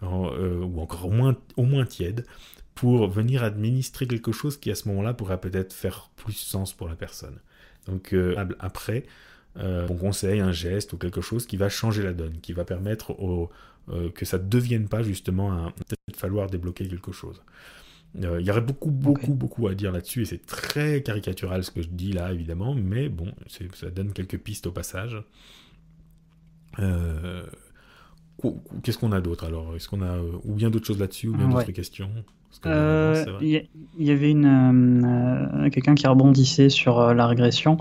euh, 0.04 0.60
ou 0.60 0.80
encore 0.80 1.06
au 1.06 1.12
moins, 1.12 1.36
au 1.58 1.64
moins 1.64 1.86
tiède, 1.86 2.26
pour 2.76 3.08
venir 3.10 3.44
administrer 3.44 4.08
quelque 4.08 4.32
chose 4.32 4.58
qui 4.58 4.72
à 4.72 4.76
ce 4.76 4.88
moment-là 4.90 5.14
pourrait 5.14 5.40
peut-être 5.40 5.74
faire 5.74 6.10
plus 6.16 6.34
sens 6.34 6.74
pour 6.74 6.88
la 6.88 6.96
personne. 6.96 7.40
Donc 7.88 8.14
euh, 8.14 8.36
après, 8.60 9.04
on 9.56 9.96
conseille 9.96 10.40
un 10.40 10.54
geste 10.54 10.94
ou 10.94 10.98
quelque 10.98 11.22
chose 11.22 11.46
qui 11.46 11.58
va 11.58 11.70
changer 11.70 12.04
la 12.04 12.14
donne, 12.14 12.40
qui 12.40 12.54
va 12.54 12.64
permettre 12.64 13.18
que 14.16 14.26
ça 14.26 14.38
ne 14.38 14.48
devienne 14.48 14.88
pas 14.88 15.04
justement 15.04 15.52
un 15.52 15.72
peut-être 15.72 16.16
falloir 16.16 16.50
débloquer 16.50 16.88
quelque 16.88 17.12
chose. 17.12 17.42
Euh, 18.24 18.42
il 18.42 18.46
y 18.46 18.52
aurait 18.52 18.62
beaucoup, 18.62 18.92
beaucoup, 18.92 19.34
beaucoup 19.34 19.68
à 19.68 19.76
dire 19.76 19.92
là-dessus, 19.92 20.24
et 20.24 20.26
c'est 20.26 20.46
très 20.46 21.02
caricatural 21.02 21.64
ce 21.64 21.72
que 21.72 21.82
je 21.82 21.88
dis 21.88 22.12
là, 22.12 22.34
évidemment, 22.34 22.74
mais 22.76 23.08
bon, 23.10 23.32
ça 23.48 23.90
donne 23.90 24.12
quelques 24.12 24.38
pistes 24.38 24.68
au 24.68 24.72
passage. 24.72 25.18
Euh, 26.80 27.46
qu'est-ce 28.84 28.98
qu'on 28.98 29.12
a 29.12 29.22
d'autre 29.22 29.46
alors? 29.46 29.76
Est-ce 29.76 29.88
qu'on 29.90 30.02
a 30.02 30.06
euh, 30.06 30.32
ou 30.46 30.54
bien 30.54 30.70
d'autres 30.70 30.86
choses 30.86 31.00
là-dessus, 31.00 31.28
ou 31.28 31.36
bien 31.36 31.48
d'autres 31.48 31.72
questions? 31.72 32.10
Il 32.64 32.70
euh, 32.70 33.26
y, 33.98 34.12
avait 34.12 34.30
une 34.30 35.06
euh, 35.66 35.70
quelqu'un 35.70 35.96
qui 35.96 36.06
rebondissait 36.06 36.70
sur 36.70 37.00
euh, 37.00 37.14
la 37.14 37.26
régression. 37.26 37.78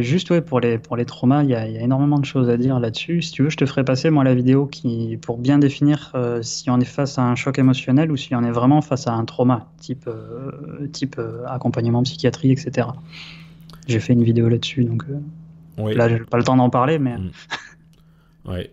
juste 0.00 0.30
ouais, 0.30 0.40
pour 0.40 0.60
les 0.60 0.78
pour 0.78 0.96
les 0.96 1.04
traumas, 1.04 1.42
il 1.42 1.50
y, 1.50 1.56
a 1.56 1.66
énormément 1.66 2.18
de 2.18 2.24
choses 2.24 2.48
à 2.48 2.56
dire 2.56 2.78
là-dessus. 2.78 3.22
Si 3.22 3.32
tu 3.32 3.42
veux, 3.42 3.50
je 3.50 3.56
te 3.56 3.66
ferai 3.66 3.82
passer 3.82 4.10
moi 4.10 4.24
la 4.24 4.34
vidéo 4.34 4.66
qui 4.66 5.16
pour 5.16 5.38
bien 5.38 5.58
définir 5.58 6.12
si 6.42 6.70
on 6.70 6.78
est 6.80 6.84
face 6.84 7.18
à 7.18 7.22
un 7.22 7.34
choc 7.34 7.58
émotionnel 7.58 8.12
ou 8.12 8.16
si 8.16 8.34
on 8.34 8.44
est 8.44 8.52
vraiment 8.52 8.82
face 8.82 9.08
à 9.08 9.14
un 9.14 9.24
trauma, 9.24 9.66
type 9.80 10.08
type 10.92 11.20
accompagnement 11.46 12.02
psychiatrie, 12.02 12.52
etc. 12.52 12.88
J'ai 13.88 14.00
fait 14.00 14.12
une 14.12 14.22
vidéo 14.22 14.48
là-dessus, 14.48 14.84
donc 14.84 15.04
là 15.78 16.08
j'ai 16.08 16.20
pas 16.20 16.36
le 16.36 16.44
temps 16.44 16.56
d'en 16.56 16.70
parler, 16.70 16.98
mais. 16.98 17.16
Mm. 17.16 17.30
Ouais. 18.44 18.70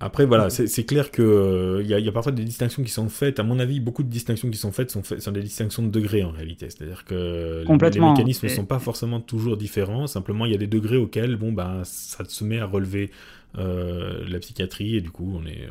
Après, 0.00 0.26
voilà, 0.26 0.48
c'est 0.48 0.84
clair 0.84 1.10
qu'il 1.10 1.24
euh, 1.24 1.82
y, 1.82 2.08
a 2.08 2.12
parfois 2.12 2.30
des 2.30 2.44
distinctions 2.44 2.84
qui 2.84 2.90
sont 2.90 3.08
faites. 3.08 3.40
À 3.40 3.42
mon 3.42 3.58
avis, 3.58 3.80
beaucoup 3.80 4.04
de 4.04 4.08
distinctions 4.08 4.48
qui 4.48 4.56
sont 4.56 4.70
faites 4.70 4.92
sont, 4.92 5.02
sont 5.02 5.32
des 5.32 5.42
distinctions 5.42 5.82
de 5.82 5.90
degrés 5.90 6.22
en 6.22 6.30
réalité. 6.30 6.70
C'est-à-dire 6.70 7.04
que 7.04 7.64
les, 7.66 8.00
mécanismes 8.00 8.46
ne 8.46 8.52
sont 8.52 8.64
pas 8.64 8.78
forcément 8.78 9.20
toujours 9.20 9.56
différents. 9.56 10.06
Simplement, 10.06 10.46
il 10.46 10.52
y 10.52 10.54
a 10.54 10.58
des 10.58 10.68
degrés 10.68 10.96
auxquels 10.96 11.34
bon, 11.34 11.50
ben, 11.50 11.82
ça 11.82 12.24
se 12.24 12.44
met 12.44 12.60
à 12.60 12.66
relever 12.66 13.10
euh, 13.58 14.24
la 14.28 14.38
psychiatrie 14.38 14.94
et 14.96 15.00
du 15.00 15.10
coup, 15.10 15.36
on, 15.36 15.44
est, 15.46 15.68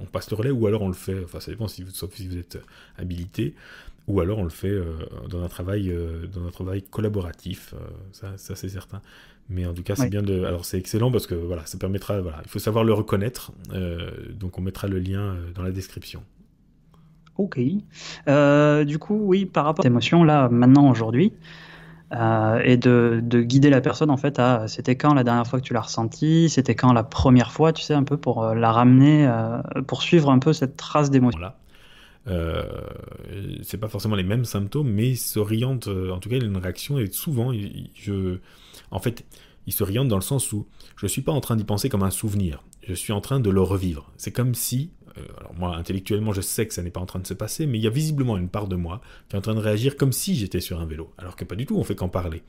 on, 0.00 0.06
passe 0.06 0.30
le 0.30 0.36
relais 0.36 0.50
ou 0.50 0.66
alors 0.66 0.80
on 0.80 0.88
le 0.88 0.94
fait, 0.94 1.22
enfin, 1.22 1.40
ça 1.40 1.50
dépend 1.50 1.68
si, 1.68 1.84
sauf 1.92 2.14
si 2.14 2.26
vous 2.26 2.38
êtes 2.38 2.58
habilité, 2.96 3.54
ou 4.06 4.20
alors 4.20 4.38
on 4.38 4.44
le 4.44 4.50
fait 4.50 4.68
euh, 4.68 4.84
dans, 5.28 5.42
un 5.42 5.48
travail, 5.48 5.94
dans 6.32 6.46
un 6.46 6.50
travail 6.50 6.82
collaboratif. 6.82 7.74
ça, 8.12 8.32
ça 8.38 8.54
c'est 8.56 8.70
certain. 8.70 9.02
Mais 9.48 9.66
en 9.66 9.74
tout 9.74 9.82
cas, 9.82 9.96
c'est 9.96 10.08
bien 10.08 10.22
de. 10.22 10.44
Alors, 10.44 10.64
c'est 10.64 10.78
excellent 10.78 11.10
parce 11.10 11.26
que 11.26 11.34
voilà, 11.34 11.66
ça 11.66 11.76
permettra. 11.76 12.20
Voilà, 12.20 12.38
il 12.44 12.48
faut 12.48 12.58
savoir 12.58 12.84
le 12.84 12.92
reconnaître. 12.92 13.52
Euh, 13.72 14.10
donc, 14.32 14.58
on 14.58 14.62
mettra 14.62 14.86
le 14.86 14.98
lien 14.98 15.20
euh, 15.20 15.52
dans 15.54 15.62
la 15.62 15.72
description. 15.72 16.22
Ok. 17.36 17.58
Euh, 18.28 18.84
du 18.84 18.98
coup, 18.98 19.18
oui, 19.22 19.46
par 19.46 19.64
rapport 19.64 19.84
à 19.84 19.88
l'émotion, 19.88 20.22
là, 20.22 20.48
maintenant, 20.48 20.88
aujourd'hui, 20.90 21.32
et 22.12 22.76
de, 22.76 23.20
de, 23.22 23.40
guider 23.40 23.70
la 23.70 23.80
personne 23.80 24.10
en 24.10 24.16
fait 24.16 24.40
à 24.40 24.66
c'était 24.66 24.96
quand 24.96 25.14
la 25.14 25.22
dernière 25.22 25.46
fois 25.46 25.60
que 25.60 25.64
tu 25.64 25.74
l'as 25.74 25.82
ressenti, 25.82 26.48
c'était 26.48 26.74
quand 26.74 26.92
la 26.92 27.04
première 27.04 27.52
fois, 27.52 27.72
tu 27.72 27.82
sais, 27.82 27.94
un 27.94 28.02
peu 28.02 28.16
pour 28.16 28.44
la 28.52 28.72
ramener, 28.72 29.30
pour 29.86 30.02
suivre 30.02 30.28
un 30.30 30.40
peu 30.40 30.52
cette 30.52 30.76
trace 30.76 31.10
d'émotion? 31.10 31.38
Voilà. 31.38 31.56
C'est 32.26 33.78
pas 33.78 33.88
forcément 33.88 34.16
les 34.16 34.22
mêmes 34.22 34.44
symptômes, 34.44 34.90
mais 34.90 35.10
il 35.10 35.16
s'oriente, 35.16 35.88
en 35.88 36.18
tout 36.18 36.28
cas, 36.28 36.36
il 36.36 36.44
a 36.44 36.46
une 36.46 36.56
réaction 36.56 36.98
et 36.98 37.06
souvent, 37.10 37.52
je 37.94 38.38
en 38.90 38.98
fait, 38.98 39.24
il 39.66 39.72
se 39.72 39.84
dans 39.84 40.16
le 40.16 40.22
sens 40.22 40.52
où 40.52 40.66
je 40.96 41.06
ne 41.06 41.08
suis 41.08 41.22
pas 41.22 41.32
en 41.32 41.40
train 41.40 41.56
d'y 41.56 41.64
penser 41.64 41.88
comme 41.88 42.02
un 42.02 42.10
souvenir, 42.10 42.64
je 42.82 42.94
suis 42.94 43.12
en 43.12 43.20
train 43.20 43.40
de 43.40 43.50
le 43.50 43.60
revivre. 43.60 44.10
C'est 44.16 44.32
comme 44.32 44.54
si, 44.54 44.90
euh, 45.16 45.22
alors 45.38 45.54
moi, 45.54 45.76
intellectuellement, 45.76 46.32
je 46.32 46.40
sais 46.40 46.66
que 46.66 46.74
ça 46.74 46.82
n'est 46.82 46.90
pas 46.90 47.00
en 47.00 47.06
train 47.06 47.20
de 47.20 47.26
se 47.26 47.34
passer, 47.34 47.66
mais 47.66 47.78
il 47.78 47.82
y 47.82 47.86
a 47.86 47.90
visiblement 47.90 48.36
une 48.36 48.48
part 48.48 48.68
de 48.68 48.76
moi 48.76 49.00
qui 49.28 49.36
est 49.36 49.38
en 49.38 49.42
train 49.42 49.54
de 49.54 49.60
réagir 49.60 49.96
comme 49.96 50.12
si 50.12 50.34
j'étais 50.34 50.60
sur 50.60 50.80
un 50.80 50.86
vélo, 50.86 51.12
alors 51.18 51.36
que 51.36 51.44
pas 51.44 51.56
du 51.56 51.66
tout, 51.66 51.76
on 51.76 51.84
fait 51.84 51.94
qu'en 51.94 52.08
parler. 52.08 52.42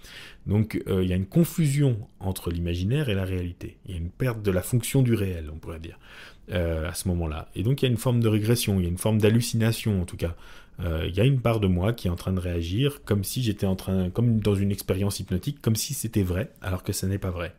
Donc 0.47 0.81
il 0.87 1.07
y 1.07 1.13
a 1.13 1.15
une 1.15 1.27
confusion 1.27 2.07
entre 2.19 2.49
l'imaginaire 2.49 3.09
et 3.09 3.13
la 3.13 3.25
réalité. 3.25 3.77
Il 3.85 3.91
y 3.91 3.93
a 3.95 3.97
une 3.97 4.09
perte 4.09 4.41
de 4.41 4.51
la 4.51 4.61
fonction 4.61 5.01
du 5.01 5.13
réel, 5.13 5.49
on 5.53 5.57
pourrait 5.57 5.79
dire, 5.79 5.99
à 6.51 6.93
ce 6.93 7.07
moment-là. 7.07 7.49
Et 7.55 7.63
donc 7.63 7.81
il 7.81 7.85
y 7.85 7.87
a 7.87 7.91
une 7.91 7.97
forme 7.97 8.19
de 8.19 8.27
régression, 8.27 8.79
il 8.79 8.83
y 8.83 8.85
a 8.85 8.89
une 8.89 8.97
forme 8.97 9.19
d'hallucination 9.19 10.01
en 10.01 10.05
tout 10.05 10.17
cas. 10.17 10.35
Il 10.79 11.15
y 11.15 11.19
a 11.19 11.25
une 11.25 11.39
part 11.39 11.59
de 11.59 11.67
moi 11.67 11.93
qui 11.93 12.07
est 12.07 12.11
en 12.11 12.15
train 12.15 12.33
de 12.33 12.39
réagir 12.39 13.03
comme 13.05 13.23
si 13.23 13.43
j'étais 13.43 13.67
en 13.67 13.75
train, 13.75 14.09
comme 14.09 14.39
dans 14.39 14.55
une 14.55 14.71
expérience 14.71 15.19
hypnotique, 15.19 15.61
comme 15.61 15.75
si 15.75 15.93
c'était 15.93 16.23
vrai, 16.23 16.51
alors 16.61 16.83
que 16.83 16.91
ce 16.91 17.05
n'est 17.05 17.19
pas 17.19 17.31
vrai. 17.31 17.53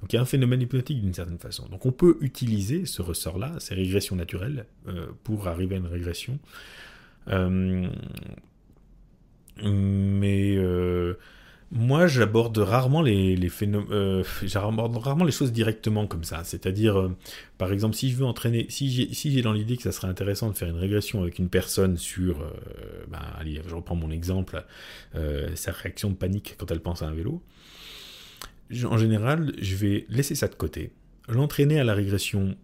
Donc 0.00 0.12
il 0.12 0.16
y 0.16 0.18
a 0.18 0.22
un 0.22 0.26
phénomène 0.26 0.60
hypnotique 0.60 1.00
d'une 1.00 1.14
certaine 1.14 1.38
façon. 1.38 1.66
Donc 1.68 1.86
on 1.86 1.92
peut 1.92 2.18
utiliser 2.20 2.86
ce 2.86 3.02
ressort-là, 3.02 3.54
ces 3.58 3.74
régressions 3.74 4.16
naturelles, 4.16 4.66
euh, 4.88 5.06
pour 5.24 5.48
arriver 5.48 5.76
à 5.76 5.78
une 5.78 5.86
régression. 5.86 6.38
Euh, 7.28 7.88
mais 9.62 10.54
euh, 10.56 11.14
moi, 11.72 12.06
j'aborde 12.06 12.56
rarement 12.58 13.02
les, 13.02 13.48
phénomènes, 13.48 14.22
j'aborde 14.42 14.96
rarement 14.96 15.24
les 15.24 15.32
choses 15.32 15.52
directement 15.52 16.06
comme 16.06 16.24
ça. 16.24 16.42
C'est-à-dire, 16.44 17.10
par 17.58 17.72
exemple, 17.72 17.96
si 17.96 18.10
je 18.10 18.16
veux 18.16 18.24
entraîner, 18.24 18.66
si 18.70 18.88
j'ai 19.12 19.42
dans 19.42 19.52
l'idée 19.52 19.76
que 19.76 19.82
ça 19.82 19.92
serait 19.92 20.08
intéressant 20.08 20.50
de 20.50 20.56
faire 20.56 20.68
une 20.68 20.78
régression 20.78 21.22
avec 21.22 21.38
une 21.38 21.48
personne 21.48 21.96
sur, 21.96 22.38
ben, 23.08 23.18
allez, 23.38 23.60
je 23.66 23.74
reprends 23.74 23.96
mon 23.96 24.10
exemple, 24.10 24.64
sa 25.54 25.72
réaction 25.72 26.10
de 26.10 26.14
panique 26.14 26.54
quand 26.58 26.70
elle 26.70 26.80
pense 26.80 27.02
à 27.02 27.06
un 27.06 27.14
vélo 27.14 27.42
en 28.84 28.98
général, 28.98 29.52
je 29.58 29.76
vais 29.76 30.06
laisser 30.08 30.34
ça 30.34 30.48
de 30.48 30.54
côté, 30.54 30.92
l'entraîner 31.28 31.78
à 31.78 31.84
la 31.84 31.94
régression 31.94 32.56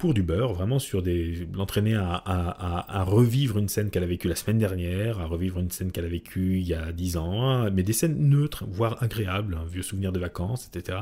pour 0.00 0.14
du 0.14 0.22
beurre, 0.22 0.54
vraiment 0.54 0.78
sur 0.78 1.02
des. 1.02 1.46
l'entraîner 1.54 1.94
à, 1.94 3.04
revivre 3.06 3.58
une 3.58 3.68
scène 3.68 3.90
qu'elle 3.90 4.02
a 4.02 4.06
vécue 4.06 4.28
la 4.28 4.34
semaine 4.34 4.58
dernière, 4.58 5.20
à 5.20 5.26
revivre 5.26 5.60
une 5.60 5.70
scène 5.70 5.92
qu'elle 5.92 6.06
a 6.06 6.08
vécue 6.08 6.58
il 6.58 6.66
y 6.66 6.74
a 6.74 6.90
10 6.90 7.16
ans, 7.18 7.70
mais 7.70 7.82
des 7.82 7.92
scènes 7.92 8.18
neutres, 8.28 8.64
voire 8.68 9.02
agréables, 9.02 9.56
vieux 9.70 9.82
souvenir 9.82 10.10
de 10.10 10.18
vacances, 10.18 10.68
etc. 10.74 10.98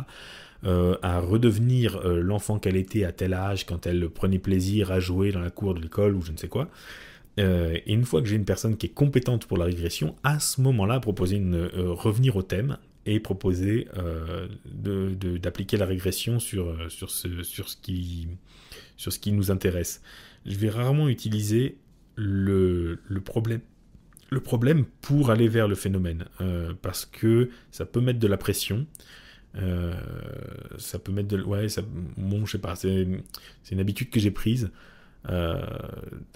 Euh, 0.65 0.97
à 1.03 1.21
redevenir 1.21 2.05
euh, 2.05 2.21
l'enfant 2.21 2.59
qu'elle 2.59 2.75
était 2.75 3.05
à 3.05 3.13
tel 3.13 3.33
âge 3.33 3.65
quand 3.65 3.87
elle 3.87 4.11
prenait 4.11 4.41
plaisir 4.41 4.91
à 4.91 4.99
jouer 4.99 5.31
dans 5.31 5.39
la 5.39 5.51
cour 5.51 5.73
de 5.73 5.81
l'école 5.81 6.17
ou 6.17 6.23
je 6.23 6.33
ne 6.33 6.37
sais 6.37 6.49
quoi. 6.49 6.69
Euh, 7.39 7.79
et 7.87 7.93
une 7.93 8.05
fois 8.05 8.21
que 8.21 8.27
j'ai 8.27 8.35
une 8.35 8.45
personne 8.45 8.77
qui 8.77 8.87
est 8.87 8.93
compétente 8.93 9.47
pour 9.47 9.57
la 9.57 9.67
régression, 9.67 10.17
à 10.25 10.41
ce 10.41 10.61
moment-là, 10.63 10.99
proposer 10.99 11.37
une 11.37 11.71
revenir 11.75 12.35
au 12.35 12.43
thème 12.43 12.77
et 13.07 13.21
proposer 13.21 13.87
d'appliquer 14.67 15.77
la 15.77 15.87
régression 15.87 16.41
sur, 16.41 16.77
ce, 16.89 17.45
sur, 17.45 17.69
ce 17.69 17.77
qui, 17.77 18.27
sur 18.99 19.11
ce 19.11 19.19
qui 19.19 19.33
nous 19.33 19.51
intéresse. 19.51 20.03
Je 20.45 20.57
vais 20.57 20.69
rarement 20.69 21.09
utiliser 21.09 21.79
le, 22.17 22.99
problème 23.25 23.61
le 24.31 24.41
problème 24.41 24.85
pour 25.01 25.31
aller 25.31 25.49
vers 25.49 25.69
le 25.69 25.75
phénomène, 25.75 26.27
euh, 26.43 26.75
parce 26.83 27.07
que 27.07 27.49
ça 27.71 27.87
peut 27.87 28.03
mettre 28.03 28.19
de 28.19 28.27
la 28.27 28.37
pression, 28.37 28.87
ça 30.77 30.99
peut 30.99 31.11
mettre 31.11 31.29
de... 31.29 31.43
Ouais, 31.43 31.69
ça, 31.69 31.83
bon, 32.17 32.45
je 32.45 32.53
sais 32.53 32.59
pas, 32.59 32.77
c'est 32.77 33.07
une 33.71 33.81
habitude 33.81 34.11
que 34.11 34.21
j'ai 34.21 34.31
prise. 34.31 34.71
Euh, 35.31 35.61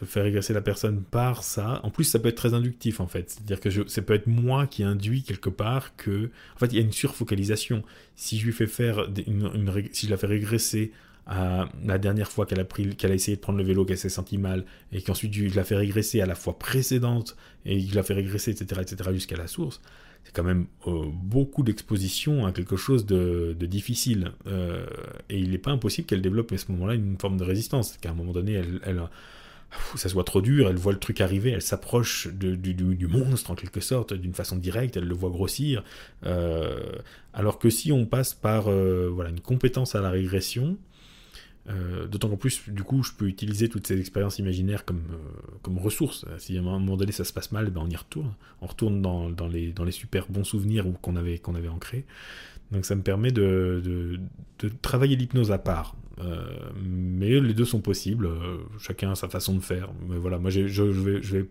de 0.00 0.04
faire 0.04 0.24
régresser 0.24 0.52
la 0.52 0.60
personne 0.60 1.02
par 1.02 1.44
ça. 1.44 1.80
En 1.82 1.90
plus, 1.90 2.04
ça 2.04 2.18
peut 2.18 2.28
être 2.28 2.36
très 2.36 2.52
inductif 2.52 3.00
en 3.00 3.06
fait. 3.06 3.30
C'est-à-dire 3.30 3.60
que 3.60 3.70
je, 3.70 3.86
ça 3.86 4.02
peut 4.02 4.12
être 4.12 4.26
moi 4.26 4.66
qui 4.66 4.82
induit 4.82 5.22
quelque 5.22 5.48
part 5.48 5.96
que. 5.96 6.30
En 6.56 6.58
fait, 6.58 6.66
il 6.66 6.74
y 6.74 6.78
a 6.78 6.82
une 6.82 6.92
surfocalisation. 6.92 7.84
Si 8.16 8.38
je 8.38 8.44
lui 8.44 8.52
fais 8.52 8.66
faire 8.66 9.08
une, 9.26 9.88
si 9.92 10.06
je 10.06 10.10
la 10.10 10.18
fais 10.18 10.26
régresser 10.26 10.92
à 11.26 11.68
la 11.84 11.98
dernière 11.98 12.30
fois 12.30 12.46
qu'elle 12.46 12.60
a 12.60 13.14
essayé 13.14 13.36
de 13.36 13.40
prendre 13.40 13.58
le 13.58 13.64
vélo, 13.64 13.84
qu'elle 13.84 13.98
s'est 13.98 14.08
sentie 14.08 14.38
mal, 14.38 14.64
et 14.92 15.02
qu'ensuite 15.02 15.32
je 15.32 15.54
la 15.54 15.64
fais 15.64 15.76
régresser 15.76 16.20
à 16.20 16.26
la 16.26 16.34
fois 16.34 16.58
précédente 16.58 17.36
et 17.64 17.80
je 17.80 17.94
la 17.94 18.02
fais 18.02 18.14
régresser, 18.14 18.50
etc., 18.50 18.80
etc., 18.82 19.10
jusqu'à 19.12 19.36
la 19.36 19.46
source 19.46 19.80
c'est 20.24 20.32
quand 20.32 20.44
même 20.44 20.66
euh, 20.86 21.06
beaucoup 21.12 21.62
d'exposition 21.62 22.46
à 22.46 22.52
quelque 22.52 22.76
chose 22.76 23.06
de, 23.06 23.56
difficile. 23.60 24.32
Euh, 24.46 24.86
et 25.28 25.38
il 25.38 25.50
n'est 25.50 25.58
pas 25.58 25.70
impossible 25.70 26.06
qu'elle 26.06 26.22
développe 26.22 26.52
à 26.52 26.58
ce 26.58 26.70
moment-là 26.72 26.94
une 26.94 27.18
forme 27.18 27.36
de 27.36 27.44
résistance, 27.44 27.96
qu'à 28.00 28.10
un 28.10 28.14
moment 28.14 28.32
donné, 28.32 28.52
elle, 28.52 28.80
elle, 28.84 29.02
ça 29.96 30.08
soit 30.08 30.24
trop 30.24 30.40
dur, 30.40 30.68
elle 30.68 30.76
voit 30.76 30.92
le 30.92 30.98
truc 30.98 31.20
arriver, 31.20 31.50
elle 31.50 31.62
s'approche 31.62 32.28
du, 32.28 33.08
monstre 33.08 33.50
en 33.50 33.54
quelque 33.54 33.80
sorte, 33.80 34.12
d'une 34.12 34.34
façon 34.34 34.56
directe, 34.56 34.96
elle 34.96 35.08
le 35.08 35.14
voit 35.14 35.30
grossir. 35.30 35.82
Euh, 36.24 36.78
alors 37.32 37.58
que 37.58 37.70
si 37.70 37.90
on 37.90 38.06
passe 38.06 38.34
par 38.34 38.68
une 38.68 39.40
compétence 39.42 39.94
à 39.94 40.00
la 40.00 40.10
régression, 40.10 40.76
euh, 41.68 42.08
d'autant 42.08 42.28
qu'en 42.28 42.36
plus, 42.36 42.68
du 42.68 42.82
coup, 42.82 43.02
je 43.02 43.12
peux 43.12 43.26
utiliser 43.26 43.68
toutes 43.68 43.86
ces 43.86 44.00
expériences 44.00 44.38
imaginaires 44.38 44.84
comme, 44.84 45.04
euh, 45.12 45.56
comme 45.62 45.78
ressources. 45.78 46.26
Si 46.38 46.56
à 46.56 46.60
un 46.60 46.64
moment 46.64 46.96
donné 46.96 47.12
ça 47.12 47.24
se 47.24 47.32
passe 47.32 47.52
mal, 47.52 47.70
ben 47.70 47.82
on 47.84 47.90
y 47.90 47.96
retourne. 47.96 48.34
On 48.60 48.66
retourne 48.66 49.00
dans, 49.00 49.30
dans, 49.30 49.46
les, 49.48 49.72
dans 49.72 49.84
les 49.84 49.92
super 49.92 50.26
bons 50.28 50.44
souvenirs 50.44 50.86
qu'on 51.00 51.16
avait, 51.16 51.40
avait 51.54 51.68
ancrés. 51.68 52.04
Donc 52.72 52.84
ça 52.84 52.94
me 52.96 53.02
permet 53.02 53.30
de, 53.30 53.80
de, 53.84 54.18
de 54.58 54.72
travailler 54.82 55.14
l'hypnose 55.16 55.52
à 55.52 55.58
part. 55.58 55.94
Euh, 56.18 56.70
mais 56.82 57.40
les 57.40 57.54
deux 57.54 57.64
sont 57.64 57.80
possibles, 57.80 58.28
chacun 58.78 59.12
a 59.12 59.14
sa 59.14 59.28
façon 59.28 59.54
de 59.54 59.60
faire. 59.60 59.90
Mais 60.08 60.16
voilà, 60.16 60.38
moi 60.38 60.50
je, 60.50 60.66
je, 60.66 60.90
je 61.22 61.44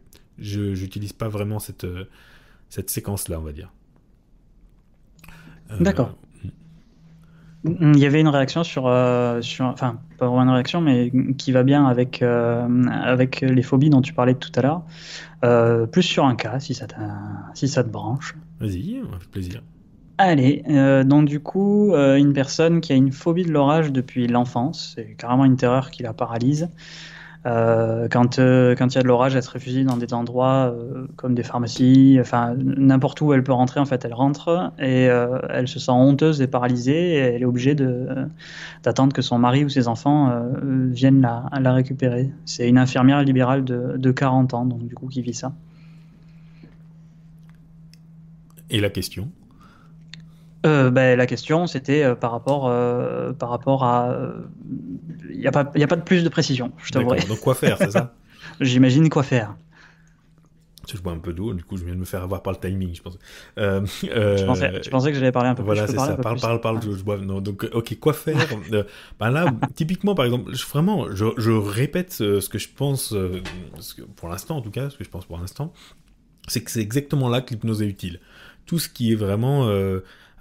j'utilise 0.73 1.13
pas 1.13 1.29
vraiment 1.29 1.59
cette, 1.59 1.87
cette 2.69 2.89
séquence-là, 2.89 3.39
on 3.39 3.43
va 3.43 3.51
dire. 3.53 3.71
D'accord. 5.79 6.17
Il 7.63 7.99
y 7.99 8.05
avait 8.05 8.21
une 8.21 8.27
réaction 8.27 8.63
sur, 8.63 8.87
euh, 8.87 9.41
sur, 9.41 9.65
enfin, 9.65 9.99
pas 10.17 10.27
vraiment 10.27 10.43
une 10.43 10.49
réaction, 10.49 10.81
mais 10.81 11.11
qui 11.37 11.51
va 11.51 11.61
bien 11.61 11.85
avec, 11.85 12.21
euh, 12.23 12.67
avec 12.87 13.41
les 13.41 13.61
phobies 13.61 13.91
dont 13.91 14.01
tu 14.01 14.13
parlais 14.13 14.33
tout 14.33 14.51
à 14.55 14.61
l'heure. 14.61 14.81
Euh, 15.43 15.85
plus 15.85 16.01
sur 16.01 16.25
un 16.25 16.35
cas, 16.35 16.59
si 16.59 16.73
ça, 16.73 16.87
si 17.53 17.67
ça 17.67 17.83
te 17.83 17.89
branche. 17.89 18.35
Vas-y, 18.59 18.97
avec 18.97 19.29
plaisir. 19.29 19.61
Allez, 20.17 20.63
donc 21.05 21.25
du 21.25 21.39
coup, 21.39 21.95
une 21.95 22.33
personne 22.33 22.79
qui 22.79 22.93
a 22.93 22.95
une 22.95 23.11
phobie 23.11 23.43
de 23.43 23.51
l'orage 23.51 23.91
depuis 23.91 24.27
l'enfance, 24.27 24.93
c'est 24.95 25.15
carrément 25.15 25.45
une 25.45 25.55
terreur 25.55 25.89
qui 25.89 26.03
la 26.03 26.13
paralyse. 26.13 26.69
Euh, 27.47 28.07
quand 28.07 28.37
euh, 28.37 28.75
quand 28.75 28.93
il 28.93 28.95
y 28.95 28.99
a 28.99 29.01
de 29.01 29.07
l'orage, 29.07 29.35
elle 29.35 29.41
se 29.41 29.49
réfugie 29.49 29.83
dans 29.83 29.97
des 29.97 30.13
endroits 30.13 30.71
euh, 30.71 31.07
comme 31.15 31.33
des 31.33 31.41
pharmacies, 31.41 32.19
enfin 32.21 32.53
n'importe 32.55 33.19
où 33.21 33.33
elle 33.33 33.43
peut 33.43 33.51
rentrer. 33.51 33.79
En 33.79 33.85
fait, 33.85 34.05
elle 34.05 34.13
rentre 34.13 34.71
et 34.79 35.05
elle 35.05 35.67
se 35.67 35.79
sent 35.79 35.91
honteuse 35.91 36.41
et 36.41 36.47
paralysée. 36.47 37.13
Et 37.13 37.17
elle 37.17 37.41
est 37.41 37.45
obligée 37.45 37.75
d'attendre 38.83 39.13
que 39.13 39.21
son 39.21 39.39
mari 39.39 39.65
ou 39.65 39.69
ses 39.69 39.87
enfants 39.87 40.31
viennent 40.63 41.21
la, 41.21 41.45
la 41.59 41.73
récupérer. 41.73 42.31
C'est 42.45 42.67
une 42.69 42.77
infirmière 42.77 43.23
libérale 43.23 43.63
de, 43.63 43.97
de 43.97 44.11
40 44.11 44.53
ans, 44.53 44.65
donc 44.65 44.85
du 44.85 44.95
coup 44.95 45.07
qui 45.07 45.21
vit 45.21 45.33
ça. 45.33 45.53
Et 48.69 48.79
la 48.79 48.89
question? 48.89 49.29
Euh, 50.65 50.91
ben, 50.91 51.17
La 51.17 51.25
question, 51.25 51.67
c'était 51.67 52.03
euh, 52.03 52.15
par, 52.15 52.31
rapport, 52.31 52.67
euh, 52.67 53.33
par 53.33 53.49
rapport 53.49 53.83
à. 53.83 54.15
Il 55.29 55.39
n'y 55.39 55.47
a, 55.47 55.51
pas, 55.51 55.61
a 55.61 55.87
pas 55.87 55.95
de 55.95 56.01
plus 56.01 56.23
de 56.23 56.29
précision, 56.29 56.71
je 56.83 56.91
t'avouerai. 56.91 57.21
Donc, 57.21 57.39
quoi 57.39 57.55
faire, 57.55 57.77
c'est 57.77 57.91
ça 57.91 58.13
J'imagine 58.61 59.09
quoi 59.09 59.23
faire. 59.23 59.55
Je 60.93 60.99
bois 60.99 61.13
un 61.13 61.19
peu 61.19 61.31
d'eau, 61.31 61.53
du 61.53 61.63
coup, 61.63 61.77
je 61.77 61.85
viens 61.85 61.93
de 61.93 61.99
me 61.99 62.05
faire 62.05 62.21
avoir 62.21 62.43
par 62.43 62.51
le 62.51 62.59
timing, 62.59 62.93
je 62.93 63.01
pense. 63.01 63.17
je, 63.55 64.45
pensais, 64.45 64.81
pensais 64.91 65.11
que 65.11 65.17
j'allais 65.17 65.31
parler 65.31 65.49
un 65.49 65.55
peu 65.55 65.63
voilà, 65.63 65.85
plus. 65.85 65.93
Voilà, 65.93 66.11
c'est 66.11 66.17
ça. 66.17 66.21
Parle, 66.21 66.39
parle, 66.39 66.59
parle, 66.59 66.81
je, 66.81 67.01
bois. 67.01 67.17
Non, 67.17 67.39
donc, 67.39 67.65
ok, 67.71 67.97
quoi 67.99 68.13
faire 68.13 68.35
ben 69.17 69.29
Là, 69.29 69.53
typiquement, 69.75 70.15
par 70.15 70.25
exemple, 70.25 70.53
je, 70.53 70.65
vraiment, 70.65 71.07
je, 71.15 71.27
je 71.37 71.51
répète 71.51 72.11
ce, 72.11 72.49
que 72.49 72.57
je 72.57 72.67
pense, 72.75 73.15
ce 73.79 73.93
que, 73.95 74.01
pour 74.01 74.27
l'instant, 74.27 74.57
en 74.57 74.61
tout 74.61 74.71
cas, 74.71 74.89
ce 74.89 74.97
que 74.97 75.05
je 75.05 75.09
pense 75.09 75.25
pour 75.25 75.37
l'instant, 75.37 75.71
c'est 76.47 76.61
que 76.61 76.71
c'est 76.71 76.81
exactement 76.81 77.29
là 77.29 77.41
que 77.41 77.51
l'hypnose 77.51 77.81
est 77.81 77.87
utile. 77.87 78.19
Tout 78.65 78.79
ce 78.79 78.89
qui 78.89 79.13
est 79.13 79.15
vraiment 79.15 79.69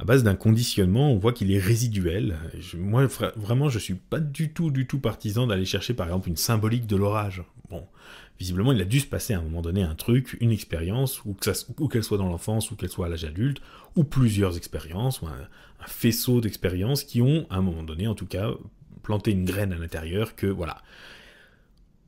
à 0.01 0.05
base 0.05 0.23
d'un 0.23 0.35
conditionnement, 0.35 1.13
on 1.13 1.19
voit 1.19 1.35
qu'il 1.35 1.53
est 1.53 1.59
résiduel. 1.59 2.39
moi, 2.75 3.07
vraiment, 3.37 3.69
je 3.69 3.79
suis 3.79 3.95
pas 3.95 4.19
du 4.19 4.51
tout, 4.51 4.71
du 4.71 4.87
tout 4.87 4.99
partisan 4.99 5.47
d'aller 5.47 5.67
chercher, 5.67 5.93
par 5.93 6.07
exemple, 6.07 6.31
une 6.31 6.39
symbolique 6.39 6.87
de 6.87 6.97
l'orage. 6.97 7.43
Bon, 7.69 7.87
visiblement, 8.39 8.73
il 8.73 8.81
a 8.81 8.87
dû 8.87 9.01
se 9.01 9.07
passer 9.07 9.35
à 9.35 9.41
un 9.41 9.43
moment 9.43 9.61
donné 9.61 9.83
un 9.83 9.95
truc, 9.95 10.39
une 10.41 10.53
expérience, 10.53 11.23
ou 11.27 11.35
qu'elle 11.35 12.03
soit 12.03 12.17
dans 12.17 12.29
l'enfance, 12.29 12.71
ou 12.71 12.77
qu'elle 12.77 12.89
soit 12.89 13.07
à 13.07 13.09
l'âge 13.11 13.27
adulte, 13.27 13.61
ou 13.95 14.05
plusieurs 14.05 14.57
expériences, 14.57 15.21
ou 15.21 15.27
un, 15.27 15.33
un 15.33 15.87
faisceau 15.87 16.41
d'expériences 16.41 17.05
qui 17.05 17.21
ont, 17.21 17.47
à 17.51 17.57
un 17.57 17.63
moment 17.63 17.83
donné, 17.83 18.07
en 18.07 18.15
tout 18.15 18.27
cas, 18.27 18.53
planté 19.03 19.33
une 19.33 19.45
graine 19.45 19.75
à 19.75 19.77
l'intérieur 19.77 20.35
que, 20.35 20.47
voilà, 20.47 20.79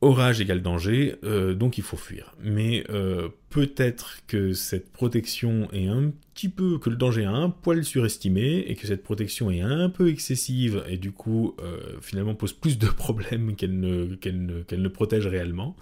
orage 0.03 0.41
égale 0.41 0.61
danger, 0.61 1.15
euh, 1.23 1.53
donc 1.53 1.77
il 1.77 1.83
faut 1.83 1.97
fuir. 1.97 2.35
Mais 2.43 2.83
euh, 2.89 3.29
peut-être 3.49 4.17
que 4.27 4.53
cette 4.53 4.91
protection 4.91 5.69
est 5.71 5.87
un 5.87 6.11
petit 6.33 6.49
peu, 6.49 6.77
que 6.77 6.89
le 6.89 6.95
danger 6.95 7.21
est 7.21 7.25
un 7.25 7.49
poil 7.49 7.83
surestimé, 7.83 8.65
et 8.67 8.75
que 8.75 8.85
cette 8.85 9.03
protection 9.03 9.49
est 9.49 9.61
un 9.61 9.89
peu 9.89 10.09
excessive, 10.09 10.83
et 10.89 10.97
du 10.97 11.11
coup, 11.11 11.55
euh, 11.61 11.77
finalement, 12.01 12.35
pose 12.35 12.53
plus 12.53 12.77
de 12.77 12.87
problèmes 12.87 13.55
qu'elle 13.55 13.79
ne, 13.79 14.15
qu'elle 14.15 14.45
ne, 14.45 14.61
qu'elle 14.61 14.81
ne 14.81 14.89
protège 14.89 15.27
réellement. 15.27 15.75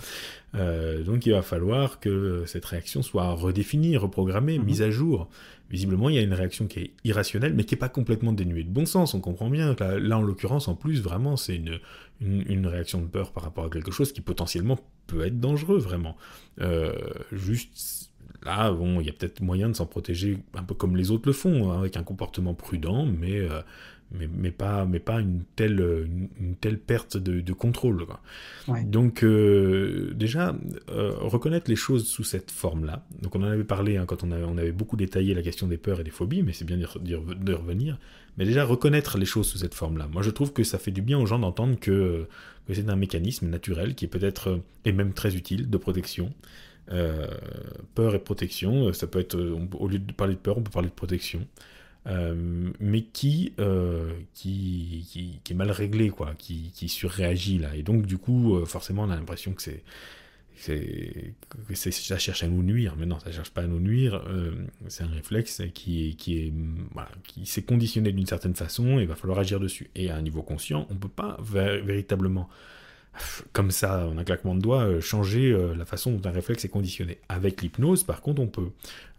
donc 0.54 1.26
il 1.26 1.32
va 1.32 1.42
falloir 1.42 2.00
que 2.00 2.44
cette 2.46 2.66
réaction 2.66 3.02
soit 3.02 3.32
redéfinie, 3.32 3.98
reprogrammée, 3.98 4.60
mhm. 4.60 4.66
mise 4.66 4.82
à 4.82 4.92
jour. 4.92 5.30
Visiblement, 5.72 6.10
il 6.10 6.16
y 6.16 6.20
a 6.20 6.22
une 6.22 6.34
réaction 6.34 6.68
qui 6.68 6.80
est 6.80 6.92
irrationnelle, 7.06 7.54
mais 7.54 7.64
qui 7.64 7.76
n'est 7.76 7.80
pas 7.80 7.88
complètement 7.88 8.34
dénuée 8.34 8.64
de 8.64 8.70
bon 8.70 8.86
sens. 8.86 9.14
On 9.14 9.22
comprend 9.22 9.50
bien. 9.50 9.74
Là, 9.80 9.98
là 10.00 10.18
en 10.18 10.22
l'occurrence, 10.22 10.68
en 10.68 10.76
plus, 10.76 11.02
vraiment, 11.02 11.38
c'est 11.38 11.56
une, 12.20 12.68
réaction 12.68 13.02
de 13.02 13.08
peur 13.08 13.32
par 13.32 13.44
rapport 13.44 13.66
à 13.66 13.70
quelque 13.70 13.90
chose 13.90 14.02
chose 14.02 14.14
qui 14.14 14.22
potentiellement 14.22 14.80
peut 15.08 15.26
être 15.26 15.40
dangereux, 15.40 15.78
vraiment. 15.78 16.18
Euh, 16.60 16.94
juste 17.32 18.12
là, 18.44 18.72
bon, 18.72 19.00
il 19.00 19.06
y 19.06 19.10
a 19.10 19.14
peut-être 19.14 19.42
moyen 19.42 19.70
de 19.70 19.74
s'en 19.74 19.86
protéger 19.86 20.40
un 20.56 20.64
peu 20.64 20.74
comme 20.74 20.98
les 20.98 21.12
autres 21.12 21.28
le 21.28 21.34
font, 21.34 21.72
hein, 21.72 21.80
avec 21.80 21.98
un 21.98 22.04
comportement 22.04 22.54
prudent, 22.54 23.06
mais, 23.06 23.40
euh, 23.40 23.62
mais, 24.18 24.28
mais, 24.32 24.52
pas, 24.52 24.86
mais 24.86 25.00
pas 25.00 25.20
une 25.20 25.44
telle, 25.56 25.80
une, 26.40 26.56
telle 26.56 26.78
perte 26.78 27.18
de, 27.18 27.54
contrôle. 27.54 28.06
Donc, 28.86 29.24
euh, 29.24 30.12
déjà, 30.16 30.56
reconnaître 30.88 31.70
les 31.70 31.76
choses 31.76 32.08
sous 32.08 32.24
cette 32.24 32.52
forme-là. 32.52 33.06
Donc, 33.22 33.36
on 33.36 33.42
en 33.42 33.48
avait 33.48 33.64
parlé 33.64 33.98
hein, 33.98 34.06
quand 34.06 34.24
on 34.24 34.32
avait, 34.32 34.44
on 34.44 34.58
avait 34.58 34.72
beaucoup 34.72 34.98
détaillé 34.98 35.34
la 35.34 35.42
question 35.42 35.68
des 35.68 35.78
peurs 35.78 36.00
et 36.00 36.04
des 36.04 36.12
phobies, 36.12 36.44
mais 36.44 36.54
c'est 36.54 36.66
bien 36.66 36.78
de 36.78 37.54
revenir. 37.54 37.98
Mais 38.38 38.46
déjà, 38.46 38.64
reconnaître 38.64 39.18
les 39.18 39.26
choses 39.26 39.48
sous 39.48 39.58
cette 39.58 39.74
forme-là. 39.74 40.08
Moi, 40.08 40.22
je 40.22 40.30
trouve 40.30 40.54
que 40.54 40.64
ça 40.64 40.78
fait 40.78 40.92
du 40.92 41.02
bien 41.02 41.20
aux 41.20 41.26
gens 41.26 41.40
d'entendre 41.40 41.80
que, 41.80 42.28
c'est 42.70 42.90
un 42.90 42.96
mécanisme 42.96 43.50
naturel 43.50 43.96
qui 43.96 44.06
est 44.06 44.08
peut-être, 44.08 44.50
euh, 44.50 44.58
et 44.86 44.94
même 44.94 45.14
très 45.14 45.36
utile, 45.36 45.70
de 45.70 45.78
protection. 45.78 46.34
Euh, 46.92 47.28
peur 47.96 48.16
et 48.16 48.20
protection, 48.20 48.88
euh, 48.88 48.94
ça 48.94 49.08
peut 49.08 49.20
être, 49.20 49.38
au 49.38 49.88
lieu 49.88 50.00
de 50.00 50.12
parler 50.14 50.36
de 50.36 50.40
peur, 50.40 50.58
on 50.58 50.62
peut 50.62 50.72
parler 50.72 50.90
de 50.90 50.94
protection. 50.94 51.46
Mais 52.06 53.02
qui, 53.04 53.54
qui, 54.34 55.06
qui, 55.44 55.52
est 55.52 55.56
mal 55.56 55.72
réglé, 55.72 56.10
quoi, 56.10 56.34
qui, 56.38 56.72
qui 56.74 56.90
surréagit 56.90 57.60
là. 57.60 57.76
Et 57.76 57.84
donc, 57.84 58.06
du 58.06 58.18
coup, 58.18 58.66
forcément, 58.66 59.04
on 59.04 59.10
a 59.10 59.16
l'impression 59.16 59.54
que 59.54 59.62
c'est 59.62 59.84
c'est 60.62 61.92
ça 61.92 62.18
cherche 62.18 62.44
à 62.44 62.48
nous 62.48 62.64
nuire, 62.64 62.96
mais 62.98 63.06
non, 63.06 63.20
ça 63.20 63.32
cherche 63.32 63.52
pas 63.52 63.62
à 63.62 63.68
nous 63.68 63.80
nuire. 63.80 64.24
Euh, 64.28 64.54
c'est 64.88 65.04
un 65.04 65.08
réflexe 65.08 65.62
qui 65.74 66.16
qui 66.16 66.38
est 66.38 66.54
qui 67.24 67.46
s'est 67.46 67.64
conditionné 67.64 68.12
d'une 68.12 68.26
certaine 68.26 68.56
façon 68.56 69.00
et 69.00 69.04
il 69.04 69.08
va 69.08 69.16
falloir 69.16 69.40
agir 69.40 69.60
dessus. 69.60 69.90
Et 69.96 70.10
à 70.10 70.16
un 70.16 70.22
niveau 70.22 70.44
conscient, 70.44 70.88
on 70.90 70.96
peut 70.96 71.08
pas 71.08 71.38
véritablement 71.42 72.50
comme 73.54 73.72
ça, 73.72 74.08
en 74.08 74.18
un 74.18 74.24
claquement 74.24 74.56
de 74.56 74.62
doigts, 74.62 74.84
euh, 74.84 75.02
changer 75.02 75.52
euh, 75.52 75.76
la 75.76 75.86
façon 75.86 76.12
dont 76.12 76.30
un 76.30 76.32
réflexe 76.32 76.66
est 76.66 76.70
conditionné. 76.70 77.20
Avec 77.30 77.62
l'hypnose, 77.62 78.04
par 78.04 78.22
contre, 78.22 78.42
on 78.42 78.48
peut. 78.48 78.70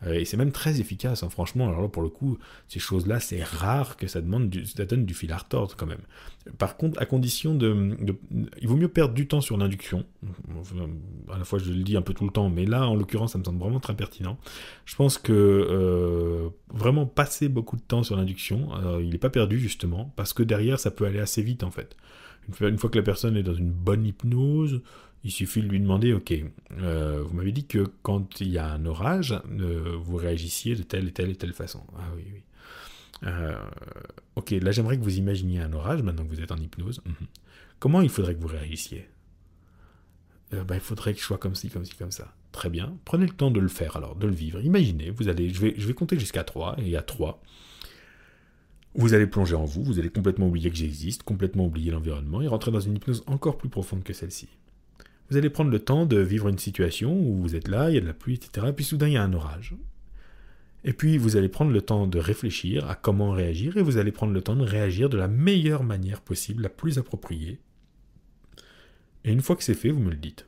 Euh, 0.06 0.14
et 0.14 0.24
c'est 0.24 0.36
même 0.36 0.52
très 0.52 0.80
efficace, 0.80 1.22
hein, 1.22 1.28
franchement. 1.28 1.68
Alors 1.68 1.82
là, 1.82 1.88
pour 1.88 2.02
le 2.02 2.08
coup, 2.08 2.38
ces 2.68 2.80
choses-là, 2.80 3.20
c'est 3.20 3.42
rare 3.42 3.96
que 3.96 4.06
ça, 4.06 4.20
demande 4.20 4.48
du, 4.48 4.66
ça 4.66 4.84
donne 4.84 5.04
du 5.04 5.14
fil 5.14 5.30
à 5.32 5.36
retordre, 5.36 5.74
quand 5.76 5.86
même. 5.86 6.00
Par 6.58 6.76
contre, 6.76 7.00
à 7.00 7.06
condition 7.06 7.54
de, 7.54 7.96
Il 8.60 8.66
vaut 8.68 8.76
mieux 8.76 8.88
perdre 8.88 9.14
du 9.14 9.28
temps 9.28 9.40
sur 9.40 9.56
l'induction. 9.56 10.04
À 11.30 11.38
la 11.38 11.44
fois, 11.44 11.58
je 11.58 11.70
le 11.70 11.82
dis 11.82 11.96
un 11.96 12.02
peu 12.02 12.14
tout 12.14 12.24
le 12.24 12.32
temps, 12.32 12.48
mais 12.48 12.64
là, 12.64 12.88
en 12.88 12.96
l'occurrence, 12.96 13.32
ça 13.32 13.38
me 13.38 13.44
semble 13.44 13.60
vraiment 13.60 13.78
très 13.78 13.94
pertinent. 13.94 14.38
Je 14.84 14.96
pense 14.96 15.18
que 15.18 16.50
vraiment 16.74 17.06
passer 17.06 17.48
beaucoup 17.48 17.76
de 17.76 17.82
temps 17.82 18.02
sur 18.02 18.16
l'induction, 18.16 18.70
il 19.00 19.10
n'est 19.10 19.18
pas 19.18 19.30
perdu, 19.30 19.60
justement, 19.60 20.12
parce 20.16 20.32
que 20.32 20.42
derrière, 20.42 20.80
ça 20.80 20.90
peut 20.90 21.04
aller 21.04 21.20
assez 21.20 21.42
vite, 21.42 21.62
en 21.62 21.70
fait. 21.70 21.96
Une 22.60 22.78
fois 22.78 22.90
que 22.90 22.98
la 22.98 23.04
personne 23.04 23.36
est 23.36 23.42
dans 23.42 23.54
une 23.54 23.70
bonne 23.70 24.04
hypnose, 24.04 24.82
il 25.24 25.30
suffit 25.30 25.62
de 25.62 25.68
lui 25.68 25.78
demander, 25.78 26.12
ok, 26.12 26.34
euh, 26.78 27.22
vous 27.24 27.34
m'avez 27.34 27.52
dit 27.52 27.66
que 27.66 27.86
quand 28.02 28.40
il 28.40 28.48
y 28.48 28.58
a 28.58 28.66
un 28.66 28.84
orage, 28.86 29.38
euh, 29.60 29.96
vous 30.00 30.16
réagissiez 30.16 30.74
de 30.74 30.82
telle 30.82 31.08
et 31.08 31.12
telle 31.12 31.30
et 31.30 31.36
telle 31.36 31.52
façon. 31.52 31.82
Ah 31.96 32.08
oui, 32.16 32.24
oui. 32.32 32.42
Euh, 33.24 33.54
ok, 34.34 34.50
là 34.50 34.72
j'aimerais 34.72 34.98
que 34.98 35.04
vous 35.04 35.18
imaginiez 35.18 35.60
un 35.60 35.72
orage 35.72 36.02
maintenant 36.02 36.24
que 36.24 36.30
vous 36.30 36.40
êtes 36.40 36.50
en 36.50 36.56
hypnose. 36.56 37.00
Mhm. 37.06 37.26
Comment 37.78 38.00
il 38.00 38.08
faudrait 38.08 38.34
que 38.34 38.40
vous 38.40 38.48
réagissiez? 38.48 39.08
Ben, 40.50 40.74
Il 40.74 40.80
faudrait 40.80 41.14
que 41.14 41.20
je 41.20 41.24
sois 41.24 41.38
comme 41.38 41.54
ci, 41.54 41.70
comme 41.70 41.84
ci, 41.84 41.94
comme 41.94 42.10
ça. 42.10 42.34
Très 42.50 42.68
bien. 42.68 42.98
Prenez 43.06 43.26
le 43.26 43.32
temps 43.32 43.50
de 43.50 43.60
le 43.60 43.68
faire 43.68 43.96
alors, 43.96 44.16
de 44.16 44.26
le 44.26 44.34
vivre. 44.34 44.60
Imaginez, 44.60 45.10
vous 45.10 45.28
allez, 45.28 45.48
je 45.48 45.60
vais, 45.60 45.74
je 45.78 45.86
vais 45.86 45.94
compter 45.94 46.18
jusqu'à 46.18 46.44
3, 46.44 46.76
et 46.78 46.94
à 46.96 47.02
3, 47.02 47.40
vous 48.94 49.14
allez 49.14 49.26
plonger 49.26 49.54
en 49.54 49.64
vous, 49.64 49.82
vous 49.82 49.98
allez 49.98 50.10
complètement 50.10 50.48
oublier 50.48 50.70
que 50.70 50.76
j'existe, 50.76 51.22
complètement 51.22 51.66
oublier 51.66 51.90
l'environnement 51.90 52.42
et 52.42 52.48
rentrer 52.48 52.70
dans 52.70 52.80
une 52.80 52.96
hypnose 52.96 53.24
encore 53.26 53.56
plus 53.56 53.68
profonde 53.68 54.02
que 54.02 54.12
celle-ci. 54.12 54.48
Vous 55.30 55.36
allez 55.38 55.48
prendre 55.48 55.70
le 55.70 55.78
temps 55.78 56.04
de 56.04 56.18
vivre 56.18 56.48
une 56.48 56.58
situation 56.58 57.18
où 57.18 57.40
vous 57.40 57.56
êtes 57.56 57.68
là, 57.68 57.88
il 57.88 57.94
y 57.94 57.98
a 57.98 58.02
de 58.02 58.06
la 58.06 58.12
pluie, 58.12 58.34
etc. 58.34 58.66
Et 58.68 58.72
puis 58.72 58.84
soudain, 58.84 59.08
il 59.08 59.14
y 59.14 59.16
a 59.16 59.22
un 59.22 59.32
orage. 59.32 59.74
Et 60.84 60.92
puis 60.92 61.16
vous 61.16 61.36
allez 61.36 61.48
prendre 61.48 61.70
le 61.70 61.80
temps 61.80 62.06
de 62.06 62.18
réfléchir 62.18 62.88
à 62.90 62.94
comment 62.94 63.30
réagir 63.30 63.76
et 63.76 63.82
vous 63.82 63.96
allez 63.96 64.12
prendre 64.12 64.32
le 64.32 64.42
temps 64.42 64.56
de 64.56 64.64
réagir 64.64 65.08
de 65.08 65.16
la 65.16 65.28
meilleure 65.28 65.84
manière 65.84 66.20
possible, 66.20 66.62
la 66.62 66.68
plus 66.68 66.98
appropriée. 66.98 67.60
Et 69.24 69.32
une 69.32 69.40
fois 69.40 69.56
que 69.56 69.62
c'est 69.62 69.74
fait, 69.74 69.90
vous 69.90 70.00
me 70.00 70.10
le 70.10 70.16
dites. 70.16 70.46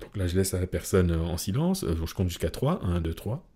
Donc 0.00 0.16
là, 0.16 0.26
je 0.26 0.36
laisse 0.36 0.52
la 0.52 0.66
personne 0.66 1.12
en 1.12 1.36
silence, 1.36 1.84
euh, 1.84 1.94
je 2.06 2.14
compte 2.14 2.28
jusqu'à 2.28 2.50
3, 2.50 2.84
1, 2.84 3.02
2, 3.02 3.12
3. 3.12 3.46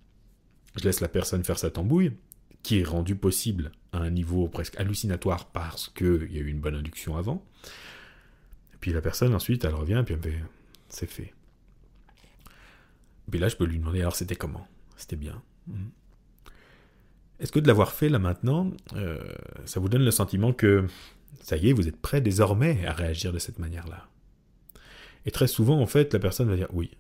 Je 0.76 0.84
laisse 0.84 1.00
la 1.00 1.08
personne 1.08 1.42
faire 1.42 1.58
sa 1.58 1.70
tambouille, 1.70 2.12
qui 2.64 2.80
est 2.80 2.84
rendu 2.84 3.14
possible 3.14 3.70
à 3.92 3.98
un 3.98 4.10
niveau 4.10 4.48
presque 4.48 4.80
hallucinatoire 4.80 5.46
parce 5.46 5.88
qu'il 5.90 6.32
y 6.32 6.38
a 6.38 6.40
eu 6.40 6.48
une 6.48 6.58
bonne 6.58 6.74
induction 6.74 7.16
avant. 7.16 7.44
Et 8.72 8.76
puis 8.80 8.92
la 8.92 9.00
personne 9.00 9.34
ensuite, 9.34 9.64
elle 9.64 9.74
revient 9.74 9.98
et 10.00 10.02
puis 10.02 10.14
elle 10.14 10.22
fait 10.22 10.42
c'est 10.88 11.06
fait. 11.06 11.32
Puis 13.30 13.38
là, 13.38 13.48
je 13.48 13.56
peux 13.56 13.64
lui 13.64 13.78
demander 13.78 14.00
alors 14.00 14.16
c'était 14.16 14.36
comment? 14.36 14.66
C'était 14.96 15.16
bien. 15.16 15.42
Est-ce 17.40 17.52
que 17.52 17.58
de 17.58 17.66
l'avoir 17.66 17.92
fait 17.92 18.08
là 18.08 18.18
maintenant, 18.18 18.70
euh, 18.94 19.20
ça 19.64 19.80
vous 19.80 19.88
donne 19.88 20.04
le 20.04 20.10
sentiment 20.10 20.52
que 20.52 20.86
ça 21.42 21.56
y 21.56 21.68
est, 21.68 21.72
vous 21.72 21.88
êtes 21.88 22.00
prêt 22.00 22.20
désormais 22.20 22.86
à 22.86 22.92
réagir 22.92 23.32
de 23.32 23.38
cette 23.38 23.58
manière-là? 23.58 24.08
Et 25.26 25.30
très 25.30 25.48
souvent, 25.48 25.80
en 25.80 25.86
fait, 25.86 26.12
la 26.12 26.20
personne 26.20 26.48
va 26.48 26.56
dire 26.56 26.68
oui, 26.72 26.90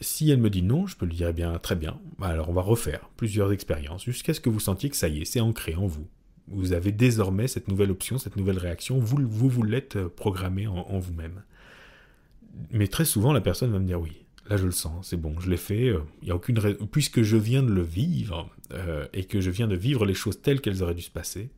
si 0.00 0.30
elle 0.30 0.40
me 0.40 0.50
dit 0.50 0.62
non, 0.62 0.86
je 0.86 0.96
peux 0.96 1.06
lui 1.06 1.16
dire 1.16 1.28
eh 1.28 1.32
bien 1.32 1.58
très 1.58 1.76
bien. 1.76 1.98
Alors 2.20 2.48
on 2.48 2.52
va 2.52 2.62
refaire 2.62 3.08
plusieurs 3.16 3.52
expériences 3.52 4.04
jusqu'à 4.04 4.34
ce 4.34 4.40
que 4.40 4.48
vous 4.48 4.60
sentiez 4.60 4.90
que 4.90 4.96
ça 4.96 5.08
y 5.08 5.20
est, 5.20 5.24
c'est 5.24 5.40
ancré 5.40 5.74
en 5.74 5.86
vous. 5.86 6.06
Vous 6.48 6.72
avez 6.72 6.90
désormais 6.90 7.46
cette 7.46 7.68
nouvelle 7.68 7.90
option, 7.90 8.18
cette 8.18 8.36
nouvelle 8.36 8.58
réaction, 8.58 8.98
vous 8.98 9.18
vous, 9.28 9.62
l'êtes 9.62 9.96
euh, 9.96 10.08
programmé 10.08 10.66
en, 10.66 10.98
vous-même. 10.98 11.42
Mais 12.72 12.88
très 12.88 13.04
souvent, 13.04 13.32
la 13.32 13.40
personne 13.40 13.70
va 13.70 13.78
me 13.78 13.86
dire 13.86 14.00
oui, 14.00 14.24
là 14.48 14.56
je 14.56 14.64
le 14.64 14.72
sens, 14.72 15.08
c'est 15.08 15.16
bon, 15.16 15.38
je 15.38 15.48
l'ai 15.48 15.56
fait, 15.56 15.86
il 15.86 15.90
euh, 15.90 16.00
y 16.24 16.30
a 16.32 16.34
aucune 16.34 16.58
raison, 16.58 16.88
puisque 16.90 17.22
je 17.22 17.36
viens 17.36 17.62
de 17.62 17.72
le 17.72 17.82
vivre 17.82 18.50
euh, 18.72 19.06
et 19.12 19.24
que 19.24 19.40
je 19.40 19.50
viens 19.50 19.68
de 19.68 19.76
vivre 19.76 20.04
les 20.04 20.14
choses 20.14 20.42
telles 20.42 20.60
qu'elles 20.60 20.82
auraient 20.82 20.94
dû 20.94 21.02
se 21.02 21.10
passer, 21.10 21.50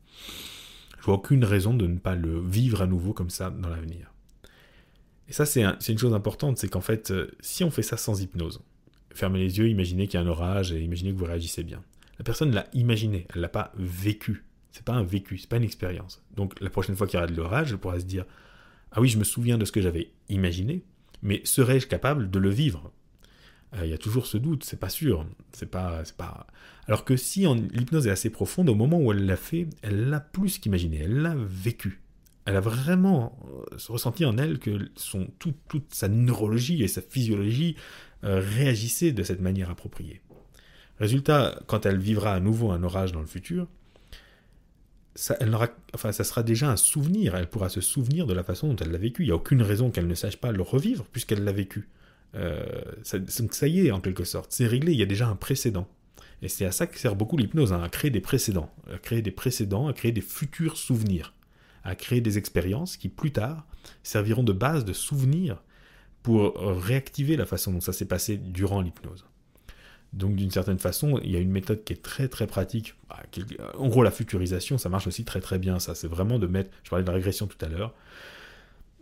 je 0.98 1.04
vois 1.04 1.14
aucune 1.14 1.44
raison 1.44 1.72
de 1.72 1.86
ne 1.86 1.98
pas 1.98 2.14
le 2.14 2.40
vivre 2.40 2.82
à 2.82 2.86
nouveau 2.86 3.14
comme 3.14 3.30
ça 3.30 3.48
dans 3.50 3.70
l'avenir. 3.70 4.11
Et 5.32 5.34
ça, 5.34 5.46
c'est 5.46 5.62
une 5.62 5.98
chose 5.98 6.12
importante, 6.12 6.58
c'est 6.58 6.68
qu'en 6.68 6.82
fait, 6.82 7.10
euh, 7.10 7.30
si 7.40 7.64
on 7.64 7.70
fait 7.70 7.80
ça 7.80 7.96
sans 7.96 8.20
hypnose, 8.20 8.60
fermez 9.14 9.38
les 9.38 9.56
yeux, 9.56 9.70
imaginez 9.70 10.06
qu'il 10.06 10.20
y 10.20 10.22
a 10.22 10.26
un 10.26 10.28
orage 10.28 10.72
et 10.72 10.82
imaginez 10.82 11.10
que 11.10 11.16
vous 11.16 11.24
réagissez 11.24 11.62
bien. 11.62 11.82
La 12.18 12.22
personne 12.22 12.52
l'a 12.54 12.66
imaginé, 12.74 13.26
elle 13.34 13.40
l'a 13.40 13.48
pas 13.48 13.72
vécu. 13.78 14.44
C'est 14.72 14.84
pas 14.84 14.92
un 14.92 15.04
vécu, 15.04 15.38
c'est 15.38 15.48
pas 15.48 15.56
une 15.56 15.64
expérience. 15.64 16.22
Donc 16.36 16.60
la 16.60 16.68
prochaine 16.68 16.96
fois 16.96 17.06
qu'il 17.06 17.18
y 17.18 17.22
aura 17.22 17.32
de 17.32 17.34
l'orage, 17.34 17.72
elle 17.72 17.78
pourra 17.78 17.98
se 17.98 18.04
dire 18.04 18.26
Ah 18.90 19.00
oui, 19.00 19.08
je 19.08 19.16
me 19.16 19.24
souviens 19.24 19.56
de 19.56 19.64
ce 19.64 19.72
que 19.72 19.80
j'avais 19.80 20.10
imaginé, 20.28 20.84
mais 21.22 21.40
serais-je 21.44 21.86
capable 21.86 22.30
de 22.30 22.38
le 22.38 22.50
vivre? 22.50 22.92
Euh, 23.76 23.86
Il 23.86 23.90
y 23.90 23.94
a 23.94 23.98
toujours 23.98 24.26
ce 24.26 24.36
doute, 24.36 24.64
c'est 24.64 24.78
pas 24.78 24.90
sûr. 24.90 25.24
C'est 25.52 25.70
pas, 25.70 26.02
pas. 26.18 26.46
Alors 26.88 27.06
que 27.06 27.16
si 27.16 27.46
l'hypnose 27.72 28.06
est 28.06 28.10
assez 28.10 28.28
profonde, 28.28 28.68
au 28.68 28.74
moment 28.74 29.00
où 29.00 29.10
elle 29.12 29.24
l'a 29.24 29.36
fait, 29.36 29.66
elle 29.80 30.10
l'a 30.10 30.20
plus 30.20 30.58
qu'imaginé, 30.58 30.98
elle 31.04 31.22
l'a 31.22 31.34
vécu 31.34 32.01
elle 32.44 32.56
a 32.56 32.60
vraiment 32.60 33.38
euh, 33.46 33.76
ressenti 33.88 34.24
en 34.24 34.36
elle 34.36 34.58
que 34.58 34.90
son, 34.96 35.28
toute 35.38 35.94
sa 35.94 36.08
neurologie 36.08 36.82
et 36.82 36.88
sa 36.88 37.00
physiologie 37.00 37.76
euh, 38.24 38.40
réagissaient 38.40 39.12
de 39.12 39.22
cette 39.22 39.40
manière 39.40 39.70
appropriée. 39.70 40.20
Résultat, 40.98 41.60
quand 41.66 41.86
elle 41.86 41.98
vivra 41.98 42.34
à 42.34 42.40
nouveau 42.40 42.70
un 42.70 42.82
orage 42.82 43.12
dans 43.12 43.20
le 43.20 43.26
futur, 43.26 43.68
ça, 45.14 45.36
elle 45.40 45.54
enfin, 45.94 46.10
ça 46.12 46.24
sera 46.24 46.42
déjà 46.42 46.70
un 46.70 46.76
souvenir, 46.76 47.34
elle 47.36 47.48
pourra 47.48 47.68
se 47.68 47.80
souvenir 47.80 48.26
de 48.26 48.32
la 48.32 48.42
façon 48.42 48.68
dont 48.68 48.76
elle 48.76 48.90
l'a 48.90 48.98
vécu. 48.98 49.22
Il 49.22 49.26
n'y 49.26 49.32
a 49.32 49.36
aucune 49.36 49.62
raison 49.62 49.90
qu'elle 49.90 50.06
ne 50.06 50.14
sache 50.14 50.36
pas 50.36 50.52
le 50.52 50.62
revivre 50.62 51.04
puisqu'elle 51.12 51.44
l'a 51.44 51.52
vécu. 51.52 51.88
Euh, 52.34 52.64
ça, 53.02 53.18
donc 53.18 53.54
ça 53.54 53.68
y 53.68 53.86
est, 53.86 53.90
en 53.90 54.00
quelque 54.00 54.24
sorte, 54.24 54.52
c'est 54.52 54.66
réglé, 54.66 54.92
il 54.92 54.98
y 54.98 55.02
a 55.02 55.06
déjà 55.06 55.28
un 55.28 55.36
précédent. 55.36 55.86
Et 56.40 56.48
c'est 56.48 56.64
à 56.64 56.72
ça 56.72 56.86
que 56.86 56.98
sert 56.98 57.14
beaucoup 57.14 57.36
l'hypnose, 57.36 57.72
hein, 57.72 57.82
à 57.82 57.88
créer 57.88 58.10
des 58.10 58.20
précédents, 58.20 58.72
à 58.92 58.98
créer 58.98 59.22
des 59.22 59.30
précédents, 59.30 59.86
à 59.86 59.92
créer 59.92 60.12
des 60.12 60.22
futurs 60.22 60.76
souvenirs 60.76 61.34
à 61.84 61.94
créer 61.94 62.20
des 62.20 62.38
expériences 62.38 62.96
qui, 62.96 63.08
plus 63.08 63.32
tard, 63.32 63.66
serviront 64.02 64.42
de 64.42 64.52
base, 64.52 64.84
de 64.84 64.92
souvenirs 64.92 65.62
pour 66.22 66.54
réactiver 66.56 67.36
la 67.36 67.46
façon 67.46 67.72
dont 67.72 67.80
ça 67.80 67.92
s'est 67.92 68.06
passé 68.06 68.36
durant 68.36 68.80
l'hypnose. 68.80 69.24
Donc 70.12 70.36
d'une 70.36 70.50
certaine 70.50 70.78
façon, 70.78 71.18
il 71.24 71.30
y 71.30 71.36
a 71.36 71.38
une 71.38 71.50
méthode 71.50 71.84
qui 71.84 71.94
est 71.94 72.02
très 72.02 72.28
très 72.28 72.46
pratique. 72.46 72.94
Bah, 73.08 73.22
en 73.78 73.88
gros, 73.88 74.02
la 74.02 74.10
futurisation, 74.10 74.76
ça 74.76 74.88
marche 74.88 75.06
aussi 75.06 75.24
très 75.24 75.40
très 75.40 75.58
bien. 75.58 75.78
Ça, 75.78 75.94
c'est 75.94 76.08
vraiment 76.08 76.38
de 76.38 76.46
mettre. 76.46 76.70
Je 76.82 76.90
parlais 76.90 77.02
de 77.02 77.08
la 77.08 77.14
régression 77.14 77.46
tout 77.46 77.62
à 77.64 77.68
l'heure. 77.68 77.94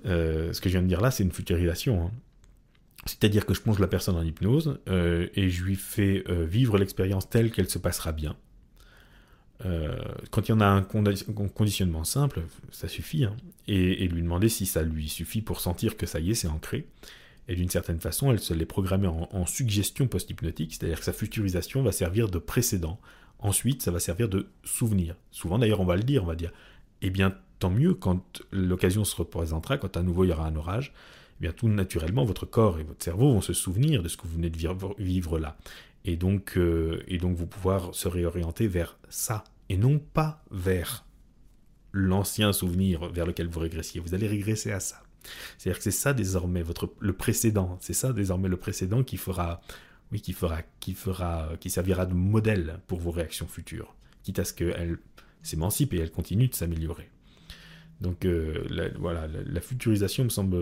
Euh, 0.07 0.53
ce 0.53 0.61
que 0.61 0.69
je 0.69 0.75
viens 0.75 0.83
de 0.83 0.89
dire 0.89 1.01
là, 1.01 1.11
c'est 1.11 1.25
une 1.25 1.33
futurisation. 1.33 2.07
Hein. 2.07 2.11
C'est-à-dire 3.07 3.45
que 3.45 3.55
je 3.55 3.61
plonge 3.61 3.79
la 3.81 3.89
personne 3.89 4.17
en 4.17 4.23
hypnose 4.23 4.79
euh, 4.89 5.29
et 5.35 5.49
je 5.49 5.65
lui 5.65 5.75
fais 5.75 6.23
euh, 6.29 6.45
vivre 6.45 6.79
l'expérience 6.79 7.29
telle 7.29 7.51
qu'elle 7.51 7.69
se 7.69 7.79
passera 7.79 8.13
bien. 8.13 8.37
Euh, 9.65 9.95
quand 10.31 10.49
il 10.49 10.53
y 10.53 10.55
en 10.55 10.61
a 10.61 10.67
un 10.67 10.83
conditionnement 10.83 12.05
simple, 12.05 12.43
ça 12.71 12.89
suffit, 12.89 13.25
hein. 13.25 13.37
et, 13.69 14.09
lui 14.09 14.23
demander 14.23 14.49
si 14.49 14.67
ça 14.67 14.83
lui 14.83 15.09
suffit 15.09 15.43
pour 15.43 15.61
sentir 15.61 15.97
que 15.97 16.07
ça 16.07 16.21
y 16.21 16.31
est, 16.31 16.35
c'est 16.35 16.49
ancré. 16.49 16.87
Et 17.49 17.57
d'une 17.57 17.69
certaine 17.69 18.01
façon, 18.01 18.31
elle 18.31 18.39
se 18.39 18.55
l'est 18.55 18.65
programmée 18.65 19.09
en, 19.09 19.47
suggestion 19.47 20.07
post-hypnotique, 20.07 20.75
c'est-à-dire 20.75 20.99
que 20.99 21.05
sa 21.05 21.13
futurisation 21.13 21.83
va 21.83 21.91
servir 21.91 22.29
de 22.29 22.39
précédent. 22.39 23.01
Ensuite, 23.41 23.83
ça 23.83 23.91
va 23.91 23.99
servir 23.99 24.29
de 24.29 24.49
souvenir. 24.63 25.17
Souvent, 25.31 25.59
d'ailleurs, 25.59 25.81
on 25.81 25.85
va 25.85 25.97
le 25.97 26.05
dire, 26.05 26.23
on 26.23 26.27
va 26.27 26.37
dire, 26.37 26.53
eh 27.03 27.11
bien, 27.11 27.35
tant 27.59 27.71
mieux 27.71 27.95
quand 27.95 28.43
l'occasion 28.53 29.05
se 29.05 29.17
représentera, 29.17 29.79
quand 29.79 29.97
à 29.97 30.03
nouveau 30.03 30.25
il 30.25 30.31
y 30.31 30.33
aura 30.33 30.47
un 30.47 30.55
orage, 30.55 30.93
eh 31.41 31.43
bien 31.43 31.53
tout 31.53 31.69
naturellement, 31.69 32.25
votre 32.25 32.47
corps 32.47 32.79
et 32.79 32.85
votre 32.85 33.03
cerveau 33.03 33.33
vont 33.33 33.41
se 33.41 33.53
souvenir 33.53 34.03
de 34.03 34.09
ce 34.09 34.17
que 34.17 34.27
vous 34.27 34.35
venez 34.35 34.51
de 34.51 34.59
vivre, 34.99 35.39
là. 35.39 35.57
Et 36.05 36.17
donc, 36.17 36.57
euh, 36.57 37.03
et 37.09 37.19
donc 37.19 37.37
vous 37.37 37.47
pouvoir 37.47 37.95
se 37.95 38.09
réorienter 38.09 38.67
vers 38.67 38.99
ça, 39.09 39.45
et 39.69 39.77
non 39.77 39.99
pas 39.99 40.43
vers 40.51 41.05
l'ancien 41.93 42.53
souvenir 42.53 43.09
vers 43.09 43.27
lequel 43.27 43.49
vous 43.49 43.61
régressiez. 43.61 44.01
Vous 44.01 44.15
allez 44.15 44.27
régresser 44.27 44.73
à 44.73 44.81
ça. 44.81 45.03
C'est-à-dire 45.59 45.79
que 45.79 45.85
c'est 45.85 45.91
ça 45.91 46.15
désormais 46.15 46.63
votre 46.63 46.93
le 47.01 47.13
précédent. 47.13 47.79
C'est 47.81 47.93
ça 47.93 48.13
désormais 48.13 48.49
le 48.49 48.57
précédent 48.57 49.03
qui 49.03 49.17
fera, 49.17 49.61
oui, 50.13 50.21
qui 50.21 50.33
fera, 50.33 50.63
qui 50.81 50.95
fera, 50.95 51.51
qui 51.61 51.71
servira 51.71 52.07
de 52.07 52.15
modèle 52.15 52.81
pour 52.87 53.01
vos 53.01 53.11
réactions 53.11 53.47
futures, 53.47 53.95
quitte 54.23 54.39
à 54.39 54.45
ce 54.45 54.55
qu'elles 54.55 54.99
s'émancipent 55.43 55.95
et 55.95 55.99
elles 55.99 56.11
continuent 56.11 56.49
de 56.49 56.55
s'améliorer. 56.55 57.11
Donc 58.01 58.25
euh, 58.25 58.65
la, 58.71 58.89
voilà, 58.99 59.27
la, 59.27 59.61
futurisation 59.61 60.25
me 60.25 60.31
semble, 60.31 60.57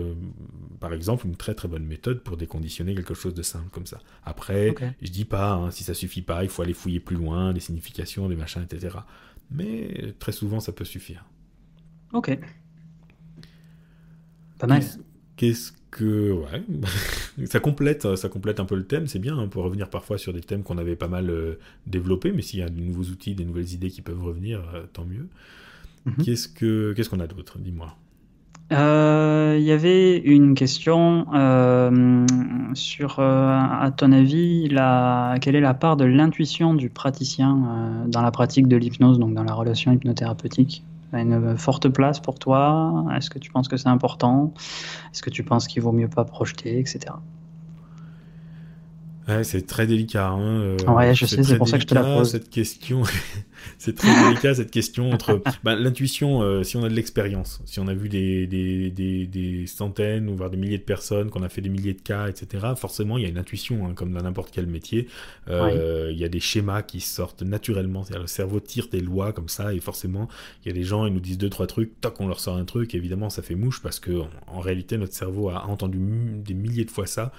par 0.81 0.93
exemple, 0.93 1.25
une 1.25 1.37
très 1.37 1.53
très 1.53 1.69
bonne 1.69 1.85
méthode 1.85 2.21
pour 2.21 2.35
déconditionner 2.35 2.93
quelque 2.93 3.13
chose 3.13 3.33
de 3.33 3.43
simple 3.43 3.69
comme 3.71 3.85
ça. 3.85 3.99
Après, 4.25 4.75
je 5.01 5.09
dis 5.09 5.23
pas, 5.23 5.53
hein, 5.53 5.71
si 5.71 5.83
ça 5.83 5.93
suffit 5.93 6.21
pas, 6.21 6.43
il 6.43 6.49
faut 6.49 6.63
aller 6.63 6.73
fouiller 6.73 6.99
plus 6.99 7.15
loin, 7.15 7.53
les 7.53 7.61
significations, 7.61 8.27
les 8.27 8.35
machins, 8.35 8.61
etc. 8.61 8.97
Mais 9.51 10.13
très 10.19 10.33
souvent, 10.33 10.59
ça 10.59 10.73
peut 10.73 10.83
suffire. 10.83 11.23
Ok. 12.11 12.37
Pas 14.59 14.67
mal. 14.67 14.83
Qu'est-ce 15.37 15.71
que 15.91 16.33
ouais, 16.33 16.63
ça 17.45 17.61
complète, 17.61 18.15
ça 18.15 18.27
complète 18.27 18.59
un 18.59 18.65
peu 18.65 18.75
le 18.75 18.85
thème. 18.85 19.07
C'est 19.07 19.19
bien. 19.19 19.37
On 19.37 19.47
peut 19.47 19.61
revenir 19.61 19.89
parfois 19.89 20.17
sur 20.17 20.33
des 20.33 20.41
thèmes 20.41 20.63
qu'on 20.63 20.77
avait 20.77 20.97
pas 20.97 21.07
mal 21.07 21.29
euh, 21.29 21.57
développés, 21.87 22.33
mais 22.33 22.41
s'il 22.41 22.59
y 22.59 22.63
a 22.63 22.69
de 22.69 22.79
nouveaux 22.79 23.09
outils, 23.09 23.35
des 23.35 23.45
nouvelles 23.45 23.71
idées 23.71 23.89
qui 23.89 24.01
peuvent 24.01 24.21
revenir, 24.21 24.69
euh, 24.73 24.85
tant 24.91 25.05
mieux. 25.05 25.29
Mhm. 26.05 26.23
Qu'est-ce 26.23 26.47
que 26.47 26.93
qu'est-ce 26.93 27.09
qu'on 27.09 27.19
a 27.19 27.27
d'autre 27.27 27.59
Dis-moi? 27.59 27.95
Euh, 28.71 29.57
il 29.57 29.63
y 29.63 29.71
avait 29.71 30.17
une 30.19 30.53
question 30.53 31.25
euh, 31.33 32.25
sur, 32.75 33.19
euh, 33.19 33.57
à 33.57 33.91
ton 33.95 34.11
avis, 34.11 34.69
la, 34.69 35.37
quelle 35.41 35.55
est 35.55 35.61
la 35.61 35.73
part 35.73 35.97
de 35.97 36.05
l'intuition 36.05 36.75
du 36.75 36.89
praticien 36.89 38.05
dans 38.07 38.21
la 38.21 38.29
pratique 38.29 38.67
de 38.67 38.77
l'hypnose, 38.77 39.17
donc 39.17 39.33
dans 39.33 39.43
la 39.43 39.53
relation 39.53 39.91
hypnothérapeutique? 39.91 40.83
Ça 41.09 41.17
a 41.17 41.21
une 41.21 41.57
forte 41.57 41.89
place 41.89 42.19
pour 42.19 42.37
toi? 42.37 43.05
Est-ce 43.15 43.31
que 43.31 43.39
tu 43.39 43.49
penses 43.51 43.67
que 43.67 43.77
c'est 43.77 43.89
important? 43.89 44.53
Est-ce 45.11 45.23
que 45.23 45.31
tu 45.31 45.43
penses 45.43 45.67
qu'il 45.67 45.81
vaut 45.81 45.91
mieux 45.91 46.07
pas 46.07 46.23
projeter, 46.23 46.77
etc 46.77 47.15
c'est 49.43 49.65
très 49.65 49.87
délicat. 49.87 50.29
Hein, 50.29 50.77
ouais, 50.87 51.13
je 51.13 51.25
sais, 51.25 51.43
c'est 51.43 51.57
pour 51.57 51.67
ça 51.67 51.77
que 51.77 51.83
je 51.83 51.87
te 51.87 51.95
la 51.95 52.03
pose. 52.03 52.31
Cette 52.31 52.49
question, 52.49 53.03
c'est 53.77 53.95
très 53.95 54.23
délicat 54.23 54.53
cette 54.53 54.71
question 54.71 55.11
entre 55.11 55.41
ben, 55.63 55.75
l'intuition, 55.75 56.41
euh, 56.41 56.63
si 56.63 56.77
on 56.77 56.83
a 56.83 56.89
de 56.89 56.93
l'expérience, 56.93 57.61
si 57.65 57.79
on 57.79 57.87
a 57.87 57.93
vu 57.93 58.09
des, 58.09 58.47
des, 58.47 58.89
des, 58.89 59.25
des, 59.25 59.67
centaines 59.67 60.29
ou 60.29 60.35
voire 60.35 60.49
des 60.49 60.57
milliers 60.57 60.77
de 60.77 60.83
personnes, 60.83 61.29
qu'on 61.29 61.43
a 61.43 61.49
fait 61.49 61.61
des 61.61 61.69
milliers 61.69 61.93
de 61.93 62.01
cas, 62.01 62.27
etc., 62.27 62.67
forcément 62.75 63.17
il 63.17 63.23
y 63.23 63.25
a 63.25 63.29
une 63.29 63.37
intuition, 63.37 63.85
hein, 63.85 63.93
comme 63.95 64.11
dans 64.13 64.21
n'importe 64.21 64.51
quel 64.51 64.67
métier. 64.67 65.07
Euh, 65.49 66.09
il 66.11 66.17
y 66.17 66.25
a 66.25 66.29
des 66.29 66.39
schémas 66.39 66.81
qui 66.81 67.01
sortent 67.01 67.41
naturellement. 67.41 68.03
Le 68.13 68.27
cerveau 68.27 68.59
tire 68.59 68.87
des 68.91 69.01
lois 69.01 69.33
comme 69.33 69.49
ça, 69.49 69.73
et 69.73 69.79
forcément 69.79 70.27
il 70.63 70.69
y 70.69 70.71
a 70.71 70.73
des 70.73 70.83
gens, 70.83 71.05
ils 71.05 71.13
nous 71.13 71.19
disent 71.19 71.37
deux, 71.37 71.49
trois 71.49 71.67
trucs, 71.67 71.99
toc, 72.01 72.19
on 72.19 72.27
leur 72.27 72.39
sort 72.39 72.55
un 72.55 72.65
truc, 72.65 72.95
évidemment 72.95 73.29
ça 73.29 73.41
fait 73.41 73.55
mouche 73.55 73.81
parce 73.81 73.99
que 73.99 74.21
en 74.47 74.59
réalité 74.59 74.97
notre 74.97 75.13
cerveau 75.13 75.49
a 75.49 75.65
entendu 75.67 75.99
des 75.99 76.53
milliers 76.53 76.85
de 76.85 76.91
fois 76.91 77.05
ça. 77.05 77.31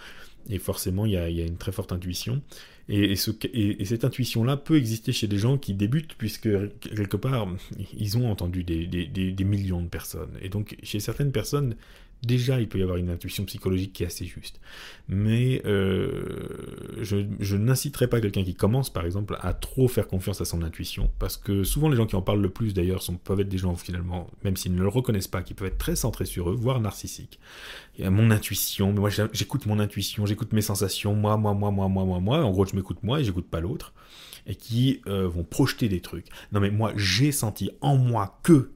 Et 0.48 0.58
forcément, 0.58 1.06
il 1.06 1.12
y, 1.12 1.16
a, 1.16 1.28
une 1.28 1.56
très 1.56 1.72
forte 1.72 1.92
intuition. 1.92 2.42
Et, 2.88 3.14
cette 3.16 4.04
intuition-là 4.04 4.56
peut 4.56 4.76
exister 4.76 5.12
chez 5.12 5.26
des 5.28 5.38
gens 5.38 5.58
qui 5.58 5.74
débutent, 5.74 6.14
puisque 6.14 6.48
quelque 6.80 7.16
part, 7.16 7.48
ils 7.96 8.18
ont 8.18 8.30
entendu 8.30 8.64
des, 8.64 9.44
millions 9.44 9.82
de 9.82 9.88
personnes. 9.88 10.32
Et 10.42 10.48
donc, 10.48 10.76
chez 10.82 11.00
certaines 11.00 11.32
personnes, 11.32 11.76
déjà 12.22 12.60
il 12.60 12.68
peut 12.68 12.78
y 12.78 12.82
avoir 12.82 12.98
une 12.98 13.10
intuition 13.10 13.44
psychologique 13.44 13.92
qui 13.92 14.02
est 14.02 14.06
assez 14.06 14.24
juste. 14.24 14.60
Mais 15.08 15.62
euh, 15.64 16.98
je, 17.00 17.56
n'inciterai 17.56 18.08
pas 18.08 18.20
quelqu'un 18.20 18.44
qui 18.44 18.54
commence 18.54 18.90
par 18.90 19.04
exemple 19.04 19.36
à 19.40 19.54
trop 19.54 19.88
faire 19.88 20.06
confiance 20.06 20.40
à 20.40 20.44
son 20.44 20.62
intuition, 20.62 21.10
parce 21.18 21.36
que 21.36 21.64
souvent 21.64 21.88
les 21.88 21.96
gens 21.96 22.06
qui 22.06 22.16
en 22.16 22.22
parlent 22.22 22.42
le 22.42 22.50
plus 22.50 22.74
d'ailleurs 22.74 23.02
peuvent 23.24 23.40
être 23.40 23.48
des 23.48 23.58
gens 23.58 23.74
finalement, 23.74 24.28
même 24.44 24.56
s'ils 24.56 24.74
ne 24.74 24.82
le 24.82 24.88
reconnaissent 24.88 25.28
pas, 25.28 25.42
qui 25.42 25.54
peuvent 25.54 25.68
être 25.68 25.78
très 25.78 25.96
centrés 25.96 26.26
sur 26.26 26.50
eux, 26.50 26.54
voire 26.54 26.80
narcissiques. 26.80 27.38
Il 27.98 28.04
y 28.04 28.06
a 28.06 28.10
mon 28.10 28.30
intuition, 28.30 28.92
mais 28.92 29.00
moi 29.00 29.10
j'écoute 29.32 29.66
mon 29.66 29.78
intuition, 29.78 30.26
j'écoute 30.26 30.52
mes 30.52 30.62
sensations, 30.62 31.14
moi, 31.14 31.36
moi, 31.36 31.54
moi, 31.54 31.70
moi, 31.70 31.88
moi, 31.88 32.04
moi, 32.04 32.20
moi, 32.20 32.44
en 32.44 32.50
gros 32.50 32.66
je 32.66 32.76
m'écoute 32.76 32.98
moi 33.02 33.20
et 33.20 33.24
j'écoute 33.24 33.48
pas 33.48 33.60
l'autre, 33.60 33.92
et 34.46 34.54
qui 34.54 35.00
euh, 35.06 35.26
vont 35.28 35.44
projeter 35.44 35.88
des 35.88 36.00
trucs. 36.00 36.26
Non 36.52 36.60
mais 36.60 36.70
moi 36.70 36.92
j'ai 36.96 37.32
senti 37.32 37.70
en 37.80 37.96
moi 37.96 38.38
que 38.42 38.70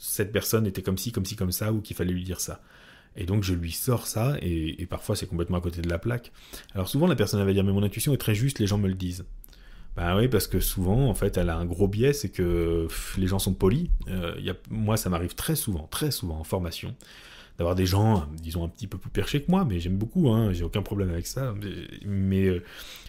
cette 0.00 0.32
personne 0.32 0.66
était 0.66 0.82
comme 0.82 0.96
ci, 0.96 1.12
comme 1.12 1.26
ci, 1.26 1.36
comme 1.36 1.52
ça, 1.52 1.72
ou 1.72 1.80
qu'il 1.80 1.94
fallait 1.94 2.12
lui 2.12 2.24
dire 2.24 2.40
ça. 2.40 2.62
Et 3.16 3.24
donc 3.24 3.42
je 3.42 3.54
lui 3.54 3.72
sors 3.72 4.06
ça, 4.06 4.36
et, 4.40 4.86
parfois 4.86 5.16
c'est 5.16 5.26
complètement 5.26 5.58
à 5.58 5.60
côté 5.60 5.82
de 5.82 5.88
la 5.88 5.98
plaque. 5.98 6.32
Alors 6.74 6.88
souvent 6.88 7.06
la 7.06 7.16
personne 7.16 7.44
va 7.44 7.52
dire 7.52 7.64
mais 7.64 7.72
mon 7.72 7.82
intuition 7.82 8.14
est 8.14 8.18
très 8.18 8.34
juste, 8.34 8.58
les 8.58 8.66
gens 8.66 8.78
me 8.78 8.88
le 8.88 8.94
disent. 8.94 9.24
Ben 9.96 10.16
oui, 10.16 10.28
parce 10.28 10.46
que 10.46 10.60
souvent, 10.60 11.08
en 11.08 11.14
fait, 11.14 11.36
elle 11.36 11.50
a 11.50 11.56
un 11.56 11.64
gros 11.64 11.88
biais, 11.88 12.12
c'est 12.12 12.28
que 12.28 12.86
les 13.18 13.26
gens 13.26 13.40
sont 13.40 13.54
polis. 13.54 13.90
Euh, 14.08 14.54
moi, 14.70 14.96
ça 14.96 15.10
m'arrive 15.10 15.34
très 15.34 15.56
souvent, 15.56 15.88
très 15.90 16.12
souvent 16.12 16.38
en 16.38 16.44
formation, 16.44 16.94
d'avoir 17.58 17.74
des 17.74 17.86
gens, 17.86 18.26
disons, 18.40 18.64
un 18.64 18.68
petit 18.68 18.86
peu 18.86 18.98
plus 18.98 19.10
perchés 19.10 19.42
que 19.42 19.50
moi, 19.50 19.64
mais 19.64 19.80
j'aime 19.80 19.98
beaucoup, 19.98 20.30
hein, 20.30 20.52
j'ai 20.52 20.62
aucun 20.62 20.82
problème 20.82 21.10
avec 21.10 21.26
ça, 21.26 21.54
mais, 22.06 22.46
euh, 22.46 22.62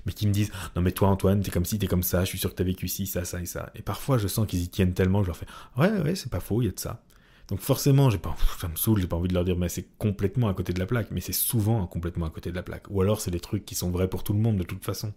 mais, 0.06 0.12
qui 0.12 0.28
me 0.28 0.34
disent 0.34 0.52
Non, 0.76 0.82
mais 0.82 0.92
toi, 0.92 1.10
Antoine, 1.10 1.42
t'es 1.42 1.52
comme 1.52 1.66
ci, 1.66 1.78
t'es 1.78 1.88
comme 1.88 2.04
ça, 2.04 2.22
je 2.22 2.30
suis 2.30 2.40
sûr 2.40 2.50
que 2.50 2.56
t'as 2.56 2.64
vécu 2.64 2.88
ci, 2.88 3.06
ça, 3.06 3.26
ça 3.26 3.40
et 3.40 3.46
ça. 3.46 3.72
Et 3.76 3.84
parfois, 3.84 4.18
je 4.18 4.28
sens 4.28 4.48
qu'ils 4.48 4.64
y 4.64 4.68
tiennent 4.68 4.94
tellement, 4.94 5.22
je 5.22 5.28
leur 5.28 5.38
fais 5.38 5.46
Ouais, 5.78 5.92
ouais, 6.02 6.16
c'est 6.16 6.32
pas 6.32 6.40
faux, 6.40 6.62
il 6.62 6.66
y 6.66 6.68
a 6.68 6.72
de 6.72 6.80
ça. 6.80 7.04
Donc 7.52 7.60
forcément, 7.60 8.10
j'ai 8.10 8.18
pas, 8.18 8.34
ça 8.62 8.70
me 8.70 8.78
saoule, 8.78 9.02
j'ai 9.02 9.08
pas 9.08 9.18
envie 9.18 9.28
de 9.28 9.34
leur 9.34 9.44
dire, 9.44 9.58
mais 9.58 9.68
c'est 9.68 9.86
complètement 9.98 10.48
à 10.48 10.54
côté 10.54 10.72
de 10.72 10.80
la 10.80 10.86
plaque. 10.86 11.12
Mais 11.12 11.20
c'est 11.20 11.34
souvent 11.34 11.86
complètement 11.86 12.26
à 12.26 12.30
côté 12.30 12.50
de 12.50 12.56
la 12.56 12.64
plaque. 12.64 12.86
Ou 12.90 13.02
alors 13.02 13.20
c'est 13.20 13.30
des 13.30 13.42
trucs 13.42 13.66
qui 13.66 13.76
sont 13.76 13.92
vrais 13.92 14.08
pour 14.08 14.24
tout 14.24 14.32
le 14.32 14.40
monde 14.40 14.56
de 14.56 14.64
toute 14.64 14.86
façon. 14.86 15.12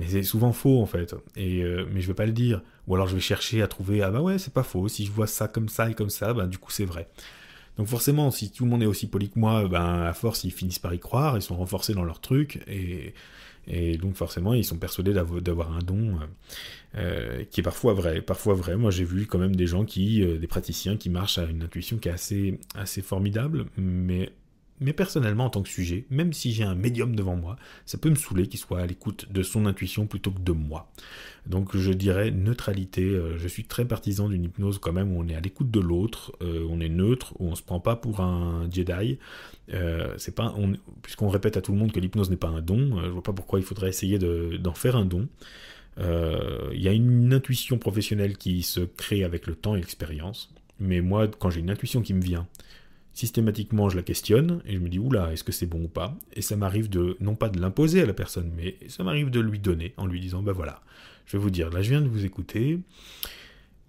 Mais 0.00 0.06
c'est 0.08 0.22
souvent 0.22 0.54
faux 0.54 0.80
en 0.80 0.86
fait. 0.86 1.14
Et 1.36 1.62
euh, 1.62 1.86
mais 1.92 2.00
je 2.00 2.06
vais 2.06 2.14
pas 2.14 2.24
le 2.24 2.32
dire. 2.32 2.62
Ou 2.86 2.94
alors 2.94 3.08
je 3.08 3.14
vais 3.14 3.20
chercher 3.20 3.60
à 3.60 3.68
trouver, 3.68 4.00
ah 4.00 4.10
bah 4.10 4.22
ouais, 4.22 4.38
c'est 4.38 4.54
pas 4.54 4.62
faux. 4.62 4.88
Si 4.88 5.04
je 5.04 5.12
vois 5.12 5.26
ça 5.26 5.48
comme 5.48 5.68
ça 5.68 5.90
et 5.90 5.94
comme 5.94 6.08
ça, 6.08 6.32
ben 6.32 6.46
du 6.46 6.56
coup 6.56 6.70
c'est 6.70 6.86
vrai. 6.86 7.10
Donc 7.76 7.88
forcément, 7.88 8.30
si 8.30 8.50
tout 8.50 8.64
le 8.64 8.70
monde 8.70 8.82
est 8.82 8.86
aussi 8.86 9.06
poli 9.06 9.28
que 9.28 9.38
moi, 9.38 9.68
ben 9.68 10.02
à 10.04 10.14
force 10.14 10.44
ils 10.44 10.52
finissent 10.52 10.78
par 10.78 10.94
y 10.94 10.98
croire, 10.98 11.36
ils 11.36 11.42
sont 11.42 11.56
renforcés 11.56 11.92
dans 11.92 12.04
leur 12.04 12.20
truc 12.22 12.62
et 12.66 13.12
et 13.66 13.96
donc 13.96 14.14
forcément, 14.14 14.54
ils 14.54 14.64
sont 14.64 14.78
persuadés 14.78 15.12
d'avoir 15.12 15.72
un 15.72 15.80
don 15.80 16.18
euh, 16.20 16.26
euh, 16.96 17.44
qui 17.50 17.60
est 17.60 17.62
parfois 17.62 17.94
vrai. 17.94 18.20
Parfois 18.22 18.54
vrai. 18.54 18.76
Moi, 18.76 18.90
j'ai 18.90 19.04
vu 19.04 19.26
quand 19.26 19.38
même 19.38 19.56
des 19.56 19.66
gens 19.66 19.84
qui, 19.84 20.22
euh, 20.22 20.38
des 20.38 20.46
praticiens 20.46 20.96
qui 20.96 21.10
marchent 21.10 21.38
à 21.38 21.44
une 21.44 21.62
intuition 21.62 21.98
qui 21.98 22.08
est 22.08 22.12
assez, 22.12 22.60
assez 22.74 23.02
formidable, 23.02 23.66
mais 23.76 24.30
mais 24.80 24.92
personnellement, 24.92 25.46
en 25.46 25.50
tant 25.50 25.62
que 25.62 25.68
sujet, 25.68 26.04
même 26.10 26.32
si 26.32 26.52
j'ai 26.52 26.64
un 26.64 26.74
médium 26.74 27.16
devant 27.16 27.36
moi, 27.36 27.56
ça 27.86 27.98
peut 27.98 28.10
me 28.10 28.14
saouler 28.14 28.46
qu'il 28.46 28.60
soit 28.60 28.80
à 28.80 28.86
l'écoute 28.86 29.26
de 29.30 29.42
son 29.42 29.66
intuition 29.66 30.06
plutôt 30.06 30.30
que 30.30 30.40
de 30.40 30.52
moi. 30.52 30.90
Donc 31.46 31.76
je 31.76 31.92
dirais 31.92 32.30
neutralité. 32.30 33.02
Euh, 33.02 33.38
je 33.38 33.48
suis 33.48 33.64
très 33.64 33.84
partisan 33.84 34.28
d'une 34.28 34.44
hypnose 34.44 34.78
quand 34.78 34.92
même 34.92 35.16
où 35.16 35.20
on 35.20 35.28
est 35.28 35.34
à 35.34 35.40
l'écoute 35.40 35.70
de 35.70 35.80
l'autre, 35.80 36.32
euh, 36.42 36.66
on 36.68 36.80
est 36.80 36.88
neutre, 36.88 37.34
où 37.38 37.48
on 37.48 37.54
se 37.54 37.62
prend 37.62 37.80
pas 37.80 37.96
pour 37.96 38.20
un 38.20 38.68
Jedi. 38.70 39.18
Euh, 39.72 40.14
c'est 40.18 40.34
pas, 40.34 40.54
puisqu'on 41.02 41.28
répète 41.28 41.56
à 41.56 41.62
tout 41.62 41.72
le 41.72 41.78
monde 41.78 41.92
que 41.92 42.00
l'hypnose 42.00 42.30
n'est 42.30 42.36
pas 42.36 42.48
un 42.48 42.60
don. 42.60 43.00
je 43.02 43.08
vois 43.08 43.22
pas 43.22 43.32
pourquoi 43.32 43.58
il 43.58 43.64
faudrait 43.64 43.88
essayer 43.88 44.18
d'en 44.18 44.74
faire 44.74 44.96
un 44.96 45.04
don. 45.04 45.28
Il 45.98 46.80
y 46.80 46.88
a 46.88 46.92
une 46.92 47.32
intuition 47.32 47.78
professionnelle 47.78 48.36
qui 48.36 48.62
se 48.62 48.80
crée 48.80 49.24
avec 49.24 49.46
le 49.46 49.54
temps 49.54 49.74
et 49.74 49.78
l'expérience. 49.78 50.52
Mais 50.78 51.00
moi, 51.00 51.26
quand 51.26 51.48
j'ai 51.48 51.60
une 51.60 51.70
intuition 51.70 52.02
qui 52.02 52.12
me 52.12 52.20
vient, 52.20 52.46
systématiquement 53.16 53.88
je 53.88 53.96
la 53.96 54.02
questionne 54.02 54.60
et 54.66 54.74
je 54.74 54.78
me 54.78 54.90
dis 54.90 54.98
oula 54.98 55.32
est-ce 55.32 55.42
que 55.42 55.50
c'est 55.50 55.66
bon 55.66 55.84
ou 55.84 55.88
pas? 55.88 56.14
Et 56.34 56.42
ça 56.42 56.54
m'arrive 56.54 56.90
de 56.90 57.16
non 57.18 57.34
pas 57.34 57.48
de 57.48 57.58
l'imposer 57.58 58.02
à 58.02 58.06
la 58.06 58.12
personne 58.12 58.52
mais 58.54 58.76
ça 58.88 59.04
m'arrive 59.04 59.30
de 59.30 59.40
lui 59.40 59.58
donner 59.58 59.94
en 59.96 60.06
lui 60.06 60.20
disant 60.20 60.42
ben 60.42 60.52
voilà 60.52 60.82
je 61.24 61.38
vais 61.38 61.42
vous 61.42 61.50
dire 61.50 61.70
là 61.70 61.80
je 61.80 61.88
viens 61.88 62.02
de 62.02 62.08
vous 62.08 62.26
écouter 62.26 62.78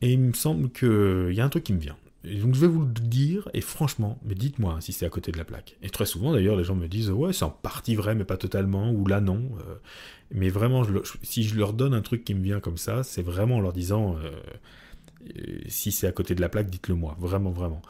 et 0.01 0.13
il 0.13 0.19
me 0.19 0.33
semble 0.33 0.69
qu'il 0.69 1.33
y 1.33 1.41
a 1.41 1.45
un 1.45 1.49
truc 1.49 1.65
qui 1.65 1.73
me 1.73 1.79
vient. 1.79 1.97
Donc 2.23 2.55
je 2.55 2.61
vais 2.61 2.67
vous 2.67 2.81
le 2.81 2.87
dire 2.87 3.49
et 3.53 3.59
franchement 3.59 4.17
mais 4.23 4.33
dites-moi 4.33 4.77
si 4.79 4.93
c'est 4.93 5.05
à 5.05 5.09
côté 5.09 5.33
de 5.33 5.37
la 5.37 5.43
plaque. 5.43 5.75
Et 5.81 5.89
très 5.89 6.05
souvent 6.05 6.31
d'ailleurs 6.31 6.55
les 6.55 6.63
gens 6.63 6.75
me 6.75 6.87
disent 6.87 7.09
ouais 7.09 7.33
c'est 7.33 7.43
en 7.43 7.49
partie 7.49 7.95
vrai 7.95 8.15
mais 8.15 8.23
pas 8.23 8.37
totalement 8.37 8.91
ou 8.91 9.07
là 9.07 9.19
non 9.19 9.41
euh, 9.59 9.75
mais 10.31 10.47
vraiment 10.47 10.83
si 11.21 11.43
je 11.43 11.57
leur 11.57 11.73
donne 11.73 11.93
un 11.93 12.01
truc 12.01 12.23
qui 12.23 12.33
me 12.33 12.43
vient 12.43 12.61
comme 12.61 12.77
ça 12.77 13.03
c'est 13.03 13.23
vraiment 13.23 13.57
en 13.57 13.61
leur 13.61 13.73
disant 13.73 14.15
euh, 14.23 14.31
si 15.67 15.91
c'est 15.91 16.07
à 16.07 16.11
côté 16.11 16.35
de 16.35 16.41
la 16.41 16.49
plaque, 16.49 16.69
dites-le 16.69 16.95
moi, 16.95 17.15
vraiment, 17.19 17.51
vraiment. 17.51 17.81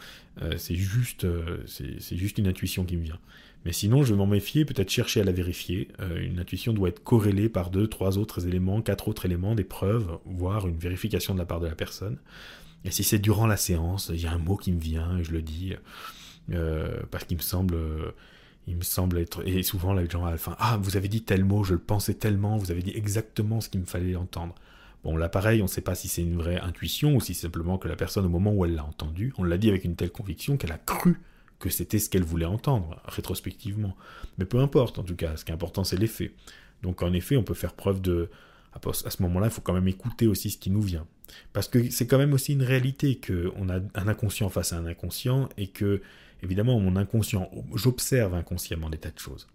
Euh, 0.42 0.54
c'est 0.58 0.76
juste, 0.76 1.24
euh, 1.24 1.64
c'est 1.68 2.18
juste 2.18 2.38
une 2.38 2.48
intuition 2.48 2.86
qui 2.86 2.98
me 2.98 3.04
vient. 3.04 3.20
Mais 3.66 3.74
sinon, 3.74 4.04
je 4.04 4.14
vais 4.14 4.18
m'en 4.18 4.28
méfier, 4.28 4.66
peut-être 4.66 4.90
chercher 4.90 5.22
à 5.22 5.24
la 5.24 5.32
vérifier. 5.32 5.90
Euh, 6.00 6.22
une 6.22 6.40
intuition 6.40 6.74
doit 6.74 6.90
être 6.90 7.04
corrélée 7.04 7.50
par 7.50 7.70
deux, 7.70 7.88
trois 7.88 8.18
autres 8.18 8.48
éléments, 8.48 8.82
quatre 8.82 9.08
autres 9.08 9.26
éléments, 9.26 9.56
des 9.56 9.64
preuves, 9.64 10.20
voire 10.26 10.68
une 10.68 10.78
vérification 10.78 11.34
de 11.34 11.40
la 11.40 11.46
part 11.46 11.60
de 11.60 11.68
la 11.68 11.76
personne. 11.76 12.18
Et 12.86 12.92
si 12.92 13.04
c'est 13.04 13.20
durant 13.20 13.48
la 13.48 13.58
séance, 13.58 14.12
il 14.14 14.22
y 14.22 14.28
a 14.28 14.32
un 14.32 14.38
mot 14.38 14.56
qui 14.56 14.72
me 14.72 14.80
vient 14.80 15.18
et 15.18 15.24
je 15.24 15.32
le 15.32 15.42
dis 15.42 15.74
parce 17.12 17.26
qu'il 17.26 17.36
me 17.36 17.42
semble, 17.42 17.76
il 18.68 18.78
me 18.78 18.84
semble 18.84 19.18
être. 19.18 19.46
Et 19.46 19.64
souvent, 19.64 19.94
les 19.94 20.10
gens 20.10 20.24
à 20.26 20.32
la 20.32 20.38
fin, 20.38 20.56
ah, 20.60 20.78
vous 20.82 20.96
avez 20.96 21.10
dit 21.10 21.24
tel 21.24 21.44
mot, 21.44 21.64
je 21.64 21.74
le 21.74 21.80
pensais 21.80 22.14
tellement, 22.14 22.58
vous 22.58 22.72
avez 22.72 22.84
dit 22.84 22.94
exactement 22.96 23.60
ce 23.60 23.68
qu'il 23.68 23.82
me 23.82 23.86
fallait 23.86 24.16
entendre 24.16 24.56
Bon, 25.04 25.16
là, 25.16 25.30
pareil, 25.30 25.62
on 25.62 25.66
ne 25.66 25.70
sait 25.70 25.82
pas 25.82 25.96
si 25.96 26.08
c'est 26.08 26.22
une 26.22 26.36
vraie 26.36 26.60
intuition 26.60 27.16
ou 27.16 27.22
si 27.22 27.34
simplement 27.34 27.78
que 27.78 27.88
la 27.88 27.96
personne, 27.96 28.26
au 28.26 28.30
moment 28.30 28.54
où 28.54 28.66
elle 28.66 28.76
l'a 28.76 28.84
entendu, 28.84 29.34
on 29.38 29.44
l'a 29.44 29.58
dit 29.58 29.70
avec 29.70 29.84
une 29.84 29.96
telle 29.96 30.12
conviction 30.12 30.58
qu'elle 30.58 30.72
a 30.72 30.78
cru 30.78 31.20
que 31.60 31.70
c'était 31.70 32.00
ce 32.00 32.10
qu'elle 32.10 32.24
voulait 32.24 32.46
entendre, 32.46 33.02
rétrospectivement. 33.06 33.96
Mais 34.38 34.46
peu 34.46 34.60
importe, 34.60 35.00
en 35.00 35.04
tout 35.04 35.16
cas, 35.16 35.38
ce 35.38 35.46
qui 35.46 35.52
est 35.52 35.56
important, 35.56 35.84
c'est 35.84 35.98
l'effet. 35.98 36.34
Donc, 36.84 37.02
en 37.02 37.14
effet, 37.14 37.38
on 37.38 37.44
peut 37.44 37.54
faire 37.54 37.74
preuve 37.74 38.02
de... 38.02 38.30
À 38.74 39.10
ce 39.10 39.24
moment-là, 39.24 39.48
il 39.48 39.52
faut 39.52 39.62
quand 39.62 39.74
même 39.74 39.88
écouter 39.88 40.28
aussi 40.28 40.52
ce 40.52 40.58
qui 40.58 40.70
nous 40.70 40.84
vient. 40.84 41.08
Parce 41.52 41.68
que 41.68 41.90
c'est 41.90 42.06
quand 42.06 42.20
même 42.20 42.34
aussi 42.34 42.54
une 42.54 42.62
réalité 42.62 43.20
qu'on 43.20 43.70
a 43.70 43.80
un 43.96 44.08
inconscient 44.08 44.50
face 44.50 44.72
à 44.72 44.78
un 44.78 44.86
inconscient 44.86 45.50
et 45.58 45.68
que, 45.68 46.02
évidemment, 46.44 46.80
mon 46.80 46.96
inconscient, 46.96 47.50
j'observe 47.74 48.36
inconsciemment 48.36 48.92
des 48.92 49.00
tas 49.00 49.10
de 49.10 49.18
choses. 49.18 49.48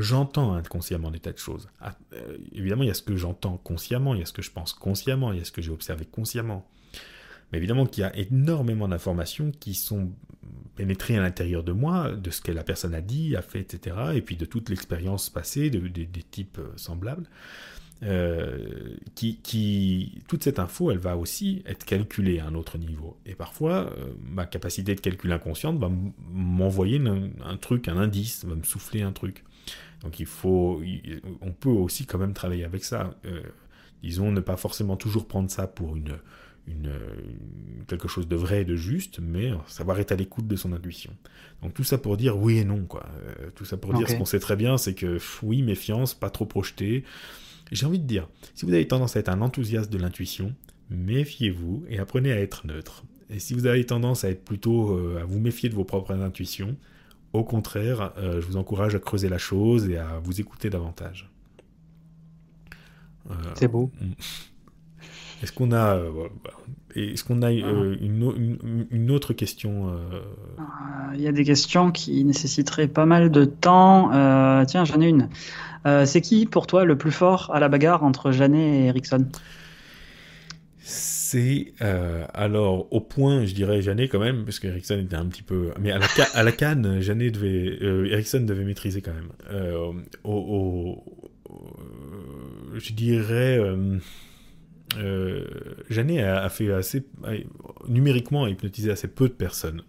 J'entends 0.00 0.54
inconsciemment 0.54 1.10
des 1.10 1.20
tas 1.20 1.32
de 1.32 1.38
choses. 1.38 1.68
Ah, 1.78 1.94
euh, 2.14 2.38
évidemment, 2.52 2.84
il 2.84 2.86
y 2.86 2.90
a 2.90 2.94
ce 2.94 3.02
que 3.02 3.16
j'entends 3.16 3.58
consciemment, 3.58 4.14
il 4.14 4.20
y 4.20 4.22
a 4.22 4.26
ce 4.26 4.32
que 4.32 4.40
je 4.40 4.50
pense 4.50 4.72
consciemment, 4.72 5.30
il 5.32 5.38
y 5.38 5.42
a 5.42 5.44
ce 5.44 5.52
que 5.52 5.60
j'ai 5.60 5.70
observé 5.70 6.06
consciemment. 6.06 6.66
Mais 7.52 7.58
évidemment 7.58 7.84
qu'il 7.84 8.00
y 8.00 8.04
a 8.04 8.16
énormément 8.16 8.88
d'informations 8.88 9.52
qui 9.60 9.74
sont 9.74 10.10
pénétrées 10.74 11.18
à 11.18 11.20
l'intérieur 11.20 11.62
de 11.62 11.72
moi, 11.72 12.12
de 12.12 12.30
ce 12.30 12.40
que 12.40 12.50
la 12.50 12.64
personne 12.64 12.94
a 12.94 13.02
dit, 13.02 13.36
a 13.36 13.42
fait, 13.42 13.60
etc. 13.60 13.94
Et 14.14 14.22
puis 14.22 14.36
de 14.36 14.46
toute 14.46 14.70
l'expérience 14.70 15.28
passée, 15.28 15.68
de, 15.68 15.86
des 15.86 16.06
types 16.22 16.58
euh, 16.58 16.72
semblables. 16.76 17.28
Euh, 18.02 18.96
toute 20.26 20.42
cette 20.42 20.58
info, 20.58 20.90
elle 20.90 20.98
va 20.98 21.18
aussi 21.18 21.62
être 21.66 21.84
calculée 21.84 22.38
à 22.38 22.46
un 22.46 22.54
autre 22.54 22.78
niveau. 22.78 23.18
Et 23.26 23.34
parfois, 23.34 23.94
ma 24.18 24.46
capacité 24.46 24.94
de 24.94 25.00
calcul 25.00 25.30
inconsciente 25.30 25.78
va 25.78 25.90
m'envoyer 26.32 26.98
un, 27.44 27.56
truc, 27.58 27.88
un 27.88 27.98
indice, 27.98 28.46
va 28.46 28.54
me 28.54 28.62
souffler 28.62 29.02
un 29.02 29.12
truc. 29.12 29.44
Donc 30.02 30.20
il 30.20 30.26
faut, 30.26 30.82
on 31.40 31.52
peut 31.52 31.68
aussi 31.68 32.06
quand 32.06 32.18
même 32.18 32.32
travailler 32.32 32.64
avec 32.64 32.84
ça. 32.84 33.14
Euh, 33.24 33.42
disons, 34.02 34.32
ne 34.32 34.40
pas 34.40 34.56
forcément 34.56 34.96
toujours 34.96 35.26
prendre 35.26 35.50
ça 35.50 35.66
pour 35.66 35.96
une, 35.96 36.16
une, 36.66 36.92
quelque 37.86 38.08
chose 38.08 38.28
de 38.28 38.36
vrai 38.36 38.62
et 38.62 38.64
de 38.64 38.76
juste, 38.76 39.18
mais 39.20 39.50
savoir 39.66 39.98
être 40.00 40.12
à 40.12 40.16
l'écoute 40.16 40.46
de 40.46 40.56
son 40.56 40.72
intuition. 40.72 41.12
Donc 41.62 41.74
tout 41.74 41.84
ça 41.84 41.98
pour 41.98 42.16
dire 42.16 42.38
oui 42.38 42.58
et 42.58 42.64
non, 42.64 42.84
quoi. 42.84 43.06
Euh, 43.22 43.50
tout 43.54 43.64
ça 43.64 43.76
pour 43.76 43.92
dire 43.94 44.08
ce 44.08 44.14
qu'on 44.14 44.24
sait 44.24 44.40
très 44.40 44.56
bien, 44.56 44.78
c'est 44.78 44.94
que 44.94 45.18
oui, 45.42 45.62
méfiance, 45.62 46.14
pas 46.14 46.30
trop 46.30 46.46
projeté. 46.46 47.04
J'ai 47.72 47.86
envie 47.86 47.98
de 47.98 48.06
dire, 48.06 48.28
si 48.54 48.64
vous 48.64 48.72
avez 48.72 48.86
tendance 48.88 49.16
à 49.16 49.20
être 49.20 49.28
un 49.28 49.42
enthousiaste 49.42 49.92
de 49.92 49.98
l'intuition, 49.98 50.54
méfiez-vous 50.90 51.84
et 51.88 51.98
apprenez 51.98 52.32
à 52.32 52.40
être 52.40 52.66
neutre. 52.66 53.04
Et 53.28 53.38
si 53.38 53.54
vous 53.54 53.66
avez 53.66 53.86
tendance 53.86 54.24
à 54.24 54.30
être 54.30 54.44
plutôt 54.44 54.96
euh, 54.96 55.20
à 55.20 55.24
vous 55.24 55.38
méfier 55.38 55.68
de 55.68 55.74
vos 55.74 55.84
propres 55.84 56.14
intuitions, 56.14 56.76
au 57.32 57.44
contraire, 57.44 58.12
euh, 58.18 58.40
je 58.40 58.46
vous 58.46 58.56
encourage 58.56 58.94
à 58.94 58.98
creuser 58.98 59.28
la 59.28 59.38
chose 59.38 59.88
et 59.88 59.98
à 59.98 60.20
vous 60.22 60.40
écouter 60.40 60.68
davantage. 60.68 61.30
Euh, 63.30 63.34
c'est 63.54 63.68
beau. 63.68 63.90
Mm. 64.00 64.12
Est-ce 65.42 65.52
qu'on 65.52 65.72
a, 65.72 65.96
euh, 65.96 66.28
est-ce 66.94 67.24
qu'on 67.24 67.42
a 67.42 67.50
une, 67.50 69.10
autre 69.10 69.32
question 69.32 69.90
Il 71.14 71.20
y 71.20 71.28
a 71.28 71.32
des 71.32 71.44
questions 71.44 71.92
qui 71.92 72.24
nécessiteraient 72.24 72.88
pas 72.88 73.06
mal 73.06 73.30
de 73.30 73.46
temps. 73.46 74.10
tiens, 74.66 74.84
j'en 74.84 75.00
ai 75.00 75.08
une. 75.08 75.30
c'est 76.04 76.20
qui 76.20 76.44
pour 76.44 76.66
toi 76.66 76.84
le 76.84 76.98
plus 76.98 77.12
fort 77.12 77.50
à 77.54 77.60
la 77.60 77.70
bagarre 77.70 78.02
entre 78.02 78.32
Janet 78.32 78.60
et 78.60 78.86
Ericsson? 78.88 79.28
C'est 80.90 81.72
euh, 81.82 82.26
alors 82.34 82.92
au 82.92 83.00
point, 83.00 83.46
je 83.46 83.54
dirais 83.54 83.80
Janet 83.80 84.10
quand 84.10 84.18
même, 84.18 84.44
parce 84.44 84.58
qu'Ericsson 84.58 84.98
était 84.98 85.16
un 85.16 85.26
petit 85.26 85.42
peu. 85.42 85.70
Mais 85.80 85.92
à 85.92 86.42
la, 86.42 86.52
canne, 86.52 87.00
Janet 87.00 87.34
devait, 87.34 87.78
euh, 87.82 88.10
Ericsson 88.10 88.40
devait 88.40 88.64
maîtriser 88.64 89.00
quand 89.00 89.14
même. 89.14 89.30
Euh, 89.50 89.92
je 92.74 92.92
dirais, 92.92 93.60
Janet 95.88 96.24
a, 96.24 96.42
a, 96.42 96.48
fait 96.48 96.72
assez, 96.72 97.04
numériquement, 97.88 98.44
a 98.44 98.50
hypnotisé 98.50 98.90
assez 98.90 99.08
peu 99.08 99.28
de 99.28 99.34
personnes. 99.34 99.82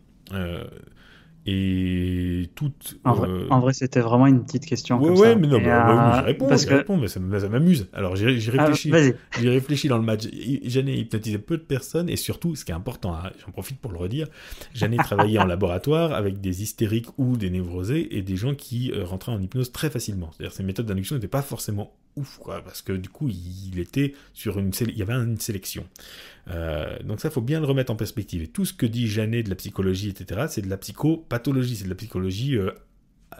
Et 1.47 2.49
toute. 2.53 2.99
En 3.03 3.13
vrai, 3.15 3.29
euh, 3.29 3.71
c'était 3.71 3.99
vraiment 3.99 4.27
une 4.27 4.43
petite 4.43 4.65
question. 4.65 5.01
Ouais, 5.01 5.09
ouais, 5.09 5.35
mais 5.35 5.47
non, 5.47 5.59
bah, 5.59 6.19
euh, 6.19 6.21
réponds, 6.21 6.47
parce 6.47 6.65
que... 6.65 6.75
réponds, 6.75 6.97
mais 6.97 7.07
ça, 7.07 7.19
m'amuse. 7.19 7.89
Alors, 7.93 8.15
j'ai 8.15 8.27
ah, 8.59 8.65
réfléchi, 8.65 8.91
j'ai 9.39 9.49
réfléchi 9.49 9.87
dans 9.87 9.97
le 9.97 10.03
match. 10.03 10.27
Janet 10.63 10.99
hypnotisait 10.99 11.39
peu 11.39 11.57
de 11.57 11.63
personnes, 11.63 12.09
et 12.09 12.15
surtout, 12.15 12.55
ce 12.55 12.63
qui 12.63 12.71
est 12.71 12.75
important, 12.75 13.15
hein, 13.15 13.31
j'en 13.43 13.51
profite 13.51 13.79
pour 13.79 13.91
le 13.91 13.97
redire, 13.97 14.27
Janet 14.75 14.99
travaillait 14.99 15.39
en 15.39 15.45
laboratoire 15.47 16.13
avec 16.13 16.41
des 16.41 16.61
hystériques 16.61 17.07
ou 17.17 17.37
des 17.37 17.49
névrosés 17.49 18.15
et 18.15 18.21
des 18.21 18.35
gens 18.35 18.53
qui 18.53 18.91
euh, 18.91 19.03
rentraient 19.03 19.31
en 19.31 19.41
hypnose 19.41 19.71
très 19.71 19.89
facilement. 19.89 20.29
C'est-à-dire, 20.31 20.53
ces 20.53 20.63
méthodes 20.63 20.85
d'induction 20.85 21.15
n'étaient 21.15 21.27
pas 21.27 21.41
forcément 21.41 21.91
ouf, 22.15 22.37
quoi, 22.37 22.61
parce 22.61 22.81
que 22.81 22.93
du 22.93 23.09
coup, 23.09 23.29
il, 23.29 23.79
était 23.79 24.13
sur 24.33 24.59
une, 24.59 24.71
il 24.81 24.97
y 24.97 25.01
avait 25.01 25.13
une 25.13 25.39
sélection. 25.39 25.87
Euh, 26.49 26.97
donc 27.03 27.19
ça, 27.21 27.29
faut 27.29 27.41
bien 27.41 27.59
le 27.59 27.65
remettre 27.65 27.91
en 27.91 27.95
perspective. 27.95 28.41
Et 28.41 28.47
tout 28.47 28.65
ce 28.65 28.73
que 28.73 28.85
dit 28.85 29.07
Janet 29.07 29.45
de 29.45 29.49
la 29.49 29.55
psychologie, 29.55 30.09
etc., 30.09 30.47
c'est 30.49 30.61
de 30.61 30.69
la 30.69 30.77
psychopathologie, 30.77 31.75
c'est 31.75 31.85
de 31.85 31.89
la 31.89 31.95
psychologie 31.95 32.57
euh, 32.57 32.71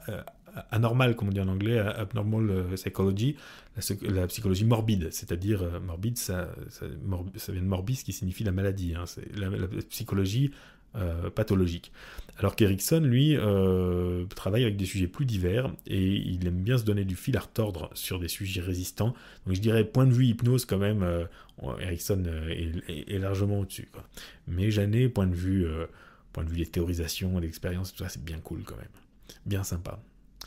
euh, 0.10 0.22
anormale, 0.72 1.16
comme 1.16 1.30
on 1.30 1.32
dit 1.32 1.42
en 1.42 1.48
anglais, 1.48 1.80
abnormal 1.80 2.66
psychology, 2.76 3.36
la, 4.02 4.28
psychologie 4.28 4.66
morbide, 4.66 5.10
c'est-à-dire 5.12 5.80
morbide, 5.82 6.18
ça, 6.18 6.54
ça, 6.70 6.86
vient 7.52 7.62
de 7.62 7.68
morbis, 7.68 8.04
qui 8.04 8.14
signifie 8.14 8.44
la 8.44 8.52
maladie. 8.52 8.96
Hein. 8.96 9.06
la, 9.36 9.50
psychologie 9.90 10.52
euh, 10.96 11.30
pathologique. 11.30 11.92
Alors 12.38 12.56
qu'Erickson, 12.56 13.00
lui, 13.00 13.38
euh, 13.38 14.26
travaille 14.36 14.64
avec 14.64 14.76
des 14.76 14.86
sujets 14.86 15.08
plus 15.08 15.26
divers 15.26 15.72
et 15.88 16.04
il 16.06 16.46
aime 16.48 16.62
bien 16.62 16.78
se 16.78 16.84
donner 16.84 17.06
du 17.06 17.16
fil 17.16 17.38
à 17.38 17.42
retordre 17.42 17.90
sur 17.94 18.20
des 18.20 18.28
sujets 18.28 18.62
résistants. 18.62 19.14
Donc 19.46 19.56
je 19.56 19.62
dirais, 19.62 19.86
point 19.86 20.06
de 20.06 20.12
vue 20.12 20.26
hypnose, 20.26 20.66
quand 20.66 20.80
même, 20.80 21.04
euh, 21.04 21.26
Erickson 21.80 22.24
est, 22.50 23.18
largement 23.20 23.60
au-dessus. 23.60 23.90
Mais 24.48 24.72
Janet, 24.72 25.14
point 25.14 25.28
de 25.28 25.36
vue, 25.36 25.66
point 26.34 26.44
de 26.44 26.50
vue 26.50 26.58
des 26.58 26.66
théorisations, 26.66 27.38
l'expérience, 27.40 27.94
tout 27.94 28.04
ça, 28.04 28.10
c'est 28.10 28.24
bien 28.24 28.40
cool 28.40 28.64
quand 28.64 28.78
même. 28.78 28.86
Bien 29.46 29.64
sympa. 29.64 30.02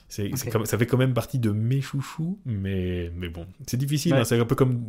Ça 0.08 0.78
fait 0.78 0.86
quand 0.86 0.98
même 0.98 1.14
partie 1.14 1.38
de 1.38 1.50
mes 1.50 1.80
chouchous, 1.80 2.38
mais, 2.44 3.10
mais 3.16 3.28
bon, 3.28 3.46
c'est 3.66 3.76
difficile. 3.76 4.14
Hein. 4.14 4.24
c'est 4.24 4.38
un 4.38 4.44
peu 4.44 4.54
comme 4.54 4.84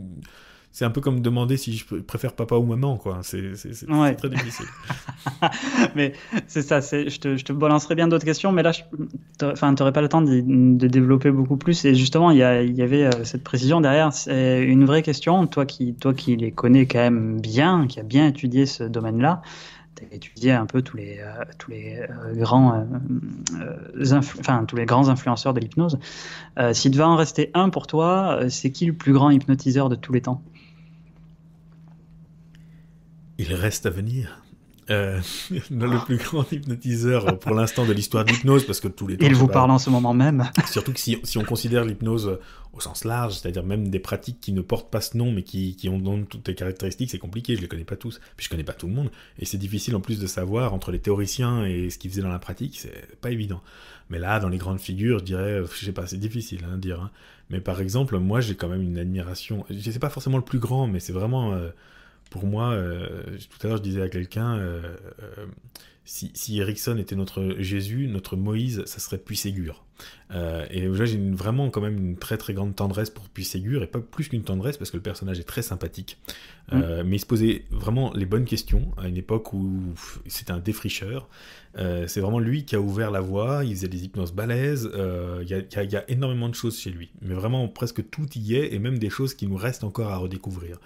c'est 0.76 0.84
un 0.84 0.90
peu 0.90 1.00
comme 1.00 1.22
demander 1.22 1.56
si 1.56 1.72
je 1.78 1.86
préfère 1.86 2.34
papa 2.34 2.56
ou 2.56 2.66
maman, 2.66 2.98
quoi. 2.98 3.20
C'est 3.22 3.54
très 4.18 4.30
difficile. 4.30 4.66
mais 5.96 6.12
c'est 6.48 6.64
ça, 6.64 6.82
je 6.82 7.18
te, 7.18 7.38
je 7.38 7.46
te 7.46 7.54
balancerai 7.54 7.96
bien 7.96 8.10
d'autres 8.10 8.26
questions, 8.26 8.52
mais 8.52 8.62
là, 8.62 8.74
tu 8.74 8.84
n'aurais 9.40 9.94
pas 9.94 10.02
le 10.02 10.10
temps 10.10 10.22
de, 10.22 10.42
développer 10.88 11.32
beaucoup 11.32 11.56
plus. 11.56 11.86
Et 11.86 11.96
justement, 11.96 12.30
il 12.30 12.40
y, 12.40 12.44
a, 12.44 12.62
il 12.62 12.76
y 12.76 12.82
avait 12.82 13.06
euh, 13.06 13.24
cette 13.24 13.46
précision 13.46 13.80
derrière. 13.80 14.12
C'est 14.12 14.66
une 14.66 14.84
vraie 14.84 15.02
question, 15.02 15.48
toi 15.48 15.66
qui, 15.66 15.94
toi 15.94 16.14
qui 16.14 16.36
les 16.36 16.52
connais 16.52 16.86
quand 16.88 17.00
même 17.00 17.40
bien, 17.40 17.88
qui 17.88 18.02
a 18.02 18.04
bien 18.04 18.28
étudié 18.28 18.66
ce 18.66 18.84
domaine-là 18.84 19.42
tu 19.96 20.04
as 20.04 20.14
étudié 20.14 20.52
un 20.52 20.66
peu 20.66 20.82
tous 20.82 20.98
les, 20.98 21.20
euh, 21.22 21.46
tous 21.58 21.72
les 21.72 22.02
euh, 22.02 22.36
grands 22.36 22.86
enfin 23.98 24.66
tous 24.66 24.76
les 24.76 24.86
grands 24.86 25.08
influenceurs 25.08 25.54
de 25.54 25.62
l'hypnose. 25.62 26.00
S'il 26.74 26.92
devait 26.92 27.04
en 27.04 27.16
rester 27.16 27.50
un 27.54 27.70
pour 27.70 27.88
toi, 27.88 28.42
c'est 28.50 28.72
qui 28.72 28.88
le 28.88 28.92
plus 28.92 29.14
grand 29.14 29.30
hypnotiseur 29.30 29.88
de 29.88 29.96
tous 29.96 30.12
les 30.12 30.20
temps? 30.20 30.42
Il 33.38 33.54
reste 33.54 33.86
à 33.86 33.90
venir. 33.90 34.42
Euh, 34.92 35.20
le 35.72 36.06
plus 36.06 36.18
grand 36.18 36.52
hypnotiseur 36.52 37.40
pour 37.40 37.56
l'instant 37.56 37.86
de 37.86 37.94
l'histoire 37.94 38.24
de 38.24 38.32
l'hypnose, 38.32 38.66
parce 38.66 38.80
que 38.80 38.88
tous 38.88 39.08
les 39.08 39.18
temps, 39.18 39.26
Il 39.26 39.36
vous 39.36 39.48
parle 39.48 39.72
en 39.72 39.80
ce 39.80 39.90
moment 39.90 40.14
même. 40.14 40.50
Surtout 40.68 40.94
que 40.94 41.00
si, 41.00 41.18
si 41.24 41.38
on 41.38 41.44
considère 41.44 41.86
l'hypnose 41.86 42.40
au 42.74 42.80
sens 42.80 43.04
large, 43.04 43.34
c'est-à-dire 43.34 43.64
même 43.64 43.90
des 43.90 44.00
pratiques 44.00 44.40
qui 44.42 44.52
ne 44.52 44.62
portent 44.62 44.92
pas 44.92 45.02
ce 45.02 45.18
nom, 45.18 45.32
mais 45.32 45.44
qui, 45.44 45.76
qui 45.76 45.90
ont 45.90 46.26
toutes 46.26 46.48
les 46.48 46.56
caractéristiques, 46.56 47.10
c'est 47.10 47.18
compliqué, 47.18 47.56
je 47.56 47.62
les 47.62 47.68
connais 47.68 47.86
pas 47.86 47.96
tous, 47.96 48.20
puis 48.36 48.46
je 48.46 48.50
connais 48.50 48.64
pas 48.64 48.74
tout 48.74 48.88
le 48.88 48.94
monde, 48.94 49.10
et 49.40 49.46
c'est 49.46 49.58
difficile 49.58 49.96
en 49.96 50.02
plus 50.02 50.20
de 50.20 50.28
savoir 50.28 50.74
entre 50.74 50.92
les 50.92 51.00
théoriciens 51.00 51.66
et 51.66 51.90
ce 51.90 51.98
qu'ils 51.98 52.12
faisaient 52.12 52.22
dans 52.22 52.30
la 52.30 52.40
pratique, 52.40 52.78
c'est 52.80 53.20
pas 53.22 53.32
évident. 53.32 53.62
Mais 54.10 54.20
là, 54.20 54.40
dans 54.40 54.50
les 54.50 54.58
grandes 54.58 54.80
figures, 54.80 55.20
je 55.20 55.24
dirais, 55.24 55.62
je 55.74 55.86
sais 55.86 55.94
pas, 55.94 56.06
c'est 56.06 56.18
difficile 56.18 56.64
à 56.66 56.74
hein, 56.74 56.78
dire. 56.78 57.02
Hein. 57.02 57.12
Mais 57.50 57.60
par 57.60 57.82
exemple, 57.82 58.20
moi 58.20 58.42
j'ai 58.42 58.56
quand 58.56 58.68
même 58.68 58.84
une 58.84 59.00
admiration, 59.00 59.66
je 59.70 59.90
sais 59.90 60.00
pas 60.00 60.10
forcément 60.10 60.38
le 60.38 60.44
plus 60.44 60.60
grand, 60.60 60.86
mais 60.86 61.00
c'est 61.00 61.14
vraiment... 61.14 61.54
Euh, 61.54 61.70
pour 62.30 62.46
moi, 62.46 62.72
euh, 62.72 63.38
tout 63.50 63.66
à 63.66 63.70
l'heure 63.70 63.78
je 63.78 63.84
disais 63.84 64.02
à 64.02 64.10
quelqu'un, 64.10 64.58
euh, 64.58 64.96
euh, 65.22 65.46
si, 66.06 66.60
Erickson 66.60 66.98
était 66.98 67.16
notre 67.16 67.56
Jésus, 67.60 68.08
notre 68.08 68.36
Moïse, 68.36 68.84
ça 68.86 69.00
serait 69.00 69.18
Puisségur. 69.18 69.86
Euh, 70.32 70.66
et 70.70 70.82
là, 70.88 71.06
j'ai 71.06 71.18
vraiment 71.18 71.70
quand 71.70 71.82
même 71.82 71.98
une 71.98 72.18
très 72.18 72.38
très 72.38 72.54
grande 72.54 72.76
tendresse 72.76 73.10
pour 73.10 73.30
Puisségur, 73.30 73.84
et 73.84 73.88
pas 73.88 74.00
plus 74.00 74.30
qu'une 74.30 74.44
tendresse, 74.44 74.78
parce 74.78 74.92
que 74.92 74.98
le 74.98 75.04
personnage 75.04 75.40
est 75.40 75.44
très 75.44 75.62
sympathique. 75.62 76.18
Euh, 76.74 77.04
mm. 77.04 77.08
mais 77.08 77.16
il 77.18 77.20
se 77.20 77.26
posait 77.26 77.66
vraiment 77.70 78.12
les 78.14 78.26
bonnes 78.26 78.46
questions, 78.46 78.92
à 78.98 79.08
une 79.08 79.18
époque 79.18 79.54
où 79.54 79.82
c'était 80.28 80.52
un 80.52 80.60
défricheur. 80.60 81.28
Euh, 81.78 82.08
c'est 82.08 82.22
vraiment 82.22 82.40
lui 82.40 82.64
qui 82.64 82.76
a 82.76 82.80
ouvert 82.80 83.12
la 83.12 83.20
voie, 83.20 83.66
il 83.66 83.76
faisait 83.76 83.90
des 83.90 84.06
hypnoses 84.06 84.32
balèzes, 84.32 84.90
il 84.94 85.48
y, 85.48 85.86
y, 85.86 85.96
a 85.96 86.10
énormément 86.10 86.50
de 86.50 86.56
choses 86.56 86.80
chez 86.80 86.90
lui. 86.90 87.10
Mais 87.22 87.34
vraiment, 87.34 87.68
presque 87.68 88.10
tout 88.10 88.28
y 88.36 88.56
est, 88.56 88.74
et 88.74 88.80
même 88.80 88.98
des 88.98 89.10
choses 89.10 89.34
qui 89.34 89.46
nous 89.46 89.58
restent 89.58 89.84
encore 89.84 90.12
à 90.12 90.18
redécouvrir. 90.18 90.80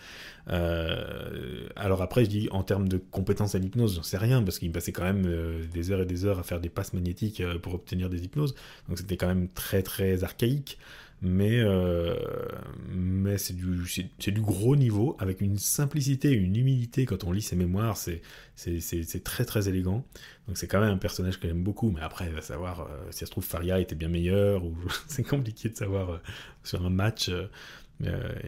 alors 0.47 2.01
après, 2.01 2.25
je 2.25 2.29
dis, 2.29 2.49
en 2.51 2.63
termes 2.63 2.89
de 2.89 2.97
compétences 2.97 3.55
à 3.55 3.59
l'hypnose, 3.59 3.95
j'en 3.95 4.03
sais 4.03 4.17
rien, 4.17 4.41
parce 4.43 4.59
qu'il 4.59 4.71
passait 4.71 4.91
quand 4.91 5.03
même 5.03 5.09
même 5.09 5.67
des 5.71 5.91
heures 5.91 6.01
et 6.01 6.05
des 6.05 6.25
heures 6.25 6.39
à 6.39 6.43
faire 6.43 6.59
des 6.59 6.69
passes 6.69 6.93
magnétiques 6.93 7.41
pour 7.61 7.73
obtenir 7.73 8.09
des 8.09 8.23
hypnoses. 8.23 8.55
Donc 8.87 8.98
c'était 8.99 9.17
quand 9.17 9.27
même 9.27 9.49
très 9.49 9.83
très 9.83 10.23
archaïque 10.23 10.77
mais, 11.21 11.59
euh, 11.59 12.15
mais 12.89 13.37
c'est 13.37 13.53
du, 13.53 13.83
du 14.17 14.41
gros 14.41 14.75
niveau, 14.77 15.17
avec 15.19 15.41
une 15.41 15.57
simplicité 15.57 16.31
une 16.31 16.55
humilité 16.55 17.05
quand 17.05 17.25
on 17.25 17.33
lit 17.33 17.41
ses 17.41 17.57
mémoires, 17.57 17.97
c'est, 17.97 18.21
très 19.23 19.43
très 19.43 19.67
élégant. 19.67 20.05
Donc 20.47 20.57
c'est 20.57 20.67
quand 20.67 20.79
même 20.79 20.91
un 20.93 20.97
personnage 20.97 21.39
que 21.39 21.47
j'aime 21.47 21.63
beaucoup, 21.63 21.91
mais 21.91 22.01
après, 22.01 22.29
va 22.29 22.41
savoir 22.41 22.81
euh, 22.81 22.85
si 23.11 23.19
ça 23.19 23.25
se 23.25 23.31
trouve 23.31 23.43
Faria 23.43 23.79
était 23.79 23.95
bien 23.95 24.07
meilleur, 24.07 24.63
ou 24.63 24.73
c'est 25.07 25.23
compliqué 25.23 25.69
de 25.69 25.75
savoir 25.75 26.09
euh, 26.11 26.17
sur 26.63 26.85
un 26.85 26.89
match. 26.89 27.29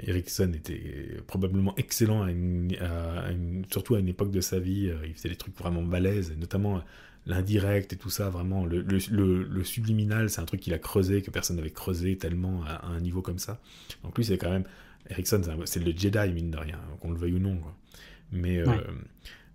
Ericsson 0.07 0.53
était 0.55 1.17
probablement 1.27 1.75
excellent, 1.75 2.25
surtout 3.69 3.95
à 3.95 3.99
une 3.99 4.07
époque 4.07 4.31
de 4.31 4.39
sa 4.39 4.59
vie, 4.59 4.89
il 5.03 5.13
faisait 5.13 5.27
des 5.27 5.35
trucs 5.35 5.57
vraiment 5.57 5.83
balèzes, 5.83 6.33
notamment 6.37 6.81
l'indirect 7.25 7.93
et 7.93 7.97
tout 7.97 8.09
ça, 8.09 8.29
vraiment, 8.29 8.65
le, 8.65 8.81
le, 8.81 9.63
subliminal, 9.63 10.29
c'est 10.29 10.41
un 10.41 10.45
truc 10.45 10.61
qu'il 10.61 10.73
a 10.73 10.79
creusé, 10.79 11.21
que 11.21 11.29
personne 11.29 11.57
n'avait 11.57 11.71
creusé 11.71 12.17
tellement 12.17 12.63
à, 12.65 12.87
un 12.87 12.99
niveau 12.99 13.21
comme 13.21 13.39
ça. 13.39 13.59
Donc 14.03 14.17
lui, 14.17 14.25
c'est 14.25 14.37
quand 14.37 14.49
même, 14.49 14.65
Ericsson, 15.09 15.41
c'est 15.65 15.83
le 15.83 15.91
Jedi, 15.95 16.33
mine 16.33 16.51
de 16.51 16.57
rien, 16.57 16.79
qu'on 16.99 17.11
le 17.11 17.17
veuille 17.17 17.33
ou 17.33 17.39
non. 17.39 17.59
Mais, 18.31 18.57
euh, 18.57 18.65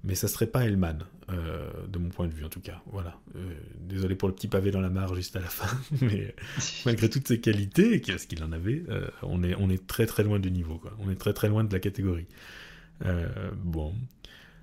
mais 0.05 0.15
ça 0.15 0.29
serait 0.29 0.47
pas 0.47 0.65
Hellman, 0.65 0.99
euh, 1.31 1.71
de 1.89 1.99
mon 1.99 2.11
point 2.11 2.29
de 2.29 2.35
vue 2.35 2.45
en 2.45 2.49
tout 2.49 2.61
cas. 2.61 2.83
Voilà. 2.87 3.19
Euh, 3.35 3.55
désolé 3.81 4.15
pour 4.15 4.29
le 4.29 4.35
petit 4.35 4.49
pavé 4.49 4.71
dans 4.71 4.81
la 4.81 4.91
mare 4.91 5.15
juste 5.15 5.35
à 5.35 5.41
la 5.41 5.49
fin, 5.49 5.77
mais 6.03 6.35
malgré 6.85 7.09
toutes 7.09 7.27
ses 7.27 7.41
qualités, 7.41 8.03
ce 8.05 8.27
qu'il 8.27 8.45
en 8.45 8.53
avait, 8.53 8.85
on, 9.23 9.43
est, 9.43 9.55
on 9.57 9.71
est 9.71 9.87
très 9.87 10.07
très 10.07 10.23
loin 10.23 10.39
du 10.39 10.51
niveau, 10.51 10.79
quoi. 10.79 10.97
On 11.01 11.11
est 11.11 11.17
très 11.17 11.33
très 11.33 11.49
loin 11.49 11.65
de 11.65 11.73
la 11.73 11.81
catégorie. 11.81 12.27
bon, 13.65 13.95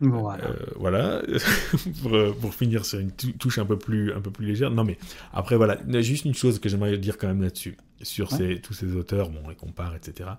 voilà, 0.01 1.21
euh, 1.27 1.39
euh, 2.05 2.33
pour, 2.33 2.53
finir 2.53 2.85
sur 2.85 2.99
une 2.99 3.11
touche 3.11 3.57
un 3.57 3.65
peu 3.65 3.77
plus, 3.77 4.11
un 4.13 4.21
peu 4.21 4.31
plus 4.31 4.45
légère. 4.45 4.71
Non 4.71 4.83
mais 4.83 4.97
après 5.33 5.55
voilà, 5.55 5.77
y 5.87 6.03
juste 6.03 6.25
une 6.25 6.33
chose 6.33 6.59
que 6.59 6.69
j'aimerais 6.69 6.97
dire 6.97 7.17
quand 7.17 7.27
même 7.27 7.41
là-dessus, 7.41 7.77
sur 8.01 8.31
ces, 8.31 8.59
tous 8.59 8.73
ces 8.73 8.95
auteurs, 8.95 9.29
bon, 9.29 9.47
les 9.47 9.55
compare, 9.55 9.95
etc. 9.95 10.31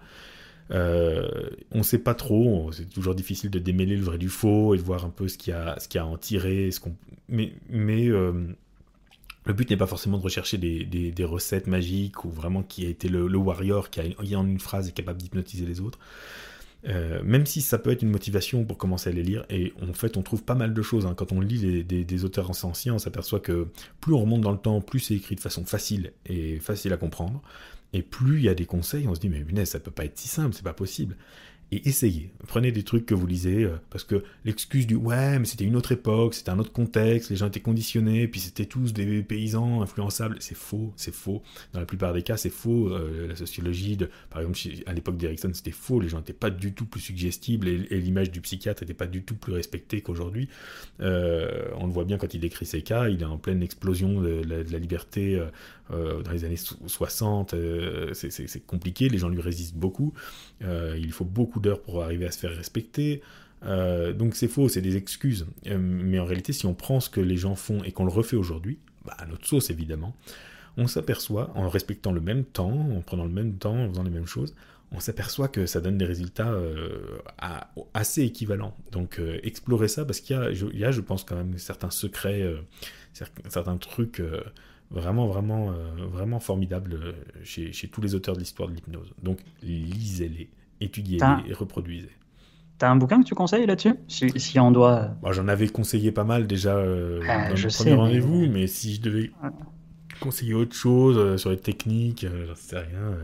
Euh, 0.70 1.51
on 1.72 1.78
ne 1.78 1.82
sait 1.82 1.98
pas 1.98 2.14
trop, 2.14 2.72
c'est 2.72 2.89
toujours 2.89 3.14
difficile 3.14 3.51
de 3.51 3.59
démêler 3.59 3.97
le 3.97 4.02
vrai 4.02 4.18
du 4.18 4.28
faux 4.28 4.74
et 4.74 4.78
de 4.78 4.82
voir 4.82 5.05
un 5.05 5.10
peu 5.10 5.28
ce 5.28 5.39
qu'il 5.39 5.52
y 5.52 5.56
a, 5.56 5.78
ce 5.78 5.89
qu'il 5.89 6.01
a 6.01 6.05
à 6.05 6.06
en 6.06 6.16
tirer. 6.16 6.70
Ce 6.70 6.81
qu'on... 6.81 6.94
Mais, 7.28 7.52
mais 7.68 8.09
le 9.47 9.52
but 9.52 9.68
n'est 9.68 9.76
pas 9.76 9.86
forcément 9.86 10.18
de 10.18 10.22
rechercher 10.22 10.59
des, 10.59 10.85
des, 10.85 11.24
recettes 11.24 11.66
magiques 11.66 12.24
ou 12.24 12.31
vraiment 12.31 12.62
qui 12.62 12.86
a 12.86 12.89
été 12.89 13.09
le, 13.09 13.36
warrior 13.36 13.90
qui, 13.90 14.01
a, 14.01 14.05
qui 14.05 14.36
en 14.36 14.47
une 14.47 14.60
phrase 14.60 14.89
est 14.89 14.93
capable 14.93 15.20
d'hypnotiser 15.20 15.66
les 15.66 15.81
autres. 15.81 15.98
Euh, 16.86 17.23
même 17.24 17.47
si 17.47 17.62
ça 17.62 17.78
peut 17.78 17.90
être 17.90 18.02
une 18.02 18.11
motivation 18.11 18.65
pour 18.65 18.77
commencer 18.77 19.09
à 19.09 19.12
les 19.12 19.23
lire, 19.23 19.47
et 19.48 19.73
en 19.82 19.93
fait 19.94 20.16
on 20.16 20.23
trouve 20.23 20.43
pas 20.43 20.55
mal 20.55 20.74
de 20.74 20.82
choses. 20.82 21.06
Hein. 21.06 21.15
Quand 21.16 21.32
on 21.32 21.40
lit 21.40 21.85
des, 21.85 22.24
auteurs 22.24 22.51
anciens, 22.65 22.94
on 22.94 22.98
s'aperçoit 22.98 23.40
que 23.40 23.69
plus 24.01 24.12
on 24.12 24.20
remonte 24.20 24.43
dans 24.43 24.52
le 24.52 24.59
temps, 24.59 24.81
plus 24.81 25.01
c'est 25.01 25.15
écrit 25.15 25.35
de 25.35 25.40
façon 25.40 25.65
facile 25.65 26.12
et 26.27 26.59
facile 26.59 26.93
à 26.93 26.97
comprendre, 26.97 27.43
et 27.93 28.02
plus 28.02 28.39
il 28.39 28.44
y 28.44 28.48
a 28.48 28.55
des 28.55 28.66
conseils, 28.66 29.09
on 29.09 29.15
se 29.15 29.20
dit 29.20 29.31
mais 29.31 29.40
punaise, 29.40 29.70
ça 29.70 29.81
peut 29.81 29.90
pas 29.90 30.05
être 30.05 30.19
si 30.19 30.28
simple, 30.28 30.55
c'est 30.55 30.65
pas 30.65 30.74
possible 30.74 31.16
et 31.74 31.88
essayez. 31.88 32.30
Prenez 32.46 32.70
des 32.70 32.84
trucs 32.84 33.05
que 33.05 33.14
vous 33.14 33.26
lisez, 33.26 33.64
euh, 33.64 33.76
parce 33.90 34.05
que 34.05 34.22
l'excuse 34.44 34.86
du 34.86 34.94
ouais, 34.94 35.40
mais 35.40 35.44
c'était 35.44 35.64
une 35.64 35.74
autre 35.74 35.90
époque, 35.90 36.34
c'était 36.34 36.51
un 36.51 36.59
autre 36.60 36.70
contexte, 36.70 37.30
les 37.30 37.36
gens 37.36 37.48
étaient 37.48 37.60
conditionnés, 37.60 38.28
puis 38.28 38.40
c'était 38.40 38.66
tous 38.66 38.92
des 38.92 39.22
paysans 39.22 39.82
influençables, 39.82 40.36
c'est 40.38 40.56
faux, 40.56 40.92
c'est 40.94 41.14
faux. 41.14 41.42
Dans 41.72 41.80
la 41.80 41.86
plupart 41.86 42.12
des 42.12 42.22
cas, 42.22 42.36
c'est 42.36 42.51
faux. 42.51 42.90
Euh, 42.90 43.26
la 43.26 43.34
sociologie, 43.34 43.96
de, 43.96 44.09
par 44.30 44.40
exemple, 44.40 44.59
à 44.86 44.92
l'époque 44.92 45.16
d'Erickson, 45.16 45.51
c'était 45.52 45.72
faux, 45.72 45.98
les 45.98 46.09
gens 46.09 46.18
n'étaient 46.18 46.32
pas 46.32 46.51
du 46.51 46.74
tout 46.74 46.86
plus 46.86 47.01
suggestibles, 47.01 47.66
et, 47.66 48.01
l'image 48.05 48.30
du 48.30 48.40
psychiatre 48.40 48.82
n'était 48.82 48.94
pas 48.94 49.06
du 49.06 49.22
tout 49.22 49.34
plus 49.34 49.52
respectée 49.52 50.01
qu'aujourd'hui. 50.01 50.48
Euh, 51.01 51.64
on 51.76 51.86
le 51.86 51.92
voit 51.92 52.05
bien 52.05 52.18
quand 52.18 52.34
il 52.34 52.44
écrit 52.44 52.66
ses 52.66 52.82
cas, 52.82 53.09
il 53.09 53.22
est 53.22 53.26
en 53.26 53.38
pleine 53.38 53.62
explosion 53.62 54.20
de, 54.20 54.42
la, 54.46 54.78
liberté 54.78 55.42
dans 55.90 56.30
les 56.30 56.44
années 56.44 56.56
60, 56.56 57.55
c'est 58.12 58.66
compliqué, 58.66 59.09
les 59.09 59.18
gens 59.18 59.28
lui 59.28 59.40
résistent 59.40 59.76
beaucoup, 59.76 60.12
il 60.60 61.12
faut 61.12 61.24
beaucoup 61.24 61.60
pour 61.73 62.03
arriver 62.03 62.27
à 62.27 62.31
se 62.31 62.39
faire 62.39 62.55
respecter. 62.55 63.23
Euh, 63.66 64.12
donc 64.12 64.35
c'est 64.35 64.49
faux, 64.49 64.69
c'est 64.69 64.81
des 64.81 64.97
excuses. 64.97 65.47
Euh, 65.66 65.78
mais 65.78 66.19
en 66.19 66.24
réalité, 66.24 66.53
si 66.53 66.66
on 66.66 66.74
prend 66.74 67.01
ce 67.01 67.11
que 67.11 67.20
les 67.20 67.36
gens 67.36 67.55
font 67.55 67.82
et 67.82 67.93
qu'on 67.93 68.05
le 68.05 68.11
refait 68.11 68.36
aujourd'hui, 68.36 68.78
bah, 69.05 69.15
à 69.19 69.27
notre 69.27 69.47
sauce 69.47 69.70
évidemment, 69.70 70.15
on 70.77 70.86
s'aperçoit, 70.86 71.53
en 71.55 71.69
respectant 71.69 72.12
le 72.12 72.20
même 72.20 72.45
temps, 72.45 72.89
en 72.97 73.01
prenant 73.01 73.24
le 73.24 73.31
même 73.31 73.55
temps, 73.55 73.77
en 73.77 73.89
faisant 73.89 74.03
les 74.03 74.11
mêmes 74.11 74.27
choses, 74.27 74.55
on 74.93 75.01
s'aperçoit 75.01 75.49
que 75.49 75.66
ça 75.66 75.81
donne 75.81 75.99
des 75.99 76.05
résultats 76.05 76.51
euh, 76.51 77.19
assez 77.95 78.23
équivalents. 78.23 78.77
Donc 78.93 79.20
explorer 79.43 79.89
ça, 79.89 80.05
parce 80.05 80.20
qu'il 80.20 80.36
y, 80.36 80.78
y, 80.78 80.85
a, 80.85 80.91
je 80.93 81.01
pense, 81.01 81.24
quand 81.24 81.36
même 81.36 81.59
certains 81.59 81.91
secrets, 81.91 82.45
certains 83.12 83.77
trucs 83.77 84.23
vraiment, 84.91 85.27
vraiment, 85.27 85.74
vraiment 85.97 86.39
formidables 86.39 87.15
chez, 87.43 87.73
chez 87.73 87.89
tous 87.89 88.03
les 88.03 88.15
auteurs 88.15 88.36
de 88.36 88.41
l'histoire 88.41 88.69
de 88.69 88.74
l'hypnose. 88.74 89.12
Donc 89.23 89.41
lisez-les 89.62 90.49
étudiez 90.85 91.19
et 91.47 91.52
reproduisez. 91.52 92.11
T'as 92.78 92.90
un 92.90 92.97
bouquin 92.97 93.23
que 93.23 93.27
tu 93.27 93.35
conseilles 93.35 93.66
là-dessus? 93.66 93.94
Si, 94.09 94.59
on 94.59 94.70
doit. 94.70 95.11
Bah, 95.23 95.31
j'en 95.32 95.47
avais 95.47 95.69
conseillé 95.69 96.11
pas 96.11 96.24
mal 96.24 96.47
déjà 96.47 96.77
euh, 96.77 97.20
ah, 97.28 97.48
dans 97.48 97.55
le 97.55 97.69
premier 97.74 97.94
rendez-vous, 97.94 98.47
mais... 98.48 98.66
si 98.66 98.97
je 98.97 99.01
devais 99.01 99.31
conseiller 100.20 100.55
autre 100.55 100.74
chose 100.74 101.16
euh, 101.19 101.36
sur 101.36 101.51
les 101.51 101.56
techniques, 101.56 102.24
euh, 102.24 102.47
j'en 102.48 102.55
sais 102.56 102.78
rien, 102.78 103.16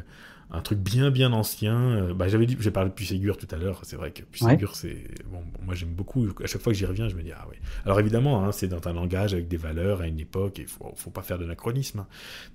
un 0.52 0.60
truc 0.60 0.78
bien 0.78 1.10
bien 1.10 1.32
ancien. 1.32 2.12
bah, 2.14 2.28
j'avais 2.28 2.46
dit, 2.46 2.56
j'ai 2.60 2.70
parlé 2.70 2.90
de 2.90 2.94
Puisségur 2.94 3.36
tout 3.38 3.48
à 3.50 3.56
l'heure. 3.56 3.80
C'est 3.82 3.96
vrai 3.96 4.12
que 4.12 4.22
Puisségur, 4.22 4.76
c'est 4.76 5.04
bon, 5.26 5.42
moi 5.64 5.74
j'aime 5.74 5.94
beaucoup. 5.94 6.28
À 6.42 6.46
chaque 6.46 6.62
fois 6.62 6.72
que 6.72 6.78
j'y 6.78 6.86
reviens, 6.86 7.08
je 7.08 7.16
me 7.16 7.22
dis 7.22 7.32
ah 7.32 7.44
oui. 7.50 7.56
Alors 7.84 7.98
évidemment, 7.98 8.44
hein, 8.44 8.52
c'est 8.52 8.68
dans 8.68 8.88
un 8.88 8.92
langage 8.92 9.32
avec 9.34 9.48
des 9.48 9.56
valeurs 9.56 10.00
à 10.00 10.06
une 10.06 10.20
époque. 10.20 10.58
Il 10.58 10.66
faut, 10.66 10.92
faut 10.94 11.10
pas 11.10 11.22
faire 11.22 11.38
d'anachronisme, 11.38 12.00
hein. 12.00 12.06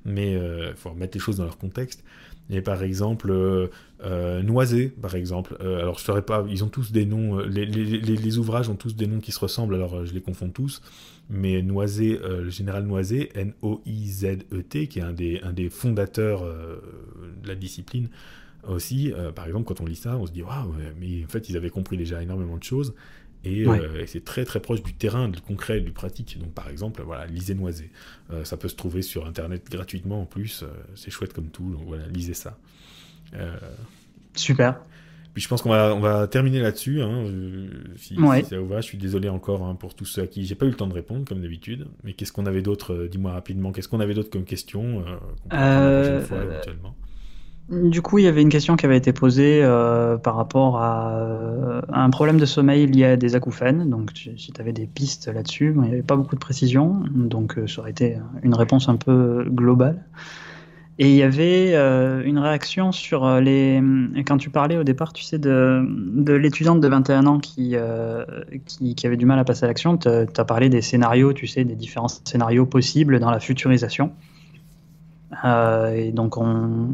mais 0.05 0.31
il 0.33 0.75
faut 0.77 0.91
remettre 0.91 1.17
les 1.17 1.21
choses 1.21 1.37
dans 1.37 1.45
leur 1.45 1.57
contexte. 1.57 2.05
Et 2.49 2.61
par 2.61 2.83
exemple, 2.83 3.31
euh, 3.31 3.67
euh, 4.03 4.43
Noisé, 4.43 4.87
par 4.87 5.15
exemple. 5.15 5.57
Euh, 5.61 5.81
alors, 5.81 5.97
je 5.97 6.03
saurais 6.03 6.21
pas, 6.21 6.45
ils 6.49 6.63
ont 6.63 6.67
tous 6.67 6.91
des 6.91 7.05
noms, 7.05 7.39
les, 7.39 8.37
ouvrages 8.37 8.69
ont 8.69 8.75
tous 8.75 8.95
des 8.95 9.07
noms 9.07 9.19
qui 9.19 9.31
se 9.31 9.39
ressemblent, 9.39 9.75
alors 9.75 10.05
je 10.05 10.13
les 10.13 10.21
confonds 10.21 10.49
tous. 10.49 10.81
Mais 11.29 11.63
Noisé, 11.63 12.19
le 12.21 12.49
général 12.51 12.85
Noisé, 12.85 13.31
N-O-I-Z-E-T, 13.33 14.87
qui 14.87 14.99
est 14.99 15.01
un 15.01 15.13
des, 15.13 15.41
un 15.41 15.53
des 15.53 15.69
fondateurs 15.69 16.43
de 16.43 17.47
la 17.47 17.55
discipline 17.55 18.09
aussi, 18.67 19.11
par 19.35 19.47
exemple, 19.47 19.65
quand 19.65 19.81
on 19.81 19.85
lit 19.85 19.95
ça, 19.95 20.17
on 20.17 20.27
se 20.27 20.31
dit, 20.31 20.43
waouh, 20.43 20.73
mais 20.99 21.23
en 21.23 21.27
fait, 21.27 21.49
ils 21.49 21.57
avaient 21.57 21.71
compris 21.71 21.97
déjà 21.97 22.21
énormément 22.21 22.57
de 22.57 22.63
choses. 22.63 22.93
Euh, 23.45 24.01
et, 24.01 24.07
c'est 24.07 24.23
très 24.23 24.45
très 24.45 24.59
proche 24.59 24.81
du 24.83 24.93
terrain, 24.93 25.29
du 25.29 25.41
concret, 25.41 25.79
du 25.79 25.91
pratique. 25.91 26.37
Donc 26.39 26.53
par 26.53 26.69
exemple, 26.69 27.01
voilà, 27.03 27.25
lisez 27.25 27.55
Noisé. 27.55 27.91
Euh, 28.31 28.43
ça 28.43 28.57
peut 28.57 28.67
se 28.67 28.75
trouver 28.75 29.01
sur 29.01 29.25
internet 29.25 29.69
gratuitement 29.69 30.21
en 30.21 30.25
plus. 30.25 30.63
Euh, 30.63 30.67
c'est 30.95 31.11
chouette 31.11 31.33
comme 31.33 31.49
tout. 31.49 31.71
Donc 31.71 31.83
voilà, 31.87 32.07
lisez 32.07 32.33
ça. 32.33 32.57
Super. 34.35 34.79
Puis 35.33 35.43
je 35.43 35.49
pense 35.49 35.61
qu'on 35.61 35.69
va, 35.69 35.93
on 35.93 35.99
va 35.99 36.27
terminer 36.27 36.61
là-dessus. 36.61 37.01
Hein, 37.01 37.25
si, 37.97 38.15
ça 38.49 38.57
vous 38.57 38.67
va, 38.67 38.79
je 38.79 38.85
suis 38.85 38.97
désolé 38.97 39.27
encore 39.27 39.65
hein, 39.65 39.75
pour 39.75 39.93
tous 39.93 40.05
ceux 40.05 40.21
à 40.21 40.27
qui 40.27 40.45
j'ai 40.45 40.55
pas 40.55 40.65
eu 40.65 40.69
le 40.69 40.75
temps 40.75 40.87
de 40.87 40.93
répondre, 40.93 41.25
comme 41.25 41.41
d'habitude. 41.41 41.87
Mais 42.05 42.13
qu'est-ce 42.13 42.31
qu'on 42.31 42.45
avait 42.45 42.61
d'autre 42.61 43.07
Dis-moi 43.11 43.33
rapidement. 43.33 43.73
Qu'est-ce 43.73 43.89
qu'on 43.89 43.99
avait 43.99 44.13
d'autre 44.13 44.29
comme 44.29 44.45
question 44.45 45.03
la 45.51 46.01
prochaine 46.01 46.21
fois 46.21 46.43
éventuellement? 46.43 46.95
Du 47.69 48.03
coup, 48.03 48.19
il 48.19 48.25
y 48.25 48.27
avait 48.27 48.43
une 48.43 48.49
question 48.49 48.75
qui 48.75 48.85
avait 48.85 48.97
été 48.97 49.11
posée 49.11 49.61
euh, 49.63 50.17
par 50.17 50.35
rapport 50.35 50.77
euh, 50.77 51.81
à, 51.91 52.03
un 52.03 52.09
problème 52.11 52.37
de 52.37 52.45
sommeil 52.45 52.85
lié 52.85 53.05
à 53.05 53.17
des 53.17 53.35
acouphènes. 53.35 53.89
Donc, 53.89 54.11
si 54.13 54.51
tu 54.51 54.61
avais 54.61 54.71
des 54.71 54.85
pistes 54.85 55.27
là-dessus, 55.27 55.73
il 55.75 55.81
n'y 55.81 55.87
avait 55.87 56.03
pas 56.03 56.15
beaucoup 56.15 56.35
de 56.35 56.39
précision. 56.39 57.01
Donc, 57.09 57.57
euh, 57.57 57.65
ça 57.65 57.81
aurait 57.81 57.91
été 57.91 58.17
une 58.43 58.53
réponse 58.53 58.87
un 58.87 58.97
peu 58.97 59.45
globale. 59.49 60.03
Et 60.97 61.09
il 61.09 61.15
y 61.15 61.23
avait 61.23 61.73
une 62.25 62.39
réaction 62.39 62.93
sur 62.93 63.41
les. 63.41 63.83
Quand 64.25 64.37
tu 64.37 64.49
parlais 64.49 64.77
au 64.77 64.85
départ, 64.85 65.11
tu 65.11 65.25
sais, 65.25 65.37
de, 65.37 65.85
de 65.89 66.31
l'étudiante 66.31 66.79
de 66.79 66.87
21 66.87 67.25
ans 67.25 67.39
qui, 67.39 67.75
qui, 68.65 68.95
qui, 68.95 69.05
avait 69.05 69.17
du 69.17 69.25
mal 69.25 69.37
à 69.37 69.43
passer 69.43 69.65
à 69.65 69.67
l'action, 69.67 69.97
tu 69.97 70.07
as 70.07 70.45
parlé 70.45 70.69
des 70.69 70.81
scénarios, 70.81 71.33
tu 71.33 71.47
sais, 71.47 71.65
des 71.65 71.75
différents 71.75 72.07
scénarios 72.07 72.65
possibles 72.65 73.19
dans 73.19 73.29
la 73.29 73.41
futurisation. 73.41 74.13
Euh, 75.43 75.93
et 75.95 76.11
donc, 76.11 76.35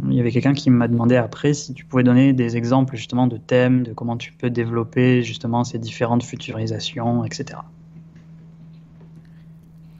il 0.08 0.14
y 0.14 0.20
avait 0.20 0.32
quelqu'un 0.32 0.54
qui 0.54 0.70
m'a 0.70 0.88
demandé 0.88 1.16
après 1.16 1.54
si 1.54 1.74
tu 1.74 1.86
pouvais 1.86 2.04
donner 2.04 2.34
des 2.34 2.58
exemples 2.58 2.96
justement 2.96 3.28
de 3.28 3.38
thèmes, 3.38 3.84
de 3.84 3.94
comment 3.94 4.18
tu 4.18 4.32
peux 4.34 4.50
développer 4.50 5.22
justement 5.22 5.64
ces 5.64 5.80
différentes 5.80 6.24
futurisations, 6.24 7.26
etc. 7.26 7.60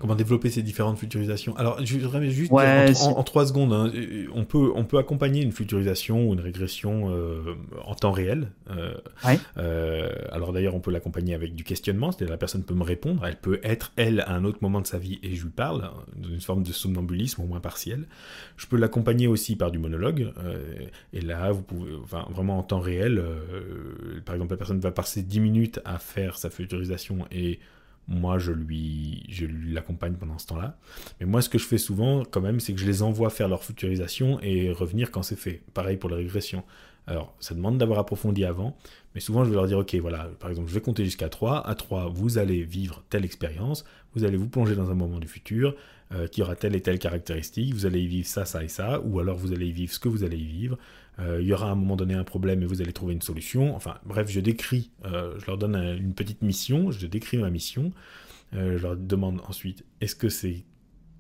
Comment 0.02 0.16
développer 0.16 0.50
ces 0.50 0.64
différentes 0.64 0.98
futurisations 0.98 1.56
Alors, 1.58 1.78
je 1.86 2.00
voudrais 2.00 2.28
juste 2.32 2.52
en, 2.52 3.22
trois 3.22 3.46
secondes, 3.46 3.72
hein, 3.72 3.92
on, 4.34 4.46
peut, 4.46 4.72
on 4.74 4.84
peut 4.84 4.98
accompagner 4.98 5.44
une 5.44 5.52
futurisation 5.52 6.28
ou 6.28 6.34
une 6.34 6.40
régression 6.40 7.12
euh, 7.12 7.54
en 7.86 7.94
temps 7.94 8.12
réel. 8.12 8.48
Euh, 8.72 8.96
euh, 9.58 10.10
alors 10.32 10.54
d'ailleurs, 10.54 10.74
on 10.74 10.80
peut 10.80 10.90
l'accompagner 10.90 11.36
avec 11.36 11.54
du 11.54 11.64
questionnement, 11.64 12.12
c'est-à-dire 12.12 12.32
la 12.32 12.40
personne 12.40 12.64
peut 12.64 12.74
me 12.74 12.82
répondre, 12.82 13.24
elle 13.28 13.36
peut 13.36 13.60
être, 13.62 13.92
elle, 13.96 14.22
à 14.22 14.32
un 14.32 14.44
autre 14.44 14.58
moment 14.62 14.82
de 14.82 14.88
sa 14.88 14.98
vie, 14.98 15.20
et 15.22 15.36
je 15.36 15.44
lui 15.44 15.52
parle, 15.52 15.84
hein, 15.84 15.94
dans 16.16 16.30
une 16.30 16.42
forme 16.42 16.64
de 16.64 16.72
somnambulisme 16.72 17.44
au 17.44 17.46
moins 17.46 17.60
partiel. 17.60 18.08
Je 18.58 18.66
peux 18.66 18.78
l'accompagner 18.78 19.28
aussi 19.28 19.56
par 19.56 19.70
du 19.70 19.78
monologue, 19.78 20.34
et 21.14 21.22
là, 21.22 21.52
vous 21.52 21.62
pouvez, 21.62 21.92
enfin, 22.04 22.26
vraiment 22.32 22.58
en 22.58 22.64
temps 22.64 22.80
réel, 22.80 23.24
par 24.26 24.34
exemple, 24.34 24.54
la 24.54 24.58
personne 24.58 24.80
va 24.80 24.90
passer 24.90 25.22
10 25.22 25.40
minutes 25.42 25.80
à 25.86 26.00
faire 26.00 26.40
sa 26.40 26.50
futurisation 26.50 27.28
et 27.32 27.60
moi 28.08 28.38
je 28.40 28.52
lui 28.52 29.24
je 29.30 29.46
l'accompagne 29.74 30.14
pendant 30.14 30.38
ce 30.38 30.48
temps-là. 30.48 30.78
Mais 31.20 31.26
moi 31.26 31.42
ce 31.42 31.50
que 31.50 31.58
je 31.58 31.66
fais 31.66 31.78
souvent 31.78 32.24
quand 32.24 32.42
même 32.42 32.60
c'est 32.60 32.74
que 32.74 32.80
je 32.80 32.86
les 32.86 33.04
envoie 33.04 33.30
faire 33.30 33.48
leur 33.48 33.64
futurisation 33.64 34.40
et 34.42 34.72
revenir 34.72 35.12
quand 35.12 35.24
c'est 35.24 35.36
fait. 35.36 35.62
Pareil 35.74 35.98
pour 35.98 36.10
la 36.10 36.18
régression. 36.18 36.64
Alors 37.08 37.36
ça 37.40 37.56
demande 37.56 37.78
d'avoir 37.78 38.00
approfondi 38.00 38.46
avant, 38.46 38.78
mais 39.16 39.22
souvent 39.22 39.44
je 39.44 39.50
vais 39.50 39.56
leur 39.56 39.68
dire 39.68 39.80
ok 39.80 39.96
voilà 39.96 40.30
par 40.40 40.50
exemple 40.50 40.70
je 40.70 40.74
vais 40.74 40.82
compter 40.82 41.04
jusqu'à 41.04 41.30
3, 41.30 41.68
à 41.68 41.76
3 41.76 42.10
vous 42.14 42.38
allez 42.38 42.64
vivre 42.64 43.04
telle 43.10 43.26
expérience, 43.26 43.86
vous 44.14 44.24
allez 44.24 44.38
vous 44.38 44.48
plonger 44.48 44.76
dans 44.76 44.92
un 44.92 44.96
moment 44.96 45.20
du 45.20 45.28
futur 45.28 45.76
euh, 46.14 46.28
qui 46.28 46.42
aura 46.42 46.56
telle 46.56 46.76
et 46.76 46.82
telle 46.82 47.00
caractéristique, 47.00 47.74
vous 47.74 47.86
allez 47.86 48.02
y 48.02 48.08
vivre 48.08 48.28
ça, 48.28 48.44
ça 48.44 48.64
et 48.64 48.68
ça, 48.68 49.00
ou 49.00 49.20
alors 49.20 49.38
vous 49.38 49.54
allez 49.54 49.68
y 49.68 49.72
vivre 49.72 49.94
ce 49.94 50.00
que 50.00 50.10
vous 50.10 50.26
allez 50.26 50.38
y 50.38 50.46
vivre, 50.46 50.78
il 51.20 51.46
y 51.46 51.54
aura 51.54 51.68
à 51.68 51.72
un 51.72 51.76
moment 51.76 51.96
donné 51.96 52.14
un 52.14 52.24
problème 52.24 52.64
et 52.64 52.66
vous 52.66 52.82
allez 52.82 52.94
trouver 52.94 53.14
une 53.14 53.22
solution. 53.22 53.76
Enfin, 53.76 54.00
bref, 54.06 54.30
je 54.30 54.40
décris, 54.40 54.92
euh, 55.06 55.38
je 55.40 55.46
leur 55.46 55.58
donne 55.58 55.76
une 55.76 56.14
petite 56.14 56.42
mission, 56.42 56.92
je 56.92 57.06
décris 57.06 57.38
ma 57.38 57.50
mission. 57.50 57.92
Euh, 58.54 58.78
je 58.78 58.84
leur 58.84 58.98
demande 58.98 59.40
ensuite, 59.48 59.86
est-ce 60.02 60.16
que 60.16 60.30
c'est 60.30 60.66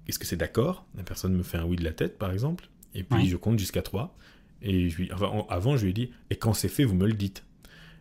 est-ce 0.08 0.20
que 0.20 0.26
c'est 0.26 0.38
d'accord? 0.38 0.86
La 0.98 1.04
personne 1.04 1.34
me 1.34 1.44
fait 1.44 1.58
un 1.58 1.66
oui 1.66 1.78
de 1.78 1.84
la 1.84 1.94
tête, 1.94 2.18
par 2.18 2.32
exemple, 2.32 2.68
et 2.96 3.04
puis 3.04 3.30
je 3.30 3.38
compte 3.38 3.60
jusqu'à 3.60 3.82
3. 3.82 4.18
Et 4.64 4.90
je 4.90 4.98
lui, 4.98 5.12
avant, 5.50 5.78
je 5.78 5.84
lui 5.84 5.92
ai 5.92 5.94
dit, 5.94 6.12
et 6.30 6.36
quand 6.36 6.54
c'est 6.54 6.68
fait, 6.68 6.84
vous 6.84 6.96
me 6.96 7.08
le 7.08 7.14
dites. 7.14 7.46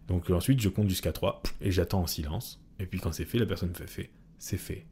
Donc 0.08 0.28
ensuite, 0.30 0.60
je 0.60 0.68
compte 0.68 0.88
jusqu'à 0.88 1.12
3 1.12 1.42
et 1.60 1.70
j'attends 1.70 2.00
en 2.00 2.06
silence. 2.06 2.60
Et 2.80 2.86
puis 2.86 2.98
quand 2.98 3.12
c'est 3.12 3.26
fait, 3.26 3.38
la 3.38 3.46
personne 3.46 3.68
me 3.68 3.74
fait, 3.74 3.86
fait. 3.86 4.10
c'est 4.38 4.56
fait. 4.56 4.86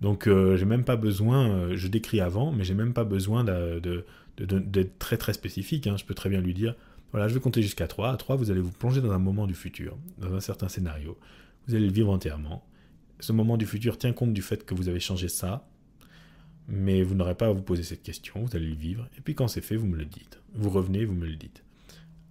Donc 0.00 0.26
j'ai 0.28 0.64
même 0.64 0.84
pas 0.84 0.96
besoin, 0.96 1.74
je 1.74 1.88
décris 1.88 2.20
avant, 2.20 2.52
mais 2.52 2.64
j'ai 2.64 2.74
même 2.74 2.94
pas 2.94 3.04
besoin 3.04 3.44
de, 3.44 4.04
d'être 4.38 4.98
très 4.98 5.16
très 5.16 5.32
spécifique. 5.32 5.86
Hein. 5.86 5.96
Je 5.96 6.04
peux 6.04 6.14
très 6.14 6.28
bien 6.28 6.40
lui 6.40 6.54
dire, 6.54 6.74
voilà, 7.12 7.28
je 7.28 7.34
vais 7.34 7.40
compter 7.40 7.62
jusqu'à 7.62 7.86
3. 7.86 8.12
À 8.12 8.16
3, 8.16 8.36
vous 8.36 8.50
allez 8.50 8.60
vous 8.60 8.70
plonger 8.70 9.00
dans 9.00 9.12
un 9.12 9.18
moment 9.18 9.46
du 9.46 9.54
futur, 9.54 9.96
dans 10.18 10.34
un 10.34 10.40
certain 10.40 10.68
scénario. 10.68 11.18
Vous 11.66 11.74
allez 11.74 11.86
le 11.86 11.92
vivre 11.92 12.10
entièrement. 12.10 12.64
Ce 13.20 13.32
moment 13.32 13.56
du 13.56 13.66
futur 13.66 13.98
tient 13.98 14.12
compte 14.12 14.32
du 14.32 14.42
fait 14.42 14.64
que 14.64 14.74
vous 14.74 14.88
avez 14.88 15.00
changé 15.00 15.28
ça, 15.28 15.68
mais 16.68 17.02
vous 17.02 17.14
n'aurez 17.14 17.34
pas 17.34 17.46
à 17.46 17.52
vous 17.52 17.62
poser 17.62 17.82
cette 17.82 18.02
question, 18.02 18.42
vous 18.44 18.56
allez 18.56 18.66
le 18.66 18.74
vivre, 18.74 19.08
et 19.16 19.20
puis 19.20 19.34
quand 19.34 19.46
c'est 19.46 19.60
fait, 19.60 19.76
vous 19.76 19.86
me 19.86 19.96
le 19.96 20.06
dites. 20.06 20.40
Vous 20.54 20.70
revenez, 20.70 21.04
vous 21.04 21.14
me 21.14 21.26
le 21.26 21.36
dites. 21.36 21.62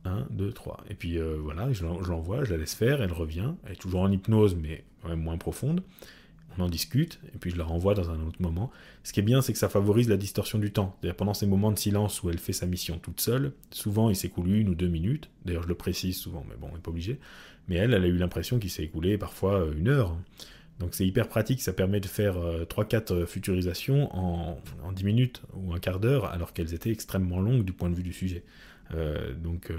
1, 0.03 0.27
2, 0.31 0.51
3. 0.51 0.83
Et 0.89 0.95
puis 0.95 1.19
euh, 1.19 1.37
voilà, 1.39 1.71
je 1.71 1.85
l'envoie, 1.85 2.43
je 2.43 2.51
la 2.51 2.57
laisse 2.57 2.73
faire, 2.73 3.01
elle 3.01 3.13
revient, 3.13 3.53
elle 3.65 3.73
est 3.73 3.75
toujours 3.75 4.01
en 4.01 4.11
hypnose, 4.11 4.55
mais 4.55 4.83
quand 5.01 5.09
même 5.09 5.21
moins 5.21 5.37
profonde 5.37 5.83
on 6.57 6.63
en 6.63 6.69
discute, 6.69 7.19
et 7.33 7.37
puis 7.37 7.51
je 7.51 7.57
la 7.57 7.63
renvoie 7.63 7.93
dans 7.93 8.09
un 8.09 8.19
autre 8.21 8.41
moment. 8.41 8.71
Ce 9.03 9.13
qui 9.13 9.19
est 9.19 9.23
bien, 9.23 9.41
c'est 9.41 9.53
que 9.53 9.59
ça 9.59 9.69
favorise 9.69 10.09
la 10.09 10.17
distorsion 10.17 10.59
du 10.59 10.71
temps. 10.71 10.97
pendant 11.17 11.33
ces 11.33 11.45
moments 11.47 11.71
de 11.71 11.79
silence 11.79 12.23
où 12.23 12.29
elle 12.29 12.39
fait 12.39 12.53
sa 12.53 12.65
mission 12.65 12.97
toute 12.97 13.21
seule, 13.21 13.53
souvent 13.71 14.09
il 14.09 14.15
s'écoule 14.15 14.49
une 14.49 14.69
ou 14.69 14.75
deux 14.75 14.87
minutes, 14.87 15.29
d'ailleurs 15.45 15.63
je 15.63 15.67
le 15.67 15.75
précise 15.75 16.17
souvent, 16.17 16.45
mais 16.49 16.55
bon, 16.55 16.69
on 16.71 16.75
n'est 16.75 16.81
pas 16.81 16.91
obligé, 16.91 17.19
mais 17.67 17.75
elle, 17.75 17.93
elle 17.93 18.03
a 18.03 18.07
eu 18.07 18.17
l'impression 18.17 18.59
qu'il 18.59 18.69
s'est 18.69 18.83
écoulé 18.83 19.17
parfois 19.17 19.61
euh, 19.61 19.73
une 19.77 19.87
heure. 19.87 20.17
Donc 20.79 20.95
c'est 20.95 21.05
hyper 21.05 21.27
pratique, 21.27 21.61
ça 21.61 21.73
permet 21.73 21.99
de 21.99 22.07
faire 22.07 22.35
3-4 22.35 23.13
euh, 23.13 23.25
futurisations 23.25 24.13
en, 24.15 24.59
en 24.83 24.91
10 24.91 25.03
minutes 25.03 25.41
ou 25.53 25.73
un 25.73 25.79
quart 25.79 25.99
d'heure, 25.99 26.25
alors 26.25 26.53
qu'elles 26.53 26.73
étaient 26.73 26.91
extrêmement 26.91 27.39
longues 27.39 27.63
du 27.63 27.73
point 27.73 27.89
de 27.89 27.95
vue 27.95 28.03
du 28.03 28.13
sujet. 28.13 28.43
Euh, 28.93 29.33
donc, 29.35 29.71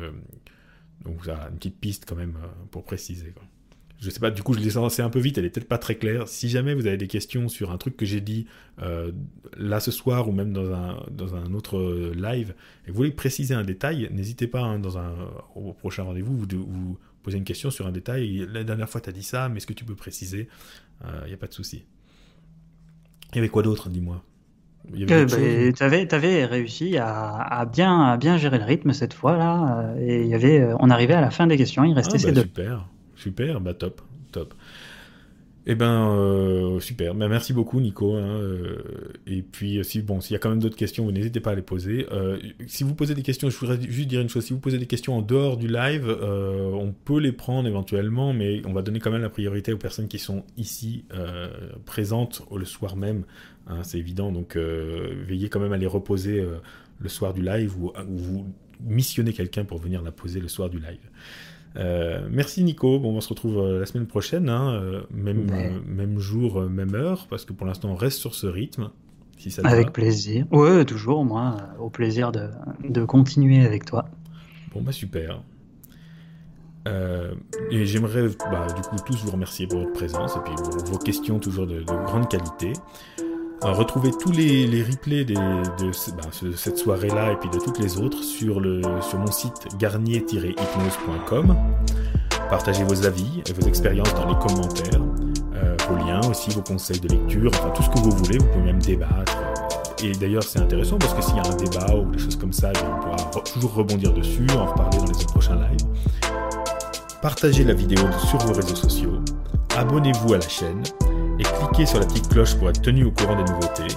donc 1.05 1.25
ça, 1.25 1.49
une 1.51 1.57
petite 1.57 1.79
piste 1.79 2.05
quand 2.09 2.17
même 2.17 2.37
pour 2.71 2.85
préciser. 2.85 3.35
Je 4.03 4.11
sais 4.11 4.19
pas, 4.19 4.33
du 4.33 4.43
coup 4.43 4.53
je 4.53 4.59
l'ai 4.59 4.71
lancé 4.71 5.01
un 5.01 5.11
peu 5.11 5.21
vite, 5.21 5.39
elle 5.39 5.45
est 5.45 5.51
peut-être 5.51 5.69
pas 5.69 5.79
très 5.79 5.95
claire. 5.95 6.27
Si 6.27 6.49
jamais 6.49 6.75
vous 6.75 6.89
avez 6.89 6.97
des 6.97 7.07
questions 7.07 7.49
sur 7.49 7.71
un 7.71 7.79
truc 7.79 7.97
que 7.97 8.05
j'ai 8.05 8.21
dit 8.21 8.47
euh, 8.83 9.13
là 9.57 9.79
ce 9.79 9.93
soir 9.93 10.29
ou 10.29 10.33
même 10.33 10.53
dans 10.53 10.73
un, 10.73 11.07
dans 11.13 11.37
un 11.37 11.55
autre 11.55 11.79
euh, 11.79 12.13
live, 12.17 12.53
et 12.87 12.91
vous 12.91 12.97
voulez 12.97 13.13
préciser 13.13 13.55
un 13.55 13.63
détail, 13.63 14.09
n'hésitez 14.11 14.49
pas 14.49 14.61
hein, 14.61 14.81
dans 14.81 14.99
un, 14.99 15.15
au 15.55 15.73
prochain 15.73 16.03
rendez-vous, 16.03 16.37
vous, 16.37 16.47
vous 16.51 16.99
posez 17.23 17.39
une 17.39 17.45
question 17.45 17.71
sur 17.71 17.87
un 17.87 17.93
détail. 17.93 18.45
La 18.53 18.65
dernière 18.65 18.89
fois 18.89 19.01
tu 19.01 19.09
as 19.09 19.13
dit 19.13 19.23
ça, 19.23 19.49
mais 19.49 19.59
est-ce 19.59 19.69
que 19.69 19.73
tu 19.73 19.85
peux 19.85 19.95
préciser? 19.95 20.49
Il 21.05 21.09
euh, 21.09 21.29
n'y 21.29 21.35
a 21.35 21.37
pas 21.37 21.47
de 21.47 21.55
souci. 21.55 21.85
Il 23.33 23.37
y 23.37 23.39
avait 23.39 23.51
quoi 23.51 23.63
d'autre, 23.63 23.89
dis-moi? 23.89 24.25
Tu 24.97 25.13
avais, 25.85 26.13
avais, 26.13 26.45
réussi 26.45 26.99
à, 26.99 27.37
à, 27.37 27.67
bien, 27.67 28.03
à 28.03 28.17
bien 28.17 28.37
gérer 28.37 28.59
le 28.59 28.65
rythme 28.65 28.93
cette 28.93 29.15
fois 29.15 29.37
là, 29.37 29.95
et 30.01 30.23
il 30.23 30.27
y 30.27 30.35
avait, 30.35 30.69
on 30.81 30.91
arrivait 30.91 31.15
à 31.15 31.21
la 31.21 31.31
fin 31.31 31.47
des 31.47 31.57
questions, 31.57 31.85
il 31.85 31.95
restait 31.95 32.17
ah, 32.17 32.19
ces 32.19 32.27
bah, 32.33 32.33
deux. 32.33 32.43
Super. 32.43 32.89
Super, 33.23 33.61
bah 33.61 33.75
top, 33.75 34.03
top. 34.33 34.55
Eh 35.65 35.77
ben, 35.77 36.11
euh, 36.17 36.81
super. 36.81 37.15
Ben, 37.15 37.29
merci 37.29 37.53
beaucoup, 37.53 37.81
Nico. 37.81 38.15
Hein, 38.17 38.41
euh, 38.41 38.83
et 39.29 39.43
puis, 39.43 39.79
euh, 39.79 39.85
si 39.85 40.03
bon, 40.03 40.21
s'il 40.21 40.33
y 40.33 40.37
a 40.37 40.41
quand 40.41 40.51
même 40.51 40.59
d'autres 40.59 40.77
questions, 40.77 41.05
vous 41.05 41.13
n'hésitez 41.13 41.39
pas 41.39 41.53
à 41.53 41.55
les 41.55 41.63
poser. 41.63 42.07
si 42.67 42.83
vous 42.83 42.95
posez 42.95 43.15
des 43.15 43.23
questions, 43.23 43.49
je 43.49 43.57
voudrais 43.57 43.81
juste 43.81 44.09
dire 44.09 44.21
une 44.21 44.29
chose. 44.29 44.45
Si 44.45 44.53
vous 44.53 44.59
posez 44.59 44.79
des 44.79 44.87
questions 44.87 45.15
en 45.17 45.23
dehors 45.23 45.57
du 45.57 45.69
live, 45.69 46.09
on 46.11 46.93
peut 47.05 47.21
les 47.21 47.33
prendre 47.33 47.69
éventuellement, 47.69 48.33
mais 48.33 48.63
on 48.67 48.73
va 48.73 48.83
donner 48.83 48.99
quand 48.99 49.13
même 49.13 49.23
la 49.23 49.31
priorité 49.31 49.73
aux 49.73 49.79
personnes 49.79 50.09
qui 50.09 50.19
sont 50.19 50.45
ici 50.57 51.05
présentes 51.87 52.43
le 52.55 52.65
soir 52.65 52.97
même. 52.97 53.25
Hein, 53.69 53.85
c'est 53.85 53.99
évident. 53.99 54.33
Donc, 54.33 54.57
veillez 54.57 55.49
quand 55.49 55.61
même 55.61 55.73
à 55.73 55.79
les 55.79 55.87
reposer 55.87 56.45
le 56.99 57.09
soir 57.09 57.35
du 57.35 57.43
live 57.43 57.81
ou, 57.81 57.93
ou 58.09 58.17
vous 58.17 58.53
missionnez 58.81 59.33
quelqu'un 59.33 59.65
pour 59.65 59.79
venir 59.79 60.03
la 60.03 60.11
poser 60.11 60.41
le 60.41 60.49
soir 60.49 60.69
du 60.69 60.79
live. 60.79 61.09
Euh, 61.77 62.27
merci 62.31 62.63
Nico. 62.65 62.99
Bon, 62.99 63.17
on 63.17 63.21
se 63.21 63.29
retrouve 63.29 63.59
euh, 63.59 63.81
la 63.81 63.87
semaine 63.87 64.07
prochaine, 64.07 64.49
hein, 64.49 64.75
euh, 64.75 65.03
même, 65.11 65.47
même 65.87 66.19
jour, 66.19 66.63
même 66.63 66.95
heure, 66.95 67.27
parce 67.29 67.45
que 67.45 67.53
pour 67.53 67.67
l'instant 67.67 67.91
on 67.91 67.97
reste 67.97 68.19
sur 68.19 68.35
ce 68.35 68.47
rythme. 68.47 68.91
Si 69.39 69.51
ça 69.51 69.63
avec 69.65 69.93
plaisir. 69.93 70.47
Ouais, 70.53 70.85
toujours, 70.85 71.25
moi, 71.25 71.57
au 71.81 71.91
plaisir 71.91 72.31
de, 72.31 72.51
de 72.89 73.05
continuer 73.05 73.65
avec 73.65 73.85
toi. 73.85 74.05
Bon, 74.73 74.83
bah 74.83 74.93
super. 74.93 75.43
et 76.87 77.87
j'aimerais 77.87 78.29
bah, 78.51 78.67
du 78.75 78.83
coup 78.83 78.97
tous 79.05 79.25
vous 79.25 79.33
remercier 79.33 79.67
pour 79.67 79.81
votre 79.81 79.93
présence 79.93 80.37
et 80.37 80.41
puis 80.45 80.55
vos, 80.91 80.99
questions 80.99 81.39
toujours 81.39 81.67
de, 81.67 81.81
de 81.81 82.05
grande 82.05 82.29
qualité. 82.29 82.73
Alors, 83.65 83.77
retrouvez 83.77 84.11
tous 84.11 84.33
les, 84.33 84.83
replays 84.83 85.25
de, 85.25 85.35
bah, 85.35 86.23
cette 86.57 86.79
soirée-là 86.79 87.33
et 87.33 87.37
puis 87.37 87.49
de 87.49 87.59
toutes 87.59 87.79
les 87.79 87.97
autres 87.97 88.25
sur, 88.25 88.59
le, 88.59 88.83
sur 89.09 89.19
mon 89.21 89.31
site 89.31 89.69
garnier-hypnose.com. 89.79 91.57
Partagez 92.51 92.83
vos 92.83 93.07
avis 93.07 93.41
et 93.47 93.53
vos 93.53 93.69
expériences 93.69 94.13
dans 94.15 94.29
les 94.29 94.35
commentaires, 94.35 95.01
euh, 95.55 95.77
vos 95.89 95.97
liens 95.97 96.21
aussi, 96.29 96.51
vos 96.51 96.61
conseils 96.61 96.99
de 96.99 97.09
lecture, 97.09 97.53
enfin 97.55 97.71
tout 97.71 97.85
ce 97.85 97.91
que 97.91 97.99
vous 98.01 98.11
voulez, 98.11 98.39
vous 98.39 98.47
pouvez 98.47 98.65
même 98.65 98.83
débattre. 98.83 99.39
Et 100.03 100.11
d'ailleurs, 100.11 100.43
c'est 100.43 100.59
intéressant 100.59 100.99
parce 100.99 101.15
que 101.15 101.23
s'il 101.23 101.37
y 101.37 101.39
a 101.39 101.47
un 101.47 101.55
débat 101.55 101.95
ou 101.95 102.11
des 102.11 102.19
choses 102.19 102.37
comme 102.37 102.53
ça, 102.53 102.73
on 102.85 103.01
pourra 103.01 103.45
toujours 103.45 103.75
rebondir 103.75 104.13
dessus, 104.13 104.47
en 104.57 104.67
reparler 104.67 104.99
dans 104.99 105.05
les 105.05 105.25
prochains 105.27 105.55
lives. 105.55 105.87
Partagez 107.23 107.63
la 107.63 107.75
vidéo 107.75 108.03
sur 108.29 108.39
vos 108.41 108.55
réseaux 108.55 108.75
sociaux, 108.75 109.21
abonnez-vous 109.77 110.35
à 110.35 110.39
la 110.39 110.49
chaîne 110.49 110.83
et 111.39 111.43
cliquez 111.43 111.87
sur 111.87 112.01
la 112.01 112.07
petite 112.07 112.29
cloche 112.29 112.55
pour 112.57 112.71
être 112.71 112.83
tenu 112.83 113.05
au 113.05 113.11
courant 113.11 113.37
des 113.37 113.45
nouveautés. 113.45 113.95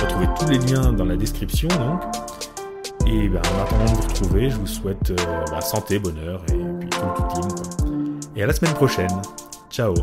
Retrouvez 0.00 0.26
tous 0.38 0.48
les 0.48 0.58
liens 0.58 0.92
dans 0.92 1.04
la 1.04 1.16
description 1.16 1.68
donc. 1.68 2.02
Et 3.06 3.28
ben, 3.28 3.40
en 3.40 3.62
attendant 3.62 3.84
de 3.84 3.96
vous 3.96 4.08
retrouver, 4.08 4.50
je 4.50 4.56
vous 4.56 4.66
souhaite 4.66 5.10
euh, 5.10 5.44
bah, 5.50 5.60
santé, 5.60 5.98
bonheur 5.98 6.42
et 6.48 6.78
puis 6.80 6.88
tout 6.90 7.00
le 7.00 7.14
tout 7.14 7.86
team. 7.86 8.18
Et 8.34 8.42
à 8.42 8.46
la 8.46 8.52
semaine 8.52 8.74
prochaine. 8.74 9.22
Ciao 9.70 9.94